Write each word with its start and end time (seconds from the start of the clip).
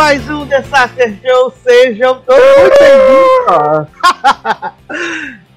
Mais 0.00 0.26
um 0.30 0.46
The 0.46 0.62
Sacer 0.62 1.20
Show, 1.22 1.52
sejam 1.62 2.22
todos 2.22 2.42
muito 2.58 2.78
bem-vindos! 2.80 3.88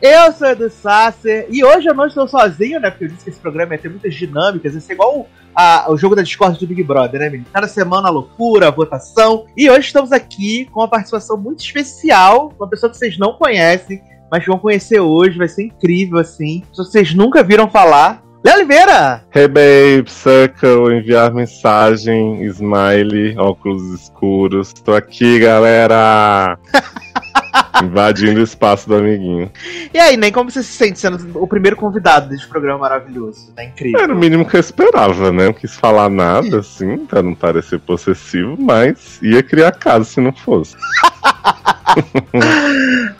Eu 0.02 0.34
sou 0.34 0.48
Edu 0.50 0.70
Sasser 0.70 1.48
e 1.50 1.64
hoje 1.64 1.88
eu 1.88 1.93
não 1.93 2.07
estou 2.07 2.28
sozinho, 2.28 2.78
né? 2.78 2.92
Porque 2.92 3.06
eu 3.06 3.07
disse 3.07 3.24
que 3.24 3.29
esse 3.29 3.39
programa 3.39 3.74
ia 3.74 3.79
ter 3.79 3.88
muitas 3.88 4.14
dinâmicas, 4.14 4.74
ia 4.74 4.82
ser 4.82 4.93
igual 4.93 5.29
a, 5.56 5.89
o 5.89 5.96
jogo 5.96 6.14
da 6.14 6.21
Discord 6.21 6.60
do 6.60 6.68
Big 6.68 6.84
Brother, 6.84 7.21
né, 7.21 7.29
menino? 7.29 7.50
Cada 7.54 7.70
semana 7.70 8.10
a 8.10 8.11
loucura, 8.11 8.68
a 8.68 8.71
votação. 8.71 9.46
E 9.56 9.70
hoje 9.70 9.88
estamos 9.88 10.11
aqui 10.11 10.66
com 10.66 10.82
uma 10.82 10.89
participação 10.89 11.38
muito 11.38 11.64
especial, 11.64 12.52
uma 12.60 12.68
pessoa 12.68 12.89
que 12.89 12.97
vocês 12.97 13.18
não 13.18 13.38
conhecem, 13.38 14.04
mas 14.30 14.46
vão 14.46 14.60
conhecer 14.60 15.00
hoje, 15.00 15.38
vai 15.38 15.47
ser 15.47 15.64
incrível, 15.64 16.19
assim. 16.19 16.64
Se 16.74 16.80
vocês 16.80 17.16
nunca 17.16 17.41
viram 17.41 17.69
falar, 17.69 18.21
Léo 18.43 18.56
Oliveira! 18.56 19.24
Hey 19.33 19.47
babe, 19.47 20.10
circle, 20.10 20.97
enviar 20.97 21.33
mensagem, 21.33 22.43
smile, 22.43 23.39
óculos 23.39 24.02
escuros. 24.02 24.74
Tô 24.74 24.93
aqui, 24.93 25.39
galera! 25.39 26.60
Invadindo 27.84 28.39
o 28.39 28.43
espaço 28.43 28.88
do 28.88 28.96
amiguinho. 28.96 29.52
E 29.94 30.00
aí, 30.00 30.18
nem 30.18 30.32
como 30.32 30.50
você 30.50 30.64
se 30.64 30.71
sente 30.71 31.00
sendo 31.00 31.39
o 31.39 31.48
primeiro 31.48 31.75
convidado 31.75 32.30
desse 32.30 32.48
programa 32.48 32.80
maravilhoso? 32.80 33.53
É 33.58 33.66
incrível. 33.66 34.00
Era 34.00 34.14
o 34.14 34.17
mínimo 34.17 34.48
que 34.48 34.56
eu 34.56 34.59
esperava, 34.59 35.31
né? 35.31 35.45
Não 35.45 35.53
quis 35.53 35.75
falar 35.75 36.09
nada, 36.09 36.59
assim, 36.59 37.06
pra 37.06 37.22
não 37.22 37.36
parecer 37.36 37.80
possessivo, 37.80 38.56
mas 38.59 39.20
ia 39.22 39.44
criar 39.44 39.72
caso 39.72 40.06
se 40.06 40.20
não 40.20 40.34
fosse. 40.34 40.75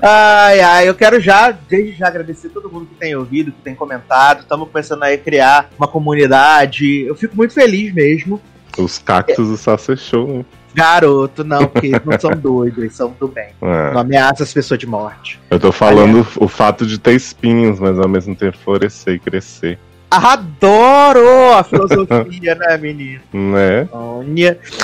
ai, 0.02 0.60
ai, 0.62 0.90
eu 0.90 0.96
quero 0.96 1.20
já, 1.20 1.52
desde 1.52 1.94
já, 1.94 2.08
agradecer 2.08 2.50
todo 2.50 2.72
mundo 2.72 2.88
que 2.88 2.96
tem 2.96 3.16
ouvido, 3.16 3.52
que 3.52 3.62
tem 3.62 3.76
comentado. 3.76 4.42
Estamos 4.42 4.70
começando 4.70 5.04
a 5.04 5.18
criar 5.18 5.70
uma 5.78 5.88
comunidade. 5.88 7.02
Eu 7.02 7.16
fico 7.16 7.36
muito 7.36 7.54
feliz 7.54 7.94
mesmo. 7.94 8.42
Os 8.78 8.98
cactos 8.98 9.50
do 9.50 9.58
Sacer 9.58 9.98
Show, 9.98 10.40
né? 10.40 10.46
Garoto, 10.74 11.44
não, 11.44 11.68
porque 11.68 11.92
não 12.04 12.20
são 12.20 12.32
doidos, 12.32 12.80
eles 12.80 12.96
são 12.96 13.16
do 13.20 13.28
bem. 13.28 13.50
É. 13.62 13.94
Não 13.94 14.02
ameaça 14.02 14.44
as 14.44 14.54
pessoas 14.54 14.80
de 14.80 14.88
morte. 14.88 15.40
Eu 15.50 15.60
tô 15.60 15.72
falando 15.72 16.20
Aliás. 16.20 16.38
o 16.38 16.48
fato 16.48 16.86
de 16.86 16.98
ter 16.98 17.14
espinhos, 17.14 17.80
mas 17.80 18.00
ao 18.00 18.08
mesmo 18.08 18.36
tempo 18.36 18.58
florescer 18.58 19.16
e 19.16 19.20
crescer. 19.20 19.78
Adoro 20.16 21.54
a 21.54 21.64
filosofia, 21.64 22.54
né, 22.54 22.78
menino? 22.78 23.22
Né? 23.34 23.88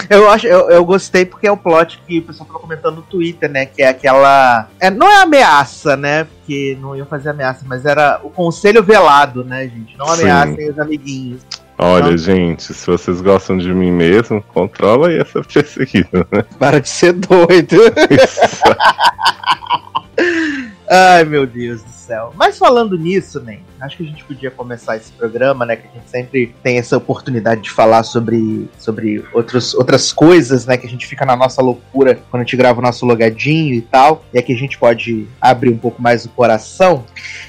Eu 0.10 0.28
acho, 0.28 0.48
eu, 0.48 0.72
eu 0.72 0.84
gostei 0.84 1.24
porque 1.24 1.46
é 1.46 1.52
o 1.52 1.58
plot 1.58 2.02
que 2.08 2.18
o 2.18 2.24
pessoal 2.24 2.48
tava 2.48 2.60
comentando 2.60 2.96
no 2.96 3.02
Twitter, 3.04 3.48
né? 3.48 3.68
Que 3.68 3.84
é 3.84 3.90
aquela. 3.90 4.68
É, 4.80 4.90
não 4.90 5.08
é 5.08 5.22
ameaça, 5.22 5.96
né? 5.96 6.24
Porque 6.24 6.76
não 6.82 6.96
iam 6.96 7.06
fazer 7.06 7.30
ameaça, 7.30 7.64
mas 7.68 7.86
era 7.86 8.20
o 8.24 8.32
conselho 8.32 8.82
velado, 8.82 9.44
né, 9.44 9.68
gente? 9.68 9.96
Não 9.96 10.08
ameacem 10.08 10.72
os 10.72 10.80
amiguinhos. 10.80 11.46
Olha, 11.82 12.18
gente, 12.18 12.74
se 12.74 12.86
vocês 12.86 13.22
gostam 13.22 13.58
de 13.58 13.74
mim 13.74 13.90
mesmo, 13.90 14.44
controla 14.54 15.08
aí 15.08 15.18
essa 15.18 15.42
perseguida, 15.54 16.28
né? 16.30 16.44
Para 16.60 16.82
de 16.82 16.90
ser 16.90 17.14
doido. 17.14 17.78
Ai, 20.92 21.24
meu 21.24 21.46
Deus 21.46 21.84
do 21.84 21.92
céu. 21.92 22.34
Mas 22.36 22.58
falando 22.58 22.98
nisso, 22.98 23.40
nem, 23.40 23.62
acho 23.80 23.96
que 23.96 24.04
a 24.04 24.06
gente 24.08 24.24
podia 24.24 24.50
começar 24.50 24.98
esse 24.98 25.12
programa, 25.12 25.64
né? 25.64 25.76
Que 25.76 25.88
a 25.88 25.92
gente 25.92 26.10
sempre 26.10 26.56
tem 26.64 26.80
essa 26.80 26.98
oportunidade 26.98 27.62
de 27.62 27.70
falar 27.70 28.02
sobre, 28.02 28.68
sobre 28.80 29.24
outros, 29.32 29.76
outras 29.76 30.12
coisas, 30.12 30.66
né? 30.66 30.78
Que 30.78 30.88
a 30.88 30.90
gente 30.90 31.06
fica 31.06 31.24
na 31.28 31.36
nossa 31.36 31.62
loucura 31.62 32.16
quando 32.32 32.42
a 32.42 32.44
gente 32.44 32.58
grava 32.58 32.80
o 32.80 32.82
nosso 32.82 33.06
logadinho 33.06 33.76
e 33.76 33.82
tal. 33.82 34.26
E 34.34 34.40
aqui 34.40 34.52
a 34.52 34.58
gente 34.58 34.80
pode 34.80 35.28
abrir 35.40 35.70
um 35.70 35.78
pouco 35.78 36.02
mais 36.02 36.26
o 36.26 36.30
coração. 36.30 37.06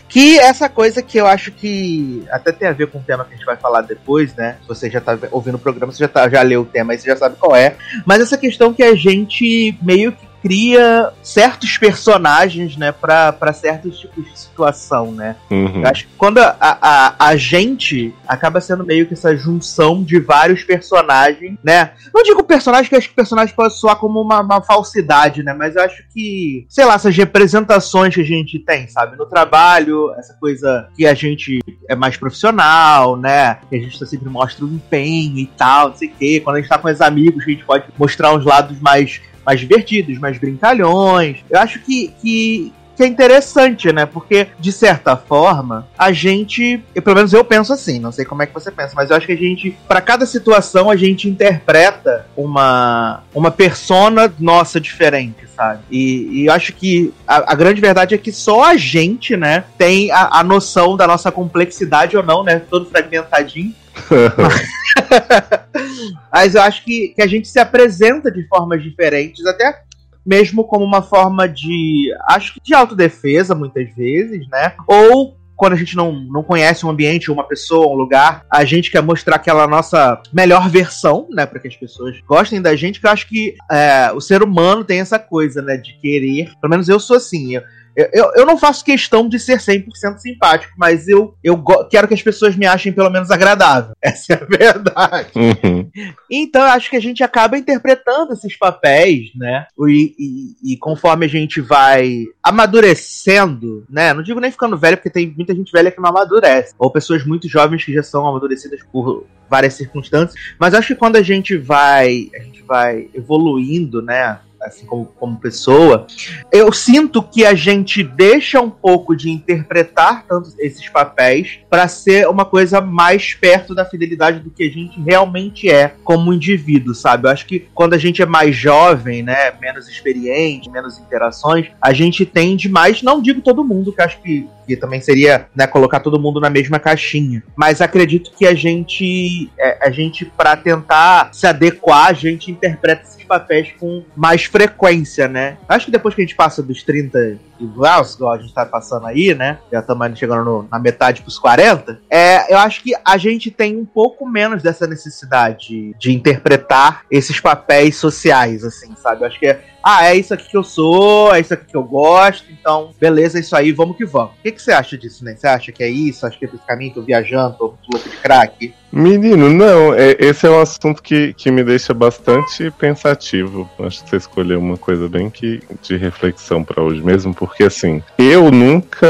Que 0.06 0.38
essa 0.38 0.68
coisa 0.68 1.00
que 1.00 1.16
eu 1.16 1.26
acho 1.26 1.50
que 1.50 2.22
até 2.30 2.52
tem 2.52 2.68
a 2.68 2.72
ver 2.72 2.88
com 2.88 2.98
o 2.98 3.02
tema 3.02 3.24
que 3.24 3.32
a 3.32 3.36
gente 3.38 3.46
vai 3.46 3.56
falar 3.56 3.80
depois, 3.80 4.34
né? 4.34 4.58
Se 4.60 4.68
você 4.68 4.90
já 4.90 5.00
tá 5.00 5.16
ouvindo 5.30 5.54
o 5.54 5.58
programa, 5.58 5.90
você 5.90 6.04
já, 6.04 6.08
tá, 6.08 6.28
já 6.28 6.42
leu 6.42 6.60
o 6.60 6.66
tema 6.66 6.94
e 6.94 6.98
você 6.98 7.08
já 7.08 7.16
sabe 7.16 7.36
qual 7.36 7.56
é. 7.56 7.76
Mas 8.04 8.20
essa 8.20 8.36
questão 8.36 8.74
que 8.74 8.82
a 8.82 8.94
gente 8.94 9.78
meio 9.80 10.12
que 10.12 10.29
cria 10.42 11.12
certos 11.22 11.76
personagens, 11.78 12.76
né, 12.76 12.92
para 12.92 13.52
certos 13.52 13.98
tipos 13.98 14.24
de 14.24 14.38
situação, 14.38 15.12
né? 15.12 15.36
Uhum. 15.50 15.82
Eu 15.82 15.88
acho 15.88 16.06
que 16.06 16.12
quando 16.16 16.38
a, 16.38 16.56
a, 16.60 17.14
a 17.18 17.36
gente 17.36 18.14
acaba 18.26 18.60
sendo 18.60 18.84
meio 18.84 19.06
que 19.06 19.14
essa 19.14 19.36
junção 19.36 20.02
de 20.02 20.18
vários 20.18 20.62
personagens, 20.64 21.56
né? 21.62 21.92
Não 22.14 22.22
digo 22.22 22.42
personagem, 22.42 22.88
que 22.88 22.96
acho 22.96 23.08
que 23.08 23.14
personagem 23.14 23.54
pode 23.54 23.74
soar 23.74 23.96
como 23.96 24.20
uma, 24.20 24.40
uma 24.40 24.62
falsidade, 24.62 25.42
né? 25.42 25.52
Mas 25.52 25.76
eu 25.76 25.82
acho 25.82 26.02
que, 26.12 26.66
sei 26.68 26.84
lá, 26.84 26.94
essas 26.94 27.16
representações 27.16 28.14
que 28.14 28.20
a 28.20 28.24
gente 28.24 28.58
tem, 28.58 28.88
sabe? 28.88 29.16
No 29.16 29.26
trabalho, 29.26 30.12
essa 30.18 30.34
coisa 30.34 30.88
que 30.96 31.06
a 31.06 31.14
gente 31.14 31.60
é 31.88 31.94
mais 31.94 32.16
profissional, 32.16 33.16
né? 33.16 33.58
Que 33.68 33.76
a 33.76 33.80
gente 33.80 33.98
tá 33.98 34.06
sempre 34.06 34.28
mostra 34.28 34.64
o 34.64 34.68
empenho 34.68 35.38
e 35.38 35.46
tal, 35.46 35.90
não 35.90 35.96
sei 35.96 36.08
o 36.08 36.12
quê. 36.12 36.40
Quando 36.42 36.56
a 36.56 36.60
gente 36.60 36.68
tá 36.68 36.78
com 36.78 36.88
os 36.88 37.00
amigos, 37.00 37.44
a 37.44 37.50
gente 37.50 37.64
pode 37.64 37.84
mostrar 37.98 38.34
uns 38.34 38.44
lados 38.44 38.80
mais 38.80 39.20
mais 39.50 39.60
divertidos, 39.60 40.18
mais 40.18 40.38
brincalhões. 40.38 41.38
Eu 41.50 41.58
acho 41.58 41.80
que, 41.80 42.14
que, 42.22 42.72
que 42.96 43.02
é 43.02 43.06
interessante, 43.06 43.92
né? 43.92 44.06
Porque, 44.06 44.46
de 44.58 44.70
certa 44.70 45.16
forma, 45.16 45.88
a 45.98 46.12
gente. 46.12 46.80
pelo 47.02 47.16
menos 47.16 47.32
eu 47.32 47.44
penso 47.44 47.72
assim, 47.72 47.98
não 47.98 48.12
sei 48.12 48.24
como 48.24 48.42
é 48.42 48.46
que 48.46 48.54
você 48.54 48.70
pensa, 48.70 48.92
mas 48.94 49.10
eu 49.10 49.16
acho 49.16 49.26
que 49.26 49.32
a 49.32 49.36
gente, 49.36 49.76
para 49.88 50.00
cada 50.00 50.24
situação, 50.24 50.88
a 50.88 50.94
gente 50.94 51.28
interpreta 51.28 52.26
uma, 52.36 53.24
uma 53.34 53.50
persona 53.50 54.32
nossa 54.38 54.80
diferente, 54.80 55.48
sabe? 55.56 55.80
E, 55.90 56.42
e 56.42 56.46
eu 56.46 56.52
acho 56.52 56.72
que 56.72 57.12
a, 57.26 57.52
a, 57.52 57.54
grande 57.56 57.80
verdade 57.80 58.14
é 58.14 58.18
que 58.18 58.30
só 58.30 58.64
a 58.64 58.76
gente, 58.76 59.36
né, 59.36 59.64
tem 59.76 60.12
a, 60.12 60.38
a 60.38 60.44
noção 60.44 60.96
da 60.96 61.06
nossa 61.06 61.32
complexidade 61.32 62.16
ou 62.16 62.22
não, 62.22 62.44
né? 62.44 62.62
Todo 62.70 62.86
fragmentadinho. 62.86 63.74
Mas 66.32 66.54
eu 66.54 66.62
acho 66.62 66.84
que, 66.84 67.08
que 67.08 67.22
a 67.22 67.26
gente 67.26 67.48
se 67.48 67.58
apresenta 67.58 68.30
de 68.30 68.46
formas 68.48 68.82
diferentes, 68.82 69.44
até 69.46 69.82
mesmo 70.24 70.64
como 70.64 70.84
uma 70.84 71.02
forma 71.02 71.48
de. 71.48 72.12
Acho 72.28 72.54
que 72.54 72.60
de 72.62 72.74
autodefesa, 72.74 73.54
muitas 73.54 73.92
vezes, 73.94 74.46
né? 74.48 74.74
Ou 74.86 75.38
quando 75.56 75.74
a 75.74 75.76
gente 75.76 75.94
não, 75.94 76.12
não 76.12 76.42
conhece 76.42 76.86
um 76.86 76.88
ambiente, 76.88 77.30
uma 77.30 77.44
pessoa, 77.44 77.92
um 77.92 77.94
lugar, 77.94 78.46
a 78.50 78.64
gente 78.64 78.90
quer 78.90 79.02
mostrar 79.02 79.36
aquela 79.36 79.66
nossa 79.66 80.18
melhor 80.32 80.70
versão, 80.70 81.28
né? 81.30 81.44
Para 81.44 81.60
que 81.60 81.68
as 81.68 81.76
pessoas 81.76 82.18
gostem 82.26 82.62
da 82.62 82.74
gente, 82.74 82.98
que 82.98 83.06
eu 83.06 83.10
acho 83.10 83.28
que 83.28 83.56
é, 83.70 84.10
o 84.14 84.22
ser 84.22 84.42
humano 84.42 84.84
tem 84.84 85.00
essa 85.00 85.18
coisa, 85.18 85.60
né? 85.60 85.76
De 85.76 85.92
querer. 86.00 86.50
Pelo 86.60 86.70
menos 86.70 86.88
eu 86.88 86.98
sou 86.98 87.16
assim. 87.16 87.56
Eu, 87.56 87.62
eu, 87.96 88.32
eu 88.36 88.46
não 88.46 88.56
faço 88.56 88.84
questão 88.84 89.28
de 89.28 89.38
ser 89.38 89.58
100% 89.58 90.18
simpático, 90.18 90.72
mas 90.76 91.08
eu, 91.08 91.34
eu 91.42 91.62
quero 91.90 92.06
que 92.06 92.14
as 92.14 92.22
pessoas 92.22 92.56
me 92.56 92.66
achem 92.66 92.92
pelo 92.92 93.10
menos 93.10 93.30
agradável. 93.30 93.92
Essa 94.00 94.34
é 94.34 94.36
a 94.36 94.46
verdade. 94.46 95.30
Uhum. 95.34 95.90
Então 96.30 96.62
eu 96.62 96.68
acho 96.68 96.90
que 96.90 96.96
a 96.96 97.00
gente 97.00 97.22
acaba 97.22 97.58
interpretando 97.58 98.32
esses 98.32 98.56
papéis, 98.56 99.30
né? 99.34 99.66
E, 99.88 100.14
e, 100.18 100.72
e, 100.72 100.76
conforme 100.78 101.26
a 101.26 101.28
gente 101.28 101.60
vai 101.60 102.24
amadurecendo, 102.42 103.84
né? 103.88 104.14
Não 104.14 104.22
digo 104.22 104.40
nem 104.40 104.50
ficando 104.50 104.78
velho, 104.78 104.96
porque 104.96 105.10
tem 105.10 105.32
muita 105.36 105.54
gente 105.54 105.72
velha 105.72 105.90
que 105.90 106.00
não 106.00 106.10
amadurece. 106.10 106.74
Ou 106.78 106.90
pessoas 106.90 107.24
muito 107.24 107.48
jovens 107.48 107.84
que 107.84 107.92
já 107.92 108.02
são 108.02 108.26
amadurecidas 108.26 108.80
por 108.92 109.26
várias 109.48 109.74
circunstâncias. 109.74 110.40
Mas 110.58 110.74
acho 110.74 110.88
que 110.88 110.94
quando 110.94 111.16
a 111.16 111.22
gente 111.22 111.56
vai, 111.56 112.30
a 112.34 112.42
gente 112.42 112.62
vai 112.62 113.08
evoluindo, 113.12 114.00
né? 114.00 114.38
Assim 114.62 114.84
como, 114.86 115.06
como 115.06 115.38
pessoa, 115.38 116.06
eu 116.52 116.72
sinto 116.72 117.22
que 117.22 117.44
a 117.44 117.54
gente 117.54 118.02
deixa 118.02 118.60
um 118.60 118.70
pouco 118.70 119.16
de 119.16 119.30
interpretar 119.30 120.24
tanto 120.26 120.52
esses 120.58 120.88
papéis 120.88 121.60
para 121.68 121.88
ser 121.88 122.28
uma 122.28 122.44
coisa 122.44 122.80
mais 122.80 123.34
perto 123.34 123.74
da 123.74 123.84
fidelidade 123.84 124.40
do 124.40 124.50
que 124.50 124.64
a 124.64 124.70
gente 124.70 125.00
realmente 125.00 125.70
é 125.70 125.94
como 126.04 126.32
indivíduo, 126.32 126.94
sabe? 126.94 127.26
Eu 127.26 127.30
acho 127.32 127.46
que 127.46 127.68
quando 127.74 127.94
a 127.94 127.98
gente 127.98 128.20
é 128.20 128.26
mais 128.26 128.54
jovem, 128.54 129.22
né, 129.22 129.52
menos 129.60 129.88
experiente, 129.88 130.70
menos 130.70 130.98
interações, 130.98 131.68
a 131.80 131.92
gente 131.92 132.26
tende 132.26 132.68
mais, 132.68 133.02
não 133.02 133.22
digo 133.22 133.40
todo 133.40 133.64
mundo, 133.64 133.92
que 133.92 134.02
acho 134.02 134.20
que 134.20 134.48
que 134.74 134.80
também 134.80 135.00
seria 135.00 135.46
né, 135.54 135.66
colocar 135.66 136.00
todo 136.00 136.20
mundo 136.20 136.40
na 136.40 136.48
mesma 136.48 136.78
caixinha. 136.78 137.42
Mas 137.56 137.80
acredito 137.80 138.30
que 138.36 138.46
a 138.46 138.54
gente, 138.54 139.50
é, 139.58 139.78
a 139.82 139.90
gente 139.90 140.24
para 140.24 140.56
tentar 140.56 141.30
se 141.32 141.46
adequar, 141.46 142.08
a 142.08 142.12
gente 142.12 142.50
interpreta 142.50 143.02
esses 143.02 143.24
papéis 143.24 143.68
com 143.78 144.04
mais 144.16 144.44
frequência, 144.44 145.26
né? 145.28 145.56
Acho 145.68 145.86
que 145.86 145.92
depois 145.92 146.14
que 146.14 146.22
a 146.22 146.24
gente 146.24 146.36
passa 146.36 146.62
dos 146.62 146.82
30 146.82 147.38
igual, 147.60 148.04
igual 148.04 148.32
a 148.32 148.38
gente 148.38 148.52
tá 148.54 148.64
passando 148.66 149.06
aí, 149.06 149.34
né? 149.34 149.58
Já 149.70 149.80
estamos 149.80 150.18
chegando 150.18 150.44
no, 150.44 150.68
na 150.70 150.78
metade 150.78 151.22
pros 151.22 151.38
40. 151.38 152.00
É, 152.08 152.52
eu 152.52 152.58
acho 152.58 152.82
que 152.82 152.92
a 153.04 153.16
gente 153.16 153.50
tem 153.50 153.76
um 153.76 153.84
pouco 153.84 154.26
menos 154.26 154.62
dessa 154.62 154.86
necessidade 154.86 155.94
de 155.98 156.12
interpretar 156.12 157.04
esses 157.10 157.40
papéis 157.40 157.96
sociais, 157.96 158.64
assim, 158.64 158.94
sabe? 158.96 159.22
Eu 159.22 159.26
acho 159.28 159.38
que 159.38 159.46
é, 159.46 159.64
ah, 159.82 160.06
é 160.06 160.14
isso 160.14 160.34
aqui 160.34 160.48
que 160.48 160.56
eu 160.56 160.64
sou, 160.64 161.34
é 161.34 161.40
isso 161.40 161.54
aqui 161.54 161.66
que 161.66 161.76
eu 161.76 161.82
gosto, 161.82 162.44
então, 162.52 162.90
beleza, 163.00 163.38
é 163.38 163.40
isso 163.40 163.56
aí, 163.56 163.72
vamos 163.72 163.96
que 163.96 164.04
vamos. 164.04 164.32
O 164.32 164.42
que, 164.42 164.58
você 164.58 164.72
acha 164.72 164.96
disso, 164.96 165.24
né? 165.24 165.34
Você 165.36 165.46
acha 165.46 165.72
que 165.72 165.82
é 165.82 165.88
isso? 165.88 166.26
Acha 166.26 166.38
que 166.38 166.44
é 166.44 166.48
esse 166.48 166.66
caminho, 166.66 166.94
tô 166.94 167.02
viajando, 167.02 167.56
tô 167.56 167.74
louco 167.92 168.08
de 168.08 168.16
crack? 168.16 168.74
Menino, 168.92 169.48
não, 169.48 169.94
é, 169.94 170.16
esse 170.18 170.46
é 170.46 170.50
um 170.50 170.60
assunto 170.60 171.00
que, 171.00 171.32
que 171.34 171.48
me 171.50 171.62
deixa 171.62 171.94
bastante 171.94 172.72
pensativo. 172.72 173.70
Acho 173.78 174.02
que 174.02 174.10
você 174.10 174.16
escolheu 174.16 174.58
uma 174.58 174.76
coisa 174.76 175.08
bem 175.08 175.30
que 175.30 175.62
de 175.80 175.96
reflexão 175.96 176.64
para 176.64 176.82
hoje 176.82 177.00
mesmo, 177.00 177.32
porque 177.32 177.64
assim, 177.64 178.02
eu 178.18 178.50
nunca, 178.50 179.06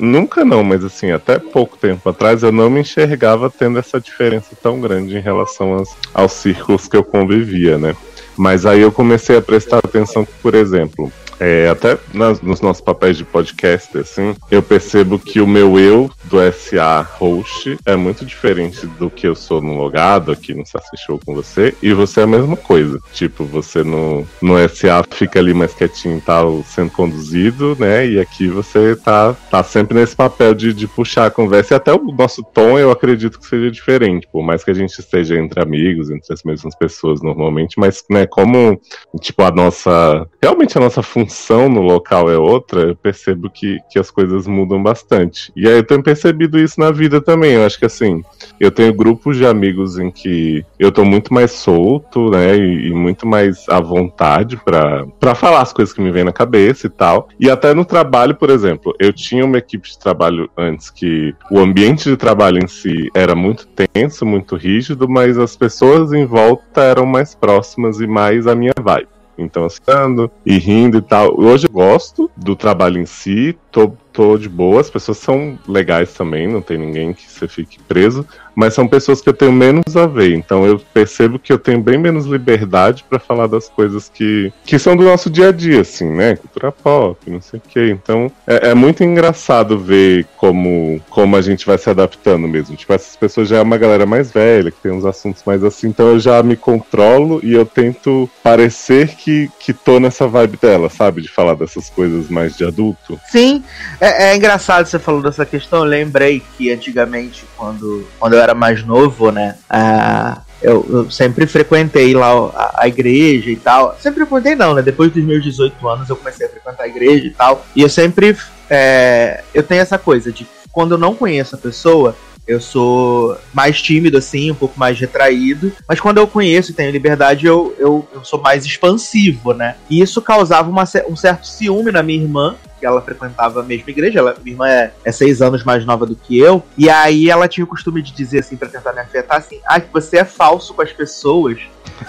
nunca 0.00 0.44
não, 0.44 0.64
mas 0.64 0.84
assim, 0.84 1.12
até 1.12 1.38
pouco 1.38 1.76
tempo 1.76 2.08
atrás 2.08 2.42
eu 2.42 2.50
não 2.50 2.68
me 2.68 2.80
enxergava 2.80 3.48
tendo 3.48 3.78
essa 3.78 4.00
diferença 4.00 4.56
tão 4.60 4.80
grande 4.80 5.16
em 5.16 5.20
relação 5.20 5.74
aos, 5.74 5.90
aos 6.12 6.32
círculos 6.32 6.88
que 6.88 6.96
eu 6.96 7.04
convivia, 7.04 7.78
né? 7.78 7.94
Mas 8.36 8.66
aí 8.66 8.80
eu 8.80 8.90
comecei 8.90 9.36
a 9.36 9.42
prestar 9.42 9.78
atenção 9.78 10.26
por 10.42 10.54
exemplo, 10.54 11.12
é, 11.40 11.68
até 11.68 11.98
nas, 12.12 12.40
nos 12.40 12.60
nossos 12.60 12.80
papéis 12.80 13.16
de 13.16 13.24
podcast, 13.24 13.98
assim, 13.98 14.34
eu 14.50 14.62
percebo 14.62 15.18
que 15.18 15.40
o 15.40 15.46
meu 15.46 15.78
eu 15.78 16.10
do 16.24 16.38
SA 16.52 17.02
host 17.18 17.76
é 17.84 17.96
muito 17.96 18.24
diferente 18.24 18.86
do 18.86 19.10
que 19.10 19.26
eu 19.26 19.34
sou 19.34 19.60
no 19.60 19.74
logado 19.74 20.30
aqui 20.30 20.54
no 20.54 20.64
Sassy 20.64 20.96
Show 21.04 21.20
com 21.24 21.34
você, 21.34 21.74
e 21.82 21.92
você 21.92 22.20
é 22.20 22.22
a 22.24 22.28
mesma 22.28 22.56
coisa. 22.56 23.00
Tipo, 23.12 23.44
você 23.44 23.82
no, 23.82 24.26
no 24.40 24.56
SA 24.68 25.04
fica 25.10 25.38
ali 25.38 25.52
mais 25.52 25.74
quietinho 25.74 26.18
e 26.18 26.20
tal, 26.20 26.62
sendo 26.64 26.90
conduzido, 26.90 27.76
né? 27.78 28.06
E 28.06 28.20
aqui 28.20 28.48
você 28.48 28.96
tá, 28.96 29.34
tá 29.50 29.62
sempre 29.62 29.98
nesse 29.98 30.14
papel 30.14 30.54
de, 30.54 30.72
de 30.72 30.86
puxar 30.86 31.26
a 31.26 31.30
conversa. 31.30 31.74
E 31.74 31.76
até 31.76 31.92
o 31.92 32.02
nosso 32.12 32.42
tom 32.42 32.78
eu 32.78 32.90
acredito 32.90 33.38
que 33.38 33.46
seja 33.46 33.70
diferente, 33.70 34.28
por 34.30 34.42
mais 34.42 34.62
que 34.62 34.70
a 34.70 34.74
gente 34.74 34.98
esteja 34.98 35.36
entre 35.38 35.60
amigos, 35.60 36.10
entre 36.10 36.32
as 36.32 36.42
mesmas 36.42 36.74
pessoas 36.76 37.20
normalmente, 37.20 37.78
mas, 37.78 38.04
né, 38.08 38.26
como, 38.26 38.80
tipo, 39.20 39.42
a 39.42 39.50
nossa. 39.50 40.26
Realmente 40.40 40.76
a 40.76 40.80
nossa 40.80 41.02
função 41.02 41.21
função 41.22 41.68
no 41.68 41.80
local 41.80 42.30
é 42.30 42.36
outra, 42.36 42.80
eu 42.82 42.96
percebo 42.96 43.48
que, 43.48 43.78
que 43.90 43.98
as 43.98 44.10
coisas 44.10 44.46
mudam 44.46 44.82
bastante. 44.82 45.52
E 45.54 45.68
aí 45.68 45.76
eu 45.76 45.86
tenho 45.86 46.02
percebido 46.02 46.58
isso 46.58 46.80
na 46.80 46.90
vida 46.90 47.20
também. 47.20 47.52
Eu 47.52 47.64
acho 47.64 47.78
que 47.78 47.86
assim, 47.86 48.22
eu 48.58 48.70
tenho 48.70 48.92
grupos 48.92 49.36
de 49.36 49.46
amigos 49.46 49.98
em 49.98 50.10
que 50.10 50.64
eu 50.78 50.90
tô 50.90 51.04
muito 51.04 51.32
mais 51.32 51.52
solto, 51.52 52.30
né? 52.30 52.56
E, 52.56 52.88
e 52.88 52.92
muito 52.92 53.26
mais 53.26 53.68
à 53.68 53.80
vontade 53.80 54.56
para 54.56 55.34
falar 55.34 55.62
as 55.62 55.72
coisas 55.72 55.94
que 55.94 56.00
me 56.00 56.10
vêm 56.10 56.24
na 56.24 56.32
cabeça 56.32 56.86
e 56.86 56.90
tal. 56.90 57.28
E 57.38 57.48
até 57.50 57.72
no 57.72 57.84
trabalho, 57.84 58.34
por 58.34 58.50
exemplo, 58.50 58.94
eu 58.98 59.12
tinha 59.12 59.44
uma 59.44 59.58
equipe 59.58 59.88
de 59.88 59.98
trabalho 59.98 60.50
antes 60.56 60.90
que 60.90 61.34
o 61.50 61.58
ambiente 61.58 62.08
de 62.08 62.16
trabalho 62.16 62.58
em 62.62 62.66
si 62.66 63.10
era 63.14 63.34
muito 63.34 63.66
tenso, 63.66 64.26
muito 64.26 64.56
rígido, 64.56 65.08
mas 65.08 65.38
as 65.38 65.56
pessoas 65.56 66.12
em 66.12 66.26
volta 66.26 66.82
eram 66.82 67.06
mais 67.06 67.34
próximas 67.34 68.00
e 68.00 68.06
mais 68.06 68.46
a 68.46 68.54
minha 68.54 68.72
vibe. 68.80 69.11
Então, 69.42 69.66
estando 69.66 70.30
e 70.44 70.58
rindo 70.58 70.98
e 70.98 71.02
tal. 71.02 71.38
Hoje 71.38 71.66
eu 71.66 71.70
gosto 71.70 72.30
do 72.36 72.54
trabalho 72.56 73.00
em 73.00 73.06
si, 73.06 73.56
tô, 73.70 73.92
tô 74.12 74.36
de 74.36 74.48
boa, 74.48 74.80
as 74.80 74.90
pessoas 74.90 75.18
são 75.18 75.58
legais 75.66 76.12
também, 76.12 76.46
não 76.46 76.60
tem 76.60 76.78
ninguém 76.78 77.12
que 77.12 77.28
você 77.30 77.48
fique 77.48 77.78
preso, 77.80 78.26
mas 78.54 78.74
são 78.74 78.86
pessoas 78.86 79.20
que 79.20 79.28
eu 79.28 79.32
tenho 79.32 79.52
menos 79.52 79.96
a 79.96 80.06
ver. 80.06 80.34
Então 80.34 80.66
eu 80.66 80.78
percebo 80.92 81.38
que 81.38 81.52
eu 81.52 81.58
tenho 81.58 81.80
bem 81.80 81.98
menos 81.98 82.26
liberdade 82.26 83.04
para 83.08 83.18
falar 83.18 83.46
das 83.46 83.68
coisas 83.68 84.08
que, 84.08 84.52
que 84.64 84.78
são 84.78 84.96
do 84.96 85.04
nosso 85.04 85.30
dia 85.30 85.48
a 85.48 85.52
dia, 85.52 85.80
assim, 85.80 86.10
né? 86.10 86.36
Cultura 86.36 86.70
pop, 86.70 87.18
não 87.30 87.40
sei 87.40 87.58
o 87.58 87.62
quê. 87.68 87.90
Então 87.90 88.30
é, 88.46 88.70
é, 88.70 88.74
muito 88.74 89.02
engraçado 89.02 89.78
ver 89.78 90.26
como, 90.36 91.00
como 91.08 91.36
a 91.36 91.42
gente 91.42 91.66
vai 91.66 91.78
se 91.78 91.88
adaptando 91.88 92.46
mesmo. 92.46 92.76
Tipo, 92.76 92.92
essas 92.92 93.16
pessoas 93.16 93.48
já 93.48 93.58
é 93.58 93.62
uma 93.62 93.78
galera 93.78 94.06
mais 94.06 94.30
velha, 94.30 94.70
que 94.70 94.80
tem 94.80 94.92
uns 94.92 95.04
assuntos 95.04 95.42
mais 95.46 95.64
assim, 95.64 95.88
então 95.88 96.08
eu 96.08 96.18
já 96.18 96.42
me 96.42 96.56
controlo 96.56 97.40
e 97.42 97.52
eu 97.52 97.64
tento 97.64 98.28
parecer 98.42 99.08
que, 99.16 99.50
que 99.58 99.72
tô 99.72 99.98
nessa 99.98 100.26
vibe 100.26 100.58
dela, 100.60 100.88
sabe? 100.88 101.22
De 101.22 101.28
falar 101.28 101.54
dessas 101.54 101.88
coisas 101.88 102.28
mais 102.28 102.56
de 102.56 102.64
adulto. 102.64 103.18
Sim, 103.30 103.62
é, 104.02 104.30
é 104.30 104.36
engraçado 104.36 104.86
você 104.86 104.98
falou 104.98 105.22
dessa 105.22 105.46
questão. 105.46 105.80
Eu 105.80 105.84
lembrei 105.84 106.42
que 106.56 106.72
antigamente, 106.72 107.44
quando, 107.56 108.04
quando 108.18 108.32
eu 108.32 108.40
era 108.40 108.52
mais 108.52 108.84
novo, 108.84 109.30
né? 109.30 109.56
Ah, 109.70 110.40
eu, 110.60 110.84
eu, 110.90 111.10
sempre 111.10 111.46
frequentei 111.46 112.12
lá 112.12 112.32
a, 112.54 112.82
a, 112.82 112.88
igreja 112.88 113.48
e 113.48 113.56
tal. 113.56 113.96
Sempre 114.00 114.26
frequentei 114.26 114.56
não, 114.56 114.74
né? 114.74 114.82
Depois 114.82 115.12
dos 115.12 115.22
meus 115.22 115.44
18 115.44 115.88
anos 115.88 116.08
eu 116.08 116.16
comecei 116.16 116.46
a 116.46 116.50
frequentar 116.50 116.82
a 116.82 116.88
igreja 116.88 117.26
e 117.26 117.30
tal. 117.30 117.64
E 117.76 117.82
eu 117.82 117.88
sempre 117.88 118.36
é, 118.68 119.44
eu 119.54 119.62
tenho 119.62 119.80
essa 119.80 119.98
coisa 119.98 120.32
de 120.32 120.46
quando 120.72 120.92
eu 120.92 120.98
não 120.98 121.14
conheço 121.14 121.54
a 121.54 121.58
pessoa, 121.58 122.16
eu 122.46 122.60
sou 122.60 123.36
mais 123.52 123.80
tímido, 123.80 124.18
assim, 124.18 124.50
um 124.50 124.54
pouco 124.54 124.78
mais 124.78 124.98
retraído. 124.98 125.72
Mas 125.88 126.00
quando 126.00 126.18
eu 126.18 126.26
conheço 126.26 126.70
e 126.70 126.74
tenho 126.74 126.90
liberdade, 126.90 127.46
eu, 127.46 127.74
eu, 127.78 128.06
eu 128.12 128.24
sou 128.24 128.40
mais 128.40 128.64
expansivo, 128.64 129.52
né? 129.52 129.76
E 129.88 130.00
isso 130.00 130.20
causava 130.20 130.68
uma, 130.68 130.84
um 131.08 131.16
certo 131.16 131.46
ciúme 131.46 131.92
na 131.92 132.02
minha 132.02 132.20
irmã, 132.20 132.56
que 132.82 132.86
ela 132.86 133.00
frequentava 133.00 133.60
a 133.60 133.62
mesma 133.62 133.90
igreja. 133.90 134.18
Ela, 134.18 134.36
minha 134.42 134.54
irmã 134.54 134.68
é, 134.68 134.92
é, 135.04 135.12
seis 135.12 135.40
anos 135.40 135.62
mais 135.62 135.84
nova 135.86 136.04
do 136.04 136.16
que 136.16 136.36
eu. 136.36 136.62
E 136.76 136.90
aí 136.90 137.30
ela 137.30 137.46
tinha 137.46 137.64
o 137.64 137.68
costume 137.68 138.02
de 138.02 138.12
dizer 138.12 138.40
assim, 138.40 138.56
para 138.56 138.68
tentar 138.68 138.92
me 138.92 139.00
afetar, 139.00 139.38
assim, 139.38 139.60
ah, 139.64 139.80
que 139.80 139.92
você 139.92 140.18
é 140.18 140.24
falso 140.24 140.74
com 140.74 140.82
as 140.82 140.92
pessoas. 140.92 141.58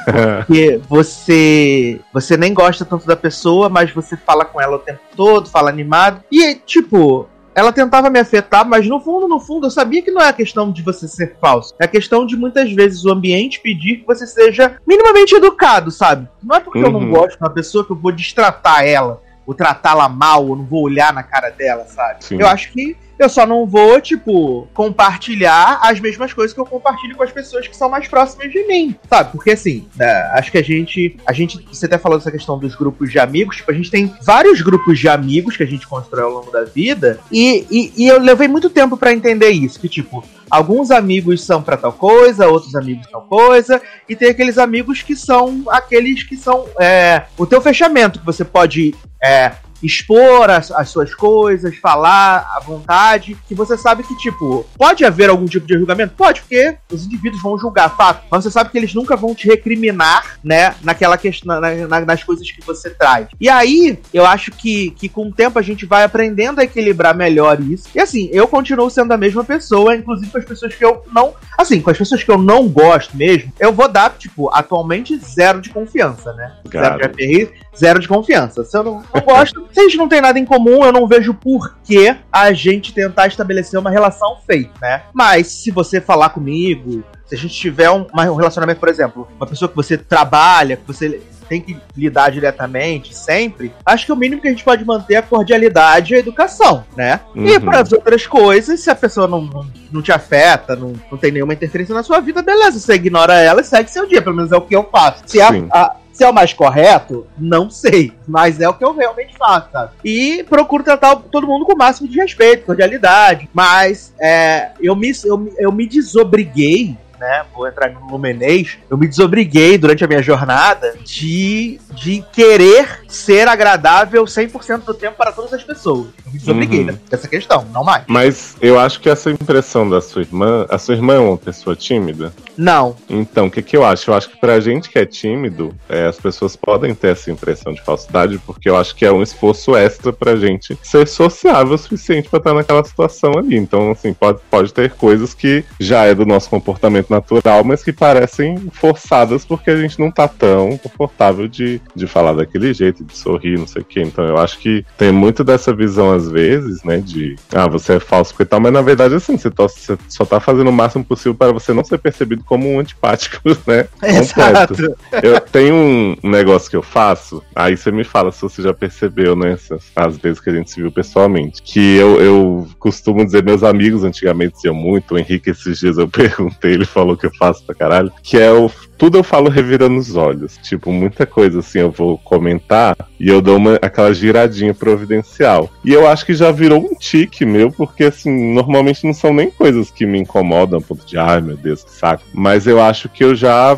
Porque 0.39 0.81
você 0.89 2.00
você 2.12 2.36
nem 2.36 2.53
gosta 2.53 2.83
tanto 2.83 3.06
da 3.06 3.15
pessoa, 3.15 3.69
mas 3.69 3.91
você 3.91 4.18
fala 4.18 4.44
com 4.44 4.59
ela 4.59 4.77
o 4.77 4.79
tempo 4.79 5.00
todo, 5.15 5.47
fala 5.47 5.69
animado. 5.69 6.24
E, 6.31 6.56
tipo, 6.56 7.29
ela 7.55 7.71
tentava 7.71 8.09
me 8.09 8.19
afetar, 8.19 8.67
mas 8.67 8.88
no 8.88 9.00
fundo, 9.00 9.27
no 9.27 9.39
fundo, 9.39 9.67
eu 9.67 9.71
sabia 9.71 10.01
que 10.01 10.11
não 10.11 10.21
é 10.21 10.29
a 10.29 10.33
questão 10.33 10.71
de 10.71 10.81
você 10.81 11.07
ser 11.07 11.35
falso. 11.39 11.73
É 11.79 11.85
a 11.85 11.88
questão 11.88 12.25
de 12.25 12.35
muitas 12.35 12.71
vezes 12.71 13.05
o 13.05 13.11
ambiente 13.11 13.59
pedir 13.59 13.97
que 13.97 14.07
você 14.07 14.25
seja 14.25 14.77
minimamente 14.88 15.35
educado, 15.35 15.91
sabe? 15.91 16.27
Não 16.41 16.55
é 16.55 16.59
porque 16.59 16.79
uhum. 16.79 16.85
eu 16.85 16.91
não 16.91 17.00
uhum. 17.01 17.11
gosto 17.11 17.38
de 17.38 17.44
uma 17.44 17.50
pessoa 17.50 17.85
que 17.85 17.91
eu 17.91 17.95
vou 17.95 18.11
destratar 18.11 18.85
ela, 18.85 19.21
ou 19.45 19.53
tratá-la 19.53 20.09
mal, 20.09 20.47
ou 20.47 20.55
não 20.55 20.65
vou 20.65 20.83
olhar 20.83 21.13
na 21.13 21.23
cara 21.23 21.50
dela, 21.50 21.85
sabe? 21.85 22.25
Sim. 22.25 22.39
Eu 22.39 22.47
acho 22.47 22.71
que 22.71 22.97
eu 23.18 23.30
só 23.30 23.45
não 23.45 23.65
vou, 23.65 24.00
tipo, 24.01 24.68
compartilhar 24.74 25.80
as 25.81 26.00
mesmas 26.00 26.33
coisas 26.33 26.54
que 26.54 26.60
eu 26.60 26.65
compartilho 26.65 27.15
com 27.15 27.24
as 27.24 27.31
pessoas 27.31 27.68
que 27.68 27.75
são 27.75 27.89
mais 27.89 28.07
próximas 28.07 28.51
de 28.51 28.65
mim, 28.65 28.95
sabe? 29.10 29.31
Porque 29.31 29.51
assim, 29.51 29.88
né, 29.95 30.12
acho 30.33 30.51
que 30.51 30.57
a 30.57 30.63
gente, 30.63 31.18
a 31.25 31.33
gente, 31.33 31.63
você 31.71 31.86
até 31.86 31.98
falou 31.98 32.18
dessa 32.18 32.31
questão 32.31 32.57
dos 32.57 32.75
grupos 32.75 33.12
de 33.12 33.19
amigos, 33.19 33.57
tipo, 33.57 33.71
a 33.71 33.74
gente 33.74 33.92
tem 33.92 34.13
vários 34.21 34.62
grupos 34.62 35.00
de 35.00 35.07
amigos 35.07 35.56
que 35.56 35.63
a 35.63 35.68
gente 35.68 35.88
constrói 35.88 36.24
ao 36.24 36.31
longo 36.31 36.51
da 36.51 36.63
vida, 36.63 37.19
e, 37.31 37.65
e, 37.69 37.94
e 37.98 38.07
eu 38.07 38.19
levei 38.19 38.48
muito 38.48 38.69
tempo 38.69 38.98
para 38.98 39.13
entender 39.13 39.50
isso, 39.50 39.80
que 39.80 39.89
tipo, 39.89 40.24
alguns 40.50 40.92
amigos 40.92 41.44
são 41.44 41.62
para 41.62 41.77
tal 41.77 41.94
coisa, 41.94 42.48
outros 42.48 42.75
amigos 42.75 43.07
tal 43.12 43.21
coisa, 43.21 43.81
e 44.07 44.15
tem 44.15 44.30
aqueles 44.30 44.57
amigos 44.57 45.01
que 45.01 45.15
são 45.15 45.63
aqueles 45.69 46.24
que 46.24 46.36
são 46.36 46.65
é, 46.80 47.24
o 47.38 47.45
teu 47.45 47.62
fechamento, 47.62 48.19
que 48.19 48.25
você 48.25 48.44
pode 48.44 48.95
é, 49.24 49.51
expor 49.83 50.50
as, 50.50 50.71
as, 50.71 50.89
suas 50.89 51.13
coisas, 51.13 51.75
falar 51.77 52.51
à 52.56 52.59
vontade, 52.59 53.38
que 53.47 53.53
você 53.53 53.77
sabe 53.77 54.03
que, 54.03 54.15
tipo, 54.18 54.65
pode 54.77 55.03
haver 55.06 55.30
algum 55.30 55.45
tipo 55.45 55.68
de 55.68 55.77
julgamento? 55.77 56.13
Pode, 56.15 56.41
porque 56.41 56.77
os 56.91 57.06
indivíduos 57.06 57.41
vão 57.41 57.57
julgar, 57.57 57.95
fato, 57.95 58.24
mas 58.31 58.44
você 58.44 58.51
sabe 58.51 58.69
que 58.69 58.77
eles 58.77 58.94
nunca 58.94 59.15
vão 59.15 59.35
te 59.35 59.47
recriminar, 59.47 60.38
né, 60.44 60.75
naquela 60.81 61.18
questão, 61.18 61.59
na, 61.59 61.71
na, 61.88 62.00
nas 62.01 62.24
coisas 62.24 62.50
que 62.50 62.65
você 62.65 62.89
traz. 62.89 63.27
E 63.39 63.50
aí, 63.50 64.00
eu 64.13 64.25
acho 64.25 64.51
que, 64.51 64.91
que 64.91 65.10
com 65.10 65.27
o 65.27 65.34
tempo 65.34 65.60
a 65.60 65.62
gente 65.62 65.86
vai 65.86 66.03
aprendendo 66.03 66.60
a 66.60 66.63
equilibrar 66.63 67.15
melhor 67.15 67.60
isso. 67.60 67.89
E 67.93 68.00
assim, 68.00 68.29
eu 68.31 68.48
continuo 68.48 68.89
sendo 68.89 69.12
a 69.12 69.17
mesma 69.17 69.43
pessoa, 69.43 69.96
inclusive 69.96 70.31
com 70.31 70.38
as 70.38 70.46
pessoas 70.46 70.75
que 70.75 70.84
eu 70.84 71.03
não. 71.12 71.34
Assim, 71.58 71.81
com 71.81 71.89
as 71.89 71.98
pessoas 71.98 72.24
que 72.24 72.31
eu 72.31 72.38
não 72.38 72.67
gosto 72.67 73.15
mesmo, 73.15 73.51
eu 73.60 73.72
vou 73.72 73.88
dar, 73.88 74.12
tipo, 74.17 74.50
atualmente 74.53 75.17
zero 75.17 75.62
de 75.62 75.69
confiança, 75.69 76.34
né? 76.34 76.53
Zero 76.72 76.98
de 76.98 77.05
API, 77.05 77.51
zero 77.77 78.00
de 78.00 78.08
confiança. 78.08 78.63
Se 78.63 78.77
eu 78.77 78.84
não, 78.84 79.03
não 79.13 79.22
gosto, 79.22 79.67
se 79.74 79.80
a 79.80 79.84
gente 79.84 79.98
não 79.98 80.08
tem 80.08 80.22
nada 80.22 80.38
em 80.38 80.46
comum, 80.46 80.84
eu 80.86 80.92
não 80.92 81.08
vejo 81.08 81.34
por 81.34 81.75
que 81.84 82.15
a 82.32 82.53
gente 82.53 82.94
tentar 82.94 83.27
estabelecer 83.27 83.80
uma 83.80 83.89
relação 83.89 84.38
feita, 84.46 84.72
né? 84.82 85.03
Mas 85.12 85.48
se 85.48 85.72
você 85.72 86.00
falar 86.00 86.30
comigo, 86.30 87.03
se 87.25 87.36
a 87.36 87.38
gente 87.38 87.53
tiver 87.53 87.89
um, 87.89 88.06
um 88.13 88.36
relacionamento, 88.36 88.80
por 88.80 88.89
exemplo, 88.89 89.27
uma 89.36 89.48
pessoa 89.48 89.68
que 89.68 89.75
você 89.75 89.98
trabalha, 89.98 90.77
que 90.77 90.86
você 90.86 91.22
tem 91.50 91.62
que 91.62 91.77
lidar 91.96 92.32
diretamente, 92.32 93.15
sempre, 93.15 93.74
acho 93.86 94.06
que 94.06 94.12
o 94.12 94.15
mínimo 94.15 94.42
que 94.42 94.48
a 94.48 94.51
gente 94.51 94.63
pode 94.63 94.84
manter 94.86 95.15
é 95.15 95.18
a 95.18 95.22
cordialidade 95.22 96.13
e 96.13 96.15
a 96.15 96.20
educação, 96.20 96.84
né? 96.96 97.20
Uhum. 97.36 97.46
E 97.46 97.60
para 97.60 97.82
as 97.82 97.92
outras 97.92 98.25
coisas, 98.25 98.80
se 98.80 98.89
a 98.89 98.96
pessoa 98.96 99.27
não, 99.27 99.42
não, 99.42 99.65
não 99.92 100.01
te 100.01 100.12
afeta, 100.12 100.75
não, 100.75 100.94
não 101.12 101.18
tem 101.18 101.32
nenhuma 101.32 101.53
interferência 101.53 101.94
na 101.94 102.03
sua 102.03 102.20
vida, 102.20 102.42
beleza, 102.42 102.80
você 102.80 102.94
ignora 102.94 103.39
ela 103.39 103.62
e 103.62 103.63
segue 103.63 103.89
seu 103.89 104.08
dia, 104.08 104.22
pelo 104.22 104.36
menos 104.36 104.51
é 104.51 104.56
o 104.56 104.62
que 104.62 104.75
eu 104.75 104.88
faço. 104.92 105.24
Se 105.25 105.42
a, 105.42 105.50
a 105.72 105.96
se 106.13 106.24
é 106.24 106.29
o 106.29 106.34
mais 106.34 106.53
correto, 106.53 107.27
não 107.38 107.70
sei. 107.70 108.13
Mas 108.27 108.62
é 108.62 108.70
o 108.70 108.74
que 108.74 108.86
eu 108.86 108.93
realmente 108.93 109.36
faço, 109.38 109.70
sabe? 109.72 109.91
E 110.05 110.43
procuro 110.43 110.84
tratar 110.84 111.15
todo 111.15 111.48
mundo 111.48 111.65
com 111.65 111.74
o 111.74 111.77
máximo 111.77 112.08
de 112.08 112.17
respeito, 112.17 112.65
cordialidade. 112.65 113.50
Mas 113.53 114.13
é, 114.22 114.72
eu, 114.79 114.96
me, 114.96 115.12
eu, 115.25 115.53
eu 115.58 115.72
me 115.72 115.88
desobriguei 115.88 116.96
né? 117.20 117.46
Vou 117.53 117.67
entrar 117.67 117.89
no 117.91 118.08
Lumenês. 118.08 118.77
Eu 118.89 118.98
me 118.98 119.08
desobriguei 119.08 119.77
durante 119.77 120.03
a 120.03 120.08
minha 120.08 120.22
jornada 120.22 120.96
de, 121.03 121.79
de 121.93 122.24
querer 122.32 123.01
ser 123.08 123.48
agradável 123.48 124.24
100% 124.24 124.84
do 124.84 124.93
tempo 124.93 125.17
para 125.17 125.32
todas 125.32 125.53
as 125.53 125.63
pessoas. 125.63 126.08
Eu 126.25 126.32
me 126.32 126.39
desobriguei 126.39 126.79
uhum. 126.82 126.98
dessa 127.10 127.27
questão, 127.27 127.65
não 127.74 127.84
mais. 127.84 128.03
Mas 128.08 128.55
eu 128.62 128.79
acho 128.79 129.00
que 129.00 129.10
essa 129.10 129.29
impressão 129.29 129.89
da 129.89 130.01
sua 130.01 130.22
irmã. 130.22 130.65
A 130.70 130.77
sua 130.77 130.96
irmã 130.96 131.15
é 131.15 131.20
uma 131.20 131.38
pessoa 131.38 131.75
tímida? 131.75 132.34
Não. 132.58 132.96
Então, 133.10 133.48
o 133.48 133.51
que, 133.51 133.62
que 133.62 133.75
eu 133.75 133.86
acho? 133.86 134.10
Eu 134.10 134.15
acho 134.15 134.29
que 134.29 134.39
pra 134.39 134.60
gente 134.60 134.89
que 134.89 135.00
é 135.00 135.05
tímido, 135.05 135.74
é, 135.89 136.08
as 136.08 136.17
pessoas 136.17 136.55
podem 136.55 136.93
ter 136.93 137.10
essa 137.10 137.32
impressão 137.32 137.74
de 137.74 137.82
falsidade, 137.82 138.39
porque 138.46 138.70
eu 138.70 138.77
acho 138.77 138.96
que 138.96 139.05
é 139.05 139.12
um 139.12 139.22
esforço 139.22 139.75
extra 139.75 140.12
pra 140.12 140.36
gente 140.36 140.77
ser 140.82 141.08
sociável 141.08 141.74
o 141.74 141.77
suficiente 141.77 142.29
para 142.29 142.39
estar 142.39 142.53
naquela 142.53 142.84
situação 142.84 143.34
ali. 143.38 143.55
Então, 143.55 143.91
assim, 143.91 144.13
pode, 144.13 144.39
pode 144.50 144.74
ter 144.74 144.91
coisas 144.91 145.34
que 145.34 145.63
já 145.79 146.05
é 146.05 146.13
do 146.13 146.25
nosso 146.25 146.50
comportamento 146.50 147.10
natural, 147.13 147.63
mas 147.63 147.84
que 147.84 147.93
parecem 147.93 148.58
forçadas 148.72 149.46
porque 149.46 149.70
a 149.70 149.77
gente 149.77 150.00
não 150.00 150.12
tá 150.12 150.27
tão 150.27 150.77
confortável 150.77 151.48
de, 151.48 151.82
de 151.96 152.08
falar 152.08 152.34
daquele 152.34 152.74
jeito, 152.74 153.03
de 153.03 153.15
sorrir, 153.15 153.58
não 153.58 153.67
sei 153.67 153.82
o 153.82 153.86
quê. 153.86 154.01
Então 154.01 154.25
eu 154.25 154.38
acho 154.38 154.60
que 154.60 154.86
tem 154.98 155.12
muito 155.12 155.43
dessa 155.43 155.74
visão, 155.74 156.12
às 156.12 156.29
vezes, 156.29 156.84
né, 156.84 156.98
de 156.98 157.36
ah, 157.53 157.67
você 157.67 157.96
é 157.96 158.00
falso 158.00 158.34
e 158.39 158.46
tal, 158.46 158.60
mas 158.60 158.74
na 158.74 158.82
verdade, 158.82 159.15
assim, 159.15 159.38
você, 159.38 159.50
tá, 159.50 159.63
você 159.63 159.98
só 160.10 160.25
tá 160.25 160.39
fazendo 160.39 160.70
o 160.70 160.74
máximo 160.74 161.05
possível 161.05 161.36
para 161.36 161.51
você 161.51 161.74
não 161.74 161.84
ser 161.84 161.98
percebido 161.98 162.43
como 162.43 162.70
um 162.70 162.79
antipático, 162.79 163.41
né? 163.67 163.88
Exato. 164.01 164.96
Eu 165.22 165.39
tenho 165.39 165.75
um 166.24 166.29
negócio 166.29 166.70
que 166.70 166.75
eu 166.75 166.82
faço, 166.82 167.43
aí 167.55 167.77
você 167.77 167.91
me 167.91 168.03
fala 168.03 168.32
se 168.32 168.41
você 168.41 168.62
já 168.62 168.74
percebeu, 168.74 169.36
né, 169.36 169.58
as 169.96 170.17
vezes 170.17 170.39
que 170.39 170.50
a 170.50 170.53
gente 170.53 170.72
se 170.72 170.82
viu 170.82 170.91
pessoalmente, 170.91 171.62
que 171.62 171.96
eu, 171.96 172.22
eu 172.22 172.67
costumo 172.79 173.24
dizer, 173.24 173.43
meus 173.43 173.63
amigos 173.63 174.03
antigamente 174.03 174.55
diziam 174.55 174.75
muito, 174.75 175.13
o 175.13 175.17
Henrique 175.17 175.51
esses 175.51 175.79
dias 175.79 175.98
eu 175.98 176.08
perguntei, 176.10 176.74
ele 176.74 176.86
falou 176.93 177.17
que 177.17 177.25
eu 177.25 177.31
faço 177.38 177.65
pra 177.65 177.75
caralho, 177.75 178.12
que 178.21 178.38
é 178.38 178.51
o 178.51 178.69
tudo 178.97 179.17
eu 179.17 179.23
falo 179.23 179.50
revirando 179.50 179.97
os 179.97 180.15
olhos. 180.15 180.57
Tipo, 180.63 180.91
muita 180.91 181.25
coisa 181.25 181.59
assim 181.59 181.79
eu 181.79 181.91
vou 181.91 182.17
comentar 182.19 182.95
e 183.19 183.27
eu 183.27 183.41
dou 183.41 183.57
uma, 183.57 183.75
aquela 183.81 184.13
giradinha 184.13 184.73
providencial. 184.73 185.69
E 185.83 185.91
eu 185.91 186.07
acho 186.07 186.25
que 186.25 186.33
já 186.33 186.51
virou 186.51 186.79
um 186.79 186.95
tique 186.95 187.45
meu, 187.45 187.71
porque 187.71 188.05
assim, 188.05 188.53
normalmente 188.53 189.05
não 189.05 189.13
são 189.13 189.33
nem 189.33 189.50
coisas 189.50 189.91
que 189.91 190.05
me 190.05 190.19
incomodam, 190.19 190.81
ponto 190.81 191.05
de, 191.05 191.17
ai 191.17 191.41
meu 191.41 191.57
Deus, 191.57 191.83
que 191.83 191.91
saco. 191.91 192.23
Mas 192.33 192.65
eu 192.65 192.81
acho 192.81 193.09
que 193.09 193.23
eu 193.23 193.35
já 193.35 193.77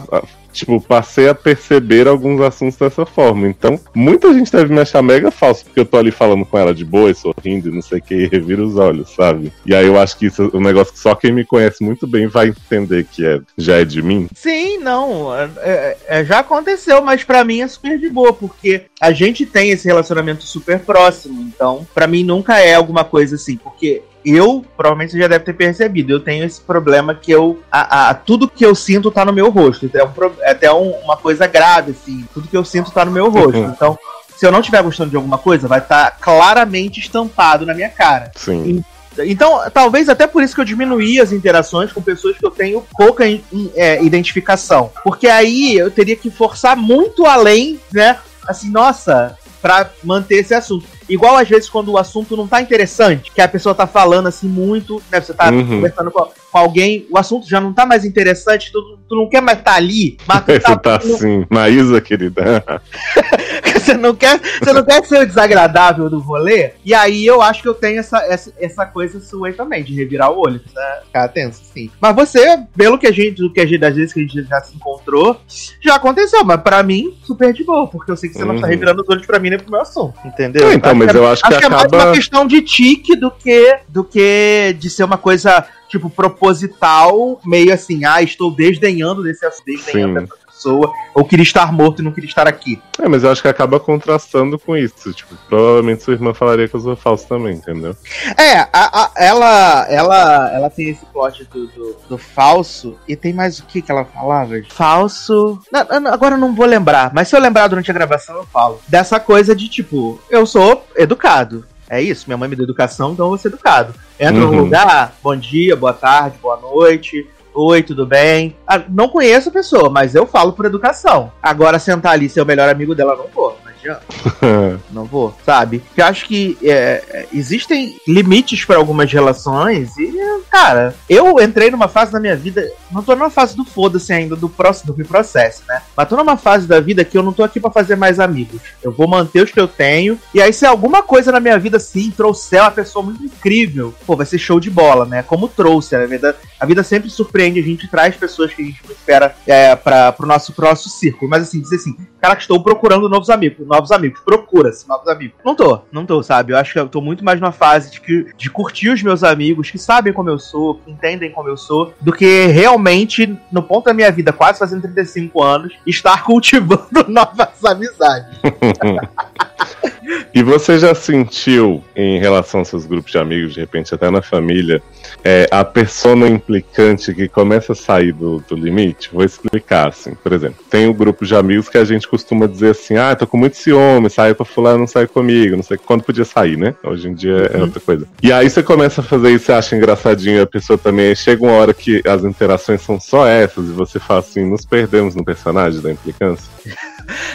tipo, 0.56 0.80
passei 0.82 1.30
a 1.30 1.36
perceber 1.36 2.08
alguns 2.08 2.42
assuntos 2.42 2.78
dessa 2.78 3.06
forma. 3.06 3.48
Então, 3.48 3.80
muita 3.94 4.34
gente 4.34 4.52
deve 4.52 4.74
me 4.74 4.80
achar 4.80 5.02
mega 5.02 5.30
falso, 5.30 5.66
porque 5.66 5.80
eu 5.80 5.86
tô 5.86 5.98
ali 5.98 6.12
falando 6.12 6.46
com 6.46 6.58
ela 6.58 6.74
de 6.74 6.86
boa, 6.86 7.14
sorrindo 7.14 7.70
e 7.70 7.72
não 7.72 7.82
sei 7.82 8.00
o 8.00 8.02
que, 8.02 8.16
e 8.16 8.28
revira 8.28 8.64
os 8.64 8.78
olhos, 8.78 9.14
sabe? 9.14 9.52
E 9.66 9.76
aí 9.76 9.86
eu 9.86 10.00
acho 10.00 10.18
que 10.18 10.28
isso 10.28 10.50
é 10.54 10.58
um 10.58 10.62
negócio 10.62 10.94
que 10.94 11.00
só 11.00 11.14
quem 11.14 11.32
me 11.32 11.46
conhece 11.46 11.84
muito 11.84 12.08
bem 12.08 12.28
vai 12.28 12.48
entender 12.48 13.06
que 13.06 13.26
é, 13.26 13.40
já 13.58 13.78
é 13.78 13.86
de 13.86 14.02
mim. 14.02 14.28
Sim, 14.34 14.78
não. 14.80 15.36
É, 15.36 15.50
é, 15.58 15.98
é 16.08 16.26
já 16.26 16.40
aconteceu, 16.40 17.02
mas 17.02 17.24
para 17.24 17.44
mim 17.44 17.62
é 17.62 17.68
super 17.68 18.00
de 18.00 18.10
boa, 18.10 18.34
porque 18.34 18.84
a 19.00 19.12
gente 19.12 19.46
tem 19.46 19.72
esse 19.72 19.88
relacionamento 19.88 20.44
super 20.44 20.80
próximo. 20.80 21.42
Então, 21.42 21.86
para 21.94 22.08
mim 22.08 22.24
nunca 22.24 22.60
é 22.60 22.76
alguma 22.76 23.04
coisa 23.04 23.36
assim, 23.36 23.58
porque 23.58 24.02
eu, 24.26 24.66
provavelmente 24.76 25.12
você 25.12 25.20
já 25.20 25.28
deve 25.28 25.46
ter 25.46 25.54
percebido, 25.54 26.12
eu 26.12 26.20
tenho 26.20 26.44
esse 26.44 26.60
problema 26.60 27.14
que 27.14 27.32
eu. 27.32 27.62
A, 27.72 28.10
a 28.10 28.14
tudo 28.14 28.48
que 28.48 28.66
eu 28.66 28.74
sinto 28.74 29.12
tá 29.12 29.24
no 29.24 29.34
meu 29.34 29.50
rosto. 29.50 29.86
Então 29.86 30.02
é, 30.02 30.06
um, 30.06 30.34
é 30.42 30.52
até 30.52 30.74
um, 30.74 30.92
uma 31.04 31.18
coisa 31.18 31.46
grave, 31.48 31.92
assim. 31.92 32.26
Tudo 32.34 32.48
que 32.48 32.58
eu 32.58 32.66
sinto 32.66 32.92
tá 32.92 33.06
no 33.06 33.12
meu 33.12 33.30
rosto. 33.30 33.58
Uhum. 33.58 33.70
Então, 33.70 33.98
se 34.36 34.46
eu 34.46 34.52
não 34.52 34.60
estiver 34.60 34.82
gostando 34.84 35.12
de 35.12 35.16
alguma 35.16 35.38
coisa, 35.38 35.68
vai 35.68 35.80
estar 35.80 36.12
tá 36.12 36.18
claramente 36.20 37.00
estampado 37.00 37.66
na 37.66 37.74
minha 37.74 37.90
cara. 37.90 38.32
Sim. 38.36 38.84
Então, 39.20 39.62
talvez 39.74 40.10
até 40.10 40.28
por 40.28 40.44
isso 40.44 40.54
que 40.54 40.60
eu 40.60 40.66
diminuí 40.66 41.22
as 41.22 41.32
interações 41.32 41.94
com 41.94 42.02
pessoas 42.02 42.38
que 42.38 42.46
eu 42.46 42.52
tenho 42.52 42.86
pouca 42.98 43.26
in, 43.26 43.42
in, 43.52 43.72
é, 43.76 44.04
identificação. 44.04 44.92
Porque 45.04 45.28
aí 45.28 45.76
eu 45.78 45.90
teria 45.90 46.16
que 46.16 46.30
forçar 46.30 46.76
muito 46.76 47.26
além, 47.26 47.80
né? 47.94 48.18
Assim, 48.46 48.70
nossa, 48.70 49.38
para 49.62 49.90
manter 50.04 50.36
esse 50.36 50.54
assunto. 50.54 50.86
Igual 51.08 51.38
às 51.38 51.48
vezes 51.48 51.70
quando 51.70 51.92
o 51.92 51.98
assunto 51.98 52.36
não 52.36 52.48
tá 52.48 52.62
interessante, 52.62 53.32
que 53.32 53.42
a 53.42 53.48
pessoa 53.48 53.76
tá 53.76 53.86
falando 53.86 54.28
assim 54.28 54.48
muito, 54.48 55.02
né? 55.12 55.22
Você 55.22 55.34
tá 55.34 55.50
uhum. 55.50 55.68
conversando 55.68 56.12
com, 56.12 56.28
com, 56.56 56.60
alguém, 56.60 57.06
o 57.12 57.18
assunto 57.18 57.50
já 57.50 57.60
não 57.60 57.74
tá 57.74 57.86
mais 57.86 58.06
interessante, 58.06 58.72
tu, 58.72 58.98
tu 59.10 59.14
não 59.14 59.28
quer 59.28 59.42
mais 59.42 59.58
estar 59.58 59.72
tá 59.72 59.78
ali, 59.78 60.18
mas 60.26 60.40
tu 60.40 60.46
tá, 60.62 60.70
você 60.70 60.78
tá 60.78 60.96
assim, 60.96 61.46
Maísa, 61.50 62.00
querida. 62.00 62.64
você, 63.76 63.94
não 63.94 64.16
quer, 64.16 64.40
você 64.40 64.72
não 64.72 64.82
quer 64.82 65.06
ser 65.06 65.24
o 65.24 65.28
desagradável 65.28 66.10
do 66.10 66.20
rolê, 66.20 66.72
e 66.86 66.94
aí 66.94 67.26
eu 67.26 67.42
acho 67.42 67.62
que 67.62 67.68
eu 67.68 67.74
tenho 67.74 68.00
essa, 68.00 68.20
essa, 68.20 68.54
essa 68.58 68.86
coisa 68.86 69.20
sua 69.20 69.50
aí 69.50 69.54
também, 69.54 69.84
de 69.84 69.94
revirar 69.94 70.32
o 70.32 70.40
olho, 70.40 70.62
precisa 70.62 71.02
ficar 71.06 71.28
tenso, 71.28 71.62
sim. 71.74 71.92
Mas 72.00 72.16
você, 72.16 72.58
pelo 72.78 72.98
que 72.98 73.08
a 73.08 73.12
gente, 73.12 73.42
do 73.42 73.52
que 73.52 73.60
a 73.60 73.66
gente, 73.66 73.80
das 73.80 73.96
vezes 73.96 74.14
que 74.14 74.22
a 74.22 74.24
gente 74.24 74.44
já 74.44 74.62
se 74.62 74.78
encontrou, 74.78 75.42
já 75.82 75.96
aconteceu, 75.96 76.46
mas 76.46 76.62
pra 76.62 76.82
mim, 76.82 77.18
super 77.22 77.52
de 77.52 77.66
boa, 77.66 77.86
porque 77.86 78.10
eu 78.10 78.16
sei 78.16 78.30
que 78.30 78.38
você 78.38 78.44
uhum. 78.44 78.54
não 78.54 78.62
tá 78.62 78.68
uhum. 78.68 78.72
revirando 78.72 79.02
os 79.02 79.10
olhos 79.10 79.26
pra 79.26 79.40
mim 79.40 79.50
nem 79.50 79.60
pro 79.60 79.72
meu 79.72 79.82
assunto, 79.82 80.16
entendeu? 80.24 80.72
então, 80.72 80.96
mas 80.96 81.14
eu 81.14 81.28
acho 81.28 81.42
que, 81.42 81.48
acho 81.50 81.60
que 81.60 81.66
acaba... 81.66 81.84
é 81.84 81.90
mais 81.92 82.06
uma 82.06 82.14
questão 82.14 82.48
de 82.48 82.62
tique 82.62 83.14
do 83.18 83.30
que, 83.30 83.78
do 83.90 84.06
que 84.06 84.74
de 84.80 84.90
ser 84.90 85.04
uma 85.04 85.18
coisa, 85.18 85.66
tipo, 85.88 86.10
proposital, 86.10 87.40
meio 87.46 87.74
assim, 87.74 88.06
ah, 88.06 88.22
estou 88.22 88.52
desdenhando 88.52 89.24
desse 89.24 89.46
assunto, 89.46 89.66
desdenhando 89.66 90.22
dessa 90.22 90.36
pessoa, 90.46 90.92
ou 91.14 91.26
queria 91.26 91.44
estar 91.44 91.72
morto 91.72 92.02
e 92.02 92.06
não 92.06 92.12
queria 92.12 92.30
estar 92.30 92.48
aqui. 92.48 92.82
É, 93.00 93.08
mas 93.08 93.24
eu 93.24 93.32
acho 93.32 93.42
que 93.42 93.48
acaba 93.48 93.80
contrastando 93.80 94.58
com 94.58 94.76
isso. 94.76 95.14
Tipo, 95.14 95.36
provavelmente 95.48 96.04
sua 96.04 96.14
irmã 96.14 96.34
falaria 96.34 96.68
que 96.68 96.76
eu 96.76 96.80
sou 96.80 96.96
falso 96.96 97.28
também, 97.28 97.56
entendeu? 97.56 97.96
É, 98.38 98.60
a, 98.60 98.70
a, 98.74 99.12
ela, 99.18 99.86
ela, 99.90 100.52
ela 100.54 100.70
tem 100.70 100.90
esse 100.90 101.06
plot 101.08 101.44
do, 101.46 101.68
do, 101.68 101.96
do, 102.10 102.18
falso, 102.18 102.98
e 103.08 103.16
tem 103.16 103.34
mais 103.34 103.60
o 103.60 103.66
que 103.66 103.82
que 103.82 103.92
ela 103.92 104.06
falava? 104.06 104.56
Falso. 104.70 105.60
Não, 105.72 105.82
agora 106.12 106.36
eu 106.36 106.40
não 106.40 106.56
vou 106.56 106.66
lembrar, 106.66 107.14
mas 107.14 107.28
se 107.28 107.36
eu 107.36 107.40
lembrar 107.40 107.68
durante 107.68 107.92
a 107.92 107.94
gravação, 107.94 108.36
eu 108.38 108.46
falo. 108.46 108.80
Dessa 108.88 109.20
coisa 109.20 109.56
de 109.56 109.68
tipo, 109.68 110.20
eu 110.30 110.46
sou 110.46 110.86
educado. 110.96 111.66
É 111.90 112.02
isso, 112.02 112.26
minha 112.28 112.38
mãe 112.38 112.50
me 112.50 112.56
deu 112.56 112.64
educação, 112.64 113.14
então 113.14 113.26
eu 113.26 113.30
vou 113.30 113.38
ser 113.38 113.50
educado. 113.50 113.94
Entra 114.20 114.44
uhum. 114.44 114.52
no 114.52 114.64
lugar, 114.64 115.14
bom 115.22 115.36
dia, 115.36 115.76
boa 115.76 115.94
tarde, 115.94 116.38
boa 116.42 116.58
noite, 116.58 117.28
Oi, 117.58 117.82
tudo 117.82 118.06
bem? 118.06 118.54
Ah, 118.68 118.84
não 118.90 119.08
conheço 119.08 119.48
a 119.48 119.52
pessoa, 119.52 119.90
mas 119.90 120.14
eu 120.14 120.28
falo 120.28 120.52
por 120.52 120.66
educação. 120.66 121.32
Agora, 121.42 121.80
sentar 121.80 122.12
ali 122.12 122.26
e 122.26 122.30
ser 122.30 122.42
o 122.42 122.46
melhor 122.46 122.68
amigo 122.68 122.94
dela, 122.94 123.16
não 123.16 123.28
vou 123.34 123.55
não 124.92 125.06
vou, 125.06 125.36
sabe? 125.46 125.84
Eu 125.96 126.06
acho 126.06 126.26
que 126.26 126.58
é, 126.64 127.04
é 127.10 127.28
existem 127.34 127.98
limites 128.08 128.66
para 128.66 128.78
algumas 128.78 129.12
relações 129.12 129.98
e, 129.98 130.14
cara, 130.50 130.96
eu 131.10 131.40
entrei 131.40 131.70
numa 131.70 131.88
fase 131.88 132.12
da 132.12 132.20
minha 132.20 132.36
vida, 132.36 132.70
não 132.92 133.04
tô 133.04 133.16
numa 133.16 133.30
fase 133.30 133.56
do 133.56 133.66
foda-se 133.66 134.14
ainda, 134.14 134.36
do 134.36 134.50
próximo, 134.50 134.94
do 134.94 135.06
processo, 135.06 135.64
né? 135.68 135.82
Mas 135.96 136.10
tô 136.10 136.16
numa 136.16 136.38
fase 136.38 136.68
da 136.68 136.80
vida 136.80 137.04
que 137.04 137.18
eu 137.18 137.24
não 137.24 137.34
tô 137.34 137.44
aqui 137.44 137.60
para 137.60 137.72
fazer 137.72 137.96
mais 137.96 138.20
amigos. 138.20 138.62
Eu 138.82 138.92
vou 138.92 139.08
manter 139.08 139.44
os 139.44 139.52
que 139.52 139.60
eu 139.60 139.68
tenho, 139.68 140.20
e 140.34 140.42
aí 140.42 140.54
se 140.54 140.66
alguma 140.66 141.04
coisa 141.04 141.32
na 141.32 141.40
minha 141.40 141.58
vida, 141.60 141.80
sim, 141.80 142.12
trouxer 142.12 142.62
uma 142.62 142.72
pessoa 142.72 143.04
muito 143.04 143.24
incrível, 143.24 143.94
pô, 144.06 144.16
vai 144.16 144.26
ser 144.26 144.38
show 144.38 144.60
de 144.60 144.70
bola, 144.70 145.06
né? 145.06 145.24
Como 145.24 145.48
trouxe, 145.48 145.96
a 145.96 146.06
vida, 146.06 146.36
a 146.60 146.66
vida 146.66 146.84
sempre 146.84 147.10
surpreende, 147.10 147.60
a 147.60 147.64
gente 147.64 147.88
traz 147.88 148.16
pessoas 148.16 148.54
que 148.54 148.62
a 148.62 148.66
gente 148.66 148.82
não 148.86 148.92
espera 148.92 149.36
é, 149.46 149.76
para 149.76 150.12
pro 150.12 150.28
nosso 150.28 150.54
próximo 150.54 150.92
círculo. 150.92 151.30
Mas 151.30 151.44
assim, 151.44 151.62
dizer 151.62 151.76
assim, 151.76 151.96
cara, 152.20 152.38
estou 152.38 152.62
procurando 152.62 153.10
novos 153.10 153.30
amigos 153.30 153.68
novos 153.76 153.92
amigos. 153.92 154.22
Procura-se 154.22 154.88
novos 154.88 155.08
amigos. 155.08 155.36
Não 155.44 155.56
tô, 155.56 155.82
não 155.92 156.06
tô, 156.06 156.24
sabe? 156.24 156.54
Eu 156.54 156.58
acho 156.58 156.74
que 156.74 156.80
eu 156.80 156.88
tô 156.88 157.02
muito 157.02 157.24
mais 157.24 157.40
numa 157.40 157.52
fase 157.52 157.92
de, 157.92 158.02
que, 158.02 158.28
de 158.38 158.50
curtir 158.50 158.90
os 158.90 159.04
meus 159.04 159.24
amigos, 159.24 159.70
que 159.70 159.78
sabem 159.78 160.14
como 160.14 160.30
eu 160.30 160.40
sou, 160.40 160.76
que 160.76 160.92
entendem 160.92 161.32
como 161.32 161.50
eu 161.50 161.58
sou, 161.58 161.94
do 162.02 162.12
que 162.12 162.48
realmente, 162.48 163.38
no 163.52 163.62
ponto 163.62 163.86
da 163.86 163.94
minha 163.94 164.12
vida, 164.12 164.32
quase 164.32 164.60
fazendo 164.60 164.82
35 164.84 165.44
anos, 165.44 165.74
estar 165.86 166.24
cultivando 166.26 167.06
novas 167.08 167.64
amizades. 167.64 168.40
E 170.34 170.44
você 170.44 170.78
já 170.78 170.94
sentiu, 170.94 171.84
em 171.96 172.20
relação 172.20 172.60
aos 172.60 172.68
seus 172.68 172.86
grupos 172.86 173.12
de 173.12 173.18
amigos, 173.18 173.54
de 173.54 173.60
repente 173.60 173.94
até 173.96 174.10
na 174.10 174.22
família, 174.22 174.82
é, 175.24 175.48
a 175.50 175.64
persona 175.64 176.28
implicante 176.28 177.14
que 177.14 177.28
começa 177.28 177.72
a 177.72 177.76
sair 177.76 178.12
do, 178.12 178.44
do, 178.48 178.56
limite? 178.56 179.10
Vou 179.12 179.24
explicar, 179.24 179.90
assim. 179.90 180.14
Por 180.14 180.34
exemplo, 180.34 180.58
tem 180.70 180.88
um 180.88 180.94
grupo 180.94 181.26
de 181.26 181.36
amigos 181.36 181.70
que 181.70 181.78
a 181.78 181.86
gente 181.86 182.08
costuma 182.08 182.48
dizer 182.48 182.72
assim, 182.72 182.98
ah, 182.98 183.16
tô 183.16 183.26
com 183.26 183.38
muito 183.38 183.58
ciúme, 183.58 184.10
saio 184.10 184.36
pra 184.36 184.46
fulano, 184.46 184.80
não 184.80 184.88
sai 184.88 185.08
comigo, 185.08 185.56
não 185.56 185.64
sei 185.64 185.78
quando 185.78 186.04
podia 186.04 186.26
sair, 186.26 186.58
né? 186.58 186.76
Hoje 186.84 187.08
em 187.08 187.14
dia 187.14 187.50
é 187.54 187.58
uhum. 187.58 187.64
outra 187.64 187.80
coisa. 187.80 188.08
E 188.22 188.32
aí 188.32 188.50
você 188.50 188.62
começa 188.62 189.02
a 189.02 189.04
fazer 189.04 189.32
isso, 189.32 189.46
você 189.46 189.54
acha 189.54 189.76
engraçadinho, 189.76 190.42
a 190.42 190.48
pessoa 190.48 190.78
também, 190.78 191.16
chega 191.16 191.44
uma 191.44 191.54
hora 191.54 191.74
que 191.74 192.02
as 192.06 192.24
interações 192.24 192.82
são 192.82 193.00
só 193.00 193.26
essas, 193.26 193.66
e 193.66 193.72
você 193.72 194.00
fala 194.00 194.20
assim, 194.20 194.46
nos 194.46 194.66
perdemos 194.66 195.16
no 195.16 195.24
personagem 195.24 195.82
da 195.82 195.92
implicância? 195.92 196.46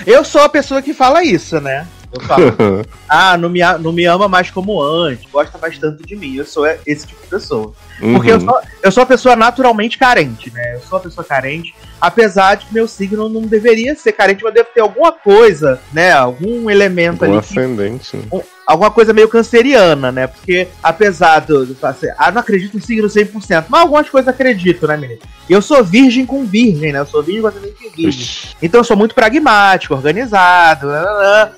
Eu 0.06 0.24
sou 0.24 0.42
a 0.42 0.48
pessoa 0.48 0.82
que 0.82 0.92
fala 0.92 1.22
isso, 1.22 1.60
né? 1.60 1.86
Eu 2.12 2.20
falo, 2.22 2.44
ah, 3.08 3.36
não 3.36 3.48
me, 3.48 3.60
não 3.78 3.92
me 3.92 4.04
ama 4.04 4.28
mais 4.28 4.50
como 4.50 4.82
antes, 4.82 5.30
gosta 5.30 5.56
mais 5.58 5.78
tanto 5.78 6.04
de 6.04 6.16
mim. 6.16 6.34
Eu 6.34 6.44
sou 6.44 6.66
esse 6.86 7.06
tipo 7.06 7.22
de 7.22 7.28
pessoa. 7.28 7.72
Uhum. 8.00 8.14
Porque 8.14 8.32
eu 8.32 8.40
sou, 8.40 8.60
eu 8.82 8.92
sou 8.92 9.02
uma 9.02 9.08
pessoa 9.08 9.36
naturalmente 9.36 9.98
carente, 9.98 10.52
né? 10.52 10.74
Eu 10.74 10.80
sou 10.80 10.98
uma 10.98 11.04
pessoa 11.04 11.24
carente, 11.24 11.74
apesar 12.00 12.56
de 12.56 12.66
que 12.66 12.74
meu 12.74 12.88
signo 12.88 13.28
não 13.28 13.42
deveria 13.42 13.94
ser 13.94 14.12
carente, 14.12 14.42
mas 14.42 14.54
deve 14.54 14.70
ter 14.70 14.80
alguma 14.80 15.12
coisa, 15.12 15.80
né? 15.92 16.12
Algum 16.12 16.68
elemento 16.68 17.24
um 17.24 17.28
ali. 17.28 17.38
ascendente. 17.38 18.16
Que, 18.16 18.34
um, 18.34 18.42
alguma 18.70 18.90
coisa 18.90 19.12
meio 19.12 19.28
canceriana, 19.28 20.12
né? 20.12 20.26
Porque 20.28 20.68
apesar 20.82 21.40
do. 21.40 21.66
do 21.66 21.76
assim, 21.82 22.06
ah, 22.16 22.30
não 22.30 22.40
acredito 22.40 22.76
em 22.76 22.80
signo 22.80 23.08
100%, 23.08 23.66
mas 23.68 23.80
algumas 23.80 24.08
coisas 24.08 24.28
acredito, 24.28 24.86
né, 24.86 24.96
menino? 24.96 25.20
Eu 25.48 25.60
sou 25.60 25.82
virgem 25.82 26.24
com 26.24 26.44
virgem, 26.44 26.92
né? 26.92 27.00
Eu 27.00 27.06
sou 27.06 27.22
virgem 27.22 27.42
com 27.42 27.48
ascendente 27.48 27.90
virgem. 27.94 28.54
Então 28.62 28.80
eu 28.80 28.84
sou 28.84 28.96
muito 28.96 29.14
pragmático, 29.14 29.94
organizado, 29.94 30.86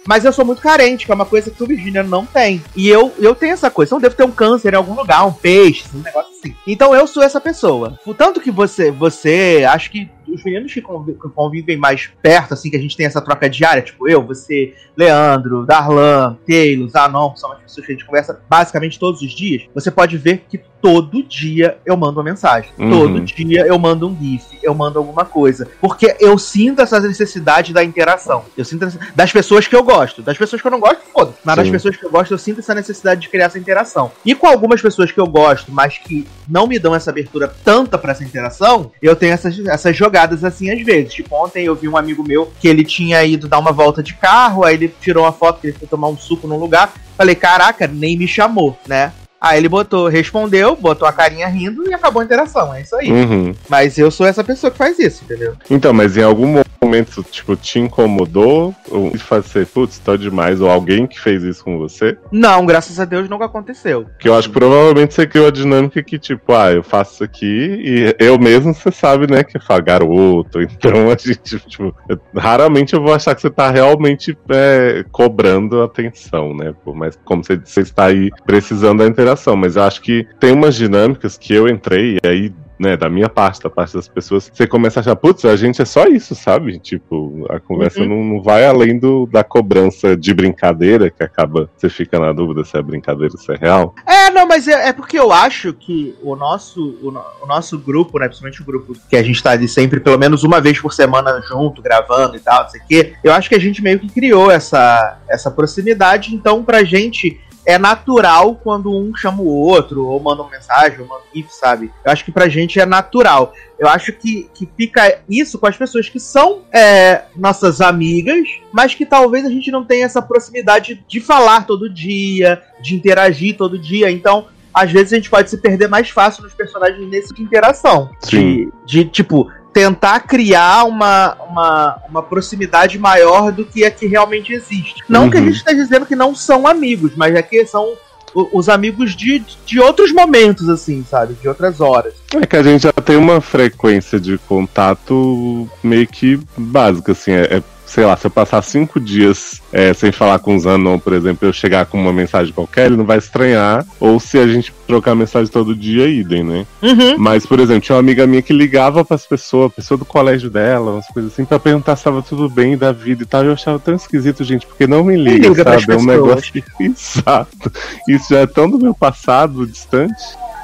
mas 0.06 0.24
eu 0.24 0.32
sou 0.32 0.44
muito 0.44 0.62
carente, 0.62 1.04
que 1.04 1.12
é 1.12 1.14
uma 1.14 1.26
coisa 1.26 1.50
que 1.50 1.62
o 1.62 1.66
Virgínia 1.66 2.02
não 2.02 2.24
tem. 2.24 2.62
E 2.74 2.88
eu, 2.88 3.12
eu 3.18 3.34
tenho 3.34 3.52
essa 3.52 3.70
coisa. 3.70 3.90
Então 3.90 3.98
eu 3.98 4.02
devo 4.02 4.16
ter 4.16 4.24
um 4.24 4.30
câncer 4.30 4.72
em 4.72 4.76
algum 4.76 4.94
lugar, 4.94 5.26
um 5.26 5.32
peixe, 5.32 5.84
um 5.94 5.98
negócio 5.98 6.30
assim. 6.30 6.54
Então 6.66 6.94
eu 6.94 7.06
sou 7.06 7.22
essa 7.22 7.40
pessoa. 7.40 7.98
O 8.06 8.14
tanto 8.14 8.40
que 8.40 8.50
você, 8.50 8.90
você, 8.90 9.66
acho 9.68 9.90
que 9.90 10.08
os 10.28 10.44
meninos 10.44 10.72
que 10.72 10.82
convivem 10.82 11.76
mais 11.76 12.10
perto, 12.22 12.54
assim, 12.54 12.70
que 12.70 12.76
a 12.76 12.80
gente 12.80 12.96
tem 12.96 13.06
essa 13.06 13.20
troca 13.20 13.48
diária, 13.48 13.82
tipo 13.82 14.08
eu, 14.08 14.22
você, 14.22 14.74
Leandro, 14.96 15.64
Darlan, 15.64 16.36
Taylor, 16.46 16.88
Zanon, 16.88 17.30
que 17.30 17.40
são 17.40 17.52
as 17.52 17.60
pessoas 17.60 17.86
que 17.86 17.92
a 17.92 17.94
gente 17.94 18.06
conversa 18.06 18.40
basicamente 18.48 18.98
todos 18.98 19.22
os 19.22 19.32
dias, 19.32 19.62
você 19.74 19.90
pode 19.90 20.16
ver 20.18 20.44
que 20.48 20.58
todo 20.82 21.22
dia 21.22 21.78
eu 21.86 21.96
mando 21.96 22.18
uma 22.18 22.24
mensagem. 22.24 22.70
Uhum. 22.76 22.90
Todo 22.90 23.20
dia 23.20 23.64
eu 23.64 23.78
mando 23.78 24.08
um 24.08 24.18
GIF, 24.18 24.58
eu 24.62 24.74
mando 24.74 24.98
alguma 24.98 25.24
coisa. 25.24 25.68
Porque 25.80 26.16
eu 26.18 26.36
sinto 26.36 26.82
essa 26.82 26.98
necessidade 26.98 27.72
da 27.72 27.84
interação. 27.84 28.44
Eu 28.58 28.64
sinto 28.64 28.88
das 29.14 29.32
pessoas 29.32 29.68
que 29.68 29.76
eu 29.76 29.84
gosto. 29.84 30.22
Das 30.22 30.36
pessoas 30.36 30.60
que 30.60 30.66
eu 30.66 30.72
não 30.72 30.80
gosto, 30.80 31.00
foda. 31.12 31.32
Mas 31.44 31.56
das 31.56 31.70
pessoas 31.70 31.96
que 31.96 32.04
eu 32.04 32.10
gosto, 32.10 32.32
eu 32.32 32.38
sinto 32.38 32.58
essa 32.58 32.74
necessidade 32.74 33.20
de 33.20 33.28
criar 33.28 33.46
essa 33.46 33.58
interação. 33.58 34.10
E 34.24 34.34
com 34.34 34.48
algumas 34.48 34.82
pessoas 34.82 35.12
que 35.12 35.20
eu 35.20 35.26
gosto, 35.26 35.70
mas 35.70 35.98
que 35.98 36.26
não 36.48 36.66
me 36.66 36.80
dão 36.80 36.94
essa 36.94 37.10
abertura 37.10 37.54
tanta 37.64 37.96
para 37.96 38.10
essa 38.10 38.24
interação, 38.24 38.90
eu 39.00 39.14
tenho 39.14 39.32
essas, 39.32 39.56
essas 39.66 39.96
jogadas 39.96 40.11
assim 40.44 40.70
às 40.70 40.82
vezes. 40.82 41.14
Tipo, 41.14 41.34
ontem 41.36 41.64
eu 41.64 41.74
vi 41.74 41.88
um 41.88 41.96
amigo 41.96 42.22
meu 42.26 42.52
que 42.60 42.68
ele 42.68 42.84
tinha 42.84 43.22
ido 43.24 43.48
dar 43.48 43.58
uma 43.58 43.72
volta 43.72 44.02
de 44.02 44.14
carro, 44.14 44.64
aí 44.64 44.74
ele 44.74 44.94
tirou 45.00 45.24
uma 45.24 45.32
foto 45.32 45.60
que 45.60 45.68
ele 45.68 45.78
foi 45.78 45.88
tomar 45.88 46.08
um 46.08 46.16
suco 46.16 46.46
num 46.46 46.58
lugar. 46.58 46.92
Falei, 47.16 47.34
caraca, 47.34 47.86
nem 47.86 48.16
me 48.16 48.26
chamou, 48.26 48.76
né? 48.86 49.12
Aí 49.42 49.58
ele 49.58 49.68
botou, 49.68 50.06
respondeu, 50.06 50.76
botou 50.76 51.06
a 51.06 51.12
carinha 51.12 51.48
rindo 51.48 51.82
e 51.90 51.92
acabou 51.92 52.22
a 52.22 52.24
interação. 52.24 52.72
É 52.72 52.82
isso 52.82 52.94
aí. 52.94 53.10
Uhum. 53.10 53.52
Mas 53.68 53.98
eu 53.98 54.08
sou 54.08 54.24
essa 54.24 54.44
pessoa 54.44 54.70
que 54.70 54.78
faz 54.78 55.00
isso, 55.00 55.24
entendeu? 55.24 55.54
Então, 55.68 55.92
mas 55.92 56.16
em 56.16 56.22
algum 56.22 56.62
momento, 56.80 57.24
tipo, 57.28 57.56
te 57.56 57.80
incomodou? 57.80 58.72
Ou 58.88 59.18
fazer, 59.18 59.66
putz, 59.66 59.98
tá 59.98 60.16
demais? 60.16 60.60
Ou 60.60 60.70
alguém 60.70 61.08
que 61.08 61.18
fez 61.18 61.42
isso 61.42 61.64
com 61.64 61.76
você? 61.76 62.16
Não, 62.30 62.64
graças 62.64 63.00
a 63.00 63.04
Deus 63.04 63.28
nunca 63.28 63.46
aconteceu. 63.46 64.06
Que 64.16 64.28
eu 64.28 64.34
acho 64.36 64.48
que 64.48 64.54
provavelmente 64.54 65.12
você 65.12 65.26
criou 65.26 65.48
a 65.48 65.50
dinâmica 65.50 66.00
que, 66.04 66.20
tipo, 66.20 66.52
ah, 66.52 66.70
eu 66.70 66.84
faço 66.84 67.14
isso 67.14 67.24
aqui 67.24 67.44
e 67.46 68.16
eu 68.20 68.38
mesmo, 68.38 68.72
você 68.72 68.92
sabe, 68.92 69.28
né, 69.28 69.42
que 69.42 69.56
é 69.56 69.80
garoto. 69.80 70.60
Então 70.82 71.10
a 71.10 71.16
gente, 71.16 71.58
tipo, 71.60 71.94
raramente 72.34 72.94
eu 72.94 73.02
vou 73.02 73.14
achar 73.14 73.34
que 73.34 73.40
você 73.40 73.50
tá 73.50 73.70
realmente 73.70 74.36
é, 74.48 75.04
cobrando 75.12 75.82
atenção, 75.82 76.54
né? 76.54 76.74
Mais 76.86 77.16
como 77.24 77.44
você, 77.44 77.56
você 77.56 77.80
está 77.80 78.06
aí 78.06 78.30
precisando 78.44 78.98
da 78.98 79.06
interação 79.06 79.31
mas 79.56 79.76
eu 79.76 79.82
acho 79.82 80.00
que 80.00 80.26
tem 80.38 80.52
umas 80.52 80.74
dinâmicas 80.74 81.36
que 81.36 81.52
eu 81.52 81.68
entrei, 81.68 82.18
e 82.22 82.26
aí 82.26 82.52
né, 82.82 82.96
da 82.96 83.08
minha 83.08 83.28
parte, 83.28 83.62
da 83.62 83.70
parte 83.70 83.94
das 83.94 84.08
pessoas, 84.08 84.50
você 84.52 84.66
começa 84.66 84.98
a 84.98 85.00
achar, 85.02 85.14
putz, 85.14 85.44
a 85.44 85.54
gente 85.54 85.80
é 85.80 85.84
só 85.84 86.06
isso, 86.06 86.34
sabe? 86.34 86.80
Tipo, 86.80 87.46
a 87.48 87.60
conversa 87.60 88.00
uhum. 88.00 88.08
não, 88.08 88.24
não, 88.24 88.42
vai 88.42 88.66
além 88.66 88.98
do, 88.98 89.24
da 89.26 89.44
cobrança 89.44 90.16
de 90.16 90.34
brincadeira, 90.34 91.08
que 91.08 91.22
acaba, 91.22 91.70
você 91.76 91.88
fica 91.88 92.18
na 92.18 92.32
dúvida 92.32 92.64
se 92.64 92.76
é 92.76 92.82
brincadeira 92.82 93.32
ou 93.32 93.38
se 93.38 93.52
é 93.52 93.56
real. 93.56 93.94
É, 94.04 94.30
não, 94.30 94.48
mas 94.48 94.66
é, 94.66 94.88
é 94.88 94.92
porque 94.92 95.16
eu 95.16 95.30
acho 95.30 95.72
que 95.72 96.16
o 96.22 96.34
nosso, 96.34 96.98
o, 97.00 97.44
o, 97.44 97.46
nosso 97.46 97.78
grupo, 97.78 98.18
né, 98.18 98.26
principalmente 98.26 98.62
o 98.62 98.64
grupo 98.64 98.96
que 99.08 99.14
a 99.14 99.22
gente 99.22 99.40
tá 99.40 99.52
ali 99.52 99.68
sempre, 99.68 100.00
pelo 100.00 100.18
menos 100.18 100.42
uma 100.42 100.60
vez 100.60 100.80
por 100.80 100.92
semana 100.92 101.40
junto, 101.46 101.80
gravando 101.80 102.36
e 102.36 102.40
tal, 102.40 102.64
não 102.64 102.70
sei 102.70 102.80
o 102.80 102.84
quê, 102.88 103.12
eu 103.22 103.32
acho 103.32 103.48
que 103.48 103.54
a 103.54 103.60
gente 103.60 103.80
meio 103.80 104.00
que 104.00 104.08
criou 104.08 104.50
essa, 104.50 105.20
essa 105.28 105.52
proximidade, 105.52 106.34
então 106.34 106.64
pra 106.64 106.82
gente 106.82 107.40
é 107.64 107.78
natural 107.78 108.56
quando 108.56 108.90
um 108.90 109.14
chama 109.14 109.42
o 109.42 109.46
outro, 109.46 110.06
ou 110.06 110.20
manda 110.20 110.42
uma 110.42 110.50
mensagem, 110.50 111.00
ou 111.00 111.06
manda 111.06 111.22
um 111.22 111.36
gif, 111.36 111.52
sabe? 111.52 111.92
Eu 112.04 112.10
acho 112.10 112.24
que 112.24 112.32
pra 112.32 112.48
gente 112.48 112.80
é 112.80 112.86
natural. 112.86 113.54
Eu 113.78 113.88
acho 113.88 114.12
que, 114.12 114.48
que 114.54 114.68
fica 114.76 115.20
isso 115.28 115.58
com 115.58 115.66
as 115.66 115.76
pessoas 115.76 116.08
que 116.08 116.18
são 116.18 116.62
é, 116.72 117.22
nossas 117.36 117.80
amigas, 117.80 118.48
mas 118.72 118.94
que 118.94 119.06
talvez 119.06 119.44
a 119.44 119.50
gente 119.50 119.70
não 119.70 119.84
tenha 119.84 120.04
essa 120.04 120.22
proximidade 120.22 121.04
de 121.06 121.20
falar 121.20 121.66
todo 121.66 121.92
dia, 121.92 122.62
de 122.80 122.94
interagir 122.94 123.56
todo 123.56 123.78
dia. 123.78 124.10
Então, 124.10 124.48
às 124.74 124.90
vezes 124.90 125.12
a 125.12 125.16
gente 125.16 125.30
pode 125.30 125.50
se 125.50 125.58
perder 125.58 125.88
mais 125.88 126.10
fácil 126.10 126.42
nos 126.42 126.54
personagens 126.54 127.08
nesse 127.08 127.34
de 127.34 127.42
interação. 127.42 128.10
Sim. 128.20 128.70
De, 128.86 129.04
de 129.04 129.04
tipo, 129.04 129.50
tentar 129.72 130.20
criar 130.20 130.84
uma, 130.84 131.36
uma, 131.48 132.02
uma 132.08 132.22
proximidade 132.22 132.98
maior 132.98 133.50
do 133.50 133.64
que 133.64 133.84
a 133.84 133.90
que 133.90 134.06
realmente 134.06 134.52
existe. 134.52 135.02
Não 135.08 135.24
uhum. 135.24 135.30
que 135.30 135.36
a 135.36 135.40
uhum. 135.40 135.46
gente 135.46 135.56
esteja 135.56 135.82
dizendo 135.82 136.06
que 136.06 136.16
não 136.16 136.34
são 136.34 136.66
amigos, 136.66 137.12
mas 137.16 137.34
é 137.34 137.42
que 137.42 137.64
são 137.66 137.94
os 138.34 138.68
amigos 138.68 139.14
de, 139.14 139.44
de 139.66 139.78
outros 139.78 140.12
momentos, 140.12 140.68
assim, 140.68 141.04
sabe? 141.08 141.34
De 141.34 141.48
outras 141.48 141.80
horas. 141.80 142.14
É 142.34 142.46
que 142.46 142.56
a 142.56 142.62
gente 142.62 142.82
já 142.82 142.92
tem 142.92 143.16
uma 143.16 143.40
frequência 143.40 144.18
de 144.18 144.38
contato 144.38 145.68
meio 145.82 146.06
que 146.06 146.40
básica, 146.56 147.12
assim. 147.12 147.32
É, 147.32 147.56
é 147.56 147.62
sei 147.92 148.06
lá, 148.06 148.16
se 148.16 148.26
eu 148.26 148.30
passar 148.30 148.62
cinco 148.62 148.98
dias 148.98 149.60
é, 149.70 149.92
sem 149.92 150.10
falar 150.10 150.38
com 150.38 150.56
o 150.56 150.58
Zanon, 150.58 150.98
por 150.98 151.12
exemplo, 151.12 151.46
eu 151.46 151.52
chegar 151.52 151.84
com 151.84 152.00
uma 152.00 152.12
mensagem 152.12 152.50
qualquer, 152.50 152.86
ele 152.86 152.96
não 152.96 153.04
vai 153.04 153.18
estranhar. 153.18 153.84
Ou 154.00 154.18
se 154.18 154.38
a 154.38 154.46
gente 154.46 154.72
trocar 154.86 155.14
mensagem 155.14 155.52
todo 155.52 155.76
dia, 155.76 156.08
idem, 156.08 156.42
né? 156.42 156.66
Uhum. 156.80 157.18
Mas, 157.18 157.44
por 157.44 157.60
exemplo, 157.60 157.82
tinha 157.82 157.96
uma 157.96 158.00
amiga 158.00 158.26
minha 158.26 158.40
que 158.40 158.52
ligava 158.52 159.04
pras 159.04 159.26
pessoas, 159.26 159.70
pessoa 159.74 159.98
do 159.98 160.06
colégio 160.06 160.48
dela, 160.48 160.92
umas 160.92 161.06
coisas 161.08 161.34
assim, 161.34 161.44
pra 161.44 161.58
perguntar 161.58 161.94
se 161.96 162.04
tava 162.04 162.22
tudo 162.22 162.48
bem 162.48 162.78
da 162.78 162.92
vida 162.92 163.24
e 163.24 163.26
tal. 163.26 163.44
Eu 163.44 163.52
achava 163.52 163.78
tão 163.78 163.94
esquisito, 163.94 164.42
gente, 164.42 164.66
porque 164.66 164.86
não 164.86 165.04
me 165.04 165.14
liga, 165.14 165.48
liga 165.48 165.62
sabe? 165.62 165.92
É 165.92 165.96
um 165.96 166.06
negócio. 166.06 166.64
Exato. 166.80 167.70
Isso 168.08 168.32
já 168.32 168.40
é 168.40 168.46
tão 168.46 168.70
do 168.70 168.78
meu 168.78 168.94
passado, 168.94 169.66
distante. 169.66 170.14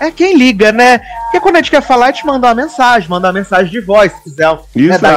É 0.00 0.10
quem 0.10 0.36
liga, 0.36 0.72
né? 0.72 0.98
Porque 1.24 1.40
quando 1.40 1.56
a 1.56 1.58
gente 1.58 1.70
quer 1.70 1.82
falar, 1.82 2.06
a 2.06 2.10
gente 2.10 2.24
manda 2.24 2.46
uma 2.46 2.54
mensagem, 2.54 3.08
manda 3.08 3.26
uma 3.26 3.32
mensagem 3.32 3.70
de 3.70 3.80
voz, 3.80 4.12
se 4.12 4.22
quiser. 4.22 4.58
Né, 5.02 5.08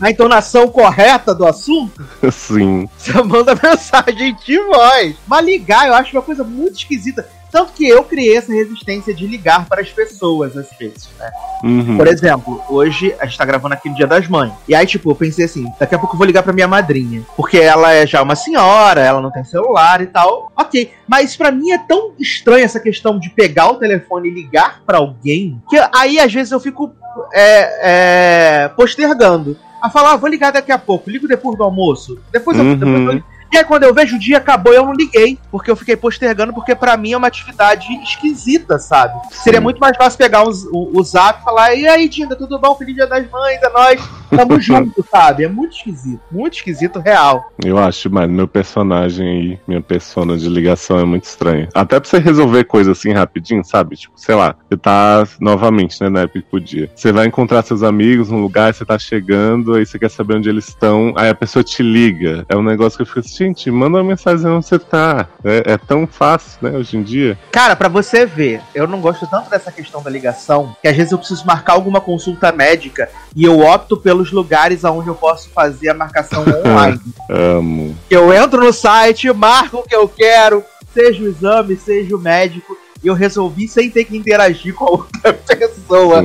a 0.00 0.10
entonação 0.10 0.68
correta 0.68 1.34
do 1.34 1.46
assunto. 1.46 2.04
Sim. 2.30 2.88
Você 2.98 3.12
manda 3.22 3.54
mensagem 3.62 4.36
de 4.44 4.58
voz. 4.58 5.16
Mas 5.26 5.44
ligar, 5.44 5.86
eu 5.86 5.94
acho 5.94 6.14
uma 6.14 6.22
coisa 6.22 6.44
muito 6.44 6.76
esquisita. 6.76 7.26
Tanto 7.54 7.72
que 7.72 7.88
eu 7.88 8.02
criei 8.02 8.36
essa 8.36 8.52
resistência 8.52 9.14
de 9.14 9.28
ligar 9.28 9.66
para 9.66 9.80
as 9.80 9.88
pessoas, 9.88 10.56
às 10.56 10.68
vezes, 10.76 11.08
né? 11.16 11.30
Uhum. 11.62 11.96
Por 11.96 12.08
exemplo, 12.08 12.60
hoje 12.68 13.14
a 13.20 13.26
gente 13.26 13.38
tá 13.38 13.44
gravando 13.44 13.74
aqui 13.74 13.88
no 13.88 13.94
Dia 13.94 14.08
das 14.08 14.26
Mães. 14.26 14.52
E 14.66 14.74
aí, 14.74 14.84
tipo, 14.84 15.08
eu 15.08 15.14
pensei 15.14 15.44
assim, 15.44 15.72
daqui 15.78 15.94
a 15.94 15.98
pouco 16.00 16.16
eu 16.16 16.18
vou 16.18 16.26
ligar 16.26 16.42
pra 16.42 16.52
minha 16.52 16.66
madrinha. 16.66 17.22
Porque 17.36 17.58
ela 17.58 17.92
é 17.92 18.04
já 18.08 18.20
uma 18.24 18.34
senhora, 18.34 19.02
ela 19.02 19.20
não 19.20 19.30
tem 19.30 19.44
celular 19.44 20.00
e 20.00 20.06
tal. 20.06 20.50
Ok. 20.56 20.90
Mas 21.06 21.36
para 21.36 21.52
mim 21.52 21.70
é 21.70 21.78
tão 21.78 22.14
estranha 22.18 22.64
essa 22.64 22.80
questão 22.80 23.20
de 23.20 23.30
pegar 23.30 23.70
o 23.70 23.76
telefone 23.76 24.30
e 24.30 24.34
ligar 24.34 24.82
para 24.84 24.98
alguém, 24.98 25.62
que 25.70 25.76
aí 25.94 26.18
às 26.18 26.34
vezes 26.34 26.50
eu 26.50 26.58
fico 26.58 26.92
é, 27.32 28.64
é, 28.64 28.68
postergando. 28.70 29.56
A 29.80 29.88
falar, 29.88 30.14
ah, 30.14 30.16
vou 30.16 30.28
ligar 30.28 30.50
daqui 30.50 30.72
a 30.72 30.78
pouco, 30.78 31.08
ligo 31.08 31.28
depois 31.28 31.56
do 31.56 31.62
almoço. 31.62 32.18
Depois 32.32 32.58
eu, 32.58 32.74
depois 32.74 32.94
eu 32.94 33.12
uhum. 33.12 33.22
E 33.54 33.56
aí, 33.56 33.64
quando 33.64 33.84
eu 33.84 33.94
vejo 33.94 34.16
o 34.16 34.18
dia 34.18 34.38
acabou, 34.38 34.74
eu 34.74 34.84
não 34.84 34.92
liguei. 34.92 35.38
Porque 35.48 35.70
eu 35.70 35.76
fiquei 35.76 35.94
postergando, 35.94 36.52
porque 36.52 36.74
para 36.74 36.96
mim 36.96 37.12
é 37.12 37.16
uma 37.16 37.28
atividade 37.28 37.86
esquisita, 38.02 38.80
sabe? 38.80 39.14
Sim. 39.30 39.42
Seria 39.44 39.60
muito 39.60 39.78
mais 39.78 39.96
fácil 39.96 40.18
pegar 40.18 40.42
o, 40.42 40.50
o, 40.72 40.98
o 40.98 41.04
zap 41.04 41.40
e 41.40 41.44
falar: 41.44 41.72
e 41.76 41.86
aí, 41.86 42.08
Dinda, 42.08 42.34
tudo 42.34 42.58
bom? 42.58 42.74
Feliz 42.74 42.96
Dia 42.96 43.06
das 43.06 43.30
Mães, 43.30 43.62
é 43.62 43.68
nóis. 43.68 44.02
Tamo 44.36 44.58
junto, 44.60 45.04
sabe? 45.10 45.44
É 45.44 45.48
muito 45.48 45.76
esquisito. 45.76 46.20
Muito 46.30 46.54
esquisito, 46.54 46.98
real. 46.98 47.50
Eu 47.64 47.78
acho, 47.78 48.10
mas 48.10 48.28
meu 48.28 48.48
personagem 48.48 49.26
aí, 49.26 49.60
minha 49.66 49.80
persona 49.80 50.36
de 50.36 50.48
ligação 50.48 50.98
é 50.98 51.04
muito 51.04 51.24
estranha. 51.24 51.68
Até 51.74 51.98
pra 51.98 52.08
você 52.08 52.18
resolver 52.18 52.64
coisa 52.64 52.92
assim 52.92 53.12
rapidinho, 53.12 53.64
sabe? 53.64 53.96
Tipo, 53.96 54.14
sei 54.16 54.34
lá, 54.34 54.56
você 54.68 54.76
tá 54.76 55.26
novamente, 55.40 56.00
né, 56.02 56.08
na 56.08 56.20
época 56.20 56.40
que 56.40 56.48
podia. 56.48 56.90
Você 56.94 57.12
vai 57.12 57.26
encontrar 57.26 57.62
seus 57.62 57.82
amigos 57.82 58.30
num 58.30 58.40
lugar, 58.40 58.74
você 58.74 58.84
tá 58.84 58.98
chegando, 58.98 59.74
aí 59.74 59.86
você 59.86 59.98
quer 59.98 60.10
saber 60.10 60.36
onde 60.36 60.48
eles 60.48 60.68
estão, 60.68 61.12
aí 61.16 61.28
a 61.28 61.34
pessoa 61.34 61.62
te 61.62 61.82
liga. 61.82 62.44
É 62.48 62.56
um 62.56 62.62
negócio 62.62 62.96
que 62.96 63.02
eu 63.02 63.06
fico 63.06 63.20
assim, 63.20 63.44
gente, 63.44 63.70
manda 63.70 63.98
uma 63.98 64.04
mensagem 64.04 64.46
onde 64.46 64.66
você 64.66 64.78
tá. 64.78 65.28
É, 65.44 65.72
é 65.72 65.78
tão 65.78 66.06
fácil, 66.06 66.58
né, 66.62 66.76
hoje 66.76 66.96
em 66.96 67.02
dia. 67.02 67.38
Cara, 67.50 67.76
para 67.76 67.88
você 67.88 68.24
ver, 68.24 68.60
eu 68.74 68.86
não 68.86 69.00
gosto 69.00 69.26
tanto 69.26 69.50
dessa 69.50 69.70
questão 69.70 70.02
da 70.02 70.10
ligação, 70.10 70.74
que 70.80 70.88
às 70.88 70.96
vezes 70.96 71.12
eu 71.12 71.18
preciso 71.18 71.46
marcar 71.46 71.74
alguma 71.74 72.00
consulta 72.00 72.52
médica 72.52 73.08
e 73.34 73.44
eu 73.44 73.60
opto 73.60 73.96
pelos 74.24 74.32
lugares 74.32 74.84
aonde 74.84 75.08
eu 75.08 75.14
posso 75.14 75.50
fazer 75.50 75.90
a 75.90 75.94
marcação 75.94 76.44
online. 76.64 77.00
Amo. 77.28 77.96
Eu 78.08 78.32
entro 78.32 78.64
no 78.64 78.72
site, 78.72 79.30
marco 79.32 79.78
o 79.78 79.82
que 79.82 79.94
eu 79.94 80.08
quero, 80.08 80.64
seja 80.92 81.22
o 81.22 81.28
exame, 81.28 81.76
seja 81.76 82.16
o 82.16 82.18
médico, 82.18 82.76
e 83.02 83.06
eu 83.06 83.14
resolvi 83.14 83.68
sem 83.68 83.90
ter 83.90 84.04
que 84.04 84.16
interagir 84.16 84.74
com 84.74 84.84
a 84.84 84.90
outra 84.90 85.32
pessoa. 85.56 86.24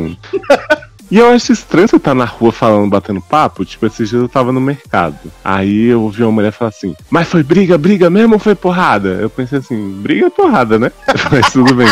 E 1.11 1.17
eu 1.17 1.29
acho 1.29 1.51
estranho 1.51 1.87
você 1.87 1.97
estar 1.97 2.11
tá 2.11 2.15
na 2.15 2.25
rua 2.25 2.51
falando, 2.51 2.89
batendo 2.89 3.19
papo. 3.19 3.65
Tipo, 3.65 3.87
esses 3.87 4.09
dias 4.09 4.21
eu 4.21 4.29
tava 4.29 4.51
no 4.51 4.61
mercado. 4.61 5.17
Aí 5.43 5.87
eu 5.87 6.03
ouvi 6.03 6.21
uma 6.21 6.31
mulher 6.31 6.51
falar 6.51 6.69
assim: 6.69 6.95
Mas 7.09 7.27
foi 7.27 7.41
briga, 7.41 7.79
briga 7.79 8.11
mesmo 8.11 8.35
ou 8.35 8.39
foi 8.39 8.53
porrada? 8.53 9.09
Eu 9.09 9.29
pensei 9.29 9.57
assim: 9.57 9.89
briga 10.01 10.27
é 10.27 10.29
porrada, 10.29 10.77
né? 10.77 10.91
Mas 11.31 11.51
tudo 11.51 11.73
bem. 11.73 11.87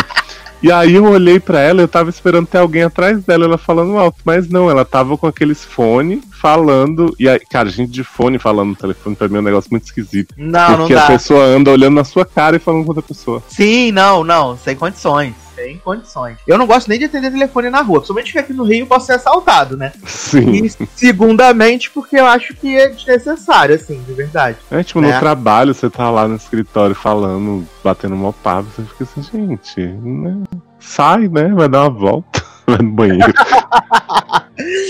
E 0.62 0.72
aí 0.72 0.94
eu 0.94 1.04
olhei 1.04 1.38
para 1.38 1.60
ela, 1.60 1.80
eu 1.80 1.88
tava 1.88 2.10
esperando 2.10 2.46
ter 2.46 2.58
alguém 2.58 2.82
atrás 2.82 3.22
dela, 3.24 3.44
ela 3.44 3.58
falando 3.58 3.96
alto, 3.96 4.18
mas 4.24 4.48
não, 4.48 4.68
ela 4.70 4.84
tava 4.84 5.16
com 5.16 5.26
aqueles 5.26 5.64
fones 5.64 6.20
falando. 6.30 7.14
E 7.18 7.28
aí, 7.28 7.38
cara, 7.38 7.68
gente 7.68 7.90
de 7.90 8.02
fone 8.02 8.38
falando 8.38 8.70
no 8.70 8.76
telefone 8.76 9.14
pra 9.14 9.28
mim 9.28 9.36
é 9.36 9.40
um 9.40 9.42
negócio 9.42 9.70
muito 9.70 9.84
esquisito. 9.84 10.34
Não, 10.36 10.76
porque 10.76 10.94
não 10.94 11.00
dá. 11.00 11.04
a 11.04 11.08
pessoa 11.08 11.44
anda 11.44 11.70
olhando 11.70 11.94
na 11.94 12.04
sua 12.04 12.24
cara 12.24 12.56
e 12.56 12.60
falando 12.60 12.82
com 12.82 12.90
outra 12.90 13.02
pessoa. 13.02 13.42
Sim, 13.48 13.92
não, 13.92 14.24
não, 14.24 14.56
sem 14.56 14.74
condições 14.74 15.47
sem 15.58 15.78
condições. 15.78 16.38
Eu 16.46 16.56
não 16.56 16.66
gosto 16.66 16.88
nem 16.88 16.98
de 16.98 17.06
atender 17.06 17.30
telefone 17.30 17.68
na 17.68 17.82
rua, 17.82 17.98
principalmente 17.98 18.32
que 18.32 18.38
aqui 18.38 18.52
no 18.52 18.64
Rio 18.64 18.80
eu 18.80 18.86
posso 18.86 19.06
ser 19.06 19.14
assaltado, 19.14 19.76
né? 19.76 19.92
Sim. 20.06 20.64
E 20.64 20.70
segundamente 20.94 21.90
porque 21.90 22.16
eu 22.16 22.26
acho 22.26 22.54
que 22.54 22.76
é 22.76 22.88
desnecessário, 22.88 23.74
assim, 23.74 24.00
de 24.02 24.12
verdade. 24.12 24.56
É, 24.70 24.82
tipo, 24.82 25.00
né? 25.00 25.12
no 25.12 25.18
trabalho 25.18 25.74
você 25.74 25.90
tá 25.90 26.10
lá 26.10 26.28
no 26.28 26.36
escritório 26.36 26.94
falando, 26.94 27.66
batendo 27.82 28.14
uma 28.14 28.32
papo, 28.32 28.68
você 28.74 28.82
fica 28.82 29.04
assim, 29.04 29.22
gente, 29.22 29.80
né? 29.80 30.42
sai, 30.78 31.28
né? 31.28 31.48
Vai 31.54 31.68
dar 31.68 31.82
uma 31.82 31.90
volta. 31.90 32.47
Vai 32.68 32.78
no 32.82 32.92
banheiro. 32.92 33.32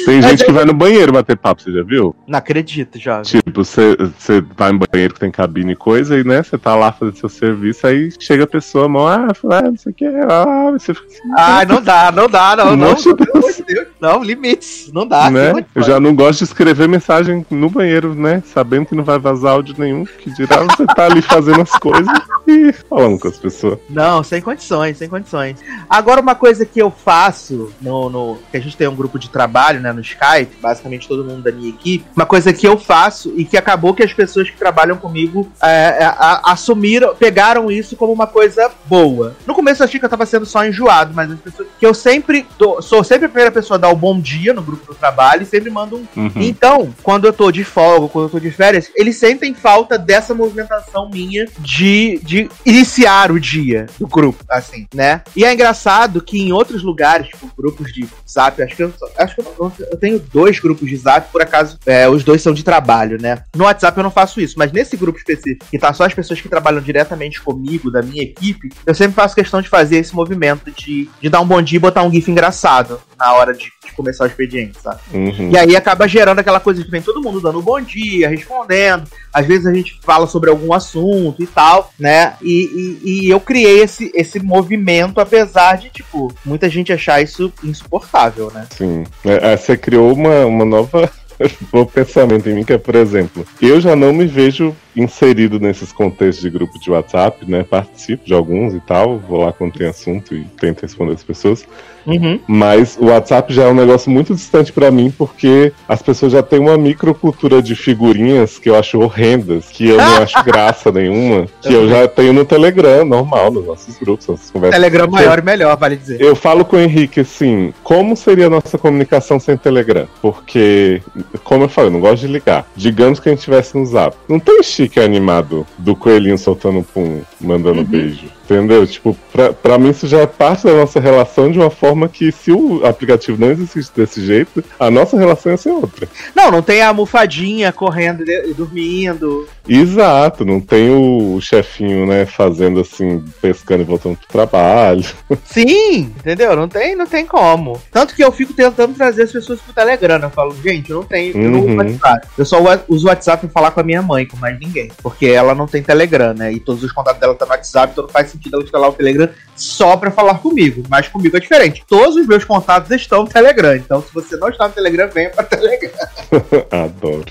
Tem 0.04 0.22
gente 0.22 0.44
que 0.44 0.52
vai 0.52 0.64
no 0.64 0.72
banheiro 0.72 1.12
bater 1.12 1.36
papo, 1.36 1.62
você 1.62 1.72
já 1.72 1.82
viu? 1.82 2.14
Não 2.26 2.38
acredito, 2.38 2.98
já. 2.98 3.22
Tipo, 3.22 3.64
você 3.64 4.40
vai 4.56 4.72
no 4.72 4.80
banheiro 4.80 5.14
que 5.14 5.20
tem 5.20 5.30
cabine 5.30 5.72
e 5.72 5.76
coisa, 5.76 6.18
e 6.18 6.24
né, 6.24 6.42
você 6.42 6.58
tá 6.58 6.74
lá 6.74 6.90
fazendo 6.90 7.18
seu 7.18 7.28
serviço, 7.28 7.86
aí 7.86 8.10
chega 8.18 8.44
a 8.44 8.46
pessoa, 8.46 8.88
mão, 8.88 9.06
ah, 9.06 9.28
não 9.62 9.76
sei 9.76 9.92
o 9.92 9.94
que, 9.94 10.06
ah, 10.06 10.70
você 10.72 10.94
fica 10.94 11.06
assim. 11.06 11.32
Ah, 11.36 11.64
não 11.64 11.82
dá, 11.82 12.10
não 12.10 12.28
dá, 12.28 12.56
não, 12.56 12.76
não. 12.76 12.88
Não, 12.88 12.94
Deus. 12.94 13.62
Não, 14.00 14.22
limites, 14.22 14.90
não 14.92 15.06
dá. 15.06 15.30
Né? 15.30 15.64
Eu 15.74 15.82
já 15.82 16.00
não 16.00 16.14
gosto 16.14 16.38
de 16.38 16.44
escrever 16.44 16.88
mensagem 16.88 17.44
no 17.50 17.68
banheiro, 17.68 18.14
né? 18.14 18.42
Sabendo 18.46 18.86
que 18.86 18.94
não 18.94 19.04
vai 19.04 19.18
vazar 19.18 19.52
áudio 19.52 19.74
nenhum, 19.78 20.04
que 20.04 20.30
dirá 20.30 20.62
você 20.62 20.86
tá 20.86 21.06
ali 21.06 21.22
fazendo 21.22 21.60
as 21.60 21.70
coisas 21.72 22.12
e 22.46 22.72
falando 22.72 23.18
com 23.18 23.28
as 23.28 23.36
pessoas. 23.36 23.78
Não, 23.90 24.22
sem 24.22 24.40
condições, 24.40 24.98
sem 24.98 25.08
condições. 25.08 25.58
Agora, 25.88 26.20
uma 26.20 26.34
coisa 26.34 26.64
que 26.64 26.80
eu 26.80 26.90
faço 26.90 27.72
no, 27.80 28.08
no 28.08 28.38
que 28.50 28.56
a 28.56 28.60
gente 28.60 28.76
tem 28.76 28.88
um 28.88 28.94
grupo 28.94 29.18
de 29.18 29.28
trabalho 29.28 29.68
trabalho, 29.68 29.80
né, 29.80 29.92
no 29.92 30.00
Skype, 30.00 30.56
basicamente 30.60 31.08
todo 31.08 31.24
mundo 31.24 31.42
da 31.42 31.50
minha 31.50 31.68
equipe, 31.68 32.04
uma 32.14 32.26
coisa 32.26 32.52
que 32.52 32.66
eu 32.66 32.78
faço 32.78 33.32
e 33.36 33.44
que 33.44 33.56
acabou 33.56 33.94
que 33.94 34.02
as 34.02 34.12
pessoas 34.12 34.48
que 34.50 34.56
trabalham 34.56 34.96
comigo 34.96 35.50
é, 35.62 35.68
é, 36.00 36.04
a, 36.04 36.52
assumiram, 36.52 37.14
pegaram 37.14 37.70
isso 37.70 37.96
como 37.96 38.12
uma 38.12 38.26
coisa 38.26 38.70
boa. 38.86 39.36
No 39.46 39.54
começo 39.54 39.82
eu 39.82 39.84
achei 39.84 39.98
que 39.98 40.06
eu 40.06 40.10
tava 40.10 40.26
sendo 40.26 40.46
só 40.46 40.64
enjoado, 40.64 41.12
mas 41.14 41.30
as 41.30 41.40
pessoas 41.40 41.68
que 41.78 41.86
eu 41.86 41.94
sempre 41.94 42.46
dou, 42.58 42.80
sou 42.82 43.02
sempre 43.02 43.26
a 43.26 43.28
primeira 43.28 43.50
pessoa 43.50 43.76
a 43.76 43.80
dar 43.80 43.87
o 43.88 43.96
bom 43.96 44.20
dia 44.20 44.52
no 44.52 44.62
grupo 44.62 44.86
do 44.86 44.94
trabalho 44.94 45.42
e 45.42 45.46
sempre 45.46 45.70
mando 45.70 45.96
um. 45.96 46.06
Uhum. 46.16 46.32
Então, 46.36 46.92
quando 47.02 47.26
eu 47.26 47.32
tô 47.32 47.50
de 47.50 47.64
folga, 47.64 48.08
quando 48.08 48.26
eu 48.26 48.30
tô 48.30 48.40
de 48.40 48.50
férias, 48.50 48.90
eles 48.94 49.16
sentem 49.16 49.54
falta 49.54 49.98
dessa 49.98 50.34
movimentação 50.34 51.08
minha 51.08 51.46
de, 51.58 52.20
de 52.22 52.48
iniciar 52.64 53.30
o 53.30 53.40
dia 53.40 53.86
do 53.98 54.06
grupo, 54.06 54.44
assim, 54.50 54.86
né? 54.94 55.22
E 55.34 55.44
é 55.44 55.52
engraçado 55.52 56.20
que 56.20 56.38
em 56.38 56.52
outros 56.52 56.82
lugares, 56.82 57.28
tipo 57.28 57.50
grupos 57.56 57.92
de 57.92 58.02
WhatsApp, 58.02 58.62
acho 58.62 58.76
que 58.76 58.82
eu, 58.82 58.94
acho 59.16 59.34
que 59.34 59.40
eu 59.40 59.72
eu 59.90 59.96
tenho 59.96 60.18
dois 60.18 60.58
grupos 60.58 60.88
de 60.88 60.96
zap, 60.96 61.30
por 61.30 61.42
acaso, 61.42 61.78
é, 61.86 62.08
os 62.08 62.24
dois 62.24 62.42
são 62.42 62.52
de 62.52 62.62
trabalho, 62.62 63.20
né? 63.20 63.42
No 63.54 63.64
WhatsApp 63.64 63.96
eu 63.96 64.04
não 64.04 64.10
faço 64.10 64.40
isso, 64.40 64.54
mas 64.58 64.72
nesse 64.72 64.96
grupo 64.96 65.18
específico, 65.18 65.66
que 65.70 65.78
tá 65.78 65.92
só 65.92 66.04
as 66.04 66.14
pessoas 66.14 66.40
que 66.40 66.48
trabalham 66.48 66.80
diretamente 66.80 67.40
comigo, 67.40 67.90
da 67.90 68.02
minha 68.02 68.22
equipe, 68.22 68.70
eu 68.86 68.94
sempre 68.94 69.14
faço 69.14 69.34
questão 69.34 69.60
de 69.60 69.68
fazer 69.68 69.96
esse 69.96 70.14
movimento 70.14 70.70
de, 70.70 71.08
de 71.20 71.28
dar 71.28 71.40
um 71.40 71.46
bom 71.46 71.60
dia 71.60 71.76
e 71.76 71.80
botar 71.80 72.02
um 72.02 72.12
GIF 72.12 72.30
engraçado 72.30 73.00
na 73.18 73.32
hora 73.32 73.52
de, 73.52 73.70
de 73.84 73.92
começar 73.92 74.24
o 74.24 74.26
expediente, 74.26 74.78
sabe? 74.80 75.00
Uhum. 75.12 75.50
E 75.50 75.58
aí 75.58 75.76
acaba 75.76 76.08
gerando 76.08 76.40
aquela 76.40 76.60
coisa 76.60 76.82
que 76.82 76.90
vem 76.90 77.00
todo 77.00 77.22
mundo 77.22 77.40
dando 77.40 77.60
um 77.60 77.62
bom 77.62 77.80
dia, 77.80 78.28
respondendo. 78.28 79.04
Às 79.32 79.46
vezes 79.46 79.66
a 79.66 79.72
gente 79.72 79.98
fala 80.02 80.26
sobre 80.26 80.50
algum 80.50 80.72
assunto 80.72 81.42
e 81.42 81.46
tal, 81.46 81.92
né? 81.98 82.34
E, 82.42 82.98
e, 83.04 83.26
e 83.26 83.30
eu 83.30 83.38
criei 83.40 83.80
esse, 83.80 84.10
esse 84.14 84.40
movimento, 84.40 85.20
apesar 85.20 85.78
de, 85.78 85.90
tipo, 85.90 86.32
muita 86.44 86.68
gente 86.68 86.92
achar 86.92 87.22
isso 87.22 87.52
insuportável, 87.62 88.50
né? 88.52 88.66
Sim. 88.76 89.04
É, 89.24 89.52
é 89.52 89.56
você 89.56 89.76
criou 89.76 90.12
uma, 90.12 90.44
uma 90.44 90.64
nova 90.64 91.10
o 91.72 91.86
pensamento 91.86 92.48
em 92.48 92.54
mim 92.54 92.64
que 92.64 92.72
é, 92.72 92.78
por 92.78 92.94
exemplo, 92.94 93.44
eu 93.60 93.80
já 93.80 93.94
não 93.94 94.12
me 94.12 94.26
vejo 94.26 94.74
inserido 94.96 95.60
nesses 95.60 95.92
contextos 95.92 96.42
de 96.42 96.50
grupo 96.50 96.78
de 96.78 96.90
WhatsApp, 96.90 97.48
né? 97.48 97.62
Participo 97.62 98.24
de 98.24 98.34
alguns 98.34 98.74
e 98.74 98.80
tal, 98.80 99.18
vou 99.18 99.44
lá 99.44 99.52
quando 99.52 99.72
tem 99.72 99.86
assunto 99.86 100.34
e 100.34 100.44
tento 100.44 100.82
responder 100.82 101.12
as 101.12 101.22
pessoas. 101.22 101.64
Uhum. 102.06 102.40
Mas 102.46 102.96
o 102.98 103.06
WhatsApp 103.06 103.52
já 103.52 103.64
é 103.64 103.68
um 103.68 103.74
negócio 103.74 104.10
muito 104.10 104.34
distante 104.34 104.72
para 104.72 104.90
mim, 104.90 105.12
porque 105.16 105.72
as 105.86 106.00
pessoas 106.00 106.32
já 106.32 106.42
têm 106.42 106.58
uma 106.58 106.78
microcultura 106.78 107.60
de 107.60 107.76
figurinhas 107.76 108.58
que 108.58 108.70
eu 108.70 108.76
acho 108.76 108.98
horrendas, 108.98 109.66
que 109.68 109.88
eu 109.88 109.98
não 109.98 110.22
acho 110.22 110.42
graça 110.42 110.90
nenhuma, 110.90 111.46
que 111.60 111.72
eu 111.72 111.86
já 111.88 112.08
tenho 112.08 112.32
no 112.32 112.44
Telegram, 112.46 113.04
normal, 113.04 113.50
nos 113.50 113.66
nossos 113.66 113.98
grupos, 113.98 114.26
nossas 114.26 114.50
conversas. 114.50 114.80
Telegram 114.80 115.10
maior 115.10 115.38
e 115.38 115.42
melhor, 115.42 115.76
vale 115.76 115.96
dizer. 115.96 116.20
Eu 116.20 116.34
falo 116.34 116.64
com 116.64 116.76
o 116.76 116.80
Henrique 116.80 117.20
assim, 117.20 117.74
como 117.82 118.16
seria 118.16 118.46
a 118.46 118.50
nossa 118.50 118.78
comunicação 118.78 119.38
sem 119.38 119.56
Telegram? 119.56 120.08
Porque, 120.22 121.02
como 121.44 121.64
eu 121.64 121.68
falei, 121.68 121.88
eu 121.88 121.92
não 121.92 122.00
gosto 122.00 122.26
de 122.26 122.32
ligar. 122.32 122.66
Digamos 122.76 123.20
que 123.20 123.28
a 123.28 123.32
gente 123.32 123.42
tivesse 123.42 123.76
no 123.76 123.84
Zap. 123.84 124.16
Não 124.28 124.38
tem 124.38 124.62
chique 124.62 125.00
animado 125.00 125.66
do 125.78 125.94
coelhinho 125.94 126.38
soltando 126.38 126.82
pum, 126.82 127.22
mandando 127.40 127.80
uhum. 127.80 127.86
beijo. 127.86 128.38
Entendeu? 128.48 128.86
Tipo, 128.86 129.14
pra, 129.30 129.52
pra 129.52 129.78
mim 129.78 129.90
isso 129.90 130.06
já 130.06 130.20
é 130.20 130.26
parte 130.26 130.64
da 130.64 130.72
nossa 130.72 130.98
relação 130.98 131.52
de 131.52 131.58
uma 131.58 131.68
forma 131.68 132.08
que 132.08 132.32
se 132.32 132.50
o 132.50 132.84
aplicativo 132.86 133.38
não 133.38 133.50
existisse 133.50 133.90
desse 133.94 134.24
jeito, 134.24 134.64
a 134.80 134.90
nossa 134.90 135.18
relação 135.18 135.52
ia 135.52 135.58
ser 135.58 135.70
outra. 135.70 136.08
Não, 136.34 136.50
não 136.50 136.62
tem 136.62 136.80
a 136.80 136.88
almofadinha 136.88 137.70
correndo 137.72 138.24
e 138.26 138.54
dormindo. 138.54 139.46
Exato, 139.68 140.46
não 140.46 140.60
tem 140.60 140.90
o 140.90 141.38
chefinho, 141.42 142.06
né, 142.06 142.24
fazendo 142.24 142.80
assim, 142.80 143.22
pescando 143.42 143.82
e 143.82 143.84
voltando 143.84 144.16
pro 144.16 144.28
trabalho. 144.28 145.04
Sim, 145.44 146.14
entendeu? 146.18 146.56
Não 146.56 146.68
tem, 146.68 146.96
não 146.96 147.06
tem 147.06 147.26
como. 147.26 147.78
Tanto 147.92 148.14
que 148.14 148.24
eu 148.24 148.32
fico 148.32 148.54
tentando 148.54 148.94
trazer 148.94 149.24
as 149.24 149.32
pessoas 149.32 149.60
pro 149.60 149.74
Telegram. 149.74 150.20
Eu 150.22 150.30
falo, 150.30 150.56
gente, 150.62 150.90
não 150.90 151.02
tenho, 151.18 151.44
eu 151.44 151.50
não 151.50 151.60
uso 151.60 151.68
uhum. 151.68 151.76
WhatsApp. 151.76 152.28
Eu 152.38 152.44
só 152.44 152.58
uso 152.88 153.06
o 153.06 153.08
WhatsApp 153.08 153.46
pra 153.46 153.52
falar 153.52 153.70
com 153.72 153.80
a 153.80 153.82
minha 153.82 154.02
mãe, 154.02 154.26
com 154.26 154.36
mais 154.36 154.58
ninguém. 154.58 154.90
Porque 155.02 155.26
ela 155.26 155.54
não 155.54 155.66
tem 155.66 155.82
Telegram, 155.82 156.32
né? 156.34 156.52
E 156.52 156.60
todos 156.60 156.82
os 156.82 156.92
contatos 156.92 157.20
dela 157.20 157.32
estão 157.32 157.46
no 157.46 157.54
WhatsApp, 157.54 157.92
então 157.92 158.04
não 158.04 158.10
faz 158.10 158.30
sentido 158.30 158.54
ela 158.54 158.64
instalar 158.64 158.90
o 158.90 158.92
Telegram 158.92 159.28
só 159.56 159.96
para 159.96 160.10
falar 160.10 160.38
comigo. 160.38 160.82
Mas 160.88 161.08
comigo 161.08 161.36
é 161.36 161.40
diferente. 161.40 161.84
Todos 161.86 162.16
os 162.16 162.26
meus 162.26 162.44
contatos 162.44 162.90
estão 162.90 163.24
no 163.24 163.28
Telegram. 163.28 163.74
Então, 163.76 164.02
se 164.02 164.12
você 164.14 164.36
não 164.36 164.48
está 164.48 164.68
no 164.68 164.74
Telegram, 164.74 165.08
venha 165.08 165.30
para 165.30 165.44
Telegram. 165.44 165.90
Adoro. 166.70 167.24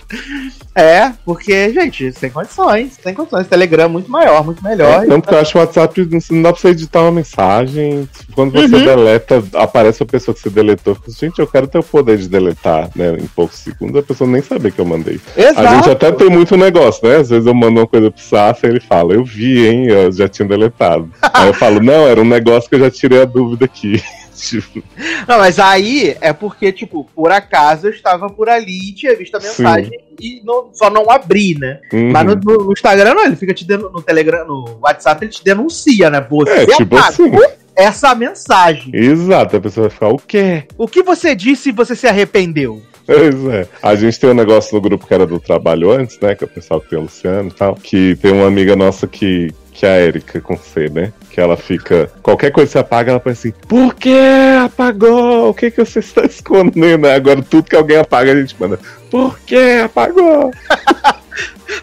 É, 0.76 1.12
porque, 1.26 1.71
gente, 1.73 2.12
sem 2.12 2.30
condições. 2.30 2.97
Sem 3.02 3.13
condições. 3.13 3.47
Telegram 3.47 3.86
é 3.86 3.88
muito 3.88 4.12
maior, 4.12 4.43
muito 4.43 4.63
melhor. 4.63 5.04
É, 5.04 5.08
não, 5.08 5.21
porque 5.21 5.34
eu 5.34 5.39
acho 5.39 5.52
que 5.52 5.58
o 5.58 5.62
WhatsApp 5.62 6.10
não 6.32 6.41
dá 6.41 6.52
pra 6.52 6.62
você 6.62 6.67
editar 6.69 7.02
uma 7.02 7.12
mensagem. 7.12 8.08
Quando 8.34 8.52
você 8.52 8.76
uhum. 8.76 8.86
deleta, 8.86 9.43
aparece 9.56 10.04
a 10.04 10.06
pessoa 10.06 10.36
que 10.36 10.41
você 10.41 10.50
deletou. 10.50 10.97
Gente, 11.08 11.39
eu 11.39 11.47
quero 11.47 11.67
ter 11.67 11.80
o 11.80 11.84
poder 11.84 12.17
de 12.17 12.28
deletar, 12.28 12.89
né? 12.95 13.13
Em 13.13 13.28
poucos 13.28 13.60
segundos, 13.78 14.02
a 14.02 14.04
pessoa 14.04 14.30
nem 14.30 14.42
saber 14.42 14.72
que 14.72 14.80
eu 14.80 14.86
mandei. 14.86 15.20
Exato. 15.36 15.60
A 15.60 15.76
gente 15.76 15.90
até 15.90 16.12
tem 16.12 16.30
muito 16.30 16.58
negócio, 16.58 17.08
né? 17.08 17.18
Às 17.18 17.30
vezes 17.30 17.46
eu 17.46 17.54
mando 17.54 17.80
uma 17.80 17.88
coisa 17.88 18.12
pro 18.12 18.22
Saf 18.22 18.66
e 18.66 18.70
ele 18.70 18.80
fala, 18.80 19.13
eu 19.13 19.24
vi, 19.24 19.68
hein? 19.68 19.88
Eu 19.88 20.12
já 20.12 20.28
tinha 20.28 20.48
deletado. 20.48 21.10
Aí 21.34 21.48
eu 21.48 21.54
falo, 21.54 21.80
não, 21.80 22.08
era 22.08 22.20
um 22.20 22.26
negócio 22.26 22.70
que 22.70 22.76
eu 22.76 22.80
já 22.80 22.92
tirei 22.92 23.22
a 23.22 23.26
dúvida 23.26 23.66
aqui. 23.66 24.02
tipo... 24.36 24.84
Não, 25.28 25.40
mas 25.40 25.58
aí 25.58 26.16
é 26.22 26.32
porque, 26.32 26.72
tipo, 26.72 27.10
por 27.16 27.32
acaso 27.32 27.88
eu 27.88 27.92
estava 27.92 28.30
por 28.30 28.48
ali 28.48 28.90
e 28.90 28.94
tinha 28.94 29.16
visto 29.16 29.36
a 29.36 29.40
mensagem 29.40 29.90
Sim. 29.90 30.16
e 30.20 30.42
não, 30.46 30.70
só 30.74 30.90
não 30.90 31.10
abri, 31.10 31.58
né? 31.60 31.80
Uhum. 31.92 32.12
Mas 32.12 32.26
no, 32.26 32.36
no, 32.36 32.72
Instagram, 32.72 33.16
não, 33.16 33.26
ele 33.26 33.36
fica 33.36 33.54
te 33.54 33.66
dando 33.66 33.90
no 33.90 34.02
Telegram, 34.02 34.46
no 34.46 34.78
WhatsApp, 34.82 35.26
ele 35.26 35.32
te 35.32 35.44
denuncia, 35.44 36.10
né? 36.10 36.26
Você 36.30 36.52
é, 36.52 36.66
tipo 36.68 36.98
assim. 36.98 37.32
essa 37.76 38.13
mensagem. 38.13 38.92
Exato, 38.94 39.58
a 39.58 39.62
pessoa 39.62 39.88
vai 39.88 39.94
ficar, 39.94 40.10
o 40.10 40.20
quê? 40.20 40.66
O 40.78 40.88
que 40.88 41.02
você 41.02 41.34
disse 41.34 41.70
e 41.70 41.74
você 41.74 41.96
se 41.96 42.08
arrependeu? 42.08 42.82
Pois 43.08 43.46
é. 43.46 43.65
A 43.82 43.96
gente 43.96 44.20
tem 44.20 44.30
um 44.30 44.34
negócio 44.34 44.76
no 44.76 44.82
grupo 44.82 45.08
que 45.08 45.13
era 45.13 45.26
do 45.26 45.39
trabalho 45.39 45.89
antes, 45.91 46.20
né? 46.20 46.36
Que 46.36 46.43
o 46.43 46.48
pessoal 46.48 46.82
que 46.82 46.89
tem 46.89 47.00
o 47.00 47.04
Luciano 47.04 47.48
e 47.48 47.54
tal. 47.54 47.74
Que 47.76 48.17
tem 48.17 48.34
uma 48.34 48.48
amiga 48.48 48.76
nossa 48.76 49.08
que, 49.08 49.54
que 49.72 49.86
é 49.86 49.89
a 49.89 50.00
Erika 50.02 50.41
com 50.41 50.58
C, 50.58 50.89
né? 50.89 51.13
Que 51.32 51.39
ela 51.39 51.56
fica. 51.56 52.12
Qualquer 52.22 52.52
coisa 52.52 52.67
que 52.67 52.74
você 52.74 52.80
apaga, 52.80 53.12
ela 53.12 53.20
faz 53.22 53.39
assim: 53.39 53.54
Por 53.65 53.96
que 53.96 54.20
apagou? 54.62 55.50
O 55.50 55.54
que, 55.54 55.72
que 55.72 55.86
você 55.86 56.00
está 56.00 56.26
escondendo? 56.28 57.08
Agora 57.08 57.41
tudo 57.41 57.70
que 57.70 57.78
alguém 57.78 57.96
apaga, 57.96 58.34
a 58.34 58.36
gente 58.36 58.60
manda: 58.60 58.78
Por 59.10 59.39
que 59.39 59.80
apagou? 59.86 60.52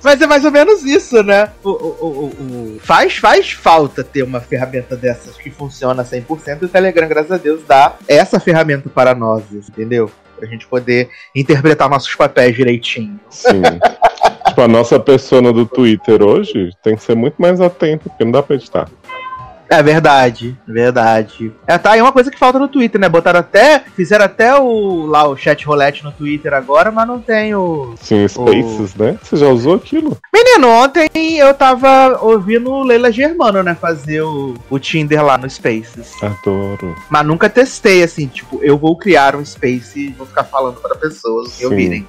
Mas 0.03 0.21
é 0.21 0.27
mais 0.27 0.45
ou 0.45 0.51
menos 0.51 0.85
isso, 0.85 1.23
né? 1.23 1.49
O, 1.63 1.71
o, 1.71 2.27
o, 2.27 2.81
faz, 2.81 3.17
faz 3.17 3.53
falta 3.53 4.05
ter 4.05 4.23
uma 4.23 4.41
ferramenta 4.41 4.97
dessas 4.97 5.37
que 5.37 5.51
funciona 5.51 6.05
100% 6.05 6.59
e 6.61 6.65
o 6.67 6.69
Telegram, 6.69 7.09
graças 7.09 7.33
a 7.33 7.37
Deus, 7.39 7.63
dá 7.67 7.95
essa 8.07 8.39
ferramenta 8.39 8.91
para 8.91 9.15
nós, 9.15 9.45
entendeu? 9.53 10.11
Pra 10.45 10.53
gente 10.53 10.67
poder 10.67 11.09
interpretar 11.35 11.89
nossos 11.89 12.15
papéis 12.15 12.55
direitinho. 12.55 13.19
Sim. 13.31 13.63
tipo, 14.47 14.61
a 14.61 14.69
nossa 14.69 15.01
persona 15.01 15.51
do 15.51 15.65
Twitter 15.65 16.23
hoje 16.23 16.71
tem 16.83 16.95
que 16.97 17.03
ser 17.03 17.17
muito 17.17 17.37
mais 17.39 17.63
atenta, 17.63 18.11
porque 18.11 18.25
não 18.25 18.31
dá 18.31 18.43
pra 18.43 18.57
editar. 18.57 18.89
É 19.69 19.83
verdade, 19.83 20.57
verdade. 20.67 21.53
É, 21.67 21.79
tá 21.79 21.93
aí 21.93 22.01
uma 22.01 22.13
coisa 22.13 22.31
que 22.31 22.39
falta 22.39 22.59
no 22.59 22.69
Twitter, 22.69 23.01
né? 23.01 23.09
Botaram 23.09 23.41
até. 23.41 23.83
Fizeram 23.97 24.25
até 24.25 24.55
o 24.57 25.07
lá 25.07 25.27
o 25.27 25.37
chat 25.37 25.65
rolete 25.67 26.05
no 26.05 26.13
Twitter 26.13 26.53
agora, 26.53 26.91
mas 26.91 27.07
não 27.07 27.21
tem 27.21 27.55
o. 27.55 27.95
Sim, 28.01 28.27
Spaces, 28.29 28.95
o... 28.95 29.03
né? 29.03 29.19
Você 29.23 29.37
já 29.37 29.49
usou 29.49 29.75
aquilo? 29.75 30.17
Menino, 30.33 30.69
ontem 30.69 31.09
eu 31.15 31.53
tava 31.55 32.19
ouvindo 32.23 32.83
Leila 32.83 33.11
Germano, 33.11 33.63
né? 33.63 33.75
Fazer 33.75 34.23
o, 34.23 34.55
o 34.69 34.79
Tinder 34.79 35.25
lá 35.25 35.39
no 35.39 35.49
Spaces. 35.49 36.13
Adoro. 36.23 36.95
Mas 37.09 37.27
nunca 37.27 37.49
testei, 37.49 38.03
assim, 38.03 38.27
tipo, 38.27 38.61
eu 38.63 38.77
vou 38.77 38.97
criar 38.97 39.35
um 39.35 39.45
Space 39.45 39.99
e 39.99 40.13
vou 40.13 40.27
ficar 40.27 40.45
falando 40.45 40.81
para 40.81 40.95
pessoas 40.95 41.57
que 41.57 41.65
ouvirem. 41.65 42.07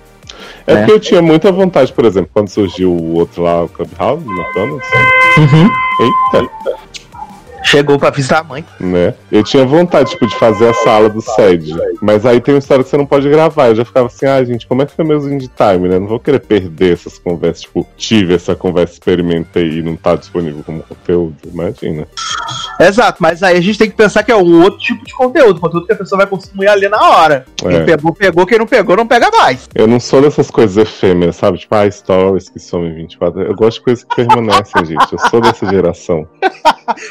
É 0.68 0.74
né? 0.74 0.80
porque 0.82 0.91
eu 0.91 1.00
tinha 1.00 1.22
muita 1.22 1.52
vontade, 1.52 1.94
por 1.94 2.06
exemplo, 2.06 2.30
quando 2.34 2.50
surgiu 2.50 2.91
o 2.91 3.13
outro 3.15 3.44
lá, 3.44 3.63
o 3.63 3.70
Clubhouse, 3.70 4.26
no 4.26 4.34
McDonald's. 4.34 4.88
Uhum. 5.38 5.70
Eita. 6.00 6.85
Chegou 7.65 7.97
pra 7.97 8.12
visitar 8.12 8.39
a 8.39 8.43
mãe. 8.43 8.63
Né? 8.80 9.13
Eu 9.32 9.43
tinha 9.43 9.65
vontade, 9.65 10.12
tipo, 10.12 10.28
de 10.28 10.36
fazer 10.36 10.69
a 10.69 10.73
sala 10.73 11.10
do 11.10 11.21
SED. 11.21 11.73
Mas 12.01 12.25
aí 12.25 12.39
tem 12.39 12.54
uma 12.54 12.60
história 12.60 12.84
que 12.84 12.89
você 12.89 12.97
não 12.97 13.06
pode 13.06 13.28
gravar. 13.28 13.67
Eu 13.67 13.75
já 13.75 13.86
ficava 13.86 14.08
assim, 14.08 14.25
ah, 14.25 14.43
gente, 14.43 14.67
como 14.67 14.82
é 14.82 14.86
que 14.86 14.93
foi 14.93 15.04
meu 15.04 15.17
Indie 15.28 15.49
Time, 15.49 15.89
né? 15.89 15.99
Não 15.99 16.08
vou 16.08 16.19
querer 16.19 16.39
perder 16.39 16.93
essas 16.93 17.17
conversas. 17.17 17.63
Tipo, 17.63 17.88
tive 17.97 18.36
essa 18.36 18.56
conversa, 18.56 18.93
experimentei 18.93 19.80
e 19.80 19.82
não 19.82 19.95
tá 19.95 20.15
disponível 20.15 20.63
como 20.63 20.84
conteúdo. 20.84 21.36
Imagina. 21.45 22.08
Exato, 22.80 23.17
mas 23.21 23.41
aí 23.41 23.58
a 23.58 23.62
gente 23.62 23.78
tem 23.78 23.89
que 23.89 23.95
pensar 23.95 24.21
que 24.23 24.32
é 24.32 24.36
um 24.36 24.62
outro 24.62 24.80
tipo 24.80 25.04
de 25.06 25.13
conteúdo, 25.13 25.60
conteúdo 25.60 25.86
que 25.86 25.93
a 25.93 25.95
pessoa 25.95 26.17
vai 26.19 26.28
consumir 26.28 26.67
ali 26.67 26.89
na 26.89 27.01
hora. 27.10 27.45
É. 27.63 27.69
Quem 27.69 27.86
pegou, 27.86 28.13
pegou, 28.13 28.45
quem 28.45 28.60
não 28.60 28.67
pegou, 28.67 28.97
não 28.97 29.08
pega 29.08 29.30
mais. 29.32 29.69
Eu 29.73 29.88
não 29.88 29.99
sou 29.99 30.21
dessas 30.21 30.51
coisas 30.51 30.78
efêmeras, 30.78 31.38
sabe? 31.38 31.58
Tipo, 31.58 31.75
ah, 31.75 31.89
stories 31.89 32.49
que 32.49 32.60
somem 32.60 32.93
24. 32.93 33.41
Eu 33.41 33.56
gosto 33.56 33.78
de 33.78 33.84
coisas 33.84 34.04
que 34.04 34.15
permanecem, 34.15 34.84
gente. 34.86 35.13
Eu 35.13 35.19
sou 35.30 35.41
dessa 35.41 35.65
geração. 35.67 36.28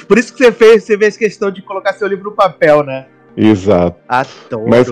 Por 0.07 0.19
isso 0.19 0.35
que 0.35 0.44
você 0.45 0.53
fez, 0.53 0.85
você 0.85 0.99
fez 0.99 1.17
questão 1.17 1.51
de 1.51 1.63
colocar 1.63 1.95
seu 1.95 2.07
livro 2.07 2.25
no 2.25 2.33
papel, 2.33 2.83
né? 2.83 3.07
Exato. 3.37 3.99
Adoro. 4.07 4.69
Mas 4.69 4.89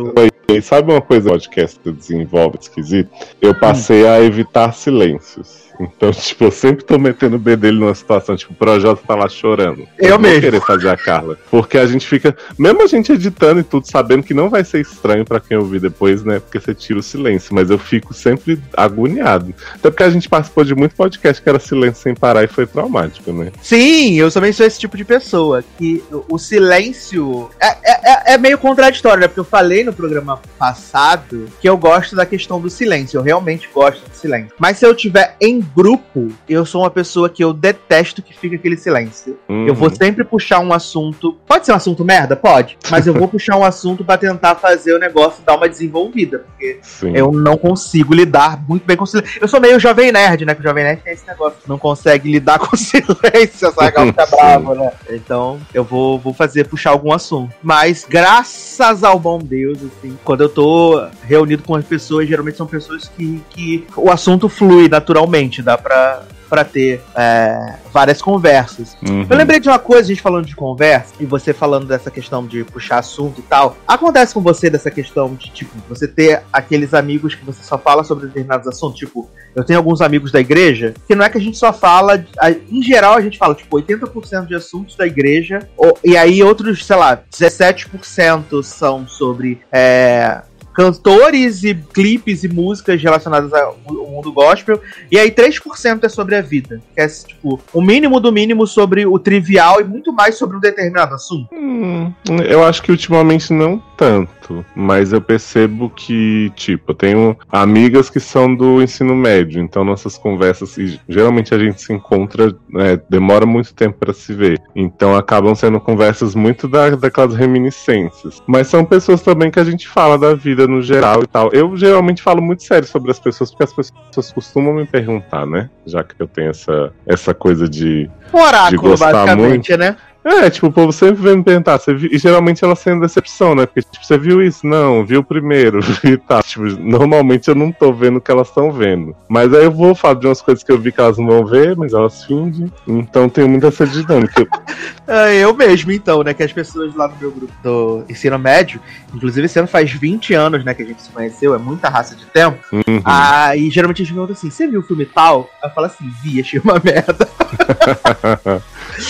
aí, 0.53 0.63
sabe 0.63 0.93
uma 0.93 1.01
coisa 1.01 1.31
podcast 1.31 1.79
que 1.81 1.91
desenvolve 1.91 2.59
esquisito? 2.61 3.11
Eu 3.41 3.55
passei 3.55 4.07
a 4.07 4.21
evitar 4.21 4.73
silêncios. 4.73 5.63
Então, 5.81 6.11
tipo, 6.13 6.45
eu 6.45 6.51
sempre 6.51 6.85
tô 6.85 6.99
metendo 6.99 7.37
o 7.37 7.39
B 7.39 7.57
dele 7.57 7.79
numa 7.79 7.95
situação, 7.95 8.37
tipo, 8.37 8.53
o 8.53 8.57
Projota 8.57 9.03
tá 9.07 9.15
lá 9.15 9.29
chorando. 9.29 9.87
Eu 9.99 10.11
vou 10.11 10.21
mesmo. 10.21 10.41
querer 10.41 10.61
fazer 10.61 10.89
a 10.89 10.97
Carla. 10.97 11.39
Porque 11.51 11.79
a 11.79 11.87
gente 11.87 12.07
fica, 12.07 12.37
mesmo 12.59 12.83
a 12.83 12.87
gente 12.87 13.13
editando 13.13 13.61
e 13.61 13.65
tudo, 13.65 13.87
sabendo 13.91 14.23
que 14.23 14.35
não 14.35 14.49
vai 14.49 14.65
ser 14.65 14.81
estranho 14.81 15.25
pra 15.25 15.41
quem 15.41 15.57
ouvir 15.57 15.81
depois, 15.81 16.23
né? 16.25 16.41
Porque 16.41 16.61
você 16.61 16.75
tira 16.75 16.99
o 16.99 17.03
silêncio. 17.03 17.55
Mas 17.55 17.71
eu 17.71 17.79
fico 17.79 18.15
sempre 18.15 18.59
agoniado. 18.77 19.55
Até 19.75 19.91
porque 19.91 20.03
a 20.03 20.11
gente 20.11 20.29
participou 20.29 20.65
de 20.65 20.75
muito 20.75 20.95
podcast 20.95 21.43
que 21.43 21.49
era 21.49 21.59
silêncio 21.59 22.03
sem 22.03 22.15
parar 22.15 22.45
e 22.45 22.49
foi 22.49 22.67
traumático, 22.67 23.33
né? 23.33 23.53
Sim, 23.63 24.15
eu 24.15 24.31
também 24.31 24.53
sou 24.53 24.67
esse 24.67 24.79
tipo 24.79 24.97
de 24.97 25.05
pessoa. 25.05 25.65
Que 25.79 26.03
o 26.29 26.39
silêncio 26.39 27.51
é, 27.61 27.77
é, 27.85 28.35
é 28.35 28.39
meio 28.39 28.59
contraditório, 28.59 29.21
né? 29.21 29.29
Porque 29.29 29.41
eu 29.41 29.45
falei 29.45 29.85
no 29.85 29.93
programa 29.93 30.41
passado 30.59 31.49
que 31.61 31.69
eu 31.69 31.77
gosto 31.77 32.15
da 32.15 32.25
questão 32.25 32.61
do 32.61 32.71
silêncio. 32.71 33.19
Eu 33.19 33.23
realmente 33.23 33.69
gosto 33.73 34.09
do 34.09 34.15
silêncio. 34.15 34.53
Mas 34.59 34.79
se 34.79 34.87
eu 34.87 34.95
tiver 34.95 35.37
em 35.41 35.61
grupo, 35.61 36.29
eu 36.49 36.65
sou 36.65 36.83
uma 36.83 36.91
pessoa 36.91 37.29
que 37.29 37.43
eu 37.43 37.53
detesto 37.53 38.23
que 38.23 38.37
fica 38.37 38.57
aquele 38.57 38.77
silêncio. 38.77 39.39
Uhum. 39.49 39.67
Eu 39.67 39.75
vou 39.75 39.91
sempre 39.91 40.25
puxar 40.25 40.61
um 40.61 40.73
assunto. 40.73 41.37
Pode 41.47 41.67
ser 41.67 41.73
um 41.73 41.77
assunto 41.77 42.05
merda? 42.05 42.37
Pode. 42.37 42.79
Mas 42.91 43.07
eu 43.07 43.15
vou 43.15 43.27
puxar 43.29 43.57
um 43.57 43.65
assunto 43.65 44.05
pra 44.05 44.17
tentar 44.17 44.55
fazer 44.57 44.95
o 44.95 44.99
negócio 44.99 45.43
dar 45.45 45.57
uma 45.57 45.69
desenvolvida. 45.69 46.45
Porque 46.51 46.79
Sim. 46.83 47.13
eu 47.17 47.33
não 47.33 47.57
consigo 47.57 48.15
lidar 48.15 48.63
muito 48.69 48.85
bem 48.85 48.97
com 48.97 49.07
silêncio. 49.07 49.41
Eu 49.41 49.49
sou 49.49 49.61
meio 49.61 49.81
jovem 49.81 50.13
nerd, 50.13 50.45
né? 50.45 50.55
Que 50.55 50.61
o 50.61 50.65
jovem 50.65 50.85
nerd 50.85 51.03
tem 51.03 51.13
esse 51.13 51.27
negócio. 51.27 51.59
Não 51.67 51.79
consegue 51.79 52.31
lidar 52.31 52.59
com 52.61 52.77
silêncio, 52.77 53.69
essa 53.69 53.73
fica 53.73 54.27
Sim. 54.27 54.37
bravo, 54.37 54.75
né? 54.75 54.93
Então, 55.11 55.61
eu 55.75 55.85
vou, 55.85 56.19
vou 56.19 56.33
fazer, 56.33 56.69
puxar 56.69 56.91
algum 56.91 57.13
assunto. 57.13 57.53
Mas, 57.63 58.07
graças 58.09 59.03
ao 59.03 59.19
bom 59.19 59.39
Deus, 59.39 59.79
assim, 59.79 60.17
quando 60.25 60.43
eu 60.43 60.49
tô 60.49 61.05
reunido 61.23 61.63
com 61.63 61.75
as 61.75 61.85
pessoas, 61.85 62.29
geralmente 62.29 62.57
são 62.57 62.67
pessoas 62.67 63.09
que, 63.09 63.43
que 63.51 63.87
o 63.97 64.11
assunto 64.11 64.49
flui 64.49 64.89
naturalmente. 64.89 65.63
Dá 65.63 65.77
pra, 65.77 66.23
pra 66.53 66.67
ter 66.67 67.01
é, 67.17 67.77
várias 67.91 68.21
conversas. 68.21 68.95
Uhum. 69.09 69.27
Eu 69.31 69.37
lembrei 69.39 69.59
de 69.59 69.71
uma 69.71 69.79
coisa, 69.79 70.03
a 70.03 70.09
gente 70.09 70.21
falando 70.21 70.45
de 70.45 70.55
conversa, 70.55 71.15
e 71.19 71.25
você 71.25 71.55
falando 71.55 71.87
dessa 71.87 72.11
questão 72.11 72.47
de 72.47 72.63
puxar 72.63 72.99
assunto 72.99 73.41
e 73.41 73.43
tal. 73.43 73.75
Acontece 73.89 74.35
com 74.35 74.43
você 74.43 74.69
dessa 74.69 74.91
questão 74.91 75.35
de, 75.35 75.51
tipo, 75.51 75.75
você 75.89 76.07
ter 76.07 76.43
aqueles 76.53 76.93
amigos 76.93 77.35
que 77.35 77.43
você 77.43 77.65
só 77.65 77.79
fala 77.79 78.05
sobre 78.05 78.27
determinados 78.27 78.69
assuntos? 78.69 78.99
Tipo, 78.99 79.31
eu 79.57 79.65
tenho 79.65 79.79
alguns 79.79 80.03
amigos 80.03 80.31
da 80.31 80.41
igreja 80.41 80.93
que 81.09 81.15
não 81.15 81.25
é 81.25 81.31
que 81.31 81.39
a 81.39 81.41
gente 81.41 81.57
só 81.57 81.73
fala. 81.73 82.23
Em 82.71 82.83
geral, 82.83 83.15
a 83.15 83.23
gente 83.23 83.39
fala, 83.39 83.55
tipo, 83.55 83.75
80% 83.75 84.45
de 84.45 84.55
assuntos 84.55 84.95
da 84.95 85.07
igreja, 85.07 85.67
e 86.05 86.19
aí 86.19 86.43
outros, 86.43 86.85
sei 86.85 86.97
lá, 86.97 87.19
17% 87.33 88.63
são 88.63 89.09
sobre. 89.09 89.59
é, 89.73 90.43
Cantores 90.73 91.63
e 91.65 91.75
clipes 91.75 92.45
e 92.45 92.49
músicas 92.49 93.01
relacionadas 93.03 93.53
ao 93.53 93.77
mundo 93.87 94.33
gospel. 94.33 94.81
E 95.11 95.19
aí 95.19 95.31
3% 95.31 96.05
é 96.05 96.09
sobre 96.09 96.37
a 96.37 96.43
vida. 96.43 96.81
Que 96.95 97.01
é 97.01 97.09
tipo, 97.09 97.61
o 97.73 97.83
mínimo 97.83 98.21
do 98.21 98.33
mínimo 98.33 98.67
sobre 98.67 99.07
o 99.07 99.19
trivial 99.19 99.81
e 99.81 99.85
muito 99.85 100.13
mais 100.13 100.37
sobre 100.37 100.57
um 100.57 100.61
determinado 100.61 101.15
assunto. 101.15 101.49
Hum, 101.53 102.13
eu 102.47 102.65
acho 102.65 102.83
que 102.83 102.91
ultimamente 102.91 103.53
não 103.53 103.83
tanto, 103.97 104.65
mas 104.75 105.13
eu 105.13 105.21
percebo 105.21 105.89
que, 105.89 106.51
tipo, 106.57 106.91
eu 106.91 106.95
tenho 106.95 107.37
amigas 107.51 108.11
que 108.11 108.19
são 108.19 108.53
do 108.53 108.83
ensino 108.83 109.15
médio, 109.15 109.63
então 109.63 109.85
nossas 109.85 110.19
conversas, 110.19 110.77
geralmente 111.09 111.55
a 111.55 111.59
gente 111.59 111.81
se 111.81 111.93
encontra, 111.93 112.53
né, 112.69 113.01
demora 113.09 113.47
muito 113.47 113.73
tempo 113.73 113.99
pra 114.01 114.13
se 114.13 114.35
ver, 114.35 114.61
então 114.75 115.15
acabam 115.15 115.55
sendo 115.55 115.79
conversas 115.79 116.35
muito 116.35 116.67
da, 116.67 116.91
daquelas 116.91 117.37
reminiscências. 117.37 118.43
Mas 118.45 118.67
são 118.67 118.85
pessoas 118.85 119.23
também 119.23 119.53
que 119.53 119.61
a 119.61 119.65
gente 119.65 119.87
fala 119.89 120.19
da 120.19 120.35
vida 120.35 120.62
no 120.67 120.83
geral 120.83 121.23
e 121.23 121.27
tal. 121.27 121.51
Eu 121.53 121.77
geralmente 121.77 122.23
falo 122.23 122.43
muito 122.43 122.63
sério 122.63 122.87
sobre 122.87 123.11
as 123.11 123.19
pessoas, 123.19 123.51
porque 123.51 123.65
as 123.65 123.73
pessoas 123.73 124.33
costumam 124.33 124.75
me 124.75 124.87
perguntar, 124.87 125.47
né? 125.47 125.71
Já 125.87 126.03
que 126.03 126.15
eu 126.19 126.27
tenho 126.27 126.51
essa, 126.51 126.93
essa 127.07 127.35
coisa 127.35 127.69
de 127.69 128.11
Um 128.33 128.41
oráculo, 128.41 128.83
gostar 128.91 129.13
basicamente, 129.13 129.77
né? 129.77 129.97
É, 130.25 130.49
tipo, 130.49 130.69
o 130.69 130.73
povo 130.73 130.93
sempre 130.93 131.23
vem 131.23 131.37
me 131.37 131.43
perguntar, 131.43 131.79
você 131.79 131.93
viu? 131.95 132.09
e 132.13 132.19
geralmente 132.19 132.65
ela 132.65 132.77
sendo 132.77 133.01
decepção, 133.01 133.55
né? 133.55 133.67
Porque, 133.67 133.83
tipo, 133.83 134.05
você 134.05 134.17
viu 134.17 134.43
isso? 134.43 134.67
Não, 134.67 135.05
viu 135.05 135.25
primeiro, 135.25 135.81
e 136.05 136.17
tá. 136.17 136.43
Tipo, 136.43 136.65
normalmente 136.81 137.49
eu 137.49 137.55
não 137.55 137.73
tô 137.73 137.93
vendo 137.93 138.17
o 138.17 138.21
que 138.21 138.31
elas 138.31 138.49
estão 138.49 138.71
vendo. 138.71 139.17
Mas 139.29 139.53
aí 139.53 139.65
eu 139.65 139.73
vou 139.73 139.95
falar 139.95 140.15
de 140.15 140.27
umas 140.27 140.41
coisas 140.41 140.63
que 140.63 140.71
eu 140.71 140.79
vi 140.79 140.93
que 140.93 141.01
elas 141.01 141.19
não 141.19 141.27
vão 141.27 141.45
ver, 141.45 141.77
mas 141.77 141.93
elas 141.93 142.25
fingem. 142.25 142.73
Então 142.87 143.29
tem 143.29 143.49
muita 143.49 143.69
essa 143.69 143.87
dinâmica. 143.87 144.47
É, 145.05 145.37
eu 145.37 145.53
mesmo, 145.53 145.91
então, 145.93 146.23
né? 146.23 146.33
Que 146.33 146.45
as 146.45 146.53
pessoas 146.53 146.95
lá 146.95 147.09
no 147.09 147.17
meu 147.17 147.31
grupo 147.31 147.53
do 147.63 148.05
ensino 148.09 148.39
médio, 148.39 148.81
inclusive 149.13 149.45
esse 149.45 149.59
ano 149.59 149.69
faz 149.69 149.91
20 149.91 150.33
anos, 150.33 150.65
né, 150.65 150.73
que 150.73 150.83
a 150.83 150.87
gente 150.87 151.03
se 151.03 151.11
conheceu, 151.11 151.55
é 151.55 151.59
muita 151.59 151.89
raça 151.89 152.15
de 152.15 152.25
tempo. 152.27 152.59
Uhum. 152.73 153.03
Aí 153.05 153.69
geralmente 153.69 154.01
eles 154.01 154.11
perguntam 154.11 154.33
assim: 154.33 154.49
você 154.49 154.67
viu 154.67 154.81
o 154.81 154.83
filme 154.83 155.05
tal? 155.05 155.51
Eu 155.63 155.71
falo 155.71 155.89
assim: 155.89 156.11
vi, 156.23 156.41
achei 156.41 156.61
uma 156.61 156.81
merda. 156.83 157.29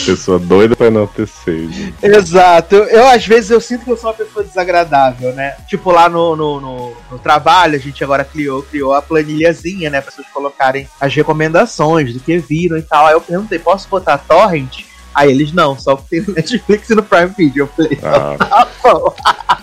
Pessoa 0.07 0.39
doida 0.39 0.77
pra 0.77 0.87
enaltecer. 0.87 1.69
gente. 1.71 1.95
Exato. 2.03 2.75
Eu, 2.77 2.85
eu, 2.85 3.09
às 3.09 3.27
vezes 3.27 3.51
eu 3.51 3.61
sinto 3.61 3.85
que 3.85 3.91
eu 3.91 3.97
sou 3.97 4.11
uma 4.11 4.17
pessoa 4.17 4.45
desagradável, 4.45 5.33
né? 5.35 5.55
Tipo 5.69 5.91
lá 5.91 6.09
no, 6.09 6.37
no, 6.37 6.61
no- 6.61 6.93
no 7.11 7.19
trabalho, 7.19 7.75
a 7.77 7.79
gente 7.79 8.03
agora 8.05 8.25
criou, 8.25 8.63
criou 8.63 8.95
a 8.95 9.03
planilhazinha, 9.03 9.91
né? 9.91 10.01
Pra 10.01 10.11
pessoas 10.11 10.29
colocarem 10.33 10.89
as 11.01 11.15
recomendações 11.15 12.13
do 12.13 12.21
que 12.21 12.39
viram 12.39 12.77
e 12.79 12.83
tal. 12.83 13.07
Aí 13.07 13.15
eu 13.15 13.21
perguntei, 13.21 13.59
posso 13.59 13.89
botar 13.89 14.19
torrent? 14.19 14.85
Aí 15.15 15.31
eles 15.31 15.53
não, 15.53 15.79
só 15.79 15.95
que 15.97 16.09
tem 16.09 16.21
no 16.23 16.33
Netflix 16.35 16.89
e 16.89 16.95
no 16.95 17.03
Prime 17.03 17.33
Video. 17.37 17.65
Eu 17.65 17.67
falei, 17.69 17.99
Ah, 18.03 18.37
tá 18.39 18.69
bom. 18.83 19.15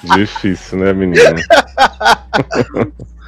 difícil, 0.15 0.77
né, 0.79 0.93
menino? 0.93 1.23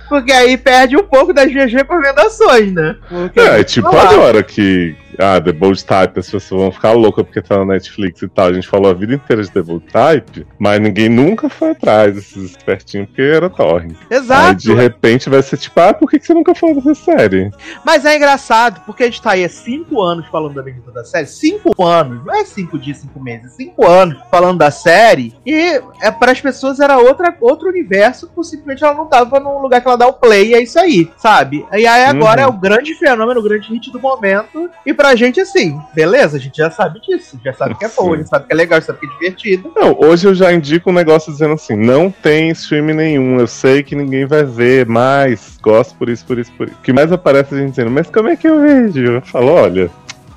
Porque 0.08 0.32
aí 0.32 0.58
perde 0.58 0.98
um 0.98 1.04
pouco 1.04 1.34
das 1.34 1.52
minhas 1.52 1.72
recomendações, 1.72 2.74
né? 2.74 2.96
Porque 3.08 3.40
É, 3.40 3.64
tipo 3.64 3.90
Sei 3.90 3.98
lá. 3.98 4.10
agora 4.10 4.44
que. 4.44 4.96
Ah, 5.20 5.40
The 5.42 5.52
Bold 5.52 5.84
Type, 5.84 6.20
as 6.20 6.30
pessoas 6.30 6.62
vão 6.62 6.72
ficar 6.72 6.92
loucas 6.94 7.26
porque 7.26 7.42
tá 7.42 7.58
na 7.60 7.66
Netflix 7.66 8.22
e 8.22 8.28
tal. 8.28 8.48
A 8.48 8.54
gente 8.54 8.68
falou 8.68 8.90
a 8.92 8.94
vida 8.94 9.14
inteira 9.14 9.42
de 9.44 9.52
The 9.52 9.62
Bold 9.62 9.86
Type, 9.86 10.48
mas 10.60 10.80
ninguém 10.82 11.10
nunca 11.10 11.50
foi 11.50 11.72
atrás 11.72 12.16
desses 12.16 12.52
espertinhos 12.52 13.08
porque 13.08 13.22
era 13.22 13.50
torrent. 13.50 13.96
Aí 14.10 14.18
Exato. 14.18 14.56
de 14.62 14.74
repente 14.74 15.30
vai 15.30 15.42
ser 15.42 15.58
tipo, 15.58 15.80
ah, 15.80 15.94
por 15.94 16.10
que, 16.10 16.20
que 16.20 16.26
você 16.26 16.34
nunca 16.34 16.54
falou 16.56 16.76
dessa 16.82 16.96
série? 16.96 17.52
Mas 17.86 18.06
é 18.06 18.16
engraçado, 18.16 18.82
porque 18.86 19.04
a 19.04 19.06
gente 19.06 19.22
tá 19.22 19.32
aí 19.32 19.44
há 19.44 19.50
cinco 19.50 20.02
anos 20.02 20.26
falando 20.28 20.54
da 20.56 20.62
bendita 20.64 20.92
da 20.92 21.04
série. 21.04 21.28
Cinco 21.28 21.84
anos, 21.86 22.26
não 22.26 22.34
é 22.36 22.46
cinco 22.46 22.78
dias, 22.78 22.98
cinco 22.98 23.20
meses, 23.20 23.54
cinco 23.54 23.86
anos 23.88 24.18
falando 24.30 24.58
da 24.60 24.72
série. 24.72 25.34
E 25.46 25.82
é, 26.02 26.12
para 26.12 26.32
as 26.32 26.42
pessoas 26.42 26.80
era 26.80 26.98
outra, 26.98 27.36
outro 27.42 27.70
universo, 27.70 28.28
por 28.34 28.44
simplesmente 28.44 28.84
ela 28.84 28.94
não 28.94 29.06
tava 29.08 29.40
num 29.40 29.60
lugar 29.62 29.82
que 29.82 29.88
ela 29.88 29.98
dá 29.98 30.08
o 30.08 30.14
play, 30.14 30.50
e 30.50 30.54
é 30.56 30.62
isso 30.64 30.80
aí, 30.80 31.10
sabe? 31.18 31.66
E 31.72 31.86
aí 31.88 32.04
agora 32.06 32.42
Uhum. 32.42 32.48
é 32.48 32.50
o 32.50 32.54
grande 32.54 32.94
fenômeno, 32.96 33.40
o 33.40 33.44
grande 33.44 33.68
hit 33.70 33.92
do 33.92 34.00
momento. 34.00 34.70
E 34.86 34.94
pra 35.02 35.16
gente, 35.16 35.42
assim, 35.42 35.82
beleza, 35.96 36.38
a 36.38 36.40
gente 36.40 36.56
já 36.56 36.70
sabe 36.70 37.02
disso, 37.02 37.40
já 37.44 37.52
sabe 37.52 37.74
que 37.74 37.84
é 37.84 37.90
bom, 37.90 38.14
a 38.14 38.18
gente 38.18 38.30
sabe 38.30 38.46
que 38.46 38.54
é 38.54 38.56
legal, 38.56 38.80
sabe 38.84 39.00
que 39.00 39.08
é 39.08 39.10
divertido. 39.10 39.74
Não, 39.76 39.98
hoje 40.00 40.28
eu 40.28 40.36
já 40.36 40.54
indico 40.54 40.92
um 40.92 40.94
negócio 40.94 41.32
dizendo 41.32 41.56
assim: 41.56 41.76
não 41.76 42.12
tem 42.12 42.52
stream 42.52 42.86
nenhum, 42.86 43.40
eu 43.40 43.48
sei 43.48 43.82
que 43.82 43.96
ninguém 43.96 44.28
vai 44.28 44.44
ver, 44.44 44.86
mas 44.86 45.58
gosto 45.60 45.96
por 45.96 46.08
isso, 46.08 46.24
por 46.24 46.38
isso, 46.38 46.52
por 46.52 46.68
isso. 46.68 46.78
O 46.78 46.82
que 46.84 46.94
mais 46.94 47.12
aparece 47.12 47.56
a 47.56 47.58
gente 47.58 47.72
dizendo, 47.72 47.90
mas 47.90 48.12
como 48.12 48.30
é 48.30 48.36
que 48.36 48.48
eu 48.48 48.62
vejo? 48.62 49.00
Eu 49.00 49.22
falo, 49.24 49.54
olha, 49.54 49.90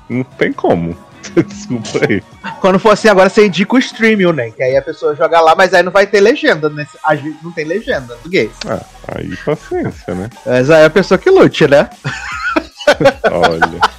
não 0.09 0.23
tem 0.23 0.51
como. 0.51 0.97
Desculpa 1.45 2.07
aí. 2.09 2.23
Quando 2.59 2.79
for 2.79 2.89
assim, 2.89 3.07
agora 3.07 3.29
você 3.29 3.45
indica 3.45 3.75
o 3.75 3.79
streaming, 3.79 4.33
né? 4.33 4.49
Que 4.49 4.63
aí 4.63 4.75
a 4.75 4.81
pessoa 4.81 5.15
joga 5.15 5.41
lá, 5.41 5.53
mas 5.55 5.75
aí 5.75 5.83
não 5.83 5.91
vai 5.91 6.07
ter 6.07 6.21
legenda, 6.21 6.69
né? 6.69 6.87
Às 7.03 7.21
vezes 7.21 7.37
não 7.43 7.51
tem 7.51 7.65
legenda 7.65 8.01
no 8.01 8.07
português. 8.07 8.51
Aí 9.07 9.35
paciência, 9.37 10.15
né? 10.15 10.29
Mas 10.43 10.71
aí 10.71 10.81
é 10.81 10.85
a 10.85 10.89
pessoa 10.89 11.19
que 11.19 11.29
lute, 11.29 11.67
né? 11.67 11.87
Olha. 13.31 13.94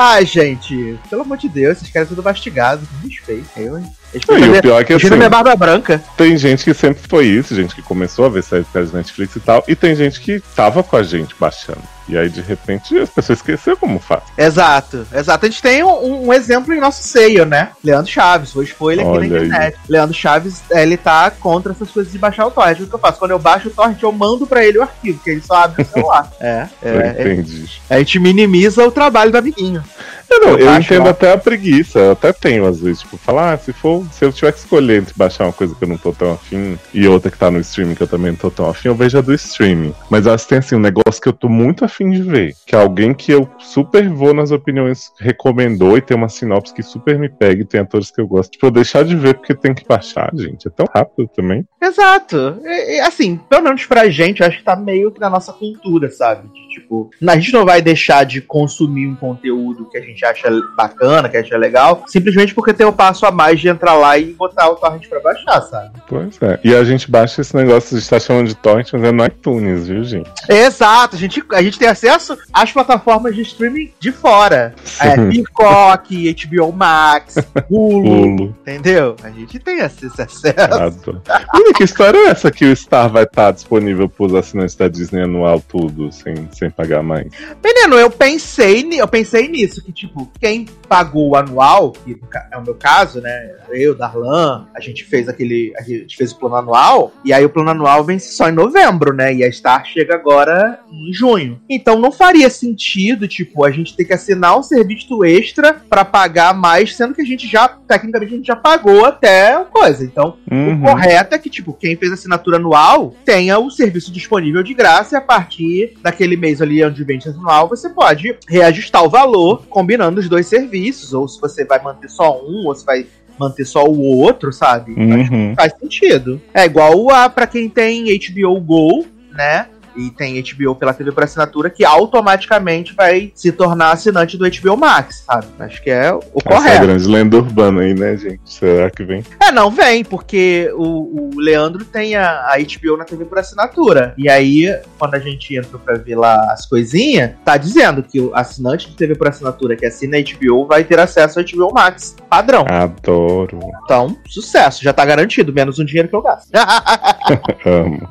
Ai, 0.00 0.24
gente, 0.24 0.96
pelo 1.10 1.22
amor 1.22 1.36
de 1.36 1.48
Deus, 1.48 1.78
esses 1.78 1.90
caras 1.90 2.08
tudo 2.08 2.22
mastigados, 2.22 2.86
com 2.88 3.08
respeito. 3.08 3.48
Eu, 3.56 3.76
hein? 3.76 3.84
Eles 4.14 4.24
e 4.28 4.58
o 4.58 4.62
pior 4.62 4.80
é 4.80 4.84
que 4.84 4.92
assim, 4.92 5.10
minha 5.10 5.28
barba 5.28 5.56
branca. 5.56 6.00
tem 6.16 6.38
gente 6.38 6.62
que 6.62 6.72
sempre 6.72 7.02
foi 7.08 7.26
isso, 7.26 7.52
gente 7.52 7.74
que 7.74 7.82
começou 7.82 8.26
a 8.26 8.28
ver 8.28 8.44
séries 8.44 8.68
de 8.70 8.94
Netflix 8.94 9.34
e 9.34 9.40
tal, 9.40 9.64
e 9.66 9.74
tem 9.74 9.96
gente 9.96 10.20
que 10.20 10.38
tava 10.54 10.84
com 10.84 10.94
a 10.94 11.02
gente 11.02 11.34
baixando. 11.36 11.82
E 12.08 12.16
aí, 12.16 12.28
de 12.28 12.40
repente, 12.40 12.98
as 12.98 13.10
pessoas 13.10 13.38
esqueceram 13.38 13.76
como 13.76 13.98
faz. 13.98 14.22
Exato, 14.36 15.06
exato. 15.12 15.46
A 15.46 15.48
gente 15.48 15.62
tem 15.62 15.84
um, 15.84 16.28
um 16.28 16.32
exemplo 16.32 16.72
em 16.72 16.80
nosso 16.80 17.02
seio, 17.02 17.44
né? 17.44 17.70
Leandro 17.84 18.10
Chaves, 18.10 18.56
hoje 18.56 18.72
foi 18.72 18.94
ele 18.94 19.02
aqui 19.02 19.10
Olha 19.10 19.28
na 19.28 19.36
aí. 19.36 19.46
internet. 19.46 19.78
Leandro 19.88 20.14
Chaves, 20.14 20.62
ele 20.70 20.96
tá 20.96 21.30
contra 21.30 21.72
essas 21.72 21.90
coisas 21.90 22.10
de 22.12 22.18
baixar 22.18 22.46
o 22.46 22.50
torrent. 22.50 22.80
O 22.80 22.86
que 22.86 22.94
eu 22.94 22.98
faço? 22.98 23.18
Quando 23.18 23.32
eu 23.32 23.38
baixo 23.38 23.68
o 23.68 23.70
torrent, 23.70 24.02
eu 24.02 24.12
mando 24.12 24.46
pra 24.46 24.64
ele 24.64 24.78
o 24.78 24.82
arquivo, 24.82 25.20
que 25.22 25.30
ele 25.30 25.42
só 25.42 25.56
abre 25.56 25.82
o 25.82 25.86
celular. 25.86 26.30
é, 26.40 26.66
é, 26.82 26.90
é. 26.90 27.32
entendi. 27.32 27.80
A 27.90 27.98
gente 27.98 28.18
minimiza 28.18 28.84
o 28.84 28.90
trabalho 28.90 29.30
do 29.30 29.38
amiguinho. 29.38 29.82
Eu, 30.30 30.40
não, 30.40 30.58
eu, 30.58 30.66
eu 30.66 30.74
entendo 30.78 31.04
lá. 31.04 31.10
até 31.10 31.32
a 31.32 31.38
preguiça, 31.38 31.98
eu 31.98 32.12
até 32.12 32.32
tenho 32.32 32.66
às 32.66 32.80
vezes, 32.80 33.00
tipo, 33.00 33.16
falar, 33.16 33.54
ah, 33.54 33.58
se 33.58 33.72
for, 33.72 34.04
se 34.12 34.24
eu 34.24 34.32
tiver 34.32 34.52
que 34.52 34.58
escolher 34.58 35.00
entre 35.00 35.14
baixar 35.16 35.44
uma 35.44 35.52
coisa 35.52 35.74
que 35.74 35.82
eu 35.82 35.88
não 35.88 35.96
tô 35.96 36.12
tão 36.12 36.32
afim 36.32 36.78
e 36.92 37.08
outra 37.08 37.30
que 37.30 37.38
tá 37.38 37.50
no 37.50 37.58
streaming 37.60 37.94
que 37.94 38.02
eu 38.02 38.06
também 38.06 38.32
não 38.32 38.38
tô 38.38 38.50
tão 38.50 38.68
afim, 38.68 38.88
eu 38.88 38.94
vejo 38.94 39.16
a 39.16 39.22
do 39.22 39.32
streaming. 39.32 39.94
Mas 40.10 40.26
acho 40.26 40.44
que 40.44 40.50
tem 40.50 40.58
assim 40.58 40.76
um 40.76 40.80
negócio 40.80 41.20
que 41.20 41.28
eu 41.28 41.32
tô 41.32 41.48
muito 41.48 41.84
afim 41.84 41.97
de 42.06 42.22
ver, 42.22 42.54
que 42.66 42.74
é 42.74 42.78
alguém 42.80 43.14
que 43.14 43.32
eu 43.32 43.48
super 43.58 44.08
vou 44.08 44.34
nas 44.34 44.50
opiniões 44.50 45.12
recomendou 45.18 45.96
e 45.96 46.00
tem 46.00 46.16
uma 46.16 46.28
sinopse 46.28 46.74
que 46.74 46.82
super 46.82 47.18
me 47.18 47.28
pega 47.28 47.62
e 47.62 47.64
tem 47.64 47.80
atores 47.80 48.10
que 48.10 48.20
eu 48.20 48.26
gosto. 48.26 48.52
Tipo, 48.52 48.66
eu 48.66 48.70
deixar 48.70 49.04
de 49.04 49.16
ver 49.16 49.34
porque 49.34 49.54
tem 49.54 49.74
que 49.74 49.86
baixar, 49.86 50.30
gente. 50.34 50.68
É 50.68 50.70
tão 50.70 50.86
rápido 50.94 51.28
também. 51.34 51.66
Exato. 51.80 52.60
E, 52.64 53.00
assim, 53.00 53.36
pelo 53.48 53.62
menos 53.62 53.86
pra 53.86 54.08
gente, 54.08 54.42
acho 54.42 54.58
que 54.58 54.64
tá 54.64 54.76
meio 54.76 55.10
que 55.10 55.20
na 55.20 55.30
nossa 55.30 55.52
cultura, 55.52 56.10
sabe? 56.10 56.48
De, 56.48 56.68
tipo, 56.68 57.10
a 57.26 57.36
gente 57.36 57.52
não 57.52 57.64
vai 57.64 57.80
deixar 57.80 58.24
de 58.24 58.40
consumir 58.40 59.06
um 59.06 59.16
conteúdo 59.16 59.88
que 59.90 59.98
a 59.98 60.02
gente 60.02 60.24
acha 60.24 60.48
bacana, 60.76 61.28
que 61.28 61.36
acha 61.36 61.56
legal, 61.56 62.04
simplesmente 62.06 62.54
porque 62.54 62.74
tem 62.74 62.86
o 62.86 62.92
passo 62.92 63.26
a 63.26 63.30
mais 63.30 63.60
de 63.60 63.68
entrar 63.68 63.94
lá 63.94 64.18
e 64.18 64.32
botar 64.34 64.68
o 64.68 64.76
torrent 64.76 65.08
pra 65.08 65.20
baixar, 65.20 65.60
sabe? 65.62 65.90
Pois 66.08 66.40
é. 66.42 66.60
E 66.62 66.74
a 66.74 66.84
gente 66.84 67.10
baixa 67.10 67.40
esse 67.40 67.54
negócio, 67.56 67.96
a 67.96 68.00
gente 68.00 68.10
tá 68.10 68.20
chamando 68.20 68.48
de 68.48 68.54
torrent, 68.54 68.90
mas 68.92 69.02
é 69.02 69.12
no 69.12 69.24
iTunes, 69.24 69.88
viu, 69.88 70.04
gente? 70.04 70.30
Exato. 70.48 71.16
A 71.16 71.18
gente, 71.18 71.42
a 71.52 71.62
gente 71.62 71.78
tem 71.78 71.87
acesso 71.88 72.38
às 72.52 72.72
plataformas 72.72 73.34
de 73.34 73.42
streaming 73.42 73.92
de 73.98 74.12
fora. 74.12 74.74
É, 75.00 75.16
Peacock, 75.16 76.34
HBO 76.34 76.72
Max, 76.72 77.36
Hulu, 77.70 78.54
entendeu? 78.60 79.16
A 79.22 79.30
gente 79.30 79.58
tem 79.58 79.78
esse 79.78 80.06
acesso. 80.06 81.22
Menina, 81.52 81.74
que 81.74 81.84
história 81.84 82.18
é 82.18 82.26
essa 82.30 82.50
que 82.50 82.64
o 82.64 82.74
Star 82.76 83.10
vai 83.10 83.24
estar 83.24 83.52
disponível 83.52 84.08
para 84.08 84.26
os 84.26 84.34
assinantes 84.34 84.74
da 84.74 84.88
Disney 84.88 85.22
anual 85.22 85.60
tudo, 85.60 86.12
sem, 86.12 86.48
sem 86.52 86.70
pagar 86.70 87.02
mais? 87.02 87.26
Menino, 87.62 87.96
eu 87.96 88.10
pensei, 88.10 88.88
eu 88.92 89.08
pensei 89.08 89.48
nisso, 89.48 89.82
que 89.84 89.92
tipo, 89.92 90.30
quem 90.40 90.66
pagou 90.88 91.30
o 91.30 91.36
anual, 91.36 91.92
que 91.92 92.18
é 92.50 92.56
o 92.56 92.62
meu 92.62 92.74
caso, 92.74 93.20
né? 93.20 93.56
Eu, 93.70 93.94
Darlan, 93.94 94.66
a 94.74 94.80
gente 94.80 95.04
fez 95.04 95.28
aquele. 95.28 95.72
A 95.76 95.82
gente 95.82 96.16
fez 96.16 96.32
o 96.32 96.38
plano 96.38 96.56
anual, 96.56 97.12
e 97.24 97.32
aí 97.32 97.44
o 97.44 97.50
plano 97.50 97.70
anual 97.70 98.02
vence 98.04 98.32
só 98.32 98.48
em 98.48 98.52
novembro, 98.52 99.14
né? 99.14 99.34
E 99.34 99.44
a 99.44 99.52
Star 99.52 99.84
chega 99.84 100.14
agora 100.14 100.80
em 100.90 101.12
junho. 101.12 101.60
Então 101.78 101.98
não 101.98 102.10
faria 102.10 102.50
sentido, 102.50 103.28
tipo, 103.28 103.64
a 103.64 103.70
gente 103.70 103.94
ter 103.94 104.04
que 104.04 104.12
assinar 104.12 104.58
um 104.58 104.62
serviço 104.62 105.24
extra 105.24 105.74
para 105.88 106.04
pagar 106.04 106.52
mais, 106.52 106.96
sendo 106.96 107.14
que 107.14 107.22
a 107.22 107.24
gente 107.24 107.46
já, 107.46 107.68
tecnicamente, 107.68 108.34
a 108.34 108.36
gente 108.36 108.46
já 108.46 108.56
pagou 108.56 109.04
até 109.04 109.64
coisa. 109.64 110.04
Então, 110.04 110.36
uhum. 110.50 110.74
o 110.74 110.82
correto 110.82 111.34
é 111.34 111.38
que, 111.38 111.48
tipo, 111.48 111.72
quem 111.72 111.96
fez 111.96 112.12
assinatura 112.12 112.56
anual 112.56 113.14
tenha 113.24 113.58
o 113.58 113.70
serviço 113.70 114.12
disponível 114.12 114.62
de 114.62 114.74
graça 114.74 115.14
e 115.14 115.18
a 115.18 115.20
partir 115.20 115.94
daquele 116.02 116.36
mês 116.36 116.60
ali 116.60 116.84
onde 116.84 117.04
vende 117.04 117.28
anual, 117.28 117.68
você 117.68 117.88
pode 117.88 118.36
reajustar 118.48 119.04
o 119.04 119.08
valor 119.08 119.64
combinando 119.68 120.18
os 120.18 120.28
dois 120.28 120.46
serviços, 120.46 121.14
ou 121.14 121.28
se 121.28 121.40
você 121.40 121.64
vai 121.64 121.80
manter 121.80 122.08
só 122.08 122.42
um, 122.42 122.66
ou 122.66 122.74
se 122.74 122.84
vai 122.84 123.06
manter 123.38 123.64
só 123.64 123.84
o 123.84 124.00
outro, 124.00 124.52
sabe? 124.52 124.92
Uhum. 124.92 125.54
faz 125.54 125.72
sentido. 125.78 126.40
É 126.52 126.64
igual 126.64 127.10
a 127.10 127.28
para 127.28 127.46
quem 127.46 127.68
tem 127.68 128.04
HBO 128.18 128.60
Go, 128.60 129.06
né? 129.32 129.68
E 129.98 130.10
tem 130.10 130.40
HBO 130.40 130.76
pela 130.76 130.94
TV 130.94 131.10
por 131.10 131.24
assinatura, 131.24 131.68
que 131.68 131.84
automaticamente 131.84 132.94
vai 132.94 133.32
se 133.34 133.50
tornar 133.50 133.92
assinante 133.92 134.36
do 134.36 134.44
HBO 134.48 134.76
Max, 134.76 135.24
sabe? 135.26 135.46
Acho 135.58 135.82
que 135.82 135.90
é 135.90 136.12
o 136.12 136.18
Essa 136.18 136.48
correto. 136.48 136.68
Essa 136.68 136.82
é 136.82 136.86
grande 136.86 137.08
lenda 137.08 137.36
urbana 137.36 137.80
aí, 137.82 137.94
né, 137.94 138.16
gente? 138.16 138.40
Será 138.44 138.90
que 138.90 139.04
vem? 139.04 139.24
É, 139.40 139.50
não 139.50 139.70
vem, 139.70 140.04
porque 140.04 140.70
o, 140.74 141.32
o 141.34 141.40
Leandro 141.40 141.84
tem 141.84 142.14
a, 142.14 142.46
a, 142.46 142.56
HBO 142.58 142.96
na 142.96 143.04
TV 143.04 143.24
por 143.24 143.38
assinatura. 143.38 144.14
E 144.16 144.28
aí, 144.28 144.66
quando 144.98 145.14
a 145.14 145.18
gente 145.18 145.56
entra 145.56 145.78
pra 145.78 145.96
ver 145.96 146.16
lá 146.16 146.52
as 146.52 146.66
coisinhas, 146.66 147.32
tá 147.44 147.56
dizendo 147.56 148.02
que 148.02 148.20
o 148.20 148.34
assinante 148.34 148.88
de 148.88 148.96
TV 148.96 149.16
por 149.16 149.28
assinatura 149.28 149.76
que 149.76 149.86
assina 149.86 150.16
a 150.16 150.20
HBO 150.22 150.66
vai 150.66 150.84
ter 150.84 151.00
acesso 151.00 151.40
ao 151.40 151.44
HBO 151.44 151.74
Max 151.74 152.16
padrão. 152.30 152.64
Adoro. 152.68 153.58
Então, 153.84 154.16
sucesso, 154.28 154.84
já 154.84 154.92
tá 154.92 155.04
garantido, 155.04 155.52
menos 155.52 155.78
um 155.78 155.84
dinheiro 155.84 156.08
que 156.08 156.14
eu 156.14 156.22
gasto. 156.22 156.50
Amo. 157.66 158.08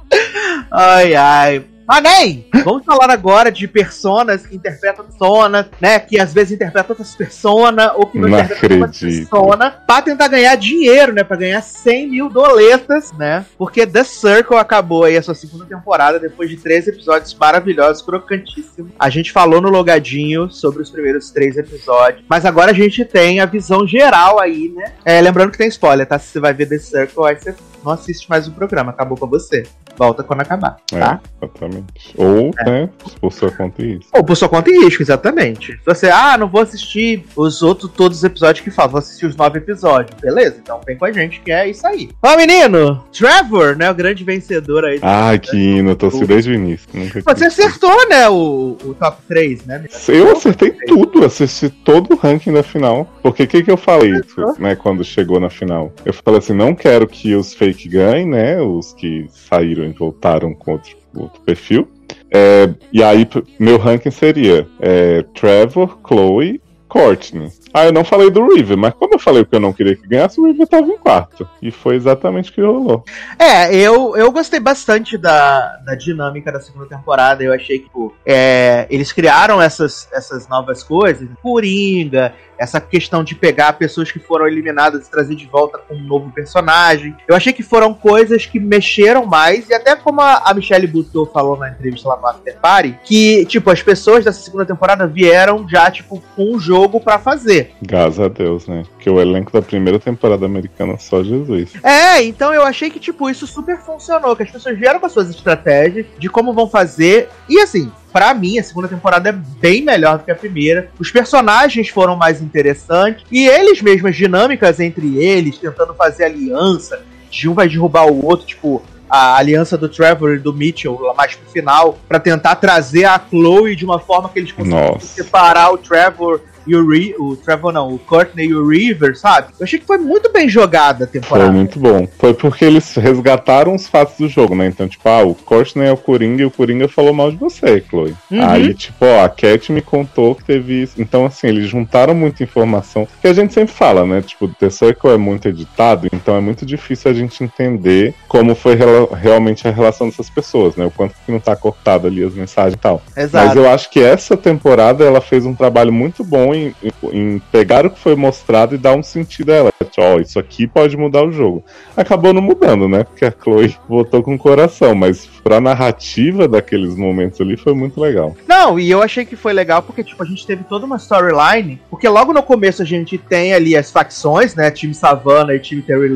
Ai, 0.71 1.15
ai. 1.15 1.76
Mas 1.87 2.03
nem! 2.03 2.45
Vamos 2.65 2.83
falar 2.83 3.09
agora 3.09 3.49
de 3.49 3.65
personas 3.65 4.45
que 4.45 4.55
interpretam 4.55 5.05
personas, 5.05 5.67
né? 5.79 5.97
Que 5.99 6.19
às 6.19 6.33
vezes 6.33 6.51
interpretam 6.53 6.91
outras 6.91 7.15
personas, 7.15 7.91
ou 7.95 8.05
que 8.07 8.19
não, 8.19 8.27
não 8.27 8.39
interpretam 8.39 8.81
outras 8.81 8.99
personas, 8.99 9.73
pra 9.87 10.01
tentar 10.01 10.27
ganhar 10.27 10.53
dinheiro, 10.55 11.13
né? 11.13 11.23
Pra 11.23 11.37
ganhar 11.37 11.61
100 11.61 12.09
mil 12.09 12.29
doletas, 12.29 13.13
né? 13.13 13.45
Porque 13.57 13.87
The 13.87 14.03
Circle 14.03 14.57
acabou 14.57 15.05
aí 15.05 15.15
a 15.15 15.21
sua 15.21 15.33
segunda 15.33 15.63
temporada 15.65 16.19
depois 16.19 16.49
de 16.49 16.57
três 16.57 16.89
episódios 16.89 17.33
maravilhosos, 17.33 18.01
crocantíssimos. 18.01 18.91
A 18.99 19.09
gente 19.09 19.31
falou 19.31 19.61
no 19.61 19.69
logadinho 19.69 20.51
sobre 20.51 20.81
os 20.81 20.89
primeiros 20.89 21.31
três 21.31 21.55
episódios, 21.55 22.25
mas 22.27 22.45
agora 22.45 22.71
a 22.71 22.75
gente 22.75 23.05
tem 23.05 23.39
a 23.39 23.45
visão 23.45 23.87
geral 23.87 24.41
aí, 24.41 24.73
né? 24.75 24.91
É, 25.05 25.21
lembrando 25.21 25.51
que 25.51 25.57
tem 25.57 25.69
spoiler, 25.69 26.05
tá? 26.05 26.19
Se 26.19 26.27
você 26.27 26.39
vai 26.41 26.53
ver 26.53 26.67
The 26.67 26.79
Circle, 26.79 27.25
aí 27.25 27.35
você 27.35 27.55
não 27.81 27.93
assiste 27.93 28.29
mais 28.29 28.45
o 28.45 28.51
programa, 28.51 28.91
acabou 28.91 29.17
com 29.17 29.27
você. 29.27 29.63
Volta 29.97 30.23
quando 30.23 30.41
acabar, 30.41 30.77
é, 30.93 30.99
tá? 30.99 31.19
Exatamente. 31.41 32.13
Ou, 32.15 32.51
é. 32.59 32.69
né, 32.69 32.89
por 33.19 33.33
sua 33.33 33.51
conta 33.51 33.81
e 33.81 33.95
risco. 33.95 34.11
Ou 34.13 34.23
por 34.23 34.35
sua 34.35 34.47
conta 34.47 34.69
e 34.69 34.85
risco, 34.85 35.01
exatamente. 35.01 35.73
Se 35.73 35.85
você, 35.85 36.09
ah, 36.09 36.37
não 36.37 36.47
vou 36.47 36.61
assistir 36.61 37.25
os 37.35 37.61
outros 37.63 37.91
todos 37.91 38.19
os 38.19 38.23
episódios 38.23 38.63
que 38.63 38.69
falam, 38.69 38.91
vou 38.91 38.99
assistir 38.99 39.25
os 39.25 39.35
nove 39.35 39.57
episódios. 39.57 40.19
Beleza, 40.21 40.57
então 40.61 40.79
vem 40.85 40.97
com 40.97 41.05
a 41.05 41.11
gente, 41.11 41.41
que 41.41 41.51
é 41.51 41.67
isso 41.67 41.85
aí. 41.87 42.09
Ó, 42.21 42.37
menino, 42.37 43.03
Trevor, 43.11 43.75
né, 43.75 43.89
o 43.89 43.95
grande 43.95 44.23
vencedor 44.23 44.85
aí. 44.85 44.99
Ai, 45.01 45.39
que 45.39 45.57
hino, 45.57 45.91
eu 45.91 45.95
torci 45.95 46.25
desde 46.25 46.51
o 46.51 46.53
início. 46.53 46.87
Você 47.25 47.45
acertou, 47.45 48.07
né, 48.07 48.29
o, 48.29 48.77
o 48.83 48.93
top 48.93 49.21
3, 49.27 49.65
né? 49.65 49.85
Eu 50.07 50.31
acertei 50.31 50.71
tudo, 50.71 51.25
assisti 51.25 51.69
todo 51.69 52.13
o 52.13 52.17
ranking 52.17 52.53
da 52.53 52.63
final. 52.63 53.09
Porque 53.23 53.43
o 53.43 53.47
que, 53.47 53.63
que 53.63 53.71
eu 53.71 53.77
falei, 53.77 54.13
né, 54.59 54.75
quando 54.75 55.03
chegou 55.03 55.39
na 55.39 55.49
final? 55.49 55.91
Eu 56.05 56.13
falei 56.13 56.39
assim, 56.39 56.53
não 56.53 56.75
quero 56.75 57.07
que 57.07 57.35
os 57.35 57.53
fake 57.53 57.89
ganhem, 57.89 58.27
né, 58.27 58.61
os 58.61 58.93
que 58.93 59.27
saíram 59.31 59.86
voltaram 59.91 60.53
com 60.53 60.73
outro, 60.73 60.95
outro 61.15 61.41
perfil. 61.41 61.87
É, 62.33 62.69
e 62.91 63.03
aí, 63.03 63.27
meu 63.59 63.77
ranking 63.77 64.11
seria 64.11 64.67
é, 64.79 65.23
Trevor, 65.33 65.97
Chloe, 66.05 66.61
Courtney. 66.87 67.51
Ah, 67.73 67.85
eu 67.85 67.91
não 67.91 68.03
falei 68.03 68.31
do 68.31 68.47
River, 68.47 68.77
mas 68.77 68.93
como 68.93 69.13
eu 69.13 69.19
falei 69.19 69.45
que 69.45 69.53
eu 69.53 69.59
não 69.59 69.73
queria 69.73 69.95
que 69.95 70.07
ganhasse, 70.07 70.39
o 70.39 70.45
River 70.45 70.67
tava 70.67 70.87
em 70.87 70.97
quarto. 70.97 71.47
E 71.61 71.69
foi 71.69 71.95
exatamente 71.95 72.49
o 72.49 72.53
que 72.53 72.61
rolou. 72.61 73.03
É, 73.37 73.75
eu, 73.75 74.15
eu 74.15 74.31
gostei 74.31 74.59
bastante 74.59 75.17
da, 75.17 75.77
da 75.85 75.93
dinâmica 75.93 76.51
da 76.51 76.59
segunda 76.59 76.87
temporada. 76.87 77.43
Eu 77.43 77.53
achei 77.53 77.79
que 77.79 77.85
tipo, 77.85 78.15
é, 78.25 78.87
eles 78.89 79.11
criaram 79.11 79.61
essas, 79.61 80.07
essas 80.11 80.47
novas 80.47 80.81
coisas. 80.81 81.27
Coringa, 81.41 82.33
essa 82.57 82.79
questão 82.79 83.23
de 83.23 83.35
pegar 83.35 83.73
pessoas 83.73 84.11
que 84.11 84.19
foram 84.19 84.47
eliminadas 84.47 85.07
e 85.07 85.11
trazer 85.11 85.35
de 85.35 85.45
volta 85.45 85.77
com 85.77 85.95
um 85.95 86.03
novo 86.03 86.31
personagem. 86.31 87.15
Eu 87.27 87.35
achei 87.35 87.53
que 87.53 87.63
foram 87.63 87.93
coisas 87.93 88.45
que 88.45 88.59
mexeram 88.59 89.25
mais, 89.25 89.69
e 89.69 89.73
até 89.73 89.95
como 89.95 90.21
a, 90.21 90.53
Michelle 90.53 90.87
Buteau 90.87 91.25
falou 91.25 91.57
na 91.57 91.69
entrevista 91.69 92.09
lá 92.09 92.17
no 92.17 92.27
After 92.27 92.57
Party, 92.59 92.97
que, 93.03 93.45
tipo, 93.45 93.69
as 93.69 93.81
pessoas 93.81 94.25
dessa 94.25 94.41
segunda 94.41 94.65
temporada 94.65 95.05
vieram 95.05 95.67
já, 95.67 95.89
tipo, 95.91 96.21
com 96.35 96.55
um 96.55 96.59
jogo 96.59 96.99
para 96.99 97.19
fazer. 97.19 97.71
Graças 97.81 98.19
a 98.19 98.27
Deus, 98.27 98.67
né? 98.67 98.83
Porque 98.89 99.09
o 99.09 99.19
elenco 99.19 99.51
da 99.51 99.61
primeira 99.61 99.99
temporada 99.99 100.45
americana 100.45 100.97
só 100.97 101.23
Jesus. 101.23 101.73
É, 101.83 102.23
então 102.23 102.53
eu 102.53 102.63
achei 102.63 102.89
que, 102.89 102.99
tipo, 102.99 103.29
isso 103.29 103.45
super 103.45 103.77
funcionou, 103.77 104.35
que 104.35 104.43
as 104.43 104.51
pessoas 104.51 104.77
vieram 104.77 104.99
com 104.99 105.05
as 105.05 105.11
suas 105.11 105.29
estratégias 105.29 106.05
de 106.17 106.29
como 106.29 106.53
vão 106.53 106.69
fazer, 106.69 107.29
e 107.47 107.59
assim, 107.59 107.91
para 108.17 108.33
mim, 108.33 108.57
a 108.57 108.63
segunda 108.63 108.87
temporada 108.87 109.29
é 109.29 109.31
bem 109.31 109.83
melhor 109.83 110.17
do 110.17 110.23
que 110.23 110.31
a 110.31 110.35
primeira. 110.35 110.89
Os 110.97 111.11
personagens 111.11 111.89
foram 111.89 112.15
mais 112.15 112.41
interessantes. 112.41 113.23
E 113.31 113.47
eles 113.47 113.79
mesmos, 113.79 114.15
dinâmicas 114.15 114.79
entre 114.79 115.23
eles, 115.23 115.59
tentando 115.59 115.93
fazer 115.93 116.23
aliança, 116.23 117.05
de 117.29 117.47
um 117.47 117.53
vai 117.53 117.69
derrubar 117.69 118.07
o 118.07 118.25
outro, 118.25 118.47
tipo, 118.47 118.81
a 119.07 119.37
aliança 119.37 119.77
do 119.77 119.87
Trevor 119.87 120.33
e 120.33 120.39
do 120.39 120.51
Mitchell 120.51 120.99
lá 120.99 121.13
mais 121.13 121.35
pro 121.35 121.47
final, 121.51 121.99
para 122.07 122.19
tentar 122.19 122.55
trazer 122.55 123.05
a 123.05 123.19
Chloe 123.19 123.75
de 123.75 123.85
uma 123.85 123.99
forma 123.99 124.29
que 124.29 124.39
eles 124.39 124.51
consigam 124.51 124.99
separar 124.99 125.71
o 125.71 125.77
Trevor 125.77 126.41
e 126.67 126.75
o, 126.75 126.87
Re 126.87 127.15
o 127.17 127.35
Trevor 127.35 127.71
não, 127.71 127.93
o 127.93 127.99
Courtney 127.99 128.47
e 128.47 128.53
o 128.53 128.67
River, 128.67 129.17
sabe? 129.17 129.53
Eu 129.59 129.63
achei 129.63 129.79
que 129.79 129.85
foi 129.85 129.97
muito 129.97 130.31
bem 130.31 130.49
jogada 130.49 131.05
a 131.05 131.07
temporada. 131.07 131.47
Foi 131.47 131.55
muito 131.55 131.79
bom. 131.79 132.07
Foi 132.19 132.33
porque 132.33 132.65
eles 132.65 132.93
resgataram 132.95 133.73
os 133.73 133.87
fatos 133.87 134.17
do 134.17 134.27
jogo, 134.27 134.55
né? 134.55 134.67
Então, 134.67 134.87
tipo, 134.87 135.07
ah, 135.07 135.23
o 135.23 135.33
Courtney 135.33 135.87
é 135.87 135.91
o 135.91 135.97
Coringa 135.97 136.41
e 136.41 136.45
o 136.45 136.51
Coringa 136.51 136.87
falou 136.87 137.13
mal 137.13 137.31
de 137.31 137.37
você, 137.37 137.83
Chloe. 137.87 138.15
Uhum. 138.29 138.49
Aí, 138.49 138.73
tipo, 138.73 139.05
ó, 139.05 139.23
a 139.23 139.29
Cat 139.29 139.71
me 139.71 139.81
contou 139.81 140.35
que 140.35 140.43
teve 140.43 140.83
isso. 140.83 141.01
Então, 141.01 141.25
assim, 141.25 141.47
eles 141.47 141.67
juntaram 141.69 142.13
muita 142.13 142.43
informação 142.43 143.07
que 143.21 143.27
a 143.27 143.33
gente 143.33 143.53
sempre 143.53 143.73
fala, 143.73 144.05
né? 144.05 144.21
Tipo, 144.21 144.47
The 144.47 144.69
Circle 144.69 145.11
é 145.11 145.17
muito 145.17 145.47
editado, 145.47 146.07
então 146.13 146.35
é 146.35 146.41
muito 146.41 146.65
difícil 146.65 147.11
a 147.11 147.13
gente 147.13 147.43
entender 147.43 148.13
como 148.27 148.55
foi 148.55 148.77
realmente 149.19 149.67
a 149.67 149.71
relação 149.71 150.07
dessas 150.07 150.29
pessoas, 150.29 150.75
né? 150.75 150.85
O 150.85 150.91
quanto 150.91 151.15
que 151.25 151.31
não 151.31 151.39
tá 151.39 151.55
cortado 151.55 152.07
ali 152.07 152.23
as 152.23 152.33
mensagens 152.33 152.73
e 152.73 152.77
tal. 152.77 153.01
Exato. 153.15 153.47
Mas 153.47 153.55
eu 153.55 153.69
acho 153.69 153.89
que 153.89 153.99
essa 153.99 154.35
temporada 154.35 155.03
ela 155.03 155.21
fez 155.21 155.45
um 155.45 155.55
trabalho 155.55 155.91
muito 155.91 156.23
bom 156.23 156.53
em, 156.57 156.75
em, 157.11 157.41
pegar 157.51 157.85
o 157.85 157.89
que 157.89 157.99
foi 157.99 158.15
mostrado 158.15 158.75
e 158.75 158.77
dar 158.77 158.95
um 158.95 159.03
sentido 159.03 159.51
a 159.51 159.55
ela. 159.55 159.71
tipo, 159.79 160.01
ó, 160.01 160.19
isso 160.19 160.39
aqui 160.39 160.67
pode 160.67 160.97
mudar 160.97 161.23
o 161.23 161.31
jogo. 161.31 161.63
Acabou 161.95 162.33
não 162.33 162.41
mudando, 162.41 162.87
né? 162.87 163.03
Porque 163.03 163.25
a 163.25 163.31
Chloe 163.31 163.75
votou 163.87 164.23
com 164.23 164.35
o 164.35 164.39
coração, 164.39 164.95
mas 164.95 165.25
pra 165.43 165.61
narrativa 165.61 166.47
daqueles 166.47 166.95
momentos 166.95 167.39
ali 167.39 167.55
foi 167.55 167.73
muito 167.73 167.99
legal. 167.99 168.35
Não, 168.47 168.79
e 168.79 168.89
eu 168.89 169.01
achei 169.01 169.25
que 169.25 169.35
foi 169.35 169.53
legal 169.53 169.81
porque, 169.81 170.03
tipo, 170.03 170.21
a 170.21 170.25
gente 170.25 170.45
teve 170.45 170.63
toda 170.63 170.85
uma 170.85 170.97
storyline, 170.97 171.81
porque 171.89 172.07
logo 172.07 172.33
no 172.33 172.43
começo 172.43 172.81
a 172.81 172.85
gente 172.85 173.17
tem 173.17 173.53
ali 173.53 173.75
as 173.75 173.91
facções, 173.91 174.55
né? 174.55 174.71
Time 174.71 174.93
Savannah 174.93 175.55
e 175.55 175.59
time 175.59 175.81
Terry 175.81 176.09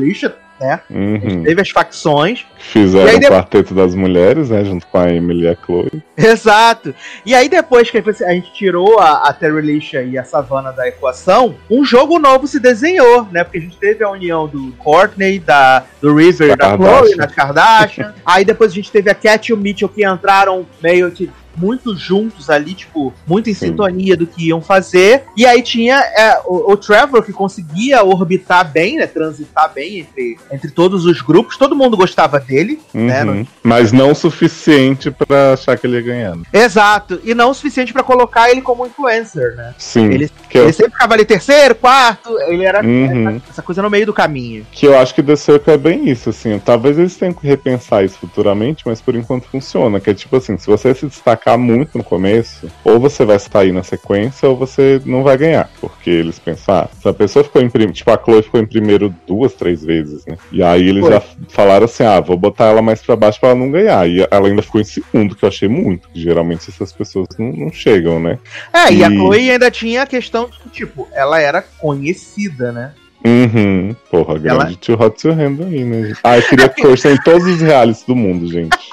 né? 0.62 0.80
Uhum. 0.88 1.42
Teve 1.42 1.60
as 1.60 1.70
facções. 1.70 2.46
Fizeram 2.58 3.18
o 3.18 3.20
quarteto 3.20 3.74
das 3.74 3.94
mulheres, 3.94 4.50
né? 4.50 4.64
Junto 4.64 4.86
com 4.86 4.98
a 4.98 5.10
Emily 5.10 5.44
e 5.44 5.48
a 5.48 5.56
Chloe. 5.56 6.02
Exato. 6.16 6.94
E 7.26 7.34
aí 7.34 7.48
depois 7.48 7.90
que 7.90 7.98
a 7.98 8.32
gente 8.32 8.52
tirou 8.52 8.98
a, 8.98 9.28
a 9.28 9.32
Terry 9.32 9.60
Lisha 9.60 10.02
e 10.02 10.16
a 10.16 10.24
Savannah 10.24 10.70
da 10.70 10.86
equação, 10.86 11.56
um 11.68 11.84
jogo 11.84 12.18
novo 12.18 12.46
se 12.46 12.60
desenhou, 12.60 13.26
né? 13.30 13.42
Porque 13.42 13.58
a 13.58 13.60
gente 13.60 13.76
teve 13.76 14.04
a 14.04 14.10
união 14.10 14.46
do 14.46 14.72
Courtney, 14.78 15.40
da, 15.40 15.84
do 16.00 16.14
River 16.14 16.52
e 16.52 16.56
da 16.56 16.68
Kardashian. 16.68 16.98
Chloe, 16.98 17.16
nas 17.16 17.34
Kardashian. 17.34 18.14
aí 18.24 18.44
depois 18.44 18.70
a 18.70 18.74
gente 18.74 18.90
teve 18.90 19.10
a 19.10 19.14
Cat 19.14 19.50
e 19.50 19.52
o 19.52 19.56
Mitchell 19.56 19.88
que 19.88 20.06
entraram 20.06 20.64
meio 20.80 21.10
que 21.10 21.28
muito 21.56 21.96
juntos 21.96 22.48
ali, 22.50 22.74
tipo, 22.74 23.12
muito 23.26 23.48
em 23.50 23.54
Sim. 23.54 23.66
sintonia 23.68 24.16
do 24.16 24.26
que 24.26 24.48
iam 24.48 24.60
fazer. 24.60 25.24
E 25.36 25.44
aí 25.46 25.62
tinha 25.62 25.96
é, 25.96 26.40
o, 26.44 26.72
o 26.72 26.76
Trevor 26.76 27.22
que 27.22 27.32
conseguia 27.32 28.02
orbitar 28.04 28.70
bem, 28.70 28.96
né? 28.96 29.06
Transitar 29.06 29.72
bem 29.72 30.00
entre, 30.00 30.38
entre 30.50 30.70
todos 30.70 31.04
os 31.06 31.20
grupos. 31.20 31.56
Todo 31.56 31.76
mundo 31.76 31.96
gostava 31.96 32.38
dele. 32.40 32.80
né, 32.92 33.22
Uhum. 33.24 33.46
Mas 33.62 33.92
não 33.92 34.10
o 34.10 34.14
suficiente 34.14 35.10
pra 35.10 35.52
achar 35.52 35.76
que 35.78 35.86
ele 35.86 35.96
ia 35.96 36.02
ganhar. 36.02 36.36
né? 36.36 36.42
Exato. 36.52 37.20
E 37.24 37.34
não 37.34 37.50
o 37.50 37.54
suficiente 37.54 37.92
pra 37.92 38.02
colocar 38.02 38.50
ele 38.50 38.60
como 38.62 38.86
influencer, 38.86 39.54
né? 39.56 39.74
Sim. 39.78 40.06
Ele- 40.12 40.30
que, 40.48 40.58
eu, 40.58 40.64
Ele 40.64 40.72
sempre 40.72 40.92
ficava 40.92 41.14
ali 41.14 41.24
terceiro, 41.24 41.74
quarto, 41.74 42.38
ele 42.48 42.64
era 42.64 42.84
Uhum. 42.84 43.40
essa 43.48 43.62
coisa 43.62 43.80
no 43.80 43.88
meio 43.88 44.04
do 44.06 44.12
caminho. 44.12 44.66
que 44.70 44.86
eu 44.86 44.98
acho 44.98 45.14
que 45.14 45.22
The 45.22 45.36
Circle 45.36 45.72
é 45.74 45.78
bem 45.78 46.08
isso, 46.10 46.30
assim. 46.30 46.58
Talvez 46.58 46.98
eles 46.98 47.16
tenham 47.16 47.32
que 47.32 47.46
repensar 47.46 48.04
isso 48.04 48.18
futuramente, 48.18 48.82
mas 48.86 49.00
por 49.00 49.14
enquanto 49.14 49.44
funciona. 49.48 49.98
Que 50.00 50.10
é 50.10 50.14
tipo 50.14 50.36
assim, 50.36 50.58
se 50.58 50.66
você 50.66 50.94
se 50.94 51.08
destacar 51.42 51.58
muito 51.58 51.98
no 51.98 52.04
começo, 52.04 52.70
ou 52.84 52.98
você 53.00 53.24
vai 53.24 53.38
sair 53.38 53.72
na 53.72 53.82
sequência, 53.82 54.48
ou 54.48 54.56
você 54.56 55.00
não 55.04 55.22
vai 55.22 55.36
ganhar. 55.36 55.68
Porque 55.80 56.08
eles 56.08 56.38
pensam, 56.38 56.74
ah, 56.74 56.88
se 57.00 57.08
a 57.08 57.12
pessoa 57.12 57.44
ficou 57.44 57.60
em 57.60 57.68
primeiro. 57.68 57.92
Tipo, 57.92 58.10
a 58.12 58.18
Chloe 58.22 58.42
ficou 58.42 58.60
em 58.60 58.66
primeiro 58.66 59.14
duas, 59.26 59.52
três 59.54 59.84
vezes, 59.84 60.24
né? 60.24 60.36
E 60.52 60.62
aí 60.62 60.88
eles 60.88 61.02
Foi. 61.02 61.12
já 61.12 61.22
falaram 61.48 61.84
assim, 61.84 62.04
ah, 62.04 62.20
vou 62.20 62.36
botar 62.36 62.66
ela 62.66 62.80
mais 62.80 63.02
pra 63.02 63.16
baixo 63.16 63.40
pra 63.40 63.50
ela 63.50 63.58
não 63.58 63.70
ganhar. 63.70 64.08
E 64.08 64.26
ela 64.30 64.48
ainda 64.48 64.62
ficou 64.62 64.80
em 64.80 64.84
segundo, 64.84 65.34
que 65.34 65.44
eu 65.44 65.48
achei 65.48 65.68
muito. 65.68 66.08
que 66.08 66.20
Geralmente 66.22 66.70
essas 66.70 66.92
pessoas 66.92 67.28
não, 67.38 67.52
não 67.52 67.72
chegam, 67.72 68.20
né? 68.20 68.38
É, 68.72 68.92
e 68.92 69.04
a 69.04 69.10
E- 69.10 69.16
Chloe 69.16 69.50
ainda 69.50 69.70
tinha 69.70 70.02
a 70.02 70.06
questão 70.06 70.46
de 70.48 70.58
que, 70.60 70.70
tipo, 70.70 71.08
ela 71.12 71.40
era 71.40 71.62
conhecida, 71.62 72.70
né? 72.72 72.92
Uhum. 73.24 73.94
Porra, 74.10 74.36
grande 74.38 74.60
Ela- 74.64 74.74
tio 74.80 75.00
Hot 75.00 75.20
to 75.20 75.30
Handle 75.32 75.66
aí, 75.66 75.84
né? 75.84 76.12
Ah, 76.24 76.38
eu 76.38 76.42
queria 76.42 76.68
torcer 76.74 77.14
em 77.14 77.22
todos 77.22 77.46
os 77.46 77.60
realities 77.60 78.04
do 78.04 78.16
mundo, 78.16 78.48
gente. 78.50 78.76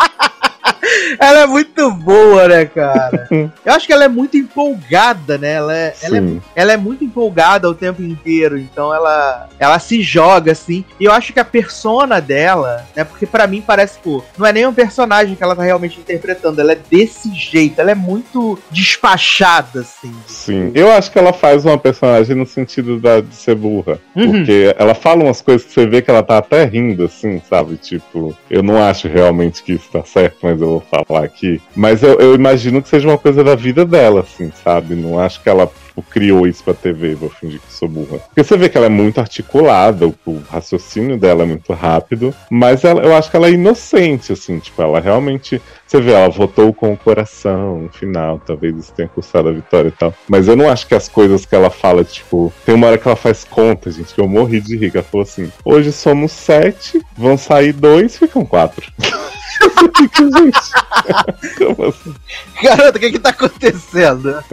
Ela 1.20 1.42
é 1.42 1.48
muito 1.48 1.92
boa, 1.92 2.48
né, 2.48 2.66
cara? 2.66 3.28
Eu 3.66 3.74
acho 3.74 3.86
que 3.86 3.94
ela 3.94 4.06
é 4.06 4.08
muito 4.08 4.38
empolgada, 4.38 5.38
né? 5.38 5.54
Ela 5.54 5.78
é, 5.78 5.94
ela 6.02 6.18
é, 6.18 6.22
ela 6.56 6.74
é 6.74 6.78
muito 6.78 7.04
empolgada 7.04 7.70
o 7.70 7.76
tempo 7.76 8.02
inteiro, 8.02 8.58
então 8.58 8.94
ela, 8.94 9.48
ela 9.60 9.80
se 9.80 10.02
joga, 10.02 10.52
assim. 10.52 10.84
E 11.00 11.06
eu 11.06 11.12
acho 11.12 11.34
que 11.34 11.40
a 11.40 11.46
persona 11.46 12.20
dela, 12.20 12.86
né? 12.96 13.04
Porque 13.04 13.26
pra 13.26 13.48
mim 13.48 13.62
parece, 13.62 14.00
pô, 14.00 14.24
não 14.38 14.46
é 14.46 14.54
nem 14.54 14.66
um 14.66 14.74
personagem 14.74 15.36
que 15.36 15.44
ela 15.44 15.56
tá 15.56 15.64
realmente 15.64 16.00
interpretando, 16.00 16.60
ela 16.60 16.74
é 16.74 16.78
desse 16.90 17.34
jeito, 17.34 17.80
ela 17.80 17.92
é 17.92 17.96
muito 17.96 18.58
despachada, 18.72 19.82
assim. 19.82 20.14
Sim, 20.28 20.72
eu 20.74 20.92
acho 20.92 21.12
que 21.12 21.20
ela 21.20 21.34
faz 21.34 21.66
uma 21.66 21.78
personagem 21.78 22.36
no 22.36 22.46
sentido 22.46 23.00
da, 23.00 23.22
de 23.22 23.36
ser 23.36 23.56
burra. 23.56 24.00
Uhum. 24.16 24.32
Porque 24.32 24.76
ela 24.78 24.94
fala 24.94 25.24
umas 25.24 25.42
coisas 25.42 25.66
que 25.66 25.74
você 25.74 25.86
vê 25.86 26.02
que 26.02 26.10
ela 26.10 26.24
tá 26.24 26.38
até 26.38 26.66
rindo, 26.66 27.06
assim, 27.06 27.42
sabe? 27.50 27.78
Tipo, 27.78 28.36
eu 28.50 28.64
não 28.64 28.82
acho 28.82 29.08
realmente 29.08 29.64
que 29.64 29.74
isso 29.74 29.90
tá 29.92 30.04
certo, 30.04 30.38
mas 30.42 30.60
eu 30.60 30.68
vou 30.68 30.84
falar 30.90 30.99
aqui. 31.24 31.62
Mas 31.76 32.04
eu, 32.04 32.20
eu 32.20 32.36
imagino 32.36 32.82
que 32.82 32.90
seja 32.90 33.08
uma 33.08 33.18
coisa 33.18 33.44
da 33.44 33.56
vida 33.56 33.86
dela, 33.86 34.22
assim, 34.22 34.52
sabe? 34.64 34.96
Não 34.96 35.20
acho 35.20 35.42
que 35.42 35.50
ela 35.50 35.70
tipo, 36.00 36.04
criou 36.04 36.48
isso 36.48 36.64
pra 36.64 36.74
TV, 36.74 37.16
vou 37.16 37.30
fingir 37.30 37.60
que 37.60 37.72
sou 37.74 37.88
burra. 37.88 38.20
Porque 38.20 38.44
você 38.44 38.58
vê 38.58 38.70
que 38.70 38.78
ela 38.78 38.86
é 38.88 38.90
muito 38.90 39.20
articulada, 39.20 40.08
o, 40.08 40.16
o 40.26 40.42
raciocínio 40.50 41.18
dela 41.18 41.44
é 41.44 41.46
muito 41.46 41.74
rápido, 41.74 42.34
mas 42.50 42.84
ela- 42.84 43.02
eu 43.04 43.16
acho 43.16 43.30
que 43.30 43.36
ela 43.36 43.48
é 43.48 43.52
inocente, 43.52 44.32
assim, 44.34 44.60
tipo, 44.60 44.82
ela 44.82 45.00
realmente. 45.00 45.62
Você 45.86 46.00
vê, 46.00 46.12
ela 46.12 46.30
votou 46.30 46.72
com 46.72 46.94
o 46.94 46.98
coração 46.98 47.80
no 47.80 47.90
final, 47.90 48.40
talvez 48.46 48.76
isso 48.78 48.94
tenha 48.94 49.10
custado 49.10 49.50
a 49.50 49.52
vitória 49.52 49.88
e 49.88 49.92
tal. 49.92 50.14
Mas 50.28 50.48
eu 50.48 50.56
não 50.56 50.70
acho 50.70 50.86
que 50.86 50.94
as 50.94 51.08
coisas 51.10 51.46
que 51.48 51.56
ela 51.56 51.72
fala, 51.72 52.04
tipo, 52.04 52.54
tem 52.64 52.76
uma 52.76 52.88
hora 52.88 52.98
que 52.98 53.08
ela 53.08 53.16
faz 53.18 53.44
conta, 53.44 53.90
gente, 53.90 54.14
que 54.14 54.22
eu 54.22 54.28
morri 54.28 54.62
de 54.62 54.78
que 54.78 54.96
Ela 54.98 55.04
falou 55.04 55.24
assim: 55.24 55.52
hoje 55.66 55.92
somos 55.92 56.32
sete, 56.32 57.02
vão 57.18 57.38
sair 57.38 57.74
dois, 57.74 58.18
ficam 58.18 58.46
quatro. 58.46 58.86
Eu 59.62 59.70
fico, 59.70 60.38
gente. 60.38 61.58
Como 61.58 61.90
assim? 61.90 62.16
Garota, 62.62 62.98
o 62.98 63.02
que 63.02 63.12
que 63.12 63.20
tá 63.20 63.30
acontecendo? 63.30 64.44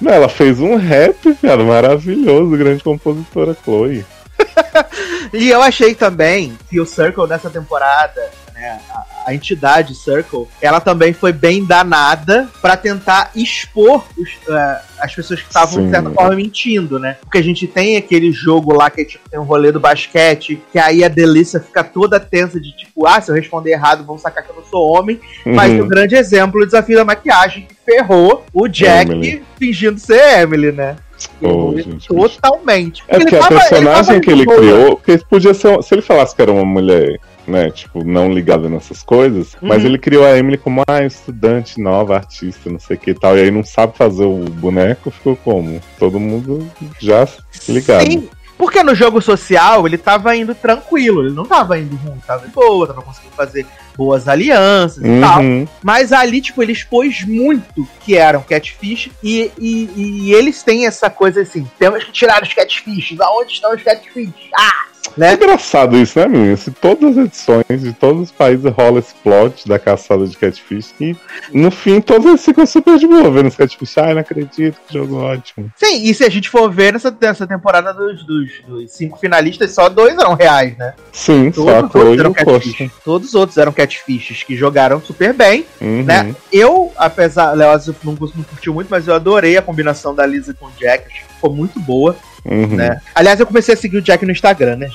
Não, 0.00 0.12
ela 0.12 0.28
fez 0.28 0.60
um 0.60 0.76
rap, 0.76 1.34
cara, 1.36 1.62
maravilhoso, 1.64 2.56
grande 2.56 2.82
compositora 2.82 3.56
Chloe. 3.64 4.04
E 5.32 5.50
eu 5.50 5.60
achei 5.60 5.94
também 5.94 6.56
que 6.70 6.80
o 6.80 6.86
Circle 6.86 7.26
nessa 7.26 7.50
temporada, 7.50 8.30
né, 8.54 8.80
a, 8.90 9.04
a 9.26 9.34
entidade 9.34 9.92
Circle, 9.94 10.46
ela 10.62 10.78
também 10.80 11.12
foi 11.12 11.32
bem 11.32 11.64
danada 11.64 12.48
pra 12.62 12.76
tentar 12.76 13.30
expor 13.34 14.04
os, 14.16 14.30
eh, 14.48 14.80
as 15.00 15.14
pessoas 15.14 15.40
que 15.40 15.48
estavam, 15.48 15.84
de 15.84 15.90
certa 15.90 16.10
forma, 16.10 16.36
mentindo, 16.36 16.98
né? 16.98 17.16
Porque 17.20 17.38
a 17.38 17.42
gente 17.42 17.66
tem 17.66 17.96
aquele 17.96 18.30
jogo 18.30 18.72
lá 18.72 18.88
que 18.88 19.00
é, 19.00 19.04
tipo, 19.04 19.28
tem 19.28 19.40
um 19.40 19.42
rolê 19.42 19.72
do 19.72 19.80
basquete, 19.80 20.62
que 20.72 20.78
aí 20.78 21.02
a 21.02 21.08
Delícia 21.08 21.58
fica 21.60 21.82
toda 21.82 22.20
tensa 22.20 22.60
de 22.60 22.70
tipo, 22.76 23.06
ah, 23.06 23.20
se 23.20 23.30
eu 23.30 23.34
responder 23.34 23.72
errado, 23.72 24.04
vão 24.04 24.16
sacar 24.16 24.44
que 24.44 24.50
eu 24.50 24.56
não 24.56 24.64
sou 24.64 24.86
homem. 24.92 25.20
Mas 25.44 25.72
Uhum. 25.72 25.80
o 25.82 25.86
grande 25.88 26.14
exemplo, 26.14 26.62
o 26.62 26.64
desafio 26.66 26.96
da 26.96 27.04
maquiagem, 27.04 27.66
que 27.66 27.74
ferrou 27.84 28.44
o 28.54 28.68
Jack 28.68 29.10
Emily. 29.10 29.42
fingindo 29.58 29.98
ser 29.98 30.40
Emily, 30.42 30.70
né? 30.70 30.96
Oh, 31.42 31.72
gente, 31.76 32.06
totalmente. 32.08 33.02
É 33.08 33.18
porque 33.18 33.34
Ele 33.34 33.42
a 33.44 33.48
personagem 33.48 34.20
que 34.20 34.30
ele 34.30 34.44
boa. 34.44 34.56
criou, 34.58 34.96
porque 34.96 35.18
podia 35.28 35.54
ser. 35.54 35.82
Se 35.82 35.94
ele 35.94 36.02
falasse 36.02 36.36
que 36.36 36.42
era 36.42 36.52
uma 36.52 36.64
mulher, 36.64 37.18
né, 37.46 37.70
tipo, 37.70 38.04
não 38.04 38.32
ligada 38.32 38.68
nessas 38.68 39.02
coisas, 39.02 39.56
mas 39.60 39.82
Uhum. 39.82 39.88
ele 39.88 39.98
criou 39.98 40.24
a 40.24 40.36
Emily 40.36 40.58
como 40.58 40.82
ah, 40.86 41.02
estudante 41.04 41.80
nova, 41.80 42.16
artista, 42.16 42.70
não 42.70 42.78
sei 42.78 42.96
o 42.96 42.98
que 42.98 43.10
e 43.10 43.14
tal, 43.14 43.36
e 43.36 43.42
aí 43.42 43.50
não 43.50 43.64
sabe 43.64 43.96
fazer 43.96 44.24
o 44.24 44.38
boneco, 44.38 45.10
ficou 45.10 45.36
como? 45.36 45.80
Todo 45.98 46.18
mundo 46.18 46.68
já 47.00 47.26
ligado. 47.68 48.06
Sim, 48.06 48.28
porque 48.58 48.82
no 48.82 48.94
jogo 48.94 49.20
social 49.20 49.86
ele 49.86 49.98
tava 49.98 50.34
indo 50.34 50.54
tranquilo, 50.54 51.24
ele 51.24 51.34
não 51.34 51.44
tava 51.44 51.78
indo 51.78 51.94
ruim, 51.96 52.18
tava 52.26 52.46
de 52.46 52.52
boa, 52.52 52.86
tava 52.86 53.02
conseguindo 53.02 53.34
fazer 53.34 53.66
boas 53.96 54.28
alianças 54.28 55.04
e 55.04 55.20
tal. 55.20 55.40
Uhum. 55.40 55.68
Mas 55.82 56.12
ali, 56.12 56.40
tipo, 56.40 56.62
ele 56.62 56.72
expôs 56.72 57.22
muito 57.24 57.86
que 58.00 58.16
eram 58.16 58.42
catfish 58.42 59.10
e, 59.22 59.50
e, 59.58 59.90
e 59.96 60.34
eles 60.34 60.62
têm 60.62 60.86
essa 60.86 61.10
coisa 61.10 61.42
assim: 61.42 61.68
temos 61.78 62.04
que 62.04 62.12
tirar 62.12 62.42
os 62.42 62.52
catfishes, 62.52 63.20
aonde 63.20 63.52
estão 63.52 63.74
os 63.74 63.82
catfish? 63.82 64.32
Ah! 64.54 64.85
É 65.16 65.20
Né? 65.20 65.34
engraçado 65.34 65.96
isso, 65.96 66.18
né, 66.18 66.26
menino? 66.26 66.56
Se 66.56 66.70
todas 66.70 67.16
as 67.16 67.24
edições 67.26 67.64
de 67.82 67.92
todos 67.92 68.22
os 68.22 68.30
países 68.32 68.64
rola 68.72 68.98
esse 68.98 69.14
plot 69.22 69.66
da 69.68 69.78
caçada 69.78 70.26
de 70.26 70.36
catfish 70.36 70.94
e 71.00 71.16
no 71.52 71.70
fim 71.70 72.00
todos 72.00 72.26
eles 72.26 72.44
ficam 72.44 72.66
super 72.66 72.98
de 72.98 73.06
boa 73.06 73.30
vendo 73.30 73.46
os 73.48 73.56
catfish. 73.56 73.98
Ai, 73.98 74.14
não 74.14 74.20
acredito, 74.20 74.76
que 74.86 74.94
jogo 74.94 75.16
ótimo. 75.16 75.70
Sim, 75.76 76.02
e 76.04 76.14
se 76.14 76.24
a 76.24 76.28
gente 76.28 76.48
for 76.50 76.70
ver 76.70 76.92
nessa, 76.92 77.16
nessa 77.20 77.46
temporada 77.46 77.92
dos, 77.92 78.24
dos, 78.24 78.50
dos 78.66 78.92
cinco 78.92 79.18
finalistas, 79.18 79.72
só 79.72 79.88
dois 79.88 80.16
eram 80.18 80.34
reais, 80.34 80.76
né? 80.76 80.94
Sim, 81.12 81.52
só 81.52 81.68
a 81.78 81.82
Todos 81.82 81.84
os 81.86 81.90
Chloe 81.92 82.04
outros 82.08 82.16
e 82.16 82.20
eram 82.20 82.30
o 82.30 82.34
Costa. 82.34 82.52
catfish. 82.70 82.90
Todos 83.04 83.28
os 83.28 83.34
outros 83.34 83.58
eram 83.58 83.72
catfishes 83.72 84.42
que 84.42 84.56
jogaram 84.56 85.00
super 85.00 85.32
bem. 85.32 85.66
Uhum. 85.80 86.02
né? 86.04 86.34
Eu, 86.52 86.92
apesar, 86.96 87.52
Leoz 87.52 87.86
não, 88.02 88.12
não 88.14 88.16
curtiu 88.44 88.74
muito, 88.74 88.88
mas 88.90 89.06
eu 89.08 89.14
adorei 89.14 89.56
a 89.56 89.62
combinação 89.62 90.14
da 90.14 90.26
Lisa 90.26 90.54
com 90.54 90.66
o 90.66 90.70
Jack, 90.78 91.06
acho 91.06 91.26
que 91.26 91.34
ficou 91.34 91.52
muito 91.52 91.78
boa, 91.80 92.16
Uhum. 92.48 92.76
né? 92.76 93.00
Aliás, 93.14 93.40
eu 93.40 93.46
comecei 93.46 93.74
a 93.74 93.76
seguir 93.76 93.96
o 93.98 94.02
Jack 94.02 94.24
no 94.24 94.32
Instagram, 94.32 94.76
né? 94.76 94.88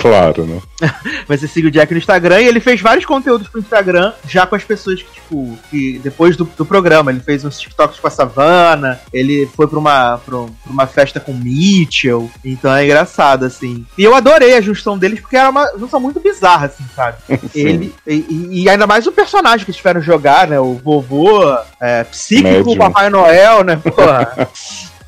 Claro, 0.00 0.44
né? 0.46 0.60
Comecei 1.26 1.48
a 1.48 1.50
seguir 1.50 1.66
o 1.68 1.70
Jack 1.70 1.92
no 1.92 1.98
Instagram 1.98 2.40
e 2.40 2.46
ele 2.46 2.60
fez 2.60 2.80
vários 2.80 3.04
conteúdos 3.04 3.48
pro 3.48 3.60
Instagram 3.60 4.12
já 4.26 4.46
com 4.46 4.54
as 4.54 4.64
pessoas 4.64 5.02
que, 5.02 5.12
tipo, 5.14 5.58
que 5.70 5.98
depois 6.02 6.36
do, 6.36 6.44
do 6.44 6.64
programa, 6.64 7.10
ele 7.10 7.20
fez 7.20 7.44
uns 7.44 7.58
TikToks 7.58 7.98
com 8.00 8.06
a 8.06 8.10
Savannah, 8.10 8.98
ele 9.12 9.48
foi 9.54 9.66
pra 9.66 9.78
uma, 9.78 10.18
pra, 10.18 10.36
pra 10.38 10.46
uma 10.72 10.86
festa 10.86 11.20
com 11.20 11.32
o 11.32 11.34
Mitchell, 11.36 12.30
então 12.44 12.74
é 12.74 12.84
engraçado, 12.84 13.44
assim. 13.44 13.84
E 13.98 14.04
eu 14.04 14.14
adorei 14.14 14.54
a 14.56 14.60
junção 14.60 14.96
deles 14.98 15.20
porque 15.20 15.36
era 15.36 15.50
uma 15.50 15.66
junção 15.78 16.00
muito 16.00 16.20
bizarra, 16.20 16.66
assim, 16.66 16.84
sabe? 16.94 17.18
Sim. 17.52 17.60
Ele, 17.60 17.94
e, 18.06 18.14
e- 18.14 18.62
e 18.62 18.68
ainda 18.70 18.86
mais 18.86 19.06
o 19.06 19.12
personagem 19.12 19.64
que 19.64 19.70
eles 19.70 19.76
tiveram 19.76 20.00
jogar, 20.00 20.46
né? 20.48 20.58
O 20.58 20.74
vovô, 20.74 21.42
é, 21.80 22.04
psíquico, 22.04 22.48
Médium. 22.48 22.76
Papai 22.76 23.10
Noel, 23.10 23.64
né? 23.64 23.76
Porra. 23.82 24.48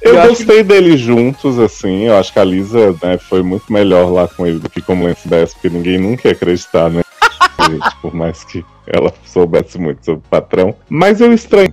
Eu, 0.01 0.15
Eu 0.15 0.29
gostei 0.29 0.63
deles 0.63 1.01
juntos, 1.01 1.59
assim. 1.59 2.05
Eu 2.05 2.17
acho 2.17 2.33
que 2.33 2.39
a 2.39 2.45
Lisa 2.45 2.97
né, 3.03 3.19
foi 3.19 3.43
muito 3.43 3.73
melhor 3.73 4.11
lá 4.11 4.29
com 4.29 4.47
ele 4.47 4.59
do 4.59 4.71
que 4.71 4.81
como 4.81 5.05
Lance 5.05 5.29
10, 5.29 5.55
porque 5.55 5.69
ninguém 5.69 5.99
nunca 5.99 6.29
ia 6.29 6.33
acreditar, 6.33 6.89
né? 6.89 7.03
Por 8.01 8.15
mais 8.15 8.45
que 8.45 8.65
ela 8.87 9.13
soubesse 9.25 9.79
muito 9.79 10.05
sobre 10.05 10.21
o 10.25 10.31
patrão. 10.31 10.75
Mas 10.89 11.21
eu 11.21 11.33
estranho. 11.33 11.71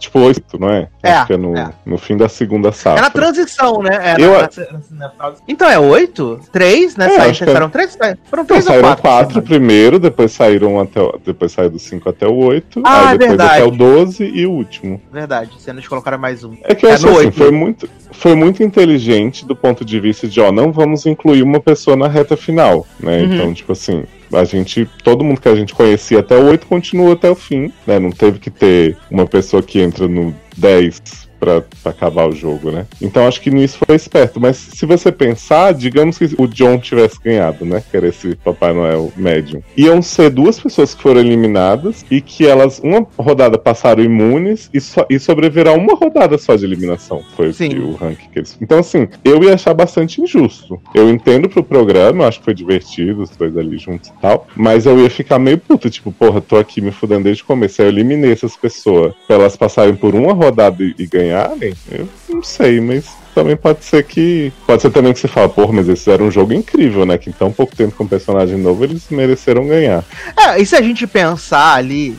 Tipo 0.00 0.18
oito, 0.18 0.58
não 0.58 0.68
é? 0.68 0.88
É, 1.02 1.12
Acho 1.12 1.26
que 1.28 1.32
é 1.34 1.36
no, 1.36 1.56
é. 1.56 1.70
no 1.86 1.96
fim 1.98 2.16
da 2.16 2.28
segunda 2.28 2.72
safra. 2.72 2.98
É 2.98 3.02
na 3.02 3.10
transição, 3.10 3.80
né? 3.82 3.98
É 4.02 4.14
Eu- 4.20 4.32
na- 4.32 4.48
na- 4.90 5.12
na- 5.30 5.34
Então 5.46 5.68
é 5.70 5.78
oito? 5.78 6.40
Três, 6.52 6.96
né? 6.96 7.06
É, 7.06 7.08
Saíram- 7.16 7.32
que 7.32 7.44
saíram 7.44 7.70
três? 7.70 7.96
Foram 7.96 8.42
Então, 8.42 8.44
três 8.46 8.66
ou 8.66 8.72
saíram 8.72 8.88
quatro? 8.88 9.02
quatro, 9.02 9.42
primeiro, 9.42 9.98
depois 10.00 10.32
saíram 10.32 10.80
até 10.80 11.00
depois 11.24 11.52
saiu 11.52 11.70
do 11.70 11.78
5 11.78 12.08
até 12.08 12.26
o 12.26 12.34
8, 12.34 12.80
Ah, 12.84 13.10
aí 13.10 13.18
depois 13.18 13.36
verdade. 13.38 13.60
até 13.60 13.64
o 13.64 13.70
12 13.70 14.24
e 14.24 14.46
o 14.46 14.50
último. 14.50 15.00
Verdade, 15.12 15.50
se 15.58 15.70
eles 15.70 15.86
colocaram 15.86 16.18
mais 16.18 16.42
um. 16.42 16.56
É 16.64 16.74
que 16.74 16.86
eu 16.86 16.90
É 16.90 16.94
acho 16.94 17.06
assim, 17.06 17.16
oito. 17.18 17.36
foi 17.36 17.50
muito, 17.50 17.88
foi 18.10 18.34
muito 18.34 18.62
inteligente 18.62 19.44
do 19.44 19.54
ponto 19.54 19.84
de 19.84 20.00
vista 20.00 20.26
de, 20.26 20.40
ó, 20.40 20.50
não 20.50 20.72
vamos 20.72 21.06
incluir 21.06 21.42
uma 21.42 21.60
pessoa 21.60 21.96
na 21.96 22.08
reta 22.08 22.36
final, 22.36 22.86
né? 22.98 23.18
Uhum. 23.22 23.34
Então, 23.34 23.54
tipo 23.54 23.72
assim, 23.72 24.04
a 24.32 24.44
gente, 24.44 24.88
todo 25.02 25.24
mundo 25.24 25.40
que 25.40 25.48
a 25.48 25.54
gente 25.54 25.74
conhecia 25.74 26.20
até 26.20 26.36
o 26.36 26.46
8 26.46 26.66
continua 26.66 27.14
até 27.14 27.30
o 27.30 27.34
fim, 27.34 27.72
né? 27.86 27.98
Não 27.98 28.10
teve 28.10 28.38
que 28.38 28.50
ter 28.50 28.96
uma 29.10 29.26
pessoa 29.26 29.62
que 29.62 29.80
entra 29.80 30.06
no 30.06 30.34
10 30.56 31.29
pra, 31.40 31.62
pra 31.82 31.90
acabar 31.90 32.28
o 32.28 32.32
jogo, 32.32 32.70
né? 32.70 32.86
Então 33.00 33.26
acho 33.26 33.40
que 33.40 33.50
nisso 33.50 33.78
foi 33.84 33.96
esperto. 33.96 34.38
Mas 34.38 34.56
se 34.58 34.84
você 34.84 35.10
pensar, 35.10 35.72
digamos 35.72 36.18
que 36.18 36.34
o 36.38 36.46
John 36.46 36.78
tivesse 36.78 37.18
ganhado, 37.20 37.64
né? 37.64 37.82
Que 37.90 37.96
era 37.96 38.08
esse 38.08 38.36
Papai 38.36 38.74
Noel 38.74 39.10
médium. 39.16 39.62
Iam 39.76 40.02
ser 40.02 40.30
duas 40.30 40.60
pessoas 40.60 40.94
que 40.94 41.02
foram 41.02 41.20
eliminadas 41.20 42.04
e 42.10 42.20
que 42.20 42.46
elas, 42.46 42.80
uma 42.80 43.06
rodada 43.18 43.58
passaram 43.58 44.02
imunes 44.02 44.68
e, 44.72 44.80
só, 44.80 45.06
e 45.08 45.18
sobreviverá 45.18 45.72
uma 45.72 45.94
rodada 45.94 46.36
só 46.36 46.54
de 46.54 46.64
eliminação. 46.64 47.22
Foi 47.34 47.52
Sim. 47.52 47.78
o 47.78 47.94
ranking 47.94 48.28
que 48.30 48.38
eles. 48.38 48.58
Então, 48.60 48.78
assim, 48.78 49.08
eu 49.24 49.42
ia 49.42 49.54
achar 49.54 49.72
bastante 49.72 50.20
injusto. 50.20 50.80
Eu 50.94 51.08
entendo 51.08 51.48
pro 51.48 51.64
programa, 51.64 52.26
acho 52.26 52.40
que 52.40 52.44
foi 52.44 52.54
divertido, 52.54 53.22
os 53.22 53.30
dois 53.30 53.56
ali 53.56 53.78
juntos 53.78 54.10
e 54.10 54.20
tal. 54.20 54.46
Mas 54.54 54.84
eu 54.86 54.98
ia 55.00 55.08
ficar 55.08 55.38
meio 55.38 55.58
puto, 55.58 55.88
tipo, 55.88 56.12
porra, 56.12 56.40
tô 56.40 56.56
aqui 56.56 56.80
me 56.80 56.90
fudendo 56.90 57.24
desde 57.24 57.42
o 57.42 57.46
começo. 57.46 57.80
Aí 57.80 57.88
eu 57.88 57.92
eliminei 57.92 58.32
essas 58.32 58.56
pessoas 58.56 59.14
pra 59.26 59.36
elas 59.36 59.56
passarem 59.56 59.94
por 59.94 60.14
uma 60.14 60.32
rodada 60.32 60.82
e, 60.82 60.94
e 60.98 61.06
ganharem. 61.30 61.74
Eu 61.90 62.08
não 62.28 62.42
sei, 62.42 62.80
mas 62.80 63.06
também 63.34 63.56
pode 63.56 63.84
ser 63.84 64.04
que. 64.04 64.52
Pode 64.66 64.82
ser 64.82 64.90
também 64.90 65.12
que 65.12 65.20
você 65.20 65.28
fala, 65.28 65.48
porra, 65.48 65.72
mas 65.72 65.88
esse 65.88 66.10
era 66.10 66.22
um 66.22 66.30
jogo 66.30 66.52
incrível, 66.52 67.06
né? 67.06 67.16
Que 67.16 67.30
em 67.30 67.32
tão 67.32 67.52
pouco 67.52 67.74
tempo 67.74 67.94
com 67.96 68.04
um 68.04 68.08
personagem 68.08 68.58
novo, 68.58 68.84
eles 68.84 69.04
mereceram 69.10 69.66
ganhar. 69.66 70.04
É, 70.36 70.60
e 70.60 70.66
se 70.66 70.74
a 70.74 70.82
gente 70.82 71.06
pensar 71.06 71.74
ali 71.74 72.16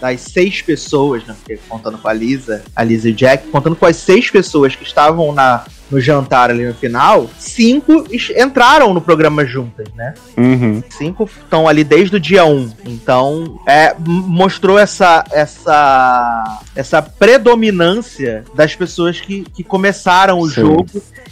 das 0.00 0.20
seis 0.20 0.60
pessoas, 0.60 1.24
né? 1.24 1.34
Porque 1.38 1.58
contando 1.68 1.98
com 1.98 2.08
a 2.08 2.12
Lisa, 2.12 2.62
a 2.76 2.84
Lisa 2.84 3.08
e 3.08 3.12
Jack, 3.12 3.48
contando 3.48 3.76
com 3.76 3.86
as 3.86 3.96
seis 3.96 4.30
pessoas 4.30 4.76
que 4.76 4.84
estavam 4.84 5.32
na, 5.32 5.64
no 5.90 6.00
jantar 6.00 6.50
ali 6.50 6.66
no 6.66 6.74
final, 6.74 7.28
cinco 7.38 8.04
entraram 8.36 8.94
no 8.94 9.00
programa 9.00 9.44
juntas, 9.44 9.86
né? 9.94 10.14
Uhum. 10.36 10.82
Cinco 10.90 11.24
estão 11.24 11.68
ali 11.68 11.84
desde 11.84 12.16
o 12.16 12.20
dia 12.20 12.44
1. 12.44 12.72
Então, 12.86 13.60
é, 13.66 13.94
mostrou 13.98 14.78
essa, 14.78 15.24
essa, 15.30 16.60
essa 16.74 17.02
predominância 17.02 18.44
das 18.54 18.74
pessoas 18.74 19.20
que, 19.20 19.42
que 19.42 19.62
começaram 19.62 20.38
o 20.38 20.48
Sim. 20.48 20.62
jogo 20.62 20.86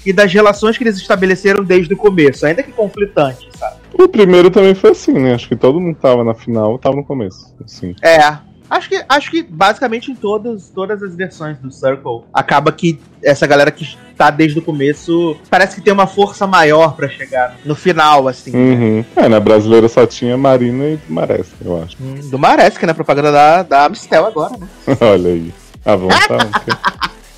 e 0.04 0.12
das 0.12 0.32
relações 0.32 0.76
que 0.76 0.84
eles 0.84 0.96
estabeleceram 0.96 1.64
desde 1.64 1.94
o 1.94 1.96
começo, 1.96 2.44
ainda 2.44 2.62
que 2.62 2.72
conflitante, 2.72 3.48
sabe? 3.56 3.76
O 3.94 4.08
primeiro 4.08 4.50
também 4.50 4.74
foi 4.74 4.90
assim, 4.90 5.12
né? 5.12 5.34
Acho 5.34 5.48
que 5.48 5.56
todo 5.56 5.80
mundo 5.80 5.96
tava 6.00 6.24
na 6.24 6.34
final, 6.34 6.78
tava 6.78 6.96
no 6.96 7.04
começo. 7.04 7.54
Assim. 7.64 7.94
É. 8.02 8.51
Acho 8.72 8.88
que, 8.88 9.04
acho 9.06 9.30
que 9.30 9.42
basicamente 9.42 10.10
em 10.10 10.14
todas, 10.14 10.70
todas 10.74 11.02
as 11.02 11.14
versões 11.14 11.58
do 11.58 11.70
Circle, 11.70 12.22
acaba 12.32 12.72
que 12.72 12.98
essa 13.22 13.46
galera 13.46 13.70
que 13.70 13.86
tá 14.16 14.30
desde 14.30 14.58
o 14.58 14.62
começo 14.62 15.36
parece 15.50 15.74
que 15.76 15.82
tem 15.82 15.92
uma 15.92 16.06
força 16.06 16.46
maior 16.46 16.96
pra 16.96 17.06
chegar 17.06 17.56
no 17.66 17.74
final, 17.74 18.26
assim. 18.28 18.50
né? 18.50 18.58
Uhum. 18.58 19.04
É, 19.14 19.28
na 19.28 19.38
brasileira 19.38 19.88
só 19.90 20.06
tinha 20.06 20.38
Marina 20.38 20.84
e 20.86 20.98
Maresca, 21.06 21.54
eu 21.62 21.82
acho. 21.82 21.98
Hum, 22.00 22.14
Do 22.30 22.38
Maresc, 22.38 22.78
que 22.78 22.84
é 22.84 22.88
na 22.88 22.94
propaganda 22.94 23.30
da, 23.30 23.62
da 23.62 23.84
Amistel 23.84 24.24
agora, 24.24 24.56
né? 24.56 24.66
Olha 25.02 25.28
aí. 25.32 25.52
À 25.84 25.94
vontade. 25.94 26.50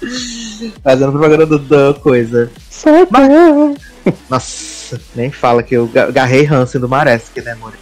Fazendo 0.85 1.11
propaganda 1.13 1.47
do, 1.47 1.59
da 1.59 1.95
coisa. 1.99 2.49
Só 2.71 2.91
Nossa, 4.31 5.01
nem 5.17 5.31
fala 5.33 5.63
que 5.63 5.75
eu 5.75 5.87
ga- 5.89 6.05
agarrei 6.05 6.47
Hansen 6.47 6.81
do 6.81 6.89
Maresc, 6.89 7.41
né, 7.43 7.53
amor? 7.53 7.73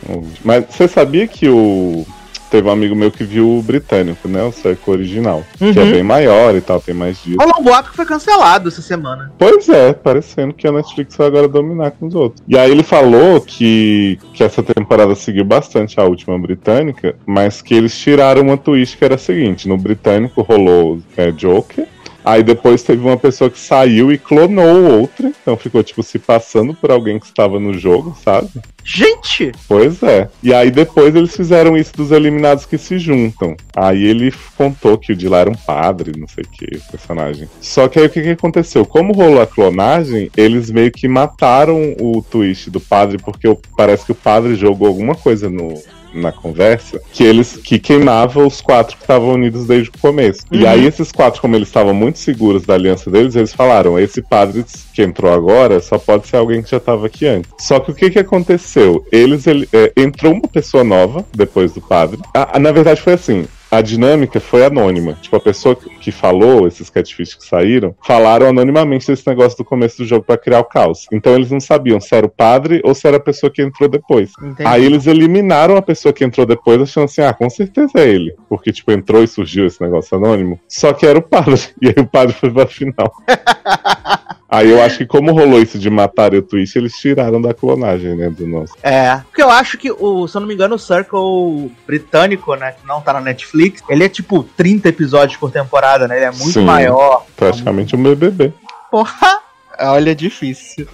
Mas 0.45 0.65
você 0.71 0.89
sabia 0.89 1.27
que 1.27 1.49
o. 1.49 2.07
Teve 2.53 2.69
um 2.69 2.71
amigo 2.73 2.95
meu 2.95 3.11
que 3.11 3.25
viu 3.25 3.49
o 3.59 3.63
britânico, 3.63 4.29
né? 4.29 4.43
O 4.43 4.53
Circle 4.53 4.93
original. 4.93 5.43
Que 5.57 5.65
é 5.79 5.83
Uhum. 5.83 5.91
bem 5.91 6.03
maior 6.03 6.55
e 6.55 6.61
tal, 6.61 6.83
tem 6.83 6.95
mais 6.95 7.17
dias. 7.23 7.39
Rolou 7.41 7.59
um 7.59 7.65
boato 7.65 7.89
que 7.89 7.97
foi 7.97 8.05
cancelado 8.05 8.69
essa 8.69 8.83
semana. 8.83 9.33
Pois 9.39 9.71
é, 9.71 9.95
parecendo 9.95 10.53
que 10.53 10.69
a 10.69 10.73
Netflix 10.73 11.17
vai 11.17 11.29
agora 11.29 11.49
dominar 11.49 11.93
com 11.93 12.07
os 12.09 12.15
outros. 12.15 12.43
E 12.47 12.59
aí 12.59 12.71
ele 12.71 12.83
falou 12.83 13.41
que, 13.41 14.19
que 14.35 14.45
essa 14.45 14.63
temporada 14.63 15.15
seguiu 15.15 15.47
bastante 15.47 15.99
a 15.99 16.05
última 16.05 16.39
britânica, 16.39 17.17
mas 17.25 17.63
que 17.63 17.73
eles 17.75 17.97
tiraram 17.99 18.43
uma 18.43 18.59
twist 18.59 18.99
que 18.99 19.05
era 19.07 19.15
a 19.15 19.19
seguinte: 19.19 19.67
no 19.67 19.79
britânico 19.79 20.43
rolou 20.43 20.99
é, 21.17 21.33
Joker. 21.33 21.87
Aí 22.25 22.43
depois 22.43 22.83
teve 22.83 23.03
uma 23.03 23.17
pessoa 23.17 23.51
que 23.51 23.59
saiu 23.59 24.13
e 24.13 24.19
clonou 24.19 25.01
outra, 25.01 25.29
então 25.29 25.57
ficou 25.57 25.83
tipo 25.83 26.03
se 26.03 26.19
passando 26.19 26.75
por 26.75 26.91
alguém 26.91 27.19
que 27.19 27.27
estava 27.27 27.59
no 27.59 27.75
jogo, 27.75 28.17
sabe? 28.23 28.49
Gente! 28.85 29.53
Pois 29.69 30.03
é. 30.03 30.29
E 30.43 30.53
aí 30.53 30.71
depois 30.71 31.15
eles 31.15 31.35
fizeram 31.35 31.77
isso 31.77 31.93
dos 31.97 32.11
eliminados 32.11 32.67
que 32.67 32.77
se 32.77 32.99
juntam. 32.99 33.57
Aí 33.77 34.05
ele 34.05 34.33
contou 34.57 34.99
que 34.99 35.13
o 35.13 35.17
de 35.17 35.29
lá 35.29 35.39
era 35.39 35.51
um 35.51 35.55
padre, 35.55 36.19
não 36.19 36.27
sei 36.27 36.45
o 36.45 36.49
que, 36.49 36.77
o 36.77 36.91
personagem. 36.91 37.49
Só 37.61 37.89
que 37.89 37.99
aí 37.99 38.07
o 38.07 38.11
que, 38.11 38.23
que 38.23 38.31
aconteceu? 38.31 38.85
Como 38.85 39.13
rolou 39.13 39.41
a 39.41 39.47
clonagem, 39.47 40.31
eles 40.37 40.71
meio 40.71 40.91
que 40.91 41.07
mataram 41.07 41.95
o 42.01 42.23
twist 42.23 42.71
do 42.71 42.81
padre, 42.81 43.19
porque 43.19 43.57
parece 43.77 44.05
que 44.05 44.13
o 44.13 44.17
padre 44.17 44.55
jogou 44.55 44.89
alguma 44.89 45.15
coisa 45.15 45.49
no. 45.49 45.75
Na 46.15 46.33
conversa, 46.33 47.01
que 47.13 47.25
eles 47.25 47.57
que 47.57 47.79
queimava 47.79 48.45
os 48.47 48.61
quatro 48.61 48.97
que 48.97 49.03
estavam 49.03 49.33
unidos 49.35 49.67
desde 49.67 49.91
o 49.91 49.99
começo. 49.99 50.43
E 50.51 50.63
Uhum. 50.65 50.69
aí, 50.69 50.87
esses 50.87 51.11
quatro, 51.13 51.41
como 51.41 51.57
eles 51.57 51.69
estavam 51.69 51.95
muito 51.95 52.19
seguros 52.19 52.65
da 52.65 52.75
aliança 52.75 53.11
deles, 53.11 53.35
eles 53.37 53.53
falaram: 53.55 53.99
esse 53.99 54.21
padre 54.23 54.65
que 54.95 55.03
entrou 55.03 55.33
agora 55.33 55.81
só 55.81 55.99
pode 55.99 56.27
ser 56.27 56.37
alguém 56.37 56.63
que 56.63 56.71
já 56.71 56.77
estava 56.77 57.07
aqui 57.07 57.27
antes. 57.27 57.51
Só 57.59 57.81
que 57.81 57.91
o 57.91 57.95
que, 57.95 58.11
que 58.11 58.19
aconteceu? 58.19 59.05
Eles 59.11 59.47
ele, 59.47 59.69
é, 59.73 59.93
entrou 59.97 60.33
uma 60.35 60.49
pessoa 60.49 60.85
nova 60.85 61.25
depois 61.35 61.73
do 61.73 61.81
padre. 61.81 62.19
Ah, 62.35 62.59
na 62.59 62.73
verdade, 62.73 63.01
foi 63.01 63.15
assim. 63.15 63.47
A 63.73 63.81
dinâmica 63.81 64.39
foi 64.39 64.67
anônima. 64.67 65.15
Tipo, 65.15 65.37
a 65.37 65.41
pessoa 65.41 65.75
que 65.75 66.13
falou, 66.13 66.69
esses 66.69 66.91
catfish 66.91 67.35
que 67.35 67.43
saíram, 67.43 67.97
falaram 68.07 68.47
anonimamente 68.47 69.07
desse 69.07 69.27
negócio 69.27 69.57
do 69.57 69.65
começo 69.65 69.97
do 69.97 70.05
jogo 70.05 70.27
pra 70.27 70.37
criar 70.37 70.61
o 70.61 70.65
caos. 70.65 71.07
Então 71.11 71.35
eles 71.35 71.51
não 71.51 71.59
sabiam 71.59 71.99
se 71.99 72.15
era 72.15 72.27
o 72.27 72.29
padre 72.29 72.83
ou 72.85 72.95
se 72.95 73.09
era 73.09 73.17
a 73.17 73.21
pessoa 73.21 73.51
que 73.51 73.63
entrou 73.63 73.89
depois. 73.89 74.33
Entendi. 74.43 74.69
Aí 74.69 74.85
eles 74.85 75.07
eliminaram 75.07 75.75
a 75.75 75.81
pessoa 75.81 76.13
que 76.13 76.23
entrou 76.23 76.45
depois, 76.45 76.83
achando 76.83 77.05
assim, 77.05 77.23
ah, 77.23 77.33
com 77.33 77.49
certeza 77.49 77.93
é 77.97 78.07
ele. 78.07 78.35
Porque, 78.47 78.71
tipo, 78.71 78.93
entrou 78.93 79.25
e 79.25 79.27
surgiu 79.27 79.65
esse 79.65 79.81
negócio 79.81 80.19
anônimo. 80.19 80.61
Só 80.69 80.93
que 80.93 81.07
era 81.07 81.19
o 81.19 81.23
padre. 81.23 81.53
E 81.81 81.89
aí 81.89 81.95
o 81.97 82.07
padre 82.07 82.35
foi 82.35 82.51
pra 82.51 82.67
final. 82.67 83.11
aí 84.53 84.71
eu 84.71 84.83
acho 84.83 84.99
que 84.99 85.07
como 85.07 85.33
rolou 85.33 85.61
isso 85.61 85.79
de 85.79 85.89
matar 85.89 86.35
o 86.35 86.43
Twitch, 86.43 86.77
eles 86.77 86.97
tiraram 86.97 87.41
da 87.41 87.55
clonagem, 87.55 88.15
né, 88.15 88.31
do 88.31 88.47
nosso. 88.47 88.75
É, 88.83 89.17
porque 89.17 89.43
eu 89.43 89.51
acho 89.51 89.79
que, 89.79 89.91
o, 89.91 90.29
se 90.29 90.37
eu 90.37 90.41
não 90.41 90.49
me 90.49 90.55
engano, 90.55 90.75
o 90.75 90.79
Circle 90.79 91.73
britânico, 91.87 92.55
né, 92.55 92.73
que 92.73 92.87
não 92.87 93.01
tá 93.01 93.13
na 93.15 93.21
Netflix, 93.21 93.83
ele 93.89 94.05
é 94.05 94.09
tipo 94.09 94.43
30 94.43 94.89
episódios 94.89 95.39
por 95.39 95.51
temporada, 95.51 96.07
né? 96.07 96.17
Ele 96.17 96.25
é 96.27 96.31
muito 96.31 96.53
Sim. 96.53 96.65
maior. 96.65 97.25
Praticamente 97.37 97.97
um 97.97 98.03
BBB. 98.03 98.53
Porra! 98.91 99.42
Olha, 99.79 100.15
difícil. 100.15 100.87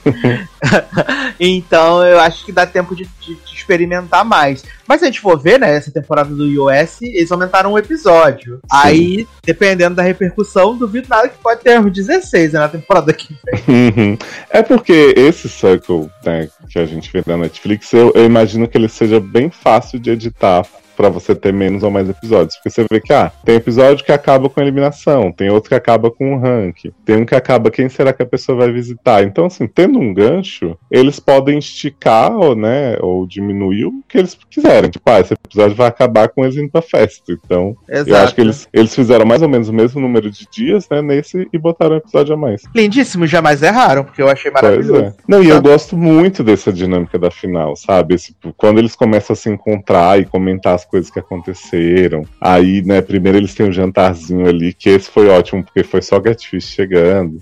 então 1.39 2.05
eu 2.05 2.19
acho 2.21 2.45
que 2.45 2.53
dá 2.53 2.67
tempo 2.67 2.95
de, 2.95 3.05
de- 3.21 3.35
de 3.35 3.55
experimentar 3.55 4.25
mais. 4.25 4.65
Mas 4.87 5.01
se 5.01 5.05
a 5.05 5.09
gente 5.09 5.21
for 5.21 5.39
ver, 5.39 5.59
né, 5.61 5.77
essa 5.77 5.91
temporada 5.91 6.35
do 6.35 6.45
US, 6.65 7.03
eles 7.03 7.31
aumentaram 7.31 7.73
um 7.73 7.79
episódio. 7.79 8.61
Aí, 8.71 9.27
dependendo 9.45 9.97
da 9.97 10.03
repercussão, 10.03 10.77
duvido 10.77 11.09
nada 11.11 11.29
que 11.29 11.39
pode 11.39 11.61
ter 11.61 11.79
uns 11.79 11.93
16 11.93 12.53
né, 12.55 12.61
na 12.61 12.69
temporada 12.69 13.13
que 13.13 13.37
vem. 13.45 13.63
Uhum. 13.69 14.19
É 14.51 14.63
porque 14.63 15.13
esse 15.17 15.49
Circle 15.49 16.11
né, 16.25 16.49
que 16.71 16.79
a 16.79 16.87
gente 16.87 17.11
vê 17.13 17.23
na 17.27 17.37
Netflix, 17.37 17.93
eu, 17.93 18.13
eu 18.15 18.25
imagino 18.25 18.67
que 18.67 18.79
ele 18.79 18.89
seja 18.89 19.21
bem 19.21 19.51
fácil 19.51 19.99
de 19.99 20.11
editar 20.11 20.65
pra 20.99 21.09
você 21.09 21.33
ter 21.35 21.53
menos 21.53 21.85
ou 21.85 21.91
mais 21.93 22.09
episódios. 22.11 22.57
Porque 22.57 22.71
você 22.71 22.85
vê 22.91 23.01
que, 23.01 23.13
ah, 23.13 23.31
tem 23.45 23.55
episódio 23.55 24.05
que 24.05 24.11
acaba 24.11 24.49
com 24.51 24.61
eliminação, 24.61 25.31
tem 25.31 25.49
outro 25.49 25.69
que 25.69 25.75
acaba 25.77 26.11
com 26.11 26.35
um 26.35 26.41
rank, 26.41 26.91
tem 27.05 27.17
um 27.17 27.25
que 27.25 27.37
acaba 27.37 27.71
quem 27.71 27.89
será 27.89 28.13
que 28.13 28.23
a 28.23 28.27
pessoa 28.27 28.59
vai 28.59 28.73
visitar. 28.73 29.23
Então, 29.23 29.47
assim, 29.47 29.69
tendo 29.69 29.99
um 30.01 30.13
gancho, 30.13 30.77
eles 30.91 31.21
podem 31.21 31.57
esticar 31.59 32.33
ou, 32.37 32.57
né, 32.57 32.97
ou 33.01 33.25
diminuir 33.27 33.85
o 33.87 34.03
que 34.09 34.19
eles 34.19 34.37
quiserem. 34.51 34.91
Tipo, 34.91 35.09
ah, 35.11 35.21
esse 35.21 35.35
episódio 35.35 35.77
vai 35.77 35.87
acabar 35.87 36.29
com 36.29 36.45
eles 36.45 36.57
indo 36.57 36.71
pra 36.71 36.83
festa. 36.83 37.33
Então, 37.33 37.77
Exato. 37.89 38.11
eu 38.11 38.17
acho 38.17 38.35
que 38.35 38.41
eles, 38.41 38.69
eles 38.73 38.95
fizeram 38.95 39.25
mais 39.25 39.41
ou 39.41 39.49
menos 39.49 39.69
o 39.69 39.73
mesmo 39.73 40.01
número 40.01 40.29
de 40.31 40.47
dias, 40.51 40.89
né, 40.91 41.01
nesse 41.01 41.49
e 41.53 41.59
botaram 41.59 41.95
um 41.95 41.99
episódio 41.99 42.35
a 42.35 42.37
mais. 42.37 42.63
Lindíssimo, 42.75 43.27
jamais 43.27 43.63
erraram, 43.63 44.03
porque 44.03 44.21
eu 44.21 44.29
achei 44.29 44.51
maravilhoso. 44.51 44.97
é. 45.05 45.13
Não, 45.29 45.43
e 45.43 45.49
eu 45.49 45.63
Tá. 45.63 45.69
gosto 45.71 45.97
muito 45.97 46.43
dessa 46.43 46.73
dinâmica 46.73 47.19
da 47.19 47.31
final, 47.31 47.77
sabe? 47.77 48.15
Esse- 48.15 48.35
quando 48.57 48.79
eles 48.79 48.97
começam 48.97 49.35
a 49.35 49.37
se 49.37 49.49
encontrar 49.49 50.19
e 50.21 50.25
comentar 50.25 50.75
as 50.75 50.85
coisas 50.89 51.11
que 51.11 51.19
aconteceram. 51.19 52.25
Aí, 52.41 52.83
né, 52.83 53.01
primeiro 53.01 53.39
eles 53.39 53.55
têm 53.55 53.69
um 53.69 53.73
jantarzinho 53.73 54.47
ali, 54.47 54.73
que 54.73 54.89
esse 54.89 55.11
foi 55.11 55.29
ótimo, 55.29 55.63
porque 55.63 55.85
foi 55.85 56.03
só 56.03 56.21
Catfish 56.21 56.65
chegando. 56.65 57.41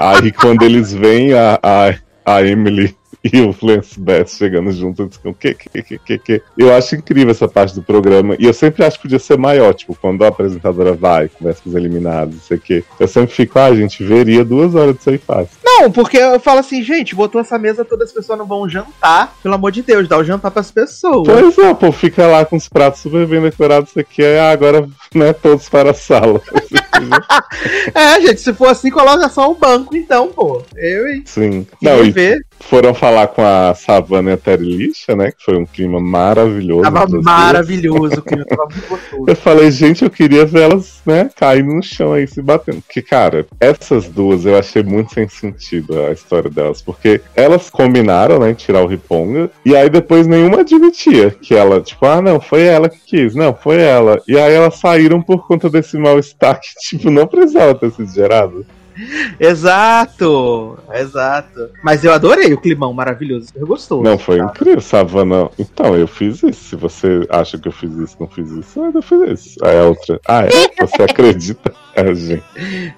Aí 0.00 0.32
quando 0.32 0.62
eles 0.62 0.92
veem 0.92 1.32
a, 1.32 1.58
a, 1.62 1.94
a 2.24 2.42
Emily 2.42 2.94
e 3.32 3.40
o 3.40 3.54
Lance 3.62 3.98
Bass 3.98 4.36
chegando 4.36 4.70
junto. 4.72 5.02
Eu, 5.02 5.06
disse, 5.08 5.20
que, 5.38 5.54
que, 5.54 5.82
que, 5.82 5.98
que, 5.98 6.18
que. 6.18 6.42
eu 6.56 6.74
acho 6.74 6.94
incrível 6.94 7.30
essa 7.30 7.48
parte 7.48 7.74
do 7.74 7.82
programa. 7.82 8.36
E 8.38 8.44
eu 8.46 8.52
sempre 8.52 8.84
acho 8.84 8.96
que 8.96 9.02
podia 9.02 9.18
ser 9.18 9.38
maior, 9.38 9.74
tipo, 9.74 9.96
quando 10.00 10.24
a 10.24 10.28
apresentadora 10.28 10.92
vai, 10.92 11.28
conversa 11.28 11.62
com 11.62 11.70
os 11.70 11.76
eliminados, 11.76 12.34
não 12.34 12.42
sei 12.42 12.56
o 12.56 12.60
quê. 12.60 12.84
Eu 12.98 13.08
sempre 13.08 13.34
fico, 13.34 13.58
ah, 13.58 13.66
a 13.66 13.74
gente 13.74 14.02
veria 14.04 14.44
duas 14.44 14.74
horas 14.74 14.96
disso 14.96 15.10
aí 15.10 15.18
fácil. 15.18 15.56
Não, 15.64 15.90
porque 15.90 16.16
eu 16.16 16.40
falo 16.40 16.60
assim, 16.60 16.82
gente, 16.82 17.14
botou 17.14 17.40
essa 17.40 17.58
mesa, 17.58 17.84
todas 17.84 18.08
as 18.08 18.14
pessoas 18.14 18.38
não 18.38 18.46
vão 18.46 18.68
jantar. 18.68 19.34
Pelo 19.42 19.54
amor 19.54 19.72
de 19.72 19.82
Deus, 19.82 20.08
dá 20.08 20.18
o 20.18 20.24
jantar 20.24 20.50
pras 20.50 20.70
pessoas. 20.70 21.26
Pois 21.26 21.58
é, 21.58 21.74
pô, 21.74 21.92
fica 21.92 22.26
lá 22.26 22.44
com 22.44 22.56
os 22.56 22.68
pratos 22.68 23.00
super 23.00 23.26
bem 23.26 23.40
decorados, 23.40 23.90
isso 23.90 24.00
aqui, 24.00 24.24
ah, 24.24 24.50
agora, 24.50 24.88
né, 25.14 25.32
todos 25.32 25.68
para 25.68 25.90
a 25.90 25.94
sala. 25.94 26.40
é, 27.94 28.20
gente, 28.20 28.40
se 28.40 28.52
for 28.54 28.68
assim, 28.68 28.90
coloca 28.90 29.28
só 29.28 29.50
um 29.50 29.54
banco, 29.54 29.96
então, 29.96 30.28
pô. 30.28 30.62
Eu, 30.76 31.08
hein? 31.08 31.22
Sim. 31.26 31.66
Não, 31.80 32.04
e 32.04 32.14
foram 32.60 32.94
falar 32.94 33.15
com 33.24 33.40
a 33.40 33.72
Savana 33.72 34.30
e 34.30 34.32
a 34.32 34.36
Terry 34.36 34.64
Lixa, 34.64 35.14
né? 35.14 35.30
Que 35.30 35.44
foi 35.44 35.56
um 35.56 35.64
clima 35.64 36.00
maravilhoso. 36.00 36.82
Tava 36.82 37.06
maravilhoso, 37.22 38.18
o 38.18 38.22
clima 38.22 38.44
tava 38.50 38.64
muito 38.68 38.88
gostoso. 38.88 39.24
Eu 39.28 39.36
falei, 39.36 39.70
gente, 39.70 40.02
eu 40.02 40.10
queria 40.10 40.44
ver 40.44 40.62
elas, 40.62 41.00
né, 41.06 41.30
caindo 41.36 41.72
no 41.72 41.82
chão 41.82 42.12
aí, 42.12 42.26
se 42.26 42.42
batendo. 42.42 42.82
Porque, 42.82 43.00
cara, 43.00 43.46
essas 43.60 44.08
duas 44.08 44.44
eu 44.44 44.58
achei 44.58 44.82
muito 44.82 45.14
sem 45.14 45.28
sentido 45.28 46.02
a 46.02 46.10
história 46.10 46.50
delas. 46.50 46.82
Porque 46.82 47.20
elas 47.36 47.70
combinaram, 47.70 48.40
né, 48.40 48.52
tirar 48.54 48.82
o 48.82 48.88
Riponga. 48.88 49.48
E 49.64 49.76
aí 49.76 49.88
depois 49.88 50.26
nenhuma 50.26 50.60
admitia 50.60 51.30
que 51.30 51.54
ela, 51.54 51.80
tipo, 51.80 52.04
ah, 52.06 52.20
não, 52.20 52.40
foi 52.40 52.62
ela 52.62 52.88
que 52.88 52.98
quis. 53.06 53.36
Não, 53.36 53.54
foi 53.54 53.80
ela. 53.80 54.20
E 54.26 54.36
aí 54.36 54.52
elas 54.52 54.80
saíram 54.80 55.22
por 55.22 55.46
conta 55.46 55.70
desse 55.70 55.96
mal-estar 55.96 56.60
que 56.60 56.74
tipo, 56.88 57.10
não 57.10 57.26
precisava 57.26 57.74
ter 57.74 57.92
sido 57.92 58.12
gerado. 58.12 58.66
Exato, 59.38 60.78
exato. 60.92 61.70
Mas 61.82 62.04
eu 62.04 62.12
adorei 62.12 62.52
o 62.52 62.60
climão 62.60 62.92
maravilhoso, 62.92 63.48
eu 63.54 63.66
gostou. 63.66 64.02
Não, 64.02 64.18
foi 64.18 64.38
cara. 64.38 64.50
incrível, 64.50 64.80
Savana. 64.80 65.50
Então, 65.58 65.94
eu 65.96 66.06
fiz 66.06 66.42
isso. 66.42 66.64
Se 66.70 66.76
você 66.76 67.26
acha 67.28 67.58
que 67.58 67.68
eu 67.68 67.72
fiz 67.72 67.92
isso, 67.92 68.16
não 68.18 68.28
fiz 68.28 68.50
isso, 68.50 68.80
eu 68.80 69.02
fiz 69.02 69.40
isso. 69.40 69.64
Aí 69.64 69.78
a 69.78 69.84
outra, 69.84 70.20
ah, 70.26 70.44
é? 70.44 70.86
Você 70.86 71.02
acredita? 71.04 71.72
É, 71.96 72.14
gente. 72.14 72.44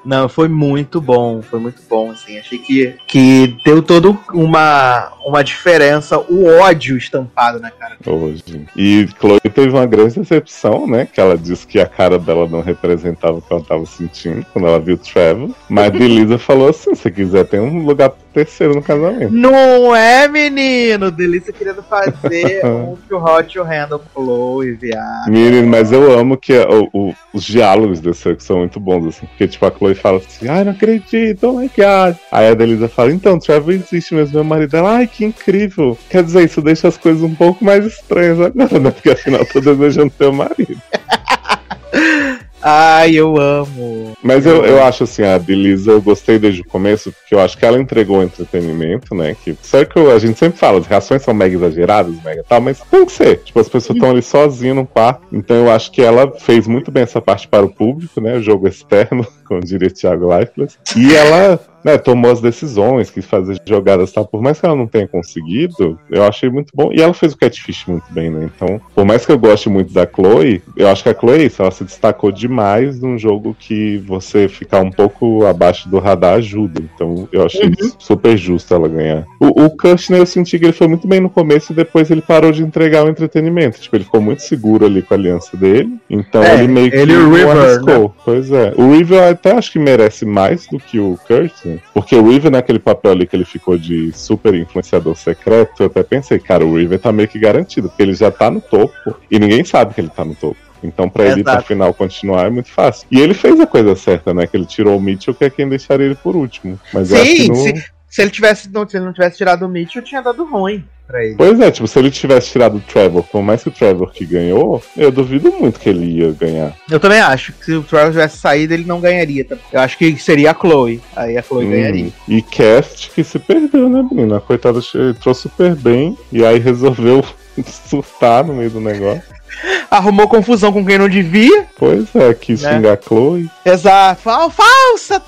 Não, 0.04 0.28
foi 0.28 0.48
muito 0.48 1.00
bom, 1.00 1.40
foi 1.40 1.60
muito 1.60 1.80
bom, 1.88 2.10
assim. 2.10 2.36
Achei 2.36 2.58
que, 2.58 2.96
que 3.06 3.56
deu 3.64 3.80
todo 3.80 4.18
uma, 4.34 5.12
uma 5.24 5.44
diferença, 5.44 6.18
o 6.18 6.46
ódio 6.46 6.96
estampado 6.96 7.60
na 7.60 7.70
cara. 7.70 7.96
Hoje. 8.04 8.66
E 8.76 9.06
Chloe 9.20 9.38
teve 9.40 9.70
uma 9.70 9.86
grande 9.86 10.18
decepção, 10.18 10.84
né? 10.88 11.06
Que 11.06 11.20
ela 11.20 11.38
disse 11.38 11.64
que 11.64 11.78
a 11.78 11.86
cara 11.86 12.18
dela 12.18 12.48
não 12.48 12.60
representava 12.60 13.38
o 13.38 13.42
que 13.42 13.52
ela 13.52 13.62
estava 13.62 13.86
sentindo 13.86 14.44
quando 14.52 14.66
ela 14.66 14.80
viu 14.80 14.96
o 14.96 14.98
Trevor. 14.98 15.50
Mas 15.68 15.87
Delisa 15.88 16.38
falou 16.38 16.68
assim: 16.68 16.94
se 16.94 17.10
quiser, 17.10 17.44
tem 17.44 17.60
um 17.60 17.84
lugar 17.84 18.12
terceiro 18.32 18.74
no 18.74 18.82
casamento. 18.82 19.32
Não 19.32 19.94
é, 19.94 20.28
menino? 20.28 21.10
Delícia 21.10 21.52
querendo 21.52 21.82
fazer 21.82 22.64
um 22.66 22.96
que 22.96 23.14
o 23.14 23.22
Hot 23.22 23.58
Handle 23.58 24.00
Chloe, 24.12 24.72
viado. 24.72 25.30
Menino, 25.30 25.66
mas 25.66 25.90
eu 25.92 26.18
amo 26.18 26.36
que 26.36 26.52
o, 26.58 26.88
o, 26.92 27.14
os 27.32 27.44
diálogos 27.44 28.00
desse 28.00 28.36
são 28.38 28.58
muito 28.58 28.78
bons 28.78 29.06
assim. 29.06 29.26
Porque, 29.26 29.48
tipo, 29.48 29.66
a 29.66 29.70
Chloe 29.70 29.94
fala 29.94 30.18
assim, 30.18 30.48
ai, 30.48 30.64
não 30.64 30.72
acredito, 30.72 31.44
oh 31.48 31.54
my 31.54 31.70
god. 31.76 32.16
Aí 32.30 32.48
a 32.48 32.54
Delisa 32.54 32.88
fala, 32.88 33.12
então, 33.12 33.38
Trevor 33.38 33.74
existe 33.74 34.14
mesmo, 34.14 34.34
meu 34.34 34.44
marido 34.44 34.70
dela, 34.70 34.96
ai, 34.96 35.06
que 35.06 35.24
incrível. 35.24 35.98
Quer 36.08 36.22
dizer, 36.22 36.44
isso 36.44 36.62
deixa 36.62 36.88
as 36.88 36.96
coisas 36.96 37.22
um 37.22 37.34
pouco 37.34 37.64
mais 37.64 37.84
estranhas 37.84 38.40
agora, 38.40 38.78
né? 38.78 38.90
Porque 38.90 39.10
afinal 39.10 39.44
tô 39.46 39.60
desejando 39.60 40.12
teu 40.16 40.32
marido. 40.32 40.80
Ai, 42.62 43.14
eu 43.14 43.36
amo. 43.36 44.16
Mas 44.22 44.44
eu, 44.46 44.64
eu 44.64 44.82
acho 44.82 45.04
assim, 45.04 45.22
a 45.22 45.38
Belisa 45.38 45.92
eu 45.92 46.02
gostei 46.02 46.38
desde 46.38 46.62
o 46.62 46.64
começo, 46.64 47.12
porque 47.12 47.34
eu 47.34 47.40
acho 47.40 47.56
que 47.56 47.64
ela 47.64 47.78
entregou 47.78 48.22
entretenimento, 48.22 49.14
né? 49.14 49.36
Que, 49.42 49.54
que 49.54 49.98
a 49.98 50.18
gente 50.18 50.38
sempre 50.38 50.58
fala, 50.58 50.78
as 50.78 50.86
reações 50.86 51.22
são 51.22 51.32
mega 51.32 51.54
exageradas, 51.54 52.14
mega 52.22 52.44
tal, 52.48 52.60
mas 52.60 52.80
tem 52.80 53.04
que 53.04 53.12
ser. 53.12 53.38
Tipo, 53.38 53.60
as 53.60 53.68
pessoas 53.68 53.96
estão 53.96 54.10
ali 54.10 54.22
sozinhas 54.22 54.76
no 54.76 54.86
quarto. 54.86 55.22
Então 55.32 55.56
eu 55.56 55.70
acho 55.70 55.90
que 55.92 56.02
ela 56.02 56.32
fez 56.38 56.66
muito 56.66 56.90
bem 56.90 57.02
essa 57.02 57.20
parte 57.20 57.46
para 57.46 57.64
o 57.64 57.72
público, 57.72 58.20
né? 58.20 58.36
O 58.36 58.42
jogo 58.42 58.66
externo, 58.66 59.26
como 59.46 59.60
diria 59.60 59.90
Thiago 59.90 60.28
Leifert. 60.28 60.74
E 60.96 61.14
ela 61.14 61.60
né, 61.84 61.98
tomou 61.98 62.30
as 62.30 62.40
decisões, 62.40 63.10
quis 63.10 63.24
fazer 63.24 63.60
jogadas 63.66 64.12
tal. 64.12 64.26
Por 64.26 64.42
mais 64.42 64.60
que 64.60 64.66
ela 64.66 64.76
não 64.76 64.86
tenha 64.86 65.06
conseguido, 65.06 65.98
eu 66.10 66.24
achei 66.24 66.48
muito 66.48 66.72
bom. 66.74 66.92
E 66.92 67.00
ela 67.00 67.14
fez 67.14 67.32
o 67.32 67.38
catfish 67.38 67.86
muito 67.86 68.04
bem, 68.10 68.30
né? 68.30 68.50
Então, 68.54 68.80
por 68.94 69.04
mais 69.04 69.24
que 69.24 69.32
eu 69.32 69.38
goste 69.38 69.68
muito 69.68 69.92
da 69.92 70.06
Chloe, 70.06 70.62
eu 70.76 70.88
acho 70.88 71.02
que 71.02 71.08
a 71.08 71.14
Chloe, 71.14 71.46
isso, 71.46 71.62
ela 71.62 71.70
se 71.70 71.84
destacou 71.84 72.32
demais 72.32 73.00
num 73.00 73.18
jogo 73.18 73.56
que 73.58 73.98
você 73.98 74.48
ficar 74.48 74.80
um 74.80 74.90
pouco 74.90 75.44
abaixo 75.46 75.88
do 75.88 75.98
radar 75.98 76.34
ajuda. 76.34 76.82
Então, 76.94 77.28
eu 77.32 77.44
achei 77.44 77.66
uhum. 77.66 77.92
super 77.98 78.36
justo 78.36 78.74
ela 78.74 78.88
ganhar. 78.88 79.26
O, 79.40 79.64
o 79.64 79.70
Kushner, 79.70 80.20
eu 80.20 80.26
senti 80.26 80.58
que 80.58 80.66
ele 80.66 80.72
foi 80.72 80.88
muito 80.88 81.06
bem 81.06 81.20
no 81.20 81.30
começo 81.30 81.72
e 81.72 81.76
depois 81.76 82.10
ele 82.10 82.22
parou 82.22 82.52
de 82.52 82.62
entregar 82.62 83.04
o 83.04 83.08
entretenimento. 83.08 83.80
Tipo, 83.80 83.96
ele 83.96 84.04
ficou 84.04 84.20
muito 84.20 84.42
seguro 84.42 84.86
ali 84.86 85.02
com 85.02 85.14
a 85.14 85.16
aliança 85.16 85.56
dele. 85.56 85.98
Então, 86.08 86.42
é, 86.42 86.54
ele 86.54 86.68
meio 86.68 86.90
que. 86.90 86.96
Ele 86.96 87.16
o 87.16 87.30
River. 87.32 87.82
Né? 87.82 88.10
Pois 88.24 88.50
é. 88.50 88.72
O 88.76 88.92
River 88.92 89.22
até 89.22 89.52
acho 89.52 89.72
que 89.72 89.78
merece 89.78 90.24
mais 90.24 90.66
do 90.66 90.78
que 90.78 90.98
o 90.98 91.18
Kurt, 91.26 91.67
né? 91.74 91.78
Porque 91.92 92.14
o 92.16 92.28
River, 92.28 92.50
naquele 92.50 92.78
papel 92.78 93.12
ali 93.12 93.26
que 93.26 93.36
ele 93.36 93.44
ficou 93.44 93.76
de 93.76 94.12
super 94.12 94.54
influenciador 94.54 95.14
secreto, 95.16 95.82
eu 95.82 95.86
até 95.86 96.02
pensei, 96.02 96.38
cara, 96.38 96.64
o 96.64 96.76
River 96.76 96.98
tá 96.98 97.12
meio 97.12 97.28
que 97.28 97.38
garantido, 97.38 97.88
porque 97.88 98.02
ele 98.02 98.14
já 98.14 98.30
tá 98.30 98.50
no 98.50 98.60
topo 98.60 98.94
e 99.30 99.38
ninguém 99.38 99.64
sabe 99.64 99.94
que 99.94 100.00
ele 100.00 100.10
tá 100.10 100.24
no 100.24 100.34
topo. 100.34 100.56
Então, 100.82 101.08
pra 101.08 101.24
Exato. 101.24 101.38
ele, 101.38 101.44
pra 101.44 101.60
final, 101.60 101.94
continuar 101.94 102.46
é 102.46 102.50
muito 102.50 102.70
fácil. 102.70 103.06
E 103.10 103.20
ele 103.20 103.34
fez 103.34 103.58
a 103.58 103.66
coisa 103.66 103.96
certa, 103.96 104.32
né? 104.32 104.46
Que 104.46 104.56
ele 104.56 104.66
tirou 104.66 104.96
o 104.96 105.00
Mitchell, 105.00 105.34
que 105.34 105.44
é 105.44 105.50
quem 105.50 105.68
deixaria 105.68 106.06
ele 106.06 106.14
por 106.14 106.36
último. 106.36 106.78
Mas 106.92 107.08
Sim, 107.08 107.48
no... 107.48 107.56
se, 107.56 107.84
se, 108.08 108.22
ele 108.22 108.30
tivesse, 108.30 108.70
não, 108.70 108.88
se 108.88 108.96
ele 108.96 109.04
não 109.04 109.12
tivesse 109.12 109.36
tirado 109.36 109.64
o 109.64 109.68
Mitchell, 109.68 110.02
tinha 110.02 110.22
dado 110.22 110.44
ruim 110.44 110.84
pra 111.06 111.24
ele. 111.24 111.34
Pois 111.36 111.58
é, 111.58 111.70
tipo, 111.70 111.88
se 111.88 111.98
ele 111.98 112.10
tivesse 112.10 112.50
tirado 112.50 112.76
o 112.76 112.80
Trevor, 112.80 113.22
por 113.24 113.42
mais 113.42 113.62
que 113.62 113.68
o 113.68 113.72
Trevor 113.72 114.12
que 114.12 114.26
ganhou, 114.26 114.82
eu 114.96 115.10
duvido 115.10 115.50
muito 115.52 115.80
que 115.80 115.88
ele 115.88 116.18
ia 116.18 116.30
ganhar. 116.32 116.74
Eu 116.90 117.00
também 117.00 117.18
acho 117.18 117.52
que 117.54 117.64
se 117.64 117.72
o 117.72 117.82
Trevor 117.82 118.10
tivesse 118.10 118.36
saído, 118.36 118.74
ele 118.74 118.84
não 118.84 119.00
ganharia. 119.00 119.46
Eu 119.72 119.80
acho 119.80 119.96
que 119.96 120.16
seria 120.18 120.50
a 120.50 120.54
Chloe. 120.54 121.00
Aí 121.16 121.38
a 121.38 121.42
Chloe 121.42 121.66
hum. 121.66 121.70
ganharia. 121.70 122.12
E 122.28 122.42
Cast 122.42 123.10
que 123.10 123.24
se 123.24 123.38
perdeu, 123.38 123.88
né, 123.88 124.06
menina? 124.10 124.36
A 124.36 124.40
coitada 124.40 124.80
entrou 125.10 125.34
super 125.34 125.74
bem 125.74 126.16
e 126.30 126.44
aí 126.44 126.58
resolveu 126.58 127.24
surtar 127.88 128.44
no 128.44 128.54
meio 128.54 128.70
do 128.70 128.80
negócio. 128.80 129.38
Arrumou 129.90 130.28
confusão 130.28 130.72
com 130.72 130.84
quem 130.84 130.98
não 130.98 131.08
devia. 131.08 131.66
Pois 131.78 132.14
é, 132.14 132.34
quis 132.34 132.62
né? 132.62 132.74
xingar 132.74 132.92
a 132.92 133.02
Chloe. 133.02 133.50
Exato. 133.64 134.20
Falsa, 134.22 135.22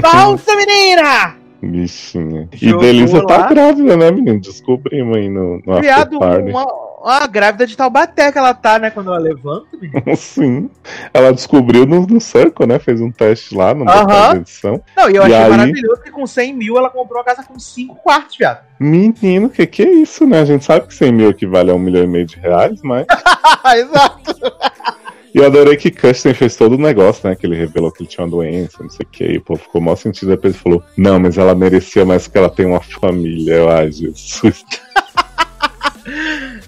falsa 0.00 0.56
menina! 0.56 1.41
Bichinha. 1.62 2.48
E 2.60 2.76
Delícia 2.76 3.24
tá 3.24 3.46
grávida, 3.46 3.96
né, 3.96 4.10
menino? 4.10 4.40
Descobrimos 4.40 5.16
aí 5.16 5.28
no, 5.28 5.62
no 5.64 5.76
Criado 5.76 6.18
uma, 6.18 6.66
uma 7.00 7.26
grávida 7.28 7.66
de 7.66 7.76
Taubaté 7.76 8.32
que 8.32 8.38
ela 8.38 8.52
tá, 8.52 8.80
né, 8.80 8.90
quando 8.90 9.08
ela 9.08 9.18
levanta, 9.18 9.68
menino. 9.80 10.02
Sim. 10.16 10.68
Ela 11.14 11.32
descobriu 11.32 11.86
no, 11.86 12.04
no 12.04 12.20
Circle, 12.20 12.66
né? 12.66 12.80
Fez 12.80 13.00
um 13.00 13.12
teste 13.12 13.54
lá 13.54 13.72
no 13.72 13.84
uh 13.84 13.88
-huh. 13.88 14.36
edição. 14.36 14.82
Não, 14.96 15.08
e 15.08 15.14
eu 15.14 15.22
e 15.22 15.26
achei 15.26 15.36
aí... 15.36 15.50
maravilhoso 15.50 16.02
que 16.02 16.10
com 16.10 16.26
100 16.26 16.52
mil 16.52 16.76
ela 16.76 16.90
comprou 16.90 17.18
uma 17.18 17.24
casa 17.24 17.44
com 17.44 17.58
5 17.58 17.94
quartos, 17.96 18.36
viado. 18.36 18.64
Menino, 18.80 19.48
que 19.48 19.64
que 19.64 19.82
é 19.82 19.92
isso, 19.92 20.26
né? 20.26 20.40
A 20.40 20.44
gente 20.44 20.64
sabe 20.64 20.88
que 20.88 20.94
100 20.94 21.12
mil 21.12 21.30
equivale 21.30 21.70
a 21.70 21.74
um 21.74 21.78
milhão 21.78 22.02
e 22.02 22.08
meio 22.08 22.26
de 22.26 22.38
reais, 22.40 22.80
mas. 22.82 23.06
Exato. 23.76 24.52
E 25.34 25.38
eu 25.38 25.46
adorei 25.46 25.76
que 25.76 25.90
Kirsten 25.90 26.34
fez 26.34 26.56
todo 26.56 26.74
o 26.74 26.78
negócio, 26.78 27.28
né? 27.28 27.34
Que 27.34 27.46
ele 27.46 27.56
revelou 27.56 27.90
que 27.90 28.02
ele 28.02 28.08
tinha 28.08 28.24
uma 28.24 28.30
doença, 28.30 28.82
não 28.82 28.90
sei 28.90 29.06
o 29.06 29.08
que. 29.08 29.24
E 29.24 29.40
pô, 29.40 29.56
ficou 29.56 29.80
mal 29.80 29.96
sentido. 29.96 30.28
Depois 30.28 30.54
ele 30.54 30.62
falou: 30.62 30.82
Não, 30.96 31.18
mas 31.18 31.38
ela 31.38 31.54
merecia 31.54 32.04
mais 32.04 32.24
porque 32.24 32.38
ela 32.38 32.50
tem 32.50 32.66
uma 32.66 32.80
família. 32.80 33.54
Eu, 33.54 33.70
ai, 33.70 33.90
Jesus. 33.90 34.64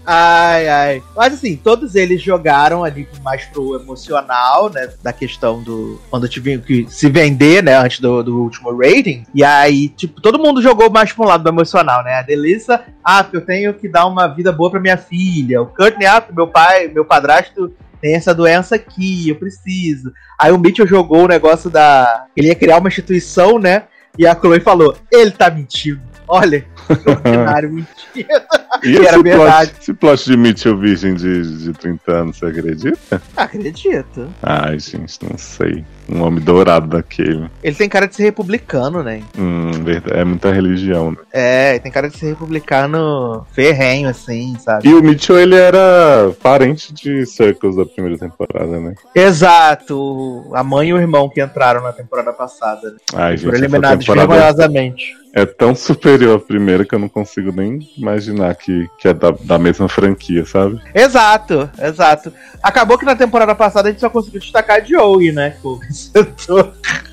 Ai, 0.07 0.69
ai. 0.69 1.03
Mas 1.17 1.35
assim, 1.35 1.57
todos 1.57 1.95
eles 1.95 2.21
jogaram 2.21 2.85
ali 2.85 3.09
mais 3.23 3.45
pro 3.47 3.75
emocional, 3.75 4.71
né? 4.71 4.91
Da 5.03 5.13
questão 5.13 5.63
do. 5.63 6.01
Quando 6.11 6.29
tive 6.29 6.59
que 6.59 6.87
se 6.89 7.09
vender, 7.09 7.63
né? 7.63 7.77
Antes 7.77 8.01
do, 8.01 8.23
do 8.23 8.43
último 8.43 8.77
rating. 8.77 9.25
E 9.35 9.43
aí, 9.43 9.89
tipo, 9.89 10.21
todo 10.21 10.39
mundo 10.39 10.61
jogou 10.61 10.91
mais 10.91 11.13
pro 11.13 11.25
lado 11.25 11.43
do 11.43 11.49
emocional, 11.49 12.05
né? 12.05 12.15
A 12.15 12.23
Delissa, 12.23 12.83
ah, 13.03 13.25
porque 13.25 13.39
eu 13.39 13.47
tenho 13.47 13.75
que 13.75 13.89
dar 13.89 14.07
uma 14.07 14.27
vida 14.27 14.53
boa 14.53 14.71
pra 14.71 14.81
minha 14.81 14.99
filha. 14.99 15.63
O 15.63 15.67
Courtney, 15.67 16.07
ah, 16.07 16.23
meu 16.31 16.49
pai, 16.49 16.89
meu 16.89 17.05
padrasto 17.05 17.73
tem 18.05 18.15
essa 18.15 18.35
doença 18.35 18.75
aqui, 18.75 19.31
eu 19.31 19.37
preciso. 19.37 20.13
Aí 20.39 20.53
o 20.53 20.59
Mitchell 20.59 20.87
jogou 20.87 21.25
o 21.25 21.29
negócio 21.29 21.71
da. 21.71 22.27
Ele 22.37 22.49
ia 22.49 22.55
criar 22.55 22.77
uma 22.77 22.89
instituição, 22.89 23.59
né? 23.59 23.85
E 24.19 24.27
a 24.27 24.35
Chloe 24.39 24.61
falou: 24.61 24.95
ele 25.11 25.31
tá 25.31 25.51
mentindo. 25.51 26.03
Olha, 26.29 26.67
ordinário, 27.07 27.71
mentira. 27.73 28.47
E 28.83 28.97
esse, 28.97 29.23
plot, 29.23 29.75
esse 29.81 29.95
plot 29.95 30.25
de 30.25 30.37
Mitchell 30.37 30.77
virgem 30.77 31.15
de, 31.15 31.65
de 31.65 31.73
30 31.73 32.13
anos, 32.13 32.39
você 32.39 32.47
acredita? 32.47 33.23
Acredito. 33.37 34.29
Ai, 34.43 34.79
gente, 34.79 35.19
não 35.23 35.39
sei. 35.39 35.85
Um 36.09 36.23
homem 36.23 36.45
dourado 36.45 36.89
daquele. 36.89 37.49
Ele 37.63 37.75
tem 37.75 37.89
cara 37.89 38.07
de 38.07 38.15
ser 38.15 38.25
republicano, 38.25 39.03
né? 39.03 39.23
Hum, 39.39 39.71
verdade. 39.83 40.21
É 40.21 40.25
muita 40.25 40.53
religião, 40.53 41.13
né? 41.13 41.17
É, 41.33 41.79
tem 41.79 41.91
cara 41.91 42.11
de 42.11 42.19
ser 42.19 42.27
republicano 42.27 43.47
ferrenho, 43.53 44.09
assim, 44.09 44.55
sabe? 44.59 44.87
E 44.87 44.93
o 44.93 45.03
Mitchell, 45.03 45.39
ele 45.39 45.55
era 45.55 46.31
parente 46.43 46.93
de 46.93 47.25
Circles 47.25 47.77
da 47.77 47.87
primeira 47.87 48.19
temporada, 48.19 48.81
né? 48.81 48.95
Exato. 49.15 50.51
A 50.53 50.63
mãe 50.63 50.89
e 50.89 50.95
o 50.95 50.99
irmão 50.99 51.29
que 51.29 51.43
entraram 51.43 51.83
na 51.83 51.93
temporada 51.93 52.33
passada. 52.33 52.91
Né? 52.91 52.97
Ai, 53.15 53.37
gente, 53.37 53.47
Foram 53.47 53.59
eliminados 53.59 54.05
temporada... 54.05 54.29
vergonhosamente. 54.29 55.24
É 55.35 55.45
tão 55.45 55.75
superior 55.77 56.37
à 56.37 56.41
primeira 56.41 56.85
que 56.85 56.95
eu 56.95 56.99
não 56.99 57.09
consigo 57.09 57.53
nem 57.53 57.81
imaginar 57.99 58.55
que, 58.55 58.89
que 58.97 59.09
é 59.09 59.13
da, 59.13 59.33
da 59.33 59.59
mesma 59.59 59.89
franquia, 59.89 60.47
sabe? 60.47 60.81
Exato, 60.95 61.69
exato. 61.79 62.33
Acabou 62.63 62.97
que 62.97 63.05
na 63.05 63.17
temporada 63.17 63.55
passada 63.55 63.89
a 63.89 63.91
gente 63.91 64.01
só 64.01 64.09
conseguiu 64.09 64.41
destacar 64.41 64.81
a 64.81 64.85
Joey, 64.85 65.33
né? 65.33 65.57
Pô, 65.61 65.81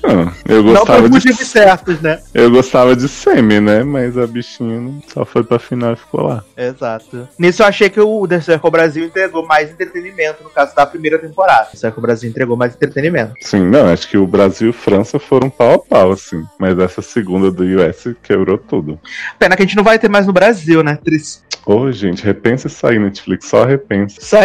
ah, 0.04 0.32
eu 0.48 0.62
gostava 0.62 1.00
não 1.00 1.10
por 1.10 1.20
de 1.20 1.26
motivos 1.28 1.48
certos, 1.48 2.00
né? 2.00 2.20
Eu 2.32 2.50
gostava 2.50 2.94
de 2.94 3.08
Semi, 3.08 3.60
né? 3.60 3.82
Mas 3.82 4.16
a 4.16 4.26
bichinha 4.26 5.02
só 5.12 5.24
foi 5.24 5.42
pra 5.42 5.58
final 5.58 5.92
e 5.92 5.96
ficou 5.96 6.22
lá. 6.22 6.44
Exato. 6.56 7.28
Nisso 7.38 7.62
eu 7.62 7.66
achei 7.66 7.90
que 7.90 8.00
o 8.00 8.26
The 8.28 8.40
Circle 8.40 8.70
Brasil 8.70 9.04
entregou 9.04 9.44
mais 9.46 9.70
entretenimento, 9.70 10.44
no 10.44 10.50
caso 10.50 10.74
da 10.74 10.86
primeira 10.86 11.18
temporada. 11.18 11.68
O 11.74 11.76
Circle 11.76 12.02
Brasil 12.02 12.30
entregou 12.30 12.56
mais 12.56 12.74
entretenimento. 12.74 13.34
Sim, 13.40 13.66
não, 13.68 13.88
acho 13.88 14.08
que 14.08 14.16
o 14.16 14.26
Brasil 14.26 14.70
e 14.70 14.72
França 14.72 15.18
foram 15.18 15.50
pau 15.50 15.74
a 15.74 15.78
pau, 15.78 16.12
assim. 16.12 16.44
Mas 16.58 16.78
essa 16.78 17.02
segunda 17.02 17.50
do 17.50 17.64
US 17.64 18.11
quebrou 18.22 18.58
tudo. 18.58 19.00
Pena 19.38 19.56
que 19.56 19.62
a 19.62 19.66
gente 19.66 19.76
não 19.76 19.84
vai 19.84 19.98
ter 19.98 20.08
mais 20.08 20.26
no 20.26 20.32
Brasil, 20.32 20.82
né? 20.82 20.96
Triste. 20.96 21.40
Ô, 21.64 21.76
oh, 21.76 21.92
gente, 21.92 22.24
repensa 22.24 22.66
isso 22.66 22.84
aí, 22.86 22.98
Netflix, 22.98 23.46
só 23.46 23.64
repensa. 23.64 24.20
Só. 24.20 24.38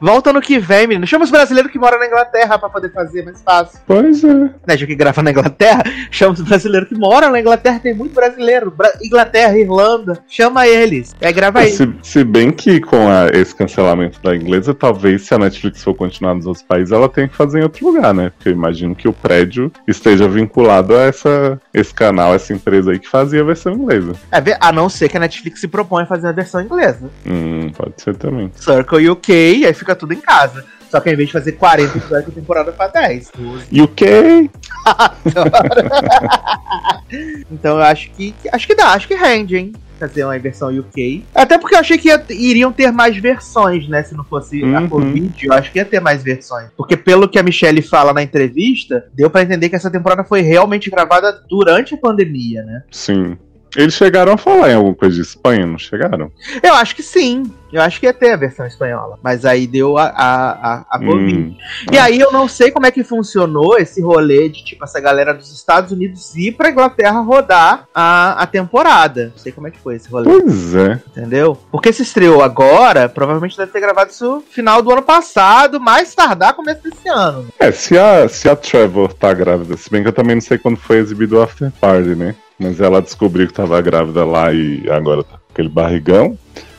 Volta 0.00 0.32
no 0.32 0.40
que 0.40 0.58
vem, 0.58 0.86
menino. 0.86 1.06
Chama 1.06 1.24
os 1.24 1.30
brasileiros 1.30 1.70
que 1.70 1.78
moram 1.78 1.98
na 1.98 2.06
Inglaterra 2.06 2.58
pra 2.58 2.68
poder 2.68 2.92
fazer 2.92 3.24
mais 3.24 3.40
fácil. 3.42 3.78
Pois 3.86 4.24
é. 4.24 4.34
Né, 4.34 4.76
já 4.76 4.86
que 4.86 4.94
grava 4.94 5.22
na 5.22 5.30
Inglaterra, 5.30 5.82
chama 6.10 6.32
os 6.32 6.40
brasileiros 6.40 6.88
que 6.88 6.96
moram 6.96 7.30
na 7.30 7.40
Inglaterra, 7.40 7.78
tem 7.78 7.94
muito 7.94 8.14
brasileiro. 8.14 8.70
Bra... 8.70 8.92
Inglaterra, 9.02 9.56
Irlanda, 9.56 10.18
chama 10.26 10.66
eles. 10.66 11.14
Aí 11.20 11.32
grava 11.32 11.60
aí. 11.60 11.70
Se, 11.70 11.94
se, 12.02 12.24
bem 12.24 12.50
que 12.50 12.80
com 12.80 13.08
a, 13.08 13.28
esse 13.32 13.54
cancelamento 13.54 14.20
da 14.20 14.34
inglesa, 14.34 14.74
talvez 14.74 15.22
se 15.22 15.34
a 15.34 15.38
Netflix 15.38 15.82
for 15.82 15.94
continuar 15.94 16.34
nos 16.34 16.46
outros 16.46 16.64
países, 16.64 16.90
ela 16.90 17.08
tenha 17.08 17.28
que 17.28 17.36
fazer 17.36 17.60
em 17.60 17.62
outro 17.62 17.86
lugar, 17.86 18.12
né? 18.12 18.30
Porque 18.30 18.48
eu 18.48 18.52
imagino 18.52 18.94
que 18.94 19.06
o 19.06 19.12
prédio 19.12 19.70
esteja 19.86 20.28
vinculado 20.28 20.96
a 20.96 21.02
essa, 21.02 21.60
esse 21.72 21.94
canal, 21.94 22.34
essa 22.34 22.52
empresa 22.52 22.90
aí 22.90 22.98
que 22.98 23.08
fazia 23.08 23.40
a 23.40 23.44
versão 23.44 23.72
inglesa. 23.72 24.14
É, 24.32 24.42
a 24.60 24.72
não 24.72 24.88
ser 24.88 25.08
que 25.08 25.16
a 25.16 25.20
Netflix 25.20 25.60
se 25.60 25.68
propõe 25.68 26.02
a 26.02 26.06
fazer 26.06 26.28
a 26.28 26.32
versão 26.32 26.63
inglesa. 26.64 27.10
Hum, 27.26 27.70
pode 27.76 28.00
ser 28.00 28.16
também. 28.16 28.50
Circle 28.54 29.10
UK, 29.10 29.66
aí 29.66 29.74
fica 29.74 29.94
tudo 29.94 30.12
em 30.12 30.20
casa. 30.20 30.64
Só 30.90 31.00
que 31.00 31.08
ao 31.08 31.14
invés 31.14 31.28
de 31.28 31.32
fazer 31.32 31.52
40 31.52 31.98
episódios 31.98 32.26
por 32.26 32.34
temporada, 32.34 32.72
faz 32.72 32.92
10. 32.92 33.32
UK! 33.72 34.50
então 37.50 37.78
eu 37.78 37.82
acho 37.82 38.10
que, 38.10 38.32
acho 38.52 38.66
que 38.66 38.74
dá, 38.76 38.92
acho 38.92 39.08
que 39.08 39.14
rende, 39.14 39.56
hein? 39.56 39.72
fazer 39.98 40.24
uma 40.24 40.38
versão 40.38 40.76
UK. 40.76 41.24
Até 41.34 41.58
porque 41.58 41.74
eu 41.74 41.78
achei 41.78 41.96
que 41.96 42.08
ia, 42.08 42.22
iriam 42.30 42.72
ter 42.72 42.92
mais 42.92 43.16
versões, 43.16 43.88
né? 43.88 44.02
Se 44.02 44.14
não 44.14 44.24
fosse 44.24 44.62
uhum. 44.62 44.76
a 44.76 44.88
Covid, 44.88 45.46
eu 45.46 45.52
acho 45.52 45.72
que 45.72 45.78
ia 45.78 45.84
ter 45.84 46.00
mais 46.00 46.22
versões. 46.22 46.68
Porque 46.76 46.96
pelo 46.96 47.28
que 47.28 47.38
a 47.38 47.42
Michelle 47.42 47.82
fala 47.82 48.12
na 48.12 48.22
entrevista, 48.22 49.06
deu 49.14 49.30
para 49.30 49.42
entender 49.42 49.68
que 49.68 49.76
essa 49.76 49.90
temporada 49.90 50.24
foi 50.24 50.42
realmente 50.42 50.90
gravada 50.90 51.32
durante 51.48 51.94
a 51.94 51.98
pandemia, 51.98 52.62
né? 52.62 52.82
Sim. 52.90 53.36
Eles 53.76 53.94
chegaram 53.94 54.32
a 54.32 54.36
falar 54.36 54.70
em 54.70 54.74
alguma 54.74 54.94
coisa 54.94 55.14
de 55.14 55.22
Espanha, 55.22 55.66
não 55.66 55.78
chegaram? 55.78 56.30
Eu 56.62 56.74
acho 56.74 56.94
que 56.94 57.02
sim. 57.02 57.44
Eu 57.74 57.82
acho 57.82 57.98
que 57.98 58.06
ia 58.06 58.12
ter 58.12 58.30
a 58.30 58.36
versão 58.36 58.64
espanhola. 58.64 59.18
Mas 59.20 59.44
aí 59.44 59.66
deu 59.66 59.98
a, 59.98 60.04
a, 60.04 60.50
a, 60.72 60.86
a 60.90 60.98
hum. 61.00 61.56
E 61.90 61.98
aí 61.98 62.20
eu 62.20 62.30
não 62.30 62.46
sei 62.46 62.70
como 62.70 62.86
é 62.86 62.90
que 62.92 63.02
funcionou 63.02 63.76
esse 63.76 64.00
rolê 64.00 64.48
de, 64.48 64.64
tipo, 64.64 64.84
essa 64.84 65.00
galera 65.00 65.34
dos 65.34 65.52
Estados 65.52 65.90
Unidos 65.90 66.36
ir 66.36 66.52
pra 66.52 66.70
Inglaterra 66.70 67.18
rodar 67.20 67.88
a, 67.92 68.40
a 68.40 68.46
temporada. 68.46 69.32
Não 69.34 69.38
sei 69.38 69.50
como 69.50 69.66
é 69.66 69.72
que 69.72 69.80
foi 69.80 69.96
esse 69.96 70.08
rolê. 70.08 70.24
Pois 70.24 70.74
é. 70.76 71.00
Entendeu? 71.08 71.58
Porque 71.72 71.92
se 71.92 72.02
estreou 72.02 72.42
agora, 72.42 73.08
provavelmente 73.08 73.56
deve 73.56 73.72
ter 73.72 73.80
gravado 73.80 74.12
isso 74.12 74.24
no 74.24 74.40
final 74.40 74.80
do 74.80 74.92
ano 74.92 75.02
passado, 75.02 75.80
mais 75.80 76.14
tardar 76.14 76.54
começo 76.54 76.80
desse 76.80 77.08
ano. 77.08 77.48
É, 77.58 77.72
se 77.72 77.98
a, 77.98 78.28
se 78.28 78.48
a 78.48 78.54
Trevor 78.54 79.12
tá 79.14 79.34
grávida, 79.34 79.76
se 79.76 79.90
bem 79.90 80.02
que 80.02 80.08
eu 80.08 80.12
também 80.12 80.36
não 80.36 80.42
sei 80.42 80.58
quando 80.58 80.76
foi 80.76 80.98
exibido 80.98 81.38
o 81.38 81.42
After 81.42 81.72
Party, 81.80 82.14
né? 82.14 82.36
Mas 82.58 82.80
ela 82.80 83.02
descobriu 83.02 83.46
que 83.46 83.52
tava 83.52 83.80
grávida 83.80 84.24
lá 84.24 84.52
e 84.52 84.88
agora 84.90 85.24
tá 85.24 85.38
com 85.38 85.52
aquele 85.52 85.68
barrigão. 85.68 86.38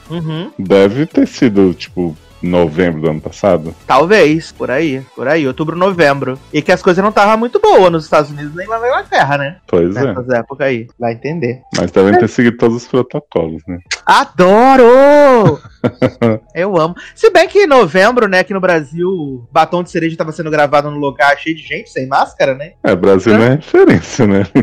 Uhum. 0.09 0.51
Deve 0.57 1.05
ter 1.05 1.27
sido, 1.27 1.73
tipo, 1.73 2.15
novembro 2.45 3.01
do 3.01 3.09
ano 3.09 3.21
passado? 3.21 3.75
Talvez, 3.85 4.51
por 4.51 4.71
aí, 4.71 5.01
por 5.15 5.27
aí, 5.27 5.47
outubro, 5.47 5.75
novembro. 5.75 6.39
E 6.53 6.61
que 6.61 6.71
as 6.71 6.81
coisas 6.81 7.01
não 7.01 7.09
estavam 7.09 7.37
muito 7.37 7.59
boas 7.59 7.91
nos 7.91 8.03
Estados 8.05 8.31
Unidos 8.31 8.55
nem 8.55 8.67
lá 8.67 8.79
na 8.79 8.87
Inglaterra, 8.87 9.37
né? 9.37 9.57
Pois 9.67 9.93
Nessas 9.93 10.03
é. 10.03 10.07
Nessas 10.07 10.29
épocas 10.29 10.67
aí, 10.67 10.87
vai 10.99 11.13
entender. 11.13 11.61
Mas 11.77 11.91
devem 11.91 12.17
ter 12.17 12.29
seguido 12.29 12.57
todos 12.57 12.77
os 12.77 12.87
protocolos, 12.87 13.61
né? 13.67 13.79
Adoro! 14.05 15.59
Eu 16.53 16.77
amo. 16.77 16.95
Se 17.13 17.29
bem 17.29 17.47
que 17.47 17.59
em 17.59 17.67
novembro, 17.67 18.27
né, 18.27 18.39
aqui 18.39 18.53
no 18.53 18.61
Brasil, 18.61 19.47
Batom 19.51 19.83
de 19.83 19.91
Cereja 19.91 20.13
estava 20.13 20.31
sendo 20.31 20.51
gravado 20.51 20.89
num 20.89 20.99
lugar 20.99 21.37
cheio 21.37 21.55
de 21.55 21.63
gente, 21.63 21.89
sem 21.89 22.07
máscara, 22.07 22.53
né? 22.55 22.73
É, 22.83 22.95
Brasil 22.95 23.33
é. 23.33 23.37
não 23.37 23.45
é 23.45 23.49
referência, 23.55 24.27
né? 24.27 24.47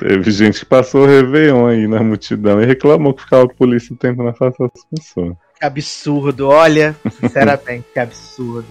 Teve 0.00 0.30
gente 0.30 0.60
que 0.60 0.64
passou 0.64 1.02
o 1.02 1.06
Réveillon 1.06 1.66
aí 1.66 1.86
na 1.86 2.02
multidão 2.02 2.60
e 2.62 2.64
reclamou 2.64 3.12
que 3.12 3.22
ficava 3.22 3.44
a 3.44 3.48
polícia 3.48 3.94
tentando 3.98 4.30
afastar 4.30 4.70
as 4.74 4.84
pessoas. 4.86 5.36
Que 5.60 5.66
absurdo, 5.66 6.48
olha, 6.48 6.96
sinceramente, 7.20 7.84
que 7.92 8.00
absurdo. 8.00 8.64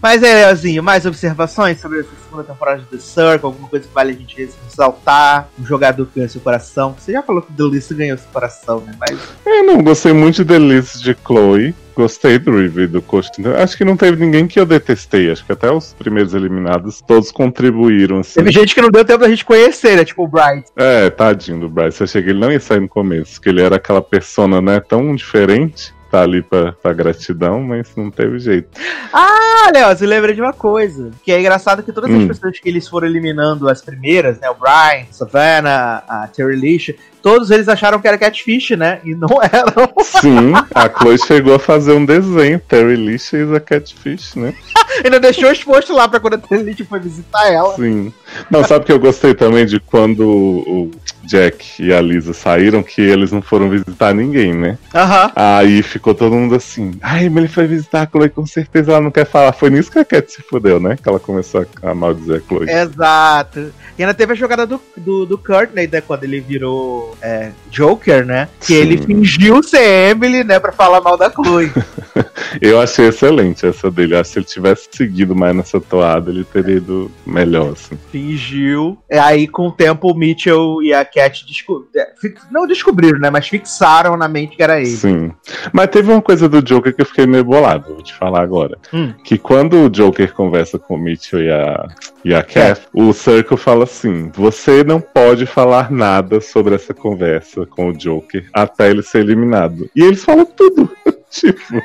Mas 0.00 0.22
é, 0.22 0.46
Leozinho, 0.46 0.80
mais 0.80 1.04
observações 1.04 1.80
sobre 1.80 1.98
essa 1.98 2.10
segunda 2.22 2.44
temporada 2.44 2.78
de 2.78 2.86
The 2.86 2.98
Circle? 2.98 3.46
Alguma 3.46 3.68
coisa 3.68 3.88
que 3.88 3.92
vale 3.92 4.12
a 4.12 4.14
gente 4.14 4.36
ressaltar? 4.64 5.48
Um 5.58 5.66
jogador 5.66 6.06
que 6.06 6.12
ganhou 6.14 6.28
seu 6.28 6.40
coração? 6.40 6.94
Você 6.96 7.10
já 7.10 7.24
falou 7.24 7.42
que 7.42 7.50
o 7.50 7.52
Delice 7.52 7.92
ganhou 7.92 8.16
seu 8.16 8.28
coração, 8.32 8.78
né? 8.86 8.94
Mas. 9.00 9.18
Eu 9.44 9.64
não 9.64 9.82
gostei 9.82 10.12
muito 10.12 10.36
de 10.36 10.44
Delice 10.44 11.02
de 11.02 11.16
Chloe. 11.26 11.74
Gostei 11.96 12.38
do 12.38 12.56
review 12.56 12.88
do 12.88 13.02
Coach. 13.02 13.28
Acho 13.60 13.76
que 13.76 13.84
não 13.84 13.96
teve 13.96 14.24
ninguém 14.24 14.46
que 14.46 14.60
eu 14.60 14.64
detestei. 14.64 15.30
Acho 15.30 15.44
que 15.44 15.52
até 15.52 15.70
os 15.72 15.92
primeiros 15.92 16.34
eliminados, 16.34 17.02
todos 17.02 17.32
contribuíram. 17.32 18.20
Assim. 18.20 18.34
Teve 18.34 18.52
gente 18.52 18.74
que 18.76 18.80
não 18.80 18.90
deu 18.90 19.04
tempo 19.04 19.18
da 19.18 19.28
gente 19.28 19.44
conhecer, 19.44 19.96
né? 19.96 20.04
Tipo 20.04 20.22
o 20.22 20.28
Bright. 20.28 20.68
É, 20.76 21.10
tadinho 21.10 21.58
do 21.58 21.68
Bright. 21.68 22.00
Eu 22.00 22.04
achei 22.04 22.22
que 22.22 22.30
ele 22.30 22.38
não 22.38 22.50
ia 22.50 22.60
sair 22.60 22.80
no 22.80 22.88
começo, 22.88 23.40
que 23.40 23.48
ele 23.48 23.60
era 23.60 23.74
aquela 23.74 24.00
persona, 24.00 24.62
né, 24.62 24.80
tão 24.80 25.14
diferente 25.16 25.92
tá 26.12 26.20
ali 26.20 26.42
pra, 26.42 26.72
pra 26.72 26.92
gratidão, 26.92 27.62
mas 27.62 27.96
não 27.96 28.10
teve 28.10 28.38
jeito. 28.38 28.68
Ah, 29.10 29.70
Léo, 29.72 29.96
você 29.96 30.04
lembra 30.04 30.34
de 30.34 30.42
uma 30.42 30.52
coisa. 30.52 31.10
Que 31.24 31.32
é 31.32 31.40
engraçado 31.40 31.82
que 31.82 31.90
todas 31.90 32.10
hum. 32.10 32.20
as 32.20 32.28
pessoas 32.28 32.60
que 32.60 32.68
eles 32.68 32.86
foram 32.86 33.06
eliminando 33.06 33.66
as 33.66 33.80
primeiras, 33.80 34.38
né? 34.38 34.50
O 34.50 34.54
Brian, 34.54 35.06
Savannah, 35.10 36.04
a 36.06 36.28
Terry 36.28 36.54
Lish, 36.54 36.94
todos 37.22 37.50
eles 37.50 37.66
acharam 37.66 37.98
que 37.98 38.06
era 38.06 38.18
Catfish, 38.18 38.72
né? 38.72 39.00
E 39.02 39.14
não 39.14 39.28
eram. 39.40 39.90
Sim, 40.02 40.52
a 40.74 40.86
Chloe 40.90 41.18
chegou 41.18 41.54
a 41.54 41.58
fazer 41.58 41.92
um 41.92 42.04
desenho. 42.04 42.60
Terry 42.60 42.96
Lish 42.96 43.32
is 43.32 43.50
a 43.50 43.58
Catfish, 43.58 44.34
né? 44.34 44.54
Ainda 45.02 45.18
deixou 45.18 45.50
exposto 45.50 45.94
lá 45.94 46.06
pra 46.06 46.20
quando 46.20 46.34
a 46.34 46.38
Terry 46.38 46.62
Lish 46.62 46.86
foi 46.86 47.00
visitar 47.00 47.50
ela. 47.50 47.74
Sim. 47.74 48.12
Não, 48.50 48.62
sabe 48.62 48.84
que 48.84 48.92
eu 48.92 49.00
gostei 49.00 49.34
também 49.34 49.64
de 49.64 49.80
quando 49.80 50.28
o 50.28 50.90
Jack 51.24 51.82
e 51.82 51.92
a 51.92 52.00
Lisa 52.00 52.32
saíram, 52.32 52.82
que 52.82 53.00
eles 53.00 53.32
não 53.32 53.42
foram 53.42 53.68
visitar 53.68 54.14
ninguém, 54.14 54.54
né? 54.54 54.78
Aham. 54.94 55.32
Aí 55.34 55.82
ficou 55.82 56.14
todo 56.14 56.34
mundo 56.34 56.54
assim, 56.54 56.92
ai, 57.00 57.28
mas 57.28 57.44
ele 57.44 57.52
foi 57.52 57.66
visitar 57.66 58.02
a 58.02 58.06
Chloe, 58.06 58.28
com 58.28 58.46
certeza 58.46 58.92
ela 58.92 59.00
não 59.00 59.10
quer 59.10 59.26
falar. 59.26 59.52
Foi 59.52 59.70
nisso 59.70 59.90
que 59.90 59.98
a 59.98 60.04
Cat 60.04 60.30
se 60.30 60.42
fudeu, 60.42 60.80
né? 60.80 60.96
Que 61.00 61.08
ela 61.08 61.20
começou 61.20 61.66
a 61.82 61.94
maldizer 61.94 62.42
a 62.44 62.48
Chloe. 62.48 62.68
Exato. 62.68 63.72
E 63.98 64.02
ainda 64.02 64.14
teve 64.14 64.32
a 64.32 64.36
jogada 64.36 64.66
do, 64.66 64.80
do, 64.96 65.26
do 65.26 65.38
Courtney, 65.38 65.88
né? 65.90 66.00
Quando 66.00 66.24
ele 66.24 66.40
virou 66.40 67.16
é, 67.22 67.50
Joker, 67.70 68.24
né? 68.24 68.48
Que 68.60 68.74
Sim. 68.74 68.74
ele 68.74 68.98
fingiu 68.98 69.62
ser 69.62 70.10
Emily, 70.10 70.44
né? 70.44 70.58
Pra 70.58 70.72
falar 70.72 71.00
mal 71.00 71.16
da 71.16 71.30
Chloe. 71.30 71.70
eu 72.60 72.80
achei 72.80 73.08
excelente 73.08 73.66
essa 73.66 73.90
dele. 73.90 74.16
acho 74.16 74.30
que 74.30 74.32
se 74.32 74.38
ele 74.38 74.46
tivesse 74.46 74.88
seguido 74.90 75.34
mais 75.34 75.54
nessa 75.54 75.80
toada, 75.80 76.30
ele 76.30 76.44
teria 76.44 76.76
ido 76.76 77.10
melhor, 77.26 77.72
assim. 77.72 77.98
Fingiu. 78.10 78.98
E 79.10 79.16
aí, 79.16 79.46
com 79.46 79.68
o 79.68 79.72
tempo, 79.72 80.10
o 80.10 80.14
Mitchell 80.14 80.82
e 80.82 80.92
a 80.92 81.04
Cat 81.12 81.46
desco 81.46 81.86
é, 81.94 82.12
não 82.50 82.66
descobriram, 82.66 83.18
né? 83.18 83.30
Mas 83.30 83.48
fixaram 83.48 84.16
na 84.16 84.28
mente 84.28 84.56
que 84.56 84.62
era 84.62 84.80
ele. 84.80 84.86
Sim. 84.90 85.32
Mas 85.72 85.88
teve 85.88 86.10
uma 86.10 86.22
coisa 86.22 86.48
do 86.48 86.62
Joker 86.62 86.94
que 86.94 87.02
eu 87.02 87.06
fiquei 87.06 87.26
meio 87.26 87.44
bolado, 87.44 87.94
vou 87.94 88.02
te 88.02 88.14
falar 88.14 88.42
agora. 88.42 88.78
Hum. 88.92 89.12
Que 89.24 89.38
quando 89.38 89.84
o 89.84 89.90
Joker 89.90 90.32
conversa 90.32 90.78
com 90.78 90.94
o 90.94 90.98
Mitchell 90.98 91.42
e 91.42 91.50
a, 91.50 91.88
e 92.24 92.34
a 92.34 92.42
Cat, 92.42 92.80
é. 92.80 92.86
o 92.92 93.12
Circle 93.12 93.56
fala 93.56 93.84
assim: 93.84 94.30
você 94.34 94.82
não 94.82 95.00
pode 95.00 95.46
falar 95.46 95.90
nada 95.90 96.40
sobre 96.40 96.74
essa 96.74 96.94
conversa 96.94 97.66
com 97.66 97.90
o 97.90 97.96
Joker 97.96 98.48
até 98.52 98.90
ele 98.90 99.02
ser 99.02 99.20
eliminado. 99.20 99.88
E 99.94 100.02
eles 100.02 100.24
falam 100.24 100.46
tudo. 100.46 100.90
tipo. 101.30 101.82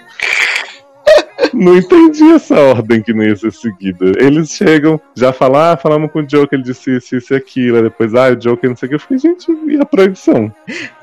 Não 1.54 1.78
entendi 1.78 2.24
essa 2.32 2.60
ordem 2.60 3.02
que 3.02 3.14
não 3.14 3.24
ia 3.24 3.36
ser 3.36 3.52
seguida. 3.52 4.12
Eles 4.18 4.50
chegam, 4.50 5.00
já 5.16 5.32
falam, 5.32 5.62
ah, 5.62 5.78
falamos 5.78 6.12
com 6.12 6.20
o 6.20 6.26
Joker, 6.26 6.58
ele 6.58 6.64
disse 6.64 6.98
isso, 6.98 7.16
isso 7.16 7.34
e 7.34 7.38
aquilo. 7.38 7.82
Depois, 7.82 8.14
ah, 8.16 8.30
o 8.30 8.36
Joker 8.36 8.70
não 8.70 8.78
sei 8.78 8.88
o 8.88 8.90
que. 8.90 8.96
Eu 8.96 9.00
falei, 9.00 9.20
gente, 9.20 9.52
e 9.68 9.80
a 9.80 9.86
proibição? 9.86 10.54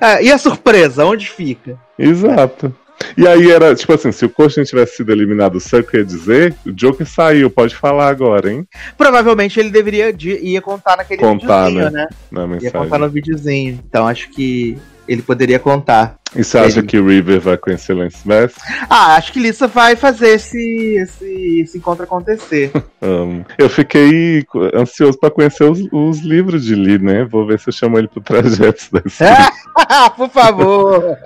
Ah, 0.00 0.20
e 0.20 0.30
a 0.30 0.38
surpresa, 0.38 1.04
onde 1.04 1.28
fica? 1.28 1.78
Exato. 1.98 2.74
E 3.16 3.26
aí 3.26 3.50
era, 3.50 3.74
tipo 3.74 3.92
assim, 3.92 4.12
se 4.12 4.24
o 4.24 4.30
Coach 4.30 4.62
tivesse 4.64 4.96
sido 4.96 5.12
eliminado, 5.12 5.56
o 5.56 5.60
Circo 5.60 5.96
ia 5.96 6.04
dizer, 6.04 6.54
o 6.64 6.72
Joker 6.72 7.06
saiu, 7.06 7.50
pode 7.50 7.74
falar 7.74 8.08
agora, 8.08 8.50
hein? 8.50 8.66
Provavelmente 8.96 9.58
ele 9.58 9.70
deveria 9.70 10.14
ia 10.18 10.62
contar 10.62 10.96
naquele 10.96 11.20
contar, 11.20 11.66
videozinho, 11.66 11.90
né? 11.90 12.02
né? 12.02 12.16
Na 12.30 12.46
mensagem. 12.46 12.66
Ia 12.66 12.72
contar 12.72 12.98
no 12.98 13.08
videozinho. 13.08 13.80
Então 13.86 14.06
acho 14.06 14.30
que 14.30 14.78
ele 15.08 15.22
poderia 15.22 15.58
contar. 15.58 16.16
E 16.36 16.42
você 16.42 16.58
acha 16.58 16.82
que 16.82 16.98
o 16.98 17.06
River 17.06 17.40
vai 17.40 17.56
conhecer 17.56 17.94
Lance 17.94 18.26
Bass? 18.26 18.54
Ah, 18.90 19.14
acho 19.14 19.32
que 19.32 19.38
Lisa 19.38 19.68
vai 19.68 19.94
fazer 19.94 20.30
esse, 20.30 20.96
esse, 20.96 21.60
esse 21.60 21.78
encontro 21.78 22.02
acontecer. 22.04 22.72
Eu 23.56 23.68
fiquei 23.68 24.44
ansioso 24.74 25.18
pra 25.18 25.30
conhecer 25.30 25.64
os, 25.64 25.78
os 25.92 26.20
livros 26.20 26.64
de 26.64 26.74
Lee, 26.74 26.98
né? 26.98 27.24
Vou 27.24 27.46
ver 27.46 27.60
se 27.60 27.68
eu 27.68 27.72
chamo 27.72 27.98
ele 27.98 28.08
pro 28.08 28.20
trajeto 28.20 28.86
da 28.90 29.02
Por 30.16 30.28
favor! 30.30 31.16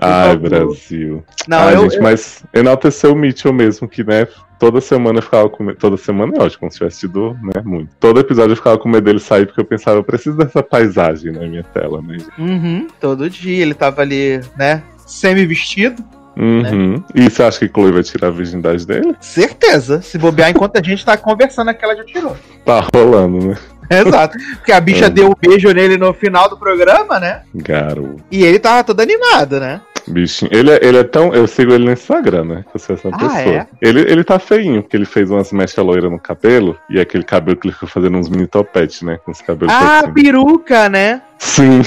Ai, 0.00 0.36
Brasil. 0.36 1.24
Não, 1.46 1.58
Ai, 1.58 1.76
eu, 1.76 1.82
gente, 1.82 1.96
eu- 1.96 2.02
mas 2.02 2.42
enalteceu 2.54 3.12
o 3.12 3.16
Mitchell 3.16 3.52
mesmo, 3.52 3.88
que, 3.88 4.04
né, 4.04 4.26
toda 4.58 4.80
semana 4.80 5.18
eu 5.18 5.22
ficava 5.22 5.48
com 5.48 5.64
medo. 5.64 5.78
Toda 5.78 5.96
semana 5.96 6.32
é 6.36 6.40
ótimo, 6.42 6.60
como 6.60 6.72
se 6.72 6.78
tivesse 6.78 7.00
tido, 7.00 7.36
né, 7.42 7.62
muito. 7.64 7.90
Todo 8.00 8.20
episódio 8.20 8.52
eu 8.52 8.56
ficava 8.56 8.78
com 8.78 8.88
medo 8.88 9.04
dele 9.04 9.20
sair, 9.20 9.46
porque 9.46 9.60
eu 9.60 9.64
pensava, 9.64 9.98
eu 9.98 10.04
preciso 10.04 10.36
dessa 10.36 10.62
paisagem 10.62 11.32
na 11.32 11.46
minha 11.46 11.62
tela, 11.64 12.02
né? 12.02 12.18
Uhum, 12.38 12.86
todo 13.00 13.28
dia 13.30 13.62
ele 13.62 13.74
tava 13.74 14.02
ali, 14.02 14.40
né? 14.56 14.82
Semi-vestido. 15.06 16.02
Uhum. 16.36 17.02
E 17.14 17.28
você 17.28 17.42
acha 17.42 17.58
que 17.58 17.68
Chloe 17.68 17.90
vai 17.90 18.02
tirar 18.04 18.28
a 18.28 18.30
virgindade 18.30 18.86
dele? 18.86 19.14
Certeza. 19.20 20.00
Se 20.00 20.16
bobear 20.16 20.50
enquanto 20.50 20.76
a 20.76 20.82
gente 20.82 21.04
tá 21.04 21.16
conversando, 21.16 21.68
aquela 21.70 21.96
já 21.96 22.04
tirou. 22.04 22.36
Tá 22.64 22.86
rolando, 22.94 23.44
né? 23.48 23.56
Exato. 23.90 24.36
Porque 24.56 24.70
a 24.70 24.80
bicha 24.80 25.06
É. 25.06 25.10
deu 25.10 25.30
um 25.30 25.34
beijo 25.40 25.68
nele 25.72 25.96
no 25.96 26.12
final 26.14 26.48
do 26.48 26.56
programa, 26.56 27.18
né? 27.18 27.42
Garoto. 27.54 28.22
E 28.30 28.44
ele 28.44 28.58
tava 28.58 28.84
todo 28.84 29.00
animado, 29.00 29.58
né? 29.58 29.80
Bichinho. 30.08 30.50
Ele 30.52 30.70
é, 30.70 30.80
ele 30.82 30.98
é 30.98 31.04
tão. 31.04 31.34
Eu 31.34 31.46
sigo 31.46 31.72
ele 31.72 31.84
no 31.84 31.92
Instagram, 31.92 32.44
né? 32.44 32.64
Que 32.70 32.76
eu 32.76 32.80
sou 32.80 32.94
essa 32.96 33.08
Ah, 33.08 33.18
pessoa. 33.18 33.54
é? 33.54 33.66
Ele, 33.82 34.00
ele 34.00 34.24
tá 34.24 34.38
feinho, 34.38 34.82
porque 34.82 34.96
ele 34.96 35.04
fez 35.04 35.30
umas 35.30 35.52
mechas 35.52 35.84
loiras 35.84 36.10
no 36.10 36.18
cabelo. 36.18 36.76
E 36.90 36.98
aquele 37.00 37.24
cabelo 37.24 37.56
que 37.56 37.66
ele 37.68 37.74
ficou 37.74 37.88
fazendo 37.88 38.16
uns 38.16 38.28
mini 38.28 38.46
topetes, 38.46 39.02
né? 39.02 39.18
Com 39.24 39.30
os 39.32 39.40
cabelos 39.40 39.72
Ah, 39.74 40.00
assim. 40.00 40.12
peruca, 40.12 40.88
né? 40.88 41.22
Sim. 41.38 41.82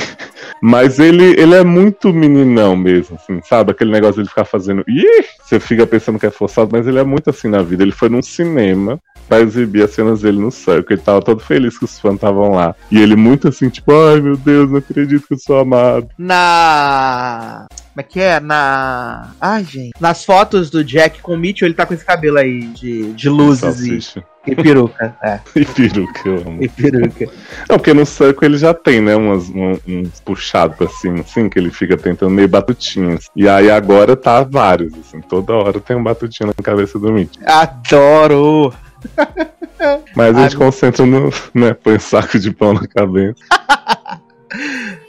Mas 0.62 1.00
ele, 1.00 1.36
ele 1.40 1.56
é 1.56 1.64
muito 1.64 2.14
meninão 2.14 2.76
mesmo, 2.76 3.18
assim, 3.18 3.42
sabe? 3.44 3.72
Aquele 3.72 3.92
negócio 3.92 4.16
de 4.16 4.22
ele 4.22 4.30
ficar 4.30 4.46
fazendo. 4.46 4.84
Ih! 4.88 5.26
Você 5.44 5.60
fica 5.60 5.86
pensando 5.86 6.18
que 6.20 6.26
é 6.26 6.32
forçado, 6.32 6.70
mas 6.72 6.88
ele 6.88 7.00
é 7.00 7.04
muito 7.04 7.30
assim 7.30 7.50
na 7.50 7.62
vida. 7.62 7.84
Ele 7.84 7.92
foi 7.92 8.08
num 8.10 8.22
cinema 8.22 9.00
pra 9.32 9.40
exibir 9.40 9.84
as 9.84 9.92
cenas 9.92 10.20
dele 10.22 10.40
no 10.42 10.52
circo. 10.52 10.92
Ele 10.92 11.02
tava 11.02 11.22
todo 11.22 11.40
feliz 11.40 11.78
que 11.80 11.86
os 11.86 11.98
fãs 11.98 12.16
estavam 12.16 12.50
lá. 12.52 12.76
E 12.92 13.00
ele 13.02 13.16
muito 13.16 13.48
assim, 13.48 13.70
tipo, 13.70 13.90
ai 13.94 14.20
meu 14.20 14.36
Deus, 14.36 14.70
não 14.70 14.78
acredito 14.80 15.26
que 15.26 15.34
eu 15.34 15.40
sou 15.40 15.58
amado. 15.60 16.10
Na. 16.18 17.66
Como 17.94 18.00
é 18.00 18.04
que 18.04 18.20
é? 18.20 18.40
Na. 18.42 19.32
Ai, 19.40 19.64
gente. 19.64 19.92
Nas 20.02 20.26
fotos 20.26 20.70
do 20.70 20.84
Jack 20.84 21.22
com 21.22 21.34
o 21.34 21.38
Mitchell, 21.38 21.68
ele 21.68 21.76
tá 21.76 21.86
com 21.86 21.94
esse 21.94 22.04
cabelo 22.06 22.38
aí 22.40 22.62
de, 22.68 23.14
de 23.14 23.30
luzes 23.30 23.80
e, 23.82 24.22
e 24.52 24.56
peruca. 24.56 25.16
É, 25.24 25.40
E 25.56 25.64
peruca, 25.66 26.22
eu 26.28 26.38
amo. 26.48 26.58
e 26.64 26.68
peruca. 26.68 27.28
Não, 27.70 27.78
porque 27.78 27.94
no 27.94 28.06
circo 28.06 28.44
ele 28.44 28.58
já 28.58 28.74
tem, 28.74 29.02
né, 29.02 29.16
umas, 29.16 29.50
um- 29.50 29.78
uns 29.88 30.20
puxados 30.20 30.76
cima, 31.00 31.22
assim, 31.22 31.48
que 31.48 31.58
ele 31.60 31.70
fica 31.72 31.96
tentando 31.96 32.32
meio 32.32 32.48
batutinhas. 32.50 33.26
E 33.36 33.48
aí 33.48 33.70
agora 33.72 34.16
tá 34.18 34.44
vários, 34.44 34.94
assim, 34.96 35.22
toda 35.22 35.54
hora 35.54 35.80
tem 35.80 35.96
um 35.96 36.04
batutinho 36.04 36.48
na 36.58 36.64
cabeça 36.64 36.98
do 37.00 37.12
Mitch. 37.14 37.38
Adoro! 37.46 38.74
Mas 40.16 40.36
a 40.36 40.40
Ai, 40.40 40.44
gente 40.44 40.58
concentra 40.58 41.06
no, 41.06 41.30
né, 41.54 41.74
põe 41.74 41.96
um 41.96 42.00
saco 42.00 42.38
de 42.38 42.52
pão 42.52 42.74
na 42.74 42.88
cabeça. 42.88 43.36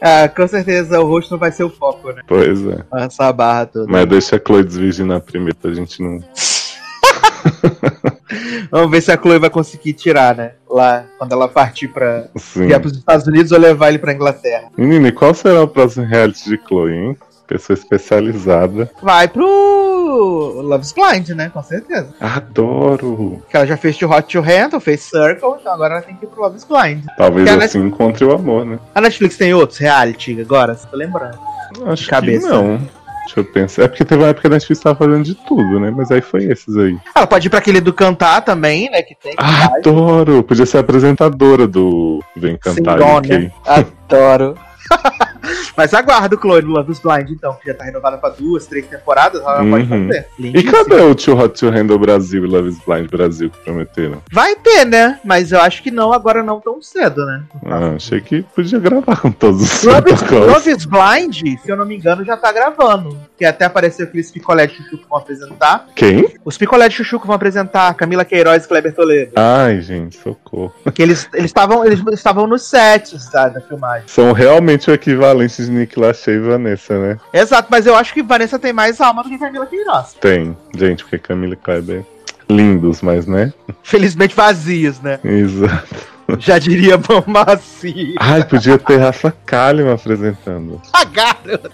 Ah, 0.01 0.29
com 0.29 0.47
certeza 0.47 1.01
o 1.01 1.07
rosto 1.07 1.33
não 1.33 1.39
vai 1.39 1.53
ser 1.53 1.65
o 1.65 1.71
foco, 1.71 2.13
né? 2.13 2.23
Pois 2.27 2.65
é. 2.67 2.85
Essa 2.95 3.33
barra 3.33 3.67
toda. 3.67 3.91
Mas 3.91 4.09
deixa 4.09 4.37
a 4.37 4.39
Chloe 4.39 4.65
desvirginar 4.65 5.21
primeiro 5.21 5.57
pra 5.57 5.73
gente 5.73 6.03
não. 6.03 6.21
Vamos 8.71 8.91
ver 8.91 9.03
se 9.03 9.13
a 9.13 9.17
Chloe 9.17 9.39
vai 9.39 9.51
conseguir 9.51 9.93
tirar, 9.93 10.35
né? 10.35 10.53
Lá, 10.69 11.05
quando 11.19 11.33
ela 11.33 11.49
partir 11.49 11.89
pra 11.89 12.29
Sim. 12.37 12.67
vier 12.67 12.81
pros 12.81 12.97
Estados 12.97 13.27
Unidos 13.27 13.53
ou 13.53 13.59
levar 13.59 13.89
ele 13.89 13.99
pra 13.99 14.13
Inglaterra. 14.13 14.69
Menina, 14.77 15.09
e 15.09 15.13
qual 15.13 15.35
será 15.35 15.63
o 15.63 15.69
próximo 15.69 16.07
reality 16.07 16.49
de 16.49 16.61
Chloe, 16.67 16.93
hein? 16.93 17.17
Pessoa 17.47 17.77
especializada. 17.77 18.91
Vai 19.03 19.29
pro 19.29 19.82
Love's 20.15 20.93
Blind, 20.93 21.29
né? 21.31 21.51
Com 21.53 21.63
certeza. 21.63 22.09
Adoro! 22.21 23.43
Que 23.51 23.57
ela 23.57 23.67
já 23.67 23.77
fez 23.77 23.97
de 23.97 24.05
Hot 24.05 24.23
to 24.23 24.41
Handle, 24.41 24.81
fez 24.81 25.01
Circle, 25.03 25.57
então 25.61 25.73
agora 25.73 25.95
ela 25.95 26.03
tem 26.03 26.15
que 26.17 26.25
ir 26.25 26.29
pro 26.29 26.43
Love's 26.43 26.65
Blind. 26.65 27.05
Talvez 27.17 27.49
assim 27.49 27.81
encontre 27.87 28.25
o 28.25 28.33
amor, 28.33 28.65
né? 28.65 28.79
A 28.95 29.01
Netflix 29.01 29.37
tem 29.37 29.53
outros 29.55 29.79
reality 29.79 30.41
agora? 30.41 30.75
Tá 30.75 30.89
lembrando? 30.93 31.39
Acho 31.87 32.09
Cabeça. 32.09 32.47
que 32.47 32.53
não. 32.53 33.03
Deixa 33.25 33.41
eu 33.41 33.45
pensar. 33.45 33.83
É 33.85 33.89
porque 33.89 34.05
teve 34.05 34.23
uma 34.23 34.29
época 34.29 34.43
que 34.43 34.47
a 34.49 34.51
Netflix 34.51 34.83
tava 34.83 34.97
fazendo 34.99 35.23
de 35.23 35.35
tudo, 35.35 35.81
né? 35.81 35.91
Mas 35.97 36.11
aí 36.11 36.21
foi 36.21 36.45
esses 36.45 36.77
aí. 36.77 36.99
Ela 37.15 37.27
pode 37.27 37.47
ir 37.47 37.51
pra 37.51 37.61
aquele 37.61 37.81
do 37.81 37.93
cantar 37.93 38.41
também, 38.43 38.91
né? 38.91 39.01
Que 39.01 39.15
tem. 39.15 39.33
Ah, 39.39 39.67
adoro! 39.77 40.43
Podia 40.43 40.67
ser 40.67 40.79
apresentadora 40.79 41.67
do 41.67 42.23
Vem 42.37 42.57
Cantar 42.57 42.99
Singona. 42.99 43.19
UK. 43.19 43.53
Adoro. 43.65 44.55
Mas 45.77 45.93
aguardo 45.95 46.37
o 46.37 46.41
Chloe 46.41 46.63
no 46.63 46.71
Love's 46.73 46.99
Blind, 47.01 47.31
então, 47.31 47.55
que 47.55 47.67
já 47.69 47.75
tá 47.75 47.85
renovada 47.85 48.19
pra 48.19 48.31
duas, 48.31 48.67
três 48.67 48.87
temporadas, 48.87 49.41
ela 49.41 49.57
pode 49.59 49.93
Uhum. 49.93 50.07
fazer. 50.07 50.27
E 50.39 50.43
Lindíssimo. 50.43 50.73
cadê 50.73 51.01
o 51.01 51.15
Too 51.15 51.39
Hot 51.39 51.59
to 51.59 51.71
Handle 51.71 51.99
Brasil 51.99 52.45
e 52.45 52.49
Love 52.49 52.69
is 52.69 52.79
Blind 52.85 53.11
Brasil 53.11 53.51
que 53.51 53.59
prometeram? 53.65 54.23
Vai 54.33 54.55
ter, 54.57 54.85
né? 54.85 55.19
Mas 55.25 55.53
eu 55.53 55.61
acho 55.61 55.83
que 55.83 55.91
não, 55.91 56.13
agora 56.13 56.43
não 56.43 56.61
tão 56.61 56.81
cedo, 56.83 57.25
né? 57.27 57.43
Ah, 57.67 57.93
achei 57.97 58.21
que 58.21 58.43
podia 58.55 58.79
gravar 58.79 59.21
com 59.21 59.31
todos 59.33 59.63
os 59.63 59.83
Love 59.85 60.13
is. 60.13 60.23
Love 60.31 60.71
is 60.71 60.85
Blind, 60.85 61.59
se 61.63 61.71
eu 61.71 61.77
não 61.77 61.85
me 61.87 61.97
engano, 61.97 62.25
já 62.25 62.37
tá 62.37 62.53
gravando. 62.53 63.19
Que 63.39 63.45
até 63.45 63.65
apareceu 63.65 64.07
aqueles 64.07 64.31
picolé 64.31 64.67
de 64.67 64.75
chuchu 64.77 64.99
que 64.99 65.09
vão 65.09 65.19
apresentar. 65.19 65.87
Quem? 65.97 66.35
Os 66.45 66.57
picolé 66.57 66.89
de 66.89 66.95
chuchu 66.95 67.19
que 67.19 67.27
vão 67.27 67.35
apresentar, 67.37 67.93
Camila 67.95 68.25
Queiroz 68.25 68.65
e 68.65 68.69
Kleber 68.69 68.95
Toledo. 68.95 69.33
Ai, 69.37 69.81
gente, 69.81 70.17
socorro. 70.19 70.73
Que 70.95 71.03
eles 71.03 71.29
estavam 71.35 71.85
eles 71.85 72.01
estavam 72.13 72.47
nos 72.47 72.63
sets 72.63 73.29
tá, 73.31 73.49
da 73.49 73.61
filmagem. 73.61 74.05
São 74.07 74.33
realmente 74.33 74.91
o 74.91 74.95
equivalente 74.95 75.32
de 75.37 75.71
Nick 75.71 75.99
Lachey 75.99 76.35
e 76.35 76.41
Vanessa, 76.41 76.99
né? 76.99 77.19
Exato, 77.33 77.69
mas 77.71 77.87
eu 77.87 77.95
acho 77.95 78.13
que 78.13 78.23
Vanessa 78.23 78.59
tem 78.59 78.73
mais 78.73 79.01
alma 79.01 79.23
do 79.23 79.29
que 79.29 79.39
Camila 79.39 79.67
Queiroz. 79.67 80.15
Tem. 80.21 80.57
Gente, 80.77 81.05
porque 81.05 81.19
Camila 81.19 81.55
e 81.55 81.57
Kleber. 81.57 82.05
Lindos, 82.49 83.01
mas 83.03 83.27
né? 83.27 83.53
Felizmente 83.83 84.35
vazios, 84.35 85.01
né? 85.01 85.19
Exato. 85.25 86.12
Já 86.39 86.59
diria 86.59 86.97
bom 86.97 87.23
macio. 87.27 88.15
Ai, 88.19 88.45
podia 88.45 88.79
ter 88.79 88.97
Rafa 88.99 89.33
Kalimann 89.47 89.95
apresentando. 89.95 90.81
Ah, 90.93 91.05
garoto. 91.05 91.71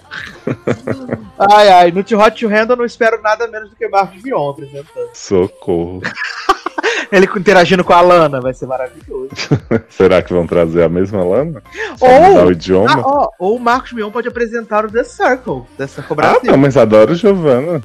ai, 1.51 1.69
ai, 1.69 1.91
no 1.91 1.99
Hot 1.99 2.39
to 2.39 2.47
Handle 2.49 2.73
eu 2.73 2.77
não 2.77 2.85
espero 2.85 3.21
nada 3.21 3.47
menos 3.47 3.69
do 3.69 3.75
que 3.75 3.87
Marcos 3.87 4.21
Mion 4.23 4.49
apresentando. 4.49 5.09
Socorro. 5.13 6.01
Ele 7.11 7.27
interagindo 7.37 7.83
com 7.83 7.91
a 7.93 8.01
Lana, 8.01 8.39
vai 8.39 8.53
ser 8.53 8.67
maravilhoso. 8.67 9.29
Será 9.89 10.21
que 10.21 10.31
vão 10.33 10.45
trazer 10.45 10.83
a 10.83 10.89
mesma 10.89 11.23
lana? 11.23 11.61
Só 11.97 12.05
Ou- 12.05 12.45
o 12.45 12.49
Ah, 12.49 12.51
idioma? 12.51 13.01
ó, 13.03 13.29
ou 13.39 13.55
o 13.55 13.59
Marcos 13.59 13.93
Mion 13.93 14.11
pode 14.11 14.27
apresentar 14.27 14.85
o 14.85 14.91
The 14.91 15.03
Circle, 15.03 15.63
The 15.77 15.87
Circle 15.87 16.17
Ah, 16.21 16.37
não, 16.43 16.57
mas 16.57 16.77
adoro 16.77 17.15
Giovana. 17.15 17.81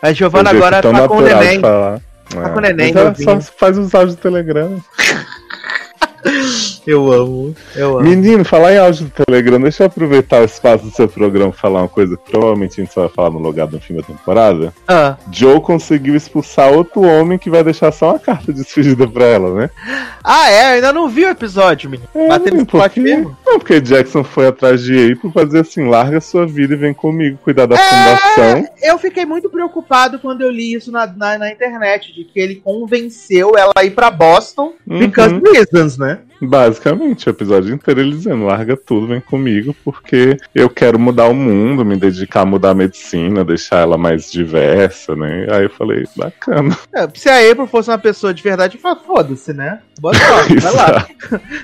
a 0.00 0.12
Giovana 0.12 0.50
agora 0.50 0.80
tão 0.82 0.92
tá 0.92 1.08
com 1.08 1.16
o 1.16 1.20
neném. 1.20 1.60
falar. 1.60 2.00
Tá 2.30 2.48
com 2.50 2.58
o 2.58 2.62
neném, 2.62 2.92
Mas 2.94 3.02
ela 3.02 3.40
só 3.40 3.52
faz 3.58 3.76
os 3.76 3.92
áudios 3.94 4.14
do 4.16 4.22
Telegram. 4.22 4.80
Eu 6.86 7.12
amo, 7.12 7.54
eu 7.76 7.98
amo. 7.98 8.08
Menino, 8.08 8.44
falar 8.44 8.72
em 8.74 8.78
áudio 8.78 9.04
do 9.06 9.24
Telegram, 9.24 9.60
deixa 9.60 9.82
eu 9.84 9.86
aproveitar 9.86 10.40
o 10.40 10.44
espaço 10.44 10.84
do 10.84 10.90
seu 10.90 11.06
programa 11.08 11.52
falar 11.52 11.80
uma 11.82 11.88
coisa 11.88 12.16
que 12.16 12.30
provavelmente 12.30 12.80
a 12.80 12.84
gente 12.84 12.92
só 12.92 13.02
vai 13.02 13.10
falar 13.10 13.30
no 13.30 13.38
logado 13.38 13.72
no 13.72 13.80
fim 13.80 13.94
da 13.94 14.02
temporada. 14.02 14.72
Ah, 14.88 15.16
Joe 15.30 15.60
conseguiu 15.60 16.16
expulsar 16.16 16.72
outro 16.72 17.02
homem 17.02 17.38
que 17.38 17.48
vai 17.50 17.62
deixar 17.62 17.92
só 17.92 18.10
uma 18.10 18.18
carta 18.18 18.52
de 18.52 18.62
despedida 18.62 19.06
pra 19.06 19.24
ela, 19.24 19.54
né? 19.54 19.70
Ah, 20.24 20.50
é? 20.50 20.62
Eu 20.70 20.74
ainda 20.76 20.92
não 20.92 21.08
vi 21.08 21.24
o 21.24 21.28
episódio, 21.28 21.88
menino. 21.90 22.08
É, 22.14 22.28
Bateu 22.28 22.54
no 22.54 22.66
porque- 22.66 23.00
mesmo? 23.00 23.36
Não, 23.46 23.58
porque 23.58 23.80
Jackson 23.80 24.24
foi 24.24 24.46
atrás 24.48 24.82
de 24.82 25.12
April 25.12 25.32
pra 25.32 25.44
dizer 25.44 25.60
assim: 25.60 25.88
larga 25.88 26.20
sua 26.20 26.46
vida 26.46 26.74
e 26.74 26.76
vem 26.76 26.94
comigo 26.94 27.38
cuidar 27.44 27.66
da 27.66 27.76
É! 27.76 27.78
fundação. 28.16 28.66
Eu 28.82 28.98
fiquei 28.98 29.24
muito 29.24 29.48
preocupado 29.50 30.18
quando 30.18 30.42
eu 30.42 30.50
li 30.50 30.74
isso 30.74 30.90
na, 30.90 31.06
na, 31.06 31.38
na 31.38 31.50
internet, 31.52 32.12
de 32.12 32.24
que 32.24 32.38
ele 32.40 32.56
convenceu 32.56 33.52
ela 33.56 33.72
a 33.76 33.84
ir 33.84 33.90
pra 33.92 34.10
Boston 34.10 34.72
because 34.86 35.32
Uhum. 35.34 35.42
reasons, 35.52 35.96
né? 35.98 36.11
Basicamente, 36.40 37.28
o 37.28 37.30
episódio 37.30 37.74
inteiro 37.74 38.00
ele 38.00 38.10
dizendo: 38.10 38.44
larga 38.44 38.76
tudo, 38.76 39.06
vem 39.06 39.20
comigo, 39.20 39.74
porque 39.84 40.36
eu 40.54 40.68
quero 40.68 40.98
mudar 40.98 41.28
o 41.28 41.34
mundo, 41.34 41.84
me 41.84 41.96
dedicar 41.96 42.40
a 42.40 42.46
mudar 42.46 42.70
a 42.70 42.74
medicina, 42.74 43.44
deixar 43.44 43.78
ela 43.78 43.96
mais 43.96 44.30
diversa, 44.30 45.14
né? 45.14 45.46
Aí 45.50 45.64
eu 45.64 45.70
falei: 45.70 46.04
bacana. 46.16 46.76
É, 46.94 47.08
se 47.14 47.28
a 47.28 47.50
April 47.50 47.66
fosse 47.66 47.90
uma 47.90 47.98
pessoa 47.98 48.34
de 48.34 48.42
verdade, 48.42 48.78
foda-se, 49.06 49.52
né? 49.52 49.80
Boa 50.00 50.14
sorte, 50.14 50.56
vai 50.60 50.72
lá. 50.72 51.08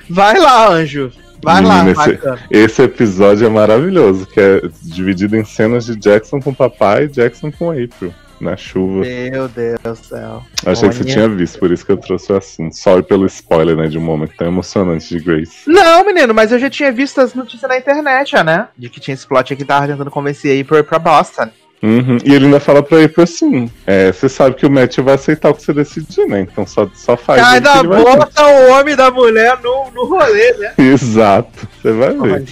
Vai 0.09 0.39
lá, 0.39 0.69
anjo. 0.71 1.11
Vai 1.41 1.63
lá, 1.63 1.83
Menina, 1.83 1.91
esse-. 1.91 2.19
Esse 2.49 2.81
episódio 2.83 3.47
é 3.47 3.49
maravilhoso, 3.49 4.25
que 4.27 4.39
é 4.39 4.61
dividido 4.83 5.37
em 5.37 5.45
cenas 5.45 5.85
de 5.85 5.95
Jackson 5.95 6.39
com 6.41 6.49
o 6.49 6.55
papai 6.55 7.05
e 7.05 7.07
Jackson 7.07 7.51
com 7.51 7.71
April. 7.71 8.13
Na 8.39 8.55
chuva. 8.55 9.01
Meu 9.01 9.47
Deus 9.47 9.79
do 9.81 9.95
céu. 9.95 10.43
Achei 10.65 10.89
que 10.89 10.95
você 10.95 11.03
tinha 11.03 11.27
visto, 11.27 11.59
por 11.59 11.71
isso 11.71 11.85
que 11.85 11.91
eu 11.91 11.97
trouxe 11.97 12.31
o 12.31 12.37
assunto. 12.37 12.75
Sorry 12.75 13.03
pelo 13.03 13.25
spoiler, 13.25 13.75
né? 13.75 13.87
De 13.87 13.97
um 13.97 14.01
momento 14.01 14.33
tão 14.37 14.47
emocionante 14.47 15.09
de 15.09 15.23
Grace. 15.23 15.63
Não, 15.67 16.05
menino, 16.05 16.33
mas 16.33 16.51
eu 16.51 16.59
já 16.59 16.69
tinha 16.69 16.91
visto 16.91 17.19
as 17.19 17.33
notícias 17.33 17.69
na 17.69 17.77
internet, 17.77 18.31
já, 18.31 18.43
né? 18.43 18.67
De 18.77 18.89
que 18.89 18.99
tinha 18.99 19.13
esse 19.13 19.27
plot 19.27 19.53
aqui 19.53 19.63
que 19.63 19.65
tava 19.65 19.87
tentando 19.87 20.11
convencer 20.11 20.57
a 20.57 20.61
April 20.61 20.83
pra 20.83 20.99
Boston. 20.99 21.49
Uhum. 21.81 22.17
E 22.25 22.33
ele 22.33 22.45
ainda 22.45 22.59
fala 22.59 22.83
pra 22.83 23.03
April 23.03 23.23
assim: 23.23 23.71
é, 23.87 24.11
você 24.11 24.27
sabe 24.27 24.55
que 24.55 24.65
o 24.65 24.69
Matthew 24.69 25.03
vai 25.03 25.15
aceitar 25.15 25.49
o 25.49 25.53
que 25.53 25.63
você 25.63 25.73
decidir, 25.73 26.27
né? 26.27 26.41
Então 26.41 26.67
só, 26.67 26.89
só 26.93 27.15
faz. 27.15 27.41
ele 27.55 27.87
vai 27.87 28.03
bota 28.03 28.45
o 28.45 28.71
homem 28.71 28.95
da 28.95 29.09
mulher 29.09 29.57
no, 29.63 29.89
no 29.91 30.05
rolê, 30.05 30.53
né? 30.53 30.73
Exato. 30.77 31.67
Você 31.81 31.91
vai 31.93 32.13
ver. 32.13 32.45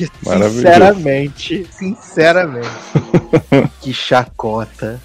sinceramente, 0.49 1.67
sinceramente. 1.71 2.69
que 3.81 3.93
chacota. 3.93 5.01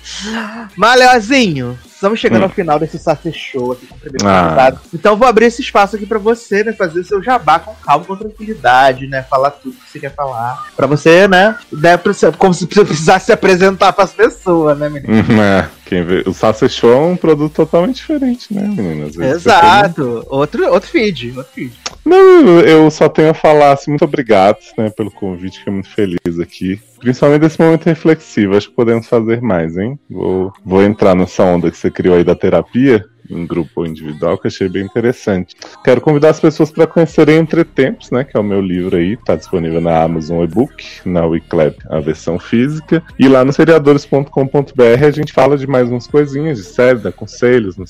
Mas, 0.76 0.98
Leozinho, 0.98 1.76
estamos 1.84 2.20
chegando 2.20 2.42
hum. 2.42 2.44
ao 2.44 2.50
final 2.50 2.78
desse 2.78 2.98
Sacer 2.98 3.32
Show 3.32 3.72
aqui 3.72 3.86
com 3.86 3.96
o 3.96 3.98
primeiro 3.98 4.28
ah. 4.28 4.42
convidado. 4.44 4.80
Então 4.94 5.16
vou 5.16 5.26
abrir 5.26 5.46
esse 5.46 5.60
espaço 5.60 5.96
aqui 5.96 6.06
para 6.06 6.18
você, 6.18 6.62
né? 6.62 6.72
Fazer 6.72 7.00
o 7.00 7.04
seu 7.04 7.20
jabá 7.20 7.58
com 7.58 7.74
calma, 7.74 8.04
com 8.04 8.16
tranquilidade, 8.16 9.08
né? 9.08 9.22
Falar 9.22 9.50
tudo 9.50 9.74
que 9.74 9.90
você 9.90 9.98
quer 9.98 10.14
falar. 10.14 10.68
Para 10.76 10.86
você, 10.86 11.26
né? 11.26 11.58
né 11.72 11.98
como 12.38 12.54
se 12.54 12.66
você 12.66 12.84
precisasse 12.84 13.26
se 13.26 13.32
apresentar 13.32 13.92
para 13.92 14.04
as 14.04 14.12
pessoas, 14.12 14.78
né, 14.78 14.88
menino? 14.88 15.42
É. 15.42 15.68
Quem 15.92 16.02
vê, 16.04 16.24
o 16.26 16.68
Show 16.70 16.90
é 16.90 16.96
um 16.96 17.16
produto 17.18 17.52
totalmente 17.52 17.96
diferente, 17.96 18.54
né, 18.54 18.62
meninas? 18.62 19.14
Exato. 19.14 20.26
Outro, 20.26 20.72
outro 20.72 20.88
feed, 20.88 21.36
outro 21.36 21.52
feed. 21.52 21.70
Não, 22.02 22.60
eu 22.60 22.90
só 22.90 23.10
tenho 23.10 23.28
a 23.28 23.34
falar 23.34 23.72
assim, 23.72 23.90
muito 23.90 24.04
obrigado 24.06 24.56
né, 24.78 24.88
pelo 24.88 25.10
convite, 25.10 25.58
fiquei 25.58 25.70
muito 25.70 25.90
feliz 25.90 26.40
aqui. 26.40 26.80
Principalmente 27.02 27.42
nesse 27.42 27.60
momento 27.60 27.84
reflexivo, 27.84 28.56
acho 28.56 28.70
que 28.70 28.76
podemos 28.76 29.08
fazer 29.08 29.42
mais, 29.42 29.76
hein? 29.76 29.98
Vou, 30.08 30.52
vou 30.64 30.82
entrar 30.84 31.16
nessa 31.16 31.42
onda 31.42 31.68
que 31.68 31.76
você 31.76 31.90
criou 31.90 32.14
aí 32.14 32.22
da 32.22 32.36
terapia 32.36 33.04
em 33.28 33.46
grupo 33.46 33.80
ou 33.80 33.86
individual, 33.86 34.38
que 34.38 34.46
achei 34.46 34.68
bem 34.68 34.84
interessante. 34.84 35.56
Quero 35.84 36.00
convidar 36.00 36.30
as 36.30 36.40
pessoas 36.40 36.70
para 36.70 36.86
conhecerem 36.86 37.38
Entre 37.38 37.64
Tempos, 37.64 38.10
né, 38.10 38.24
que 38.24 38.36
é 38.36 38.40
o 38.40 38.44
meu 38.44 38.60
livro 38.60 38.96
aí, 38.96 39.14
está 39.14 39.34
disponível 39.34 39.80
na 39.80 40.02
Amazon 40.02 40.44
e-book, 40.44 40.84
na 41.04 41.26
Wiclap 41.26 41.76
a 41.88 41.98
versão 41.98 42.38
física, 42.38 43.02
e 43.18 43.26
lá 43.28 43.44
no 43.44 43.52
seriadores.com.br 43.52 45.04
a 45.04 45.10
gente 45.10 45.32
fala 45.32 45.56
de 45.56 45.66
mais 45.66 45.88
umas 45.88 46.06
coisinhas 46.06 46.58
de 46.58 46.64
série, 46.64 46.98
dá 46.98 47.10
conselhos 47.10 47.76
no 47.76 47.86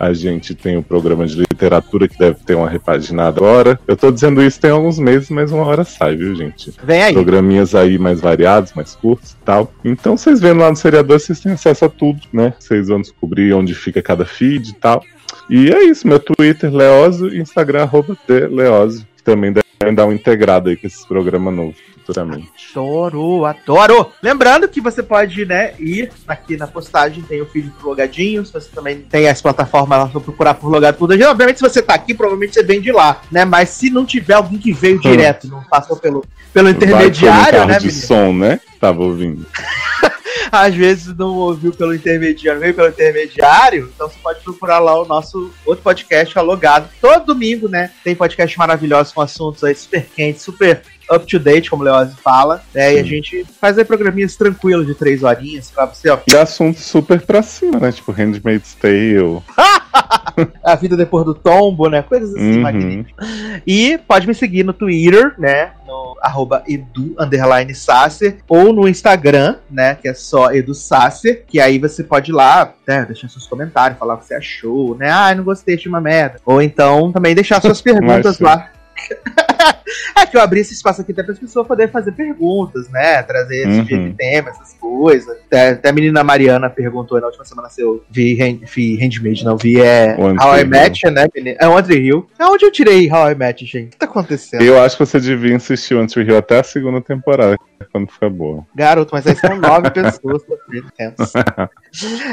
A 0.00 0.12
gente 0.14 0.54
tem 0.54 0.76
o 0.76 0.80
um 0.80 0.82
programa 0.82 1.26
de 1.26 1.36
literatura 1.36 2.08
que 2.08 2.18
deve 2.18 2.38
ter 2.44 2.54
uma 2.54 2.68
repaginada 2.68 3.38
agora. 3.38 3.78
Eu 3.86 3.96
tô 3.96 4.10
dizendo 4.10 4.42
isso 4.42 4.60
tem 4.60 4.70
alguns 4.70 4.98
meses, 4.98 5.28
mas 5.28 5.52
uma 5.52 5.64
hora 5.64 5.84
sai, 5.84 6.16
viu, 6.16 6.34
gente? 6.34 6.72
Vem 6.82 7.02
aí. 7.02 7.12
Programinhas 7.12 7.74
aí 7.74 7.98
mais 7.98 8.20
variados, 8.20 8.72
mais 8.72 8.94
curtos 8.94 9.32
e 9.32 9.44
tal. 9.44 9.70
Então, 9.84 10.16
vocês 10.16 10.40
vendo 10.40 10.60
lá 10.60 10.70
no 10.70 10.76
Seriador, 10.76 11.20
vocês 11.20 11.38
têm 11.40 11.52
acesso 11.52 11.84
a 11.84 11.88
tudo, 11.88 12.20
né? 12.32 12.54
Vocês 12.58 12.88
vão 12.88 13.00
descobrir 13.00 13.52
onde 13.52 13.74
fica 13.74 14.00
cada 14.00 14.24
feed 14.24 14.70
e 14.70 14.74
tal. 14.74 15.02
E 15.50 15.70
é 15.70 15.84
isso, 15.84 16.08
meu 16.08 16.18
Twitter, 16.18 16.74
Leoso, 16.74 17.28
e 17.28 17.38
Instagram, 17.38 17.82
arroba 17.82 18.16
que 18.26 19.22
também 19.22 19.52
devem 19.52 19.94
dar 19.94 20.06
um 20.06 20.12
integrado 20.12 20.70
aí 20.70 20.76
com 20.76 20.86
esse 20.86 21.06
programa 21.06 21.50
novo 21.50 21.74
futuramente. 22.06 22.50
Adoro, 22.70 23.44
adoro! 23.44 24.12
Lembrando 24.22 24.68
que 24.68 24.80
você 24.80 25.02
pode, 25.02 25.44
né, 25.44 25.74
ir 25.78 26.10
aqui 26.26 26.56
na 26.56 26.66
postagem, 26.66 27.22
tem 27.22 27.42
o 27.42 27.46
feed 27.46 27.70
pro 27.70 27.88
Logadinhos, 27.88 28.50
você 28.50 28.68
também 28.72 29.00
tem 29.00 29.28
as 29.28 29.42
plataformas 29.42 29.98
lá 29.98 30.06
pra 30.06 30.20
procurar 30.20 30.54
por 30.54 30.70
Logado 30.70 30.96
por 30.96 31.10
Obviamente, 31.10 31.56
se 31.56 31.62
você 31.62 31.82
tá 31.82 31.94
aqui, 31.94 32.14
provavelmente 32.14 32.54
você 32.54 32.62
vem 32.62 32.80
de 32.80 32.92
lá, 32.92 33.20
né? 33.30 33.44
Mas 33.44 33.70
se 33.70 33.90
não 33.90 34.06
tiver 34.06 34.34
alguém 34.34 34.58
que 34.58 34.72
veio 34.72 34.96
hum. 34.96 35.00
direto, 35.00 35.48
não 35.48 35.62
passou 35.64 35.96
pelo, 35.96 36.24
pelo 36.52 36.68
intermediário, 36.68 37.58
Vai, 37.60 37.66
né? 37.66 37.78
de 37.78 37.90
som, 37.90 38.32
né? 38.32 38.60
Tava 38.80 39.02
ouvindo. 39.02 39.46
às 40.50 40.74
vezes 40.74 41.16
não 41.16 41.34
ouviu 41.36 41.72
pelo 41.72 41.94
intermediário, 41.94 42.60
veio 42.60 42.74
pelo 42.74 42.88
intermediário, 42.88 43.90
então 43.94 44.08
você 44.08 44.16
pode 44.22 44.40
procurar 44.40 44.78
lá 44.78 45.00
o 45.00 45.06
nosso 45.06 45.50
outro 45.64 45.82
podcast, 45.82 46.38
alogado. 46.38 46.88
Todo 47.00 47.26
domingo, 47.26 47.68
né? 47.68 47.90
Tem 48.04 48.14
podcast 48.14 48.56
maravilhoso 48.58 49.14
com 49.14 49.20
assuntos 49.20 49.64
aí 49.64 49.74
super 49.74 50.06
quentes, 50.14 50.42
super 50.42 50.82
up 51.10 51.26
to 51.26 51.38
date, 51.38 51.70
como 51.70 51.82
o 51.82 51.84
Leoz 51.84 52.14
fala, 52.22 52.62
né? 52.74 52.90
Sim. 52.90 52.96
E 52.96 52.98
a 52.98 53.02
gente 53.02 53.46
faz 53.60 53.78
aí 53.78 53.84
programinhas 53.84 54.36
tranquilos 54.36 54.86
de 54.86 54.94
três 54.94 55.22
horinhas 55.22 55.70
pra 55.70 55.86
você, 55.86 56.10
ó. 56.10 56.18
E 56.26 56.36
assuntos 56.36 56.84
super 56.84 57.20
pra 57.20 57.42
cima, 57.42 57.78
né? 57.78 57.92
Tipo 57.92 58.12
Handmaid's 58.12 58.74
Tale. 58.74 59.42
a 60.62 60.74
vida 60.74 60.96
depois 60.96 61.24
do 61.24 61.34
tombo, 61.34 61.88
né? 61.88 62.02
Coisas 62.02 62.34
assim 62.34 62.56
uhum. 62.56 62.62
magníficas. 62.62 63.28
E 63.66 63.98
pode 63.98 64.26
me 64.26 64.34
seguir 64.34 64.64
no 64.64 64.72
Twitter, 64.72 65.34
né? 65.38 65.72
No 65.86 66.16
arroba 66.20 66.62
edu, 66.66 67.14
underline 67.18 67.74
Sasser, 67.74 68.38
ou 68.48 68.72
no 68.72 68.88
Instagram, 68.88 69.56
né? 69.70 69.94
Que 69.94 70.08
é 70.08 70.14
só 70.14 70.52
edu 70.52 70.74
Sasser, 70.74 71.44
que 71.46 71.60
aí 71.60 71.78
você 71.78 72.02
pode 72.02 72.30
ir 72.30 72.34
lá, 72.34 72.72
né? 72.86 73.04
Deixar 73.04 73.28
seus 73.28 73.46
comentários, 73.46 73.98
falar 73.98 74.14
o 74.14 74.18
que 74.18 74.26
você 74.26 74.34
achou, 74.34 74.96
né? 74.96 75.10
Ah, 75.10 75.34
não 75.34 75.44
gostei, 75.44 75.76
de 75.76 75.88
uma 75.88 76.00
merda. 76.00 76.40
Ou 76.44 76.60
então 76.60 77.12
também 77.12 77.34
deixar 77.34 77.60
suas 77.60 77.80
perguntas 77.82 78.38
lá 78.40 78.70
é 80.16 80.26
que 80.26 80.36
eu 80.36 80.40
abri 80.40 80.60
esse 80.60 80.74
espaço 80.74 81.00
aqui 81.00 81.12
até 81.12 81.22
para 81.22 81.32
as 81.32 81.38
pessoas 81.38 81.66
poderem 81.66 81.92
fazer 81.92 82.12
perguntas, 82.12 82.88
né? 82.90 83.22
Trazer 83.22 83.68
esse 83.68 83.78
uhum. 83.78 83.84
tipo 83.84 84.02
de 84.02 84.14
tema, 84.14 84.50
essas 84.50 84.74
coisas. 84.74 85.36
Até, 85.46 85.70
até, 85.70 85.88
a 85.88 85.92
menina 85.92 86.24
Mariana 86.24 86.70
perguntou 86.70 87.20
na 87.20 87.26
última 87.26 87.44
semana 87.44 87.68
se 87.68 87.80
eu 87.80 88.04
vi, 88.10 88.40
hand, 88.40 88.60
vi 88.64 88.96
Handmade, 88.96 89.44
não 89.44 89.56
vi 89.56 89.80
é 89.80 90.16
How 90.18 90.58
I 90.58 90.64
Met, 90.64 91.10
né? 91.10 91.26
É 91.58 91.68
One 91.68 91.82
Tree 91.82 92.06
Hill. 92.06 92.28
É 92.38 92.46
onde 92.46 92.64
eu 92.64 92.72
tirei 92.72 93.10
How 93.10 93.30
I 93.30 93.34
Met, 93.34 93.64
gente. 93.64 93.88
O 93.88 93.90
que 93.90 93.96
tá 93.96 94.06
acontecendo? 94.06 94.62
Eu 94.62 94.80
acho 94.80 94.96
que 94.96 95.04
você 95.04 95.20
devia 95.20 95.54
insistir 95.54 95.94
One 95.94 96.08
Tree 96.08 96.26
Hill 96.26 96.38
até 96.38 96.60
a 96.60 96.64
segunda 96.64 97.00
temporada, 97.00 97.56
quando 97.92 98.10
ficar 98.10 98.30
boa. 98.30 98.66
Garoto, 98.74 99.14
mas 99.14 99.26
aí 99.26 99.36
são 99.36 99.56
nove 99.56 99.90
pessoas 99.92 100.42
pra 100.44 100.56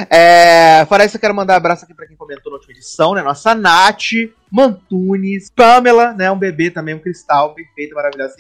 é, 0.10 0.86
Fora 0.86 1.06
isso, 1.06 1.18
eu 1.18 1.22
quero 1.22 1.36
mandar 1.36 1.54
um 1.54 1.58
abraço 1.58 1.86
aqui 1.86 1.94
pra 1.94 2.08
quem 2.08 2.16
comentou 2.16 2.52
na 2.52 2.58
última 2.58 2.74
edição, 2.74 3.14
né? 3.14 3.22
Nossa 3.22 3.54
Nath, 3.54 4.14
Mantunes, 4.54 5.50
Pamela, 5.50 6.14
né? 6.14 6.30
Um 6.30 6.38
bebê 6.38 6.70
também, 6.70 6.94
um 6.94 7.00
cristal 7.00 7.56
perfeito, 7.56 7.96
maravilhoso. 7.96 8.36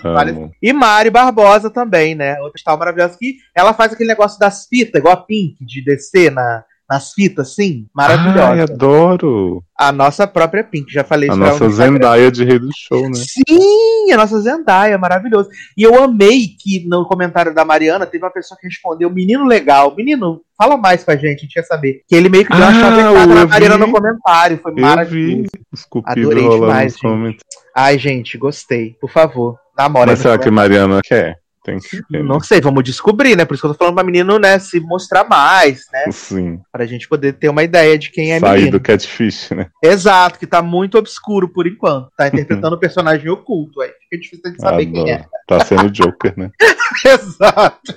E 0.62 0.72
Mari 0.72 1.10
Barbosa 1.10 1.72
também, 1.72 2.14
né? 2.14 2.38
Outro 2.38 2.54
cristal 2.54 2.78
maravilhoso 2.78 3.18
que 3.18 3.38
ela 3.56 3.74
faz 3.74 3.92
aquele 3.92 4.10
negócio 4.10 4.40
das 4.40 4.68
fitas, 4.68 5.00
igual 5.00 5.16
a 5.16 5.18
Pink, 5.18 5.66
de 5.66 5.84
descer 5.84 6.32
na, 6.32 6.64
nas 6.94 7.12
fitas, 7.12 7.56
sim. 7.56 7.88
Maravilhosa. 7.92 8.52
Ai, 8.52 8.62
adoro. 8.62 9.64
A 9.76 9.92
nossa 9.92 10.28
própria 10.28 10.64
Pink, 10.64 10.94
já 10.94 11.04
falei 11.04 11.28
isso. 11.28 11.36
A 11.36 11.40
nossa 11.40 11.68
Zendaya 11.70 12.32
de 12.32 12.46
Rei 12.46 12.60
do 12.60 12.70
Show, 12.72 13.10
né? 13.10 13.16
Sim, 13.16 14.12
a 14.12 14.18
nossa 14.18 14.40
Zendaya, 14.40 14.96
maravilhoso. 15.00 15.50
E 15.76 15.82
eu 15.82 16.02
amei 16.04 16.50
que 16.60 16.88
no 16.88 17.04
comentário 17.06 17.54
da 17.54 17.66
Mariana 17.66 18.06
teve 18.06 18.24
uma 18.24 18.32
pessoa 18.32 18.56
que 18.62 18.68
respondeu, 18.68 19.10
menino 19.10 19.46
legal, 19.46 19.96
menino, 19.96 20.42
fala 20.56 20.78
mais 20.78 21.04
com 21.04 21.10
a 21.10 21.16
gente, 21.16 21.40
a 21.40 21.42
gente 21.42 21.54
quer 21.54 21.64
saber. 21.64 22.02
Que 22.08 22.16
ele 22.16 22.30
meio 22.30 22.46
que 22.46 22.52
deu 22.52 22.62
uma 22.62 22.70
ah, 22.70 22.74
chavecada 22.74 23.34
na 23.34 23.46
Mariana 23.48 23.78
no 23.78 23.92
comentário, 23.92 24.60
foi 24.62 24.72
eu 24.72 24.82
maravilhoso. 24.82 25.50
Vi. 25.52 26.02
Adorei 26.06 26.48
demais, 26.48 26.96
gente. 26.96 27.40
Ai, 27.76 27.98
gente, 27.98 28.38
gostei. 28.38 28.96
Por 29.02 29.10
favor, 29.10 29.58
namora. 29.76 30.12
Mas 30.12 30.20
será 30.20 30.38
que 30.38 30.52
Mariana 30.52 31.02
quer? 31.04 31.43
Tem 31.64 31.80
que 31.80 32.02
ter, 32.04 32.24
Não 32.24 32.40
sei, 32.42 32.60
vamos 32.60 32.84
descobrir, 32.84 33.38
né? 33.38 33.46
Por 33.46 33.54
isso 33.54 33.62
que 33.62 33.68
eu 33.68 33.72
tô 33.72 33.78
falando 33.78 33.96
pra 33.96 34.04
menino, 34.04 34.38
né, 34.38 34.60
se 34.60 34.80
mostrar 34.82 35.24
mais, 35.24 35.86
né? 35.94 36.12
Sim. 36.12 36.60
Pra 36.72 36.86
gente 36.86 37.08
poder 37.08 37.34
ter 37.34 37.48
uma 37.48 37.64
ideia 37.64 37.98
de 37.98 38.12
quem 38.12 38.34
é 38.34 38.40
Sair 38.40 38.56
menino. 38.60 38.72
do 38.78 38.82
catfish, 38.82 39.50
né? 39.52 39.68
Exato, 39.82 40.38
que 40.38 40.46
tá 40.46 40.62
muito 40.62 40.98
obscuro 40.98 41.48
por 41.48 41.66
enquanto. 41.66 42.10
Tá 42.18 42.28
interpretando 42.28 42.74
o 42.74 42.80
personagem 42.80 43.30
oculto, 43.30 43.82
aí 43.82 43.92
fica 44.10 44.22
difícil 44.22 44.52
de 44.52 44.60
saber 44.62 44.88
Adoro. 44.88 45.06
quem 45.06 45.14
é. 45.14 45.26
Tá 45.48 45.64
sendo 45.64 45.90
Joker, 45.90 46.34
né? 46.38 46.52
Exato. 47.06 47.94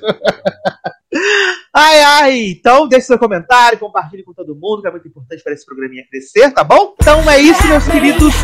Ai, 1.72 2.00
ai, 2.00 2.38
então 2.48 2.88
deixe 2.88 3.06
seu 3.06 3.18
comentário, 3.18 3.78
compartilhe 3.78 4.24
com 4.24 4.32
todo 4.32 4.54
mundo, 4.54 4.82
que 4.82 4.88
é 4.88 4.90
muito 4.90 5.06
importante 5.06 5.42
para 5.42 5.52
esse 5.52 5.64
programinha 5.64 6.04
crescer, 6.10 6.50
tá 6.52 6.64
bom? 6.64 6.94
Então 7.00 7.30
é 7.30 7.40
isso, 7.40 7.66
meus 7.68 7.84
queridos. 7.86 8.34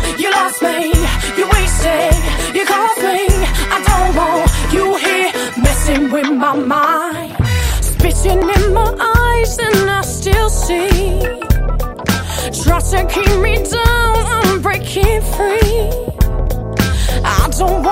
I 17.25 17.47
don't 17.57 17.83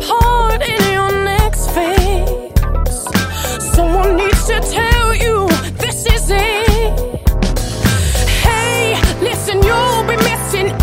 part 0.00 0.62
in 0.62 0.92
your 0.92 1.10
phase. 1.10 1.37
Someone 3.78 4.16
needs 4.16 4.44
to 4.46 4.58
tell 4.58 5.14
you 5.14 5.46
this 5.78 6.04
is 6.04 6.30
it. 6.32 7.20
Hey, 8.42 9.00
listen, 9.20 9.62
you'll 9.62 10.02
be 10.02 10.16
missing 10.16 10.77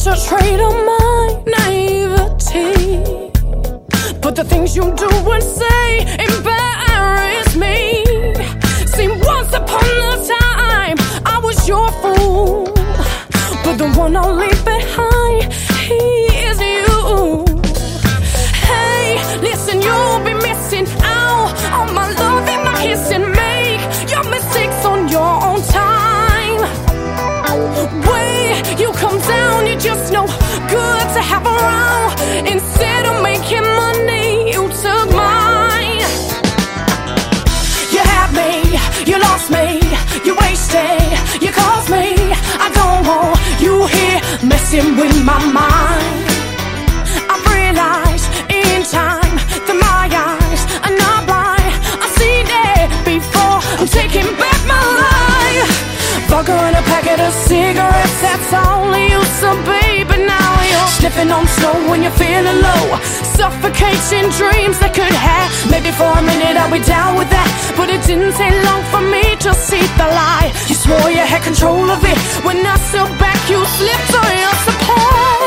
such 0.00 0.18
a 0.18 0.28
trait 0.28 0.58
of 0.60 0.72
my 0.72 1.42
naivety. 1.46 3.02
But 4.22 4.34
the 4.34 4.44
things 4.44 4.74
you 4.74 4.84
do 4.96 5.10
and 5.30 5.42
say 5.42 6.00
embarrass 6.26 7.54
me. 7.54 8.02
See, 8.86 9.08
once 9.08 9.52
upon 9.52 9.84
a 10.10 10.14
time, 10.38 10.96
I 11.26 11.38
was 11.42 11.68
your 11.68 11.90
fool, 12.00 12.64
but 13.62 13.76
the 13.76 13.92
one 13.94 14.16
I'll 14.16 14.34
leave 14.34 14.64
behind. 14.64 15.09
Messing 44.70 44.96
with 44.96 45.24
my 45.24 45.38
mind. 45.52 46.26
I've 47.28 47.44
realized 47.52 48.28
in 48.50 48.82
time 48.84 49.36
that 49.66 49.76
my 49.86 50.06
eyes 50.06 50.62
are 50.86 50.96
not 50.96 51.26
blind. 51.26 51.74
I've 52.02 52.14
seen 52.18 52.46
it 52.46 52.90
before. 53.04 53.58
I'm 53.80 53.88
taking 53.88 54.28
back 54.38 54.60
my 54.66 54.82
life. 55.02 55.74
Vodka 56.28 56.52
and 56.52 56.76
a 56.76 56.82
packet 56.82 57.20
of 57.20 57.32
cigarettes, 57.32 58.20
that's 58.22 58.52
you, 59.10 59.24
so 59.40 59.54
baby. 59.64 59.70
Now 59.70 59.78
you're 59.78 59.89
sniffing 61.00 61.32
on 61.32 61.46
snow 61.46 61.72
when 61.88 62.02
you're 62.02 62.18
feeling 62.20 62.60
low. 62.60 62.84
Suffocating 63.40 64.28
dreams 64.36 64.78
that 64.80 64.92
could 64.92 65.16
have. 65.16 65.48
Maybe 65.72 65.90
for 65.96 66.12
a 66.12 66.22
minute 66.22 66.56
I'll 66.60 66.70
be 66.70 66.84
down 66.84 67.16
with 67.16 67.30
that. 67.30 67.48
But 67.76 67.88
it 67.88 68.04
didn't 68.04 68.36
take 68.36 68.56
long 68.68 68.84
for 68.92 69.00
me 69.00 69.24
to 69.44 69.50
see 69.54 69.80
the 69.96 70.06
lie. 70.06 70.52
You 70.68 70.76
swore 70.76 71.10
you 71.10 71.24
had 71.24 71.42
control 71.42 71.88
of 71.88 72.04
it. 72.04 72.18
When 72.44 72.60
I 72.64 72.76
stood 72.88 73.12
back, 73.18 73.40
you 73.48 73.58
slipped 73.64 74.12
on 74.12 74.32
your 74.44 74.56
supply. 74.68 75.39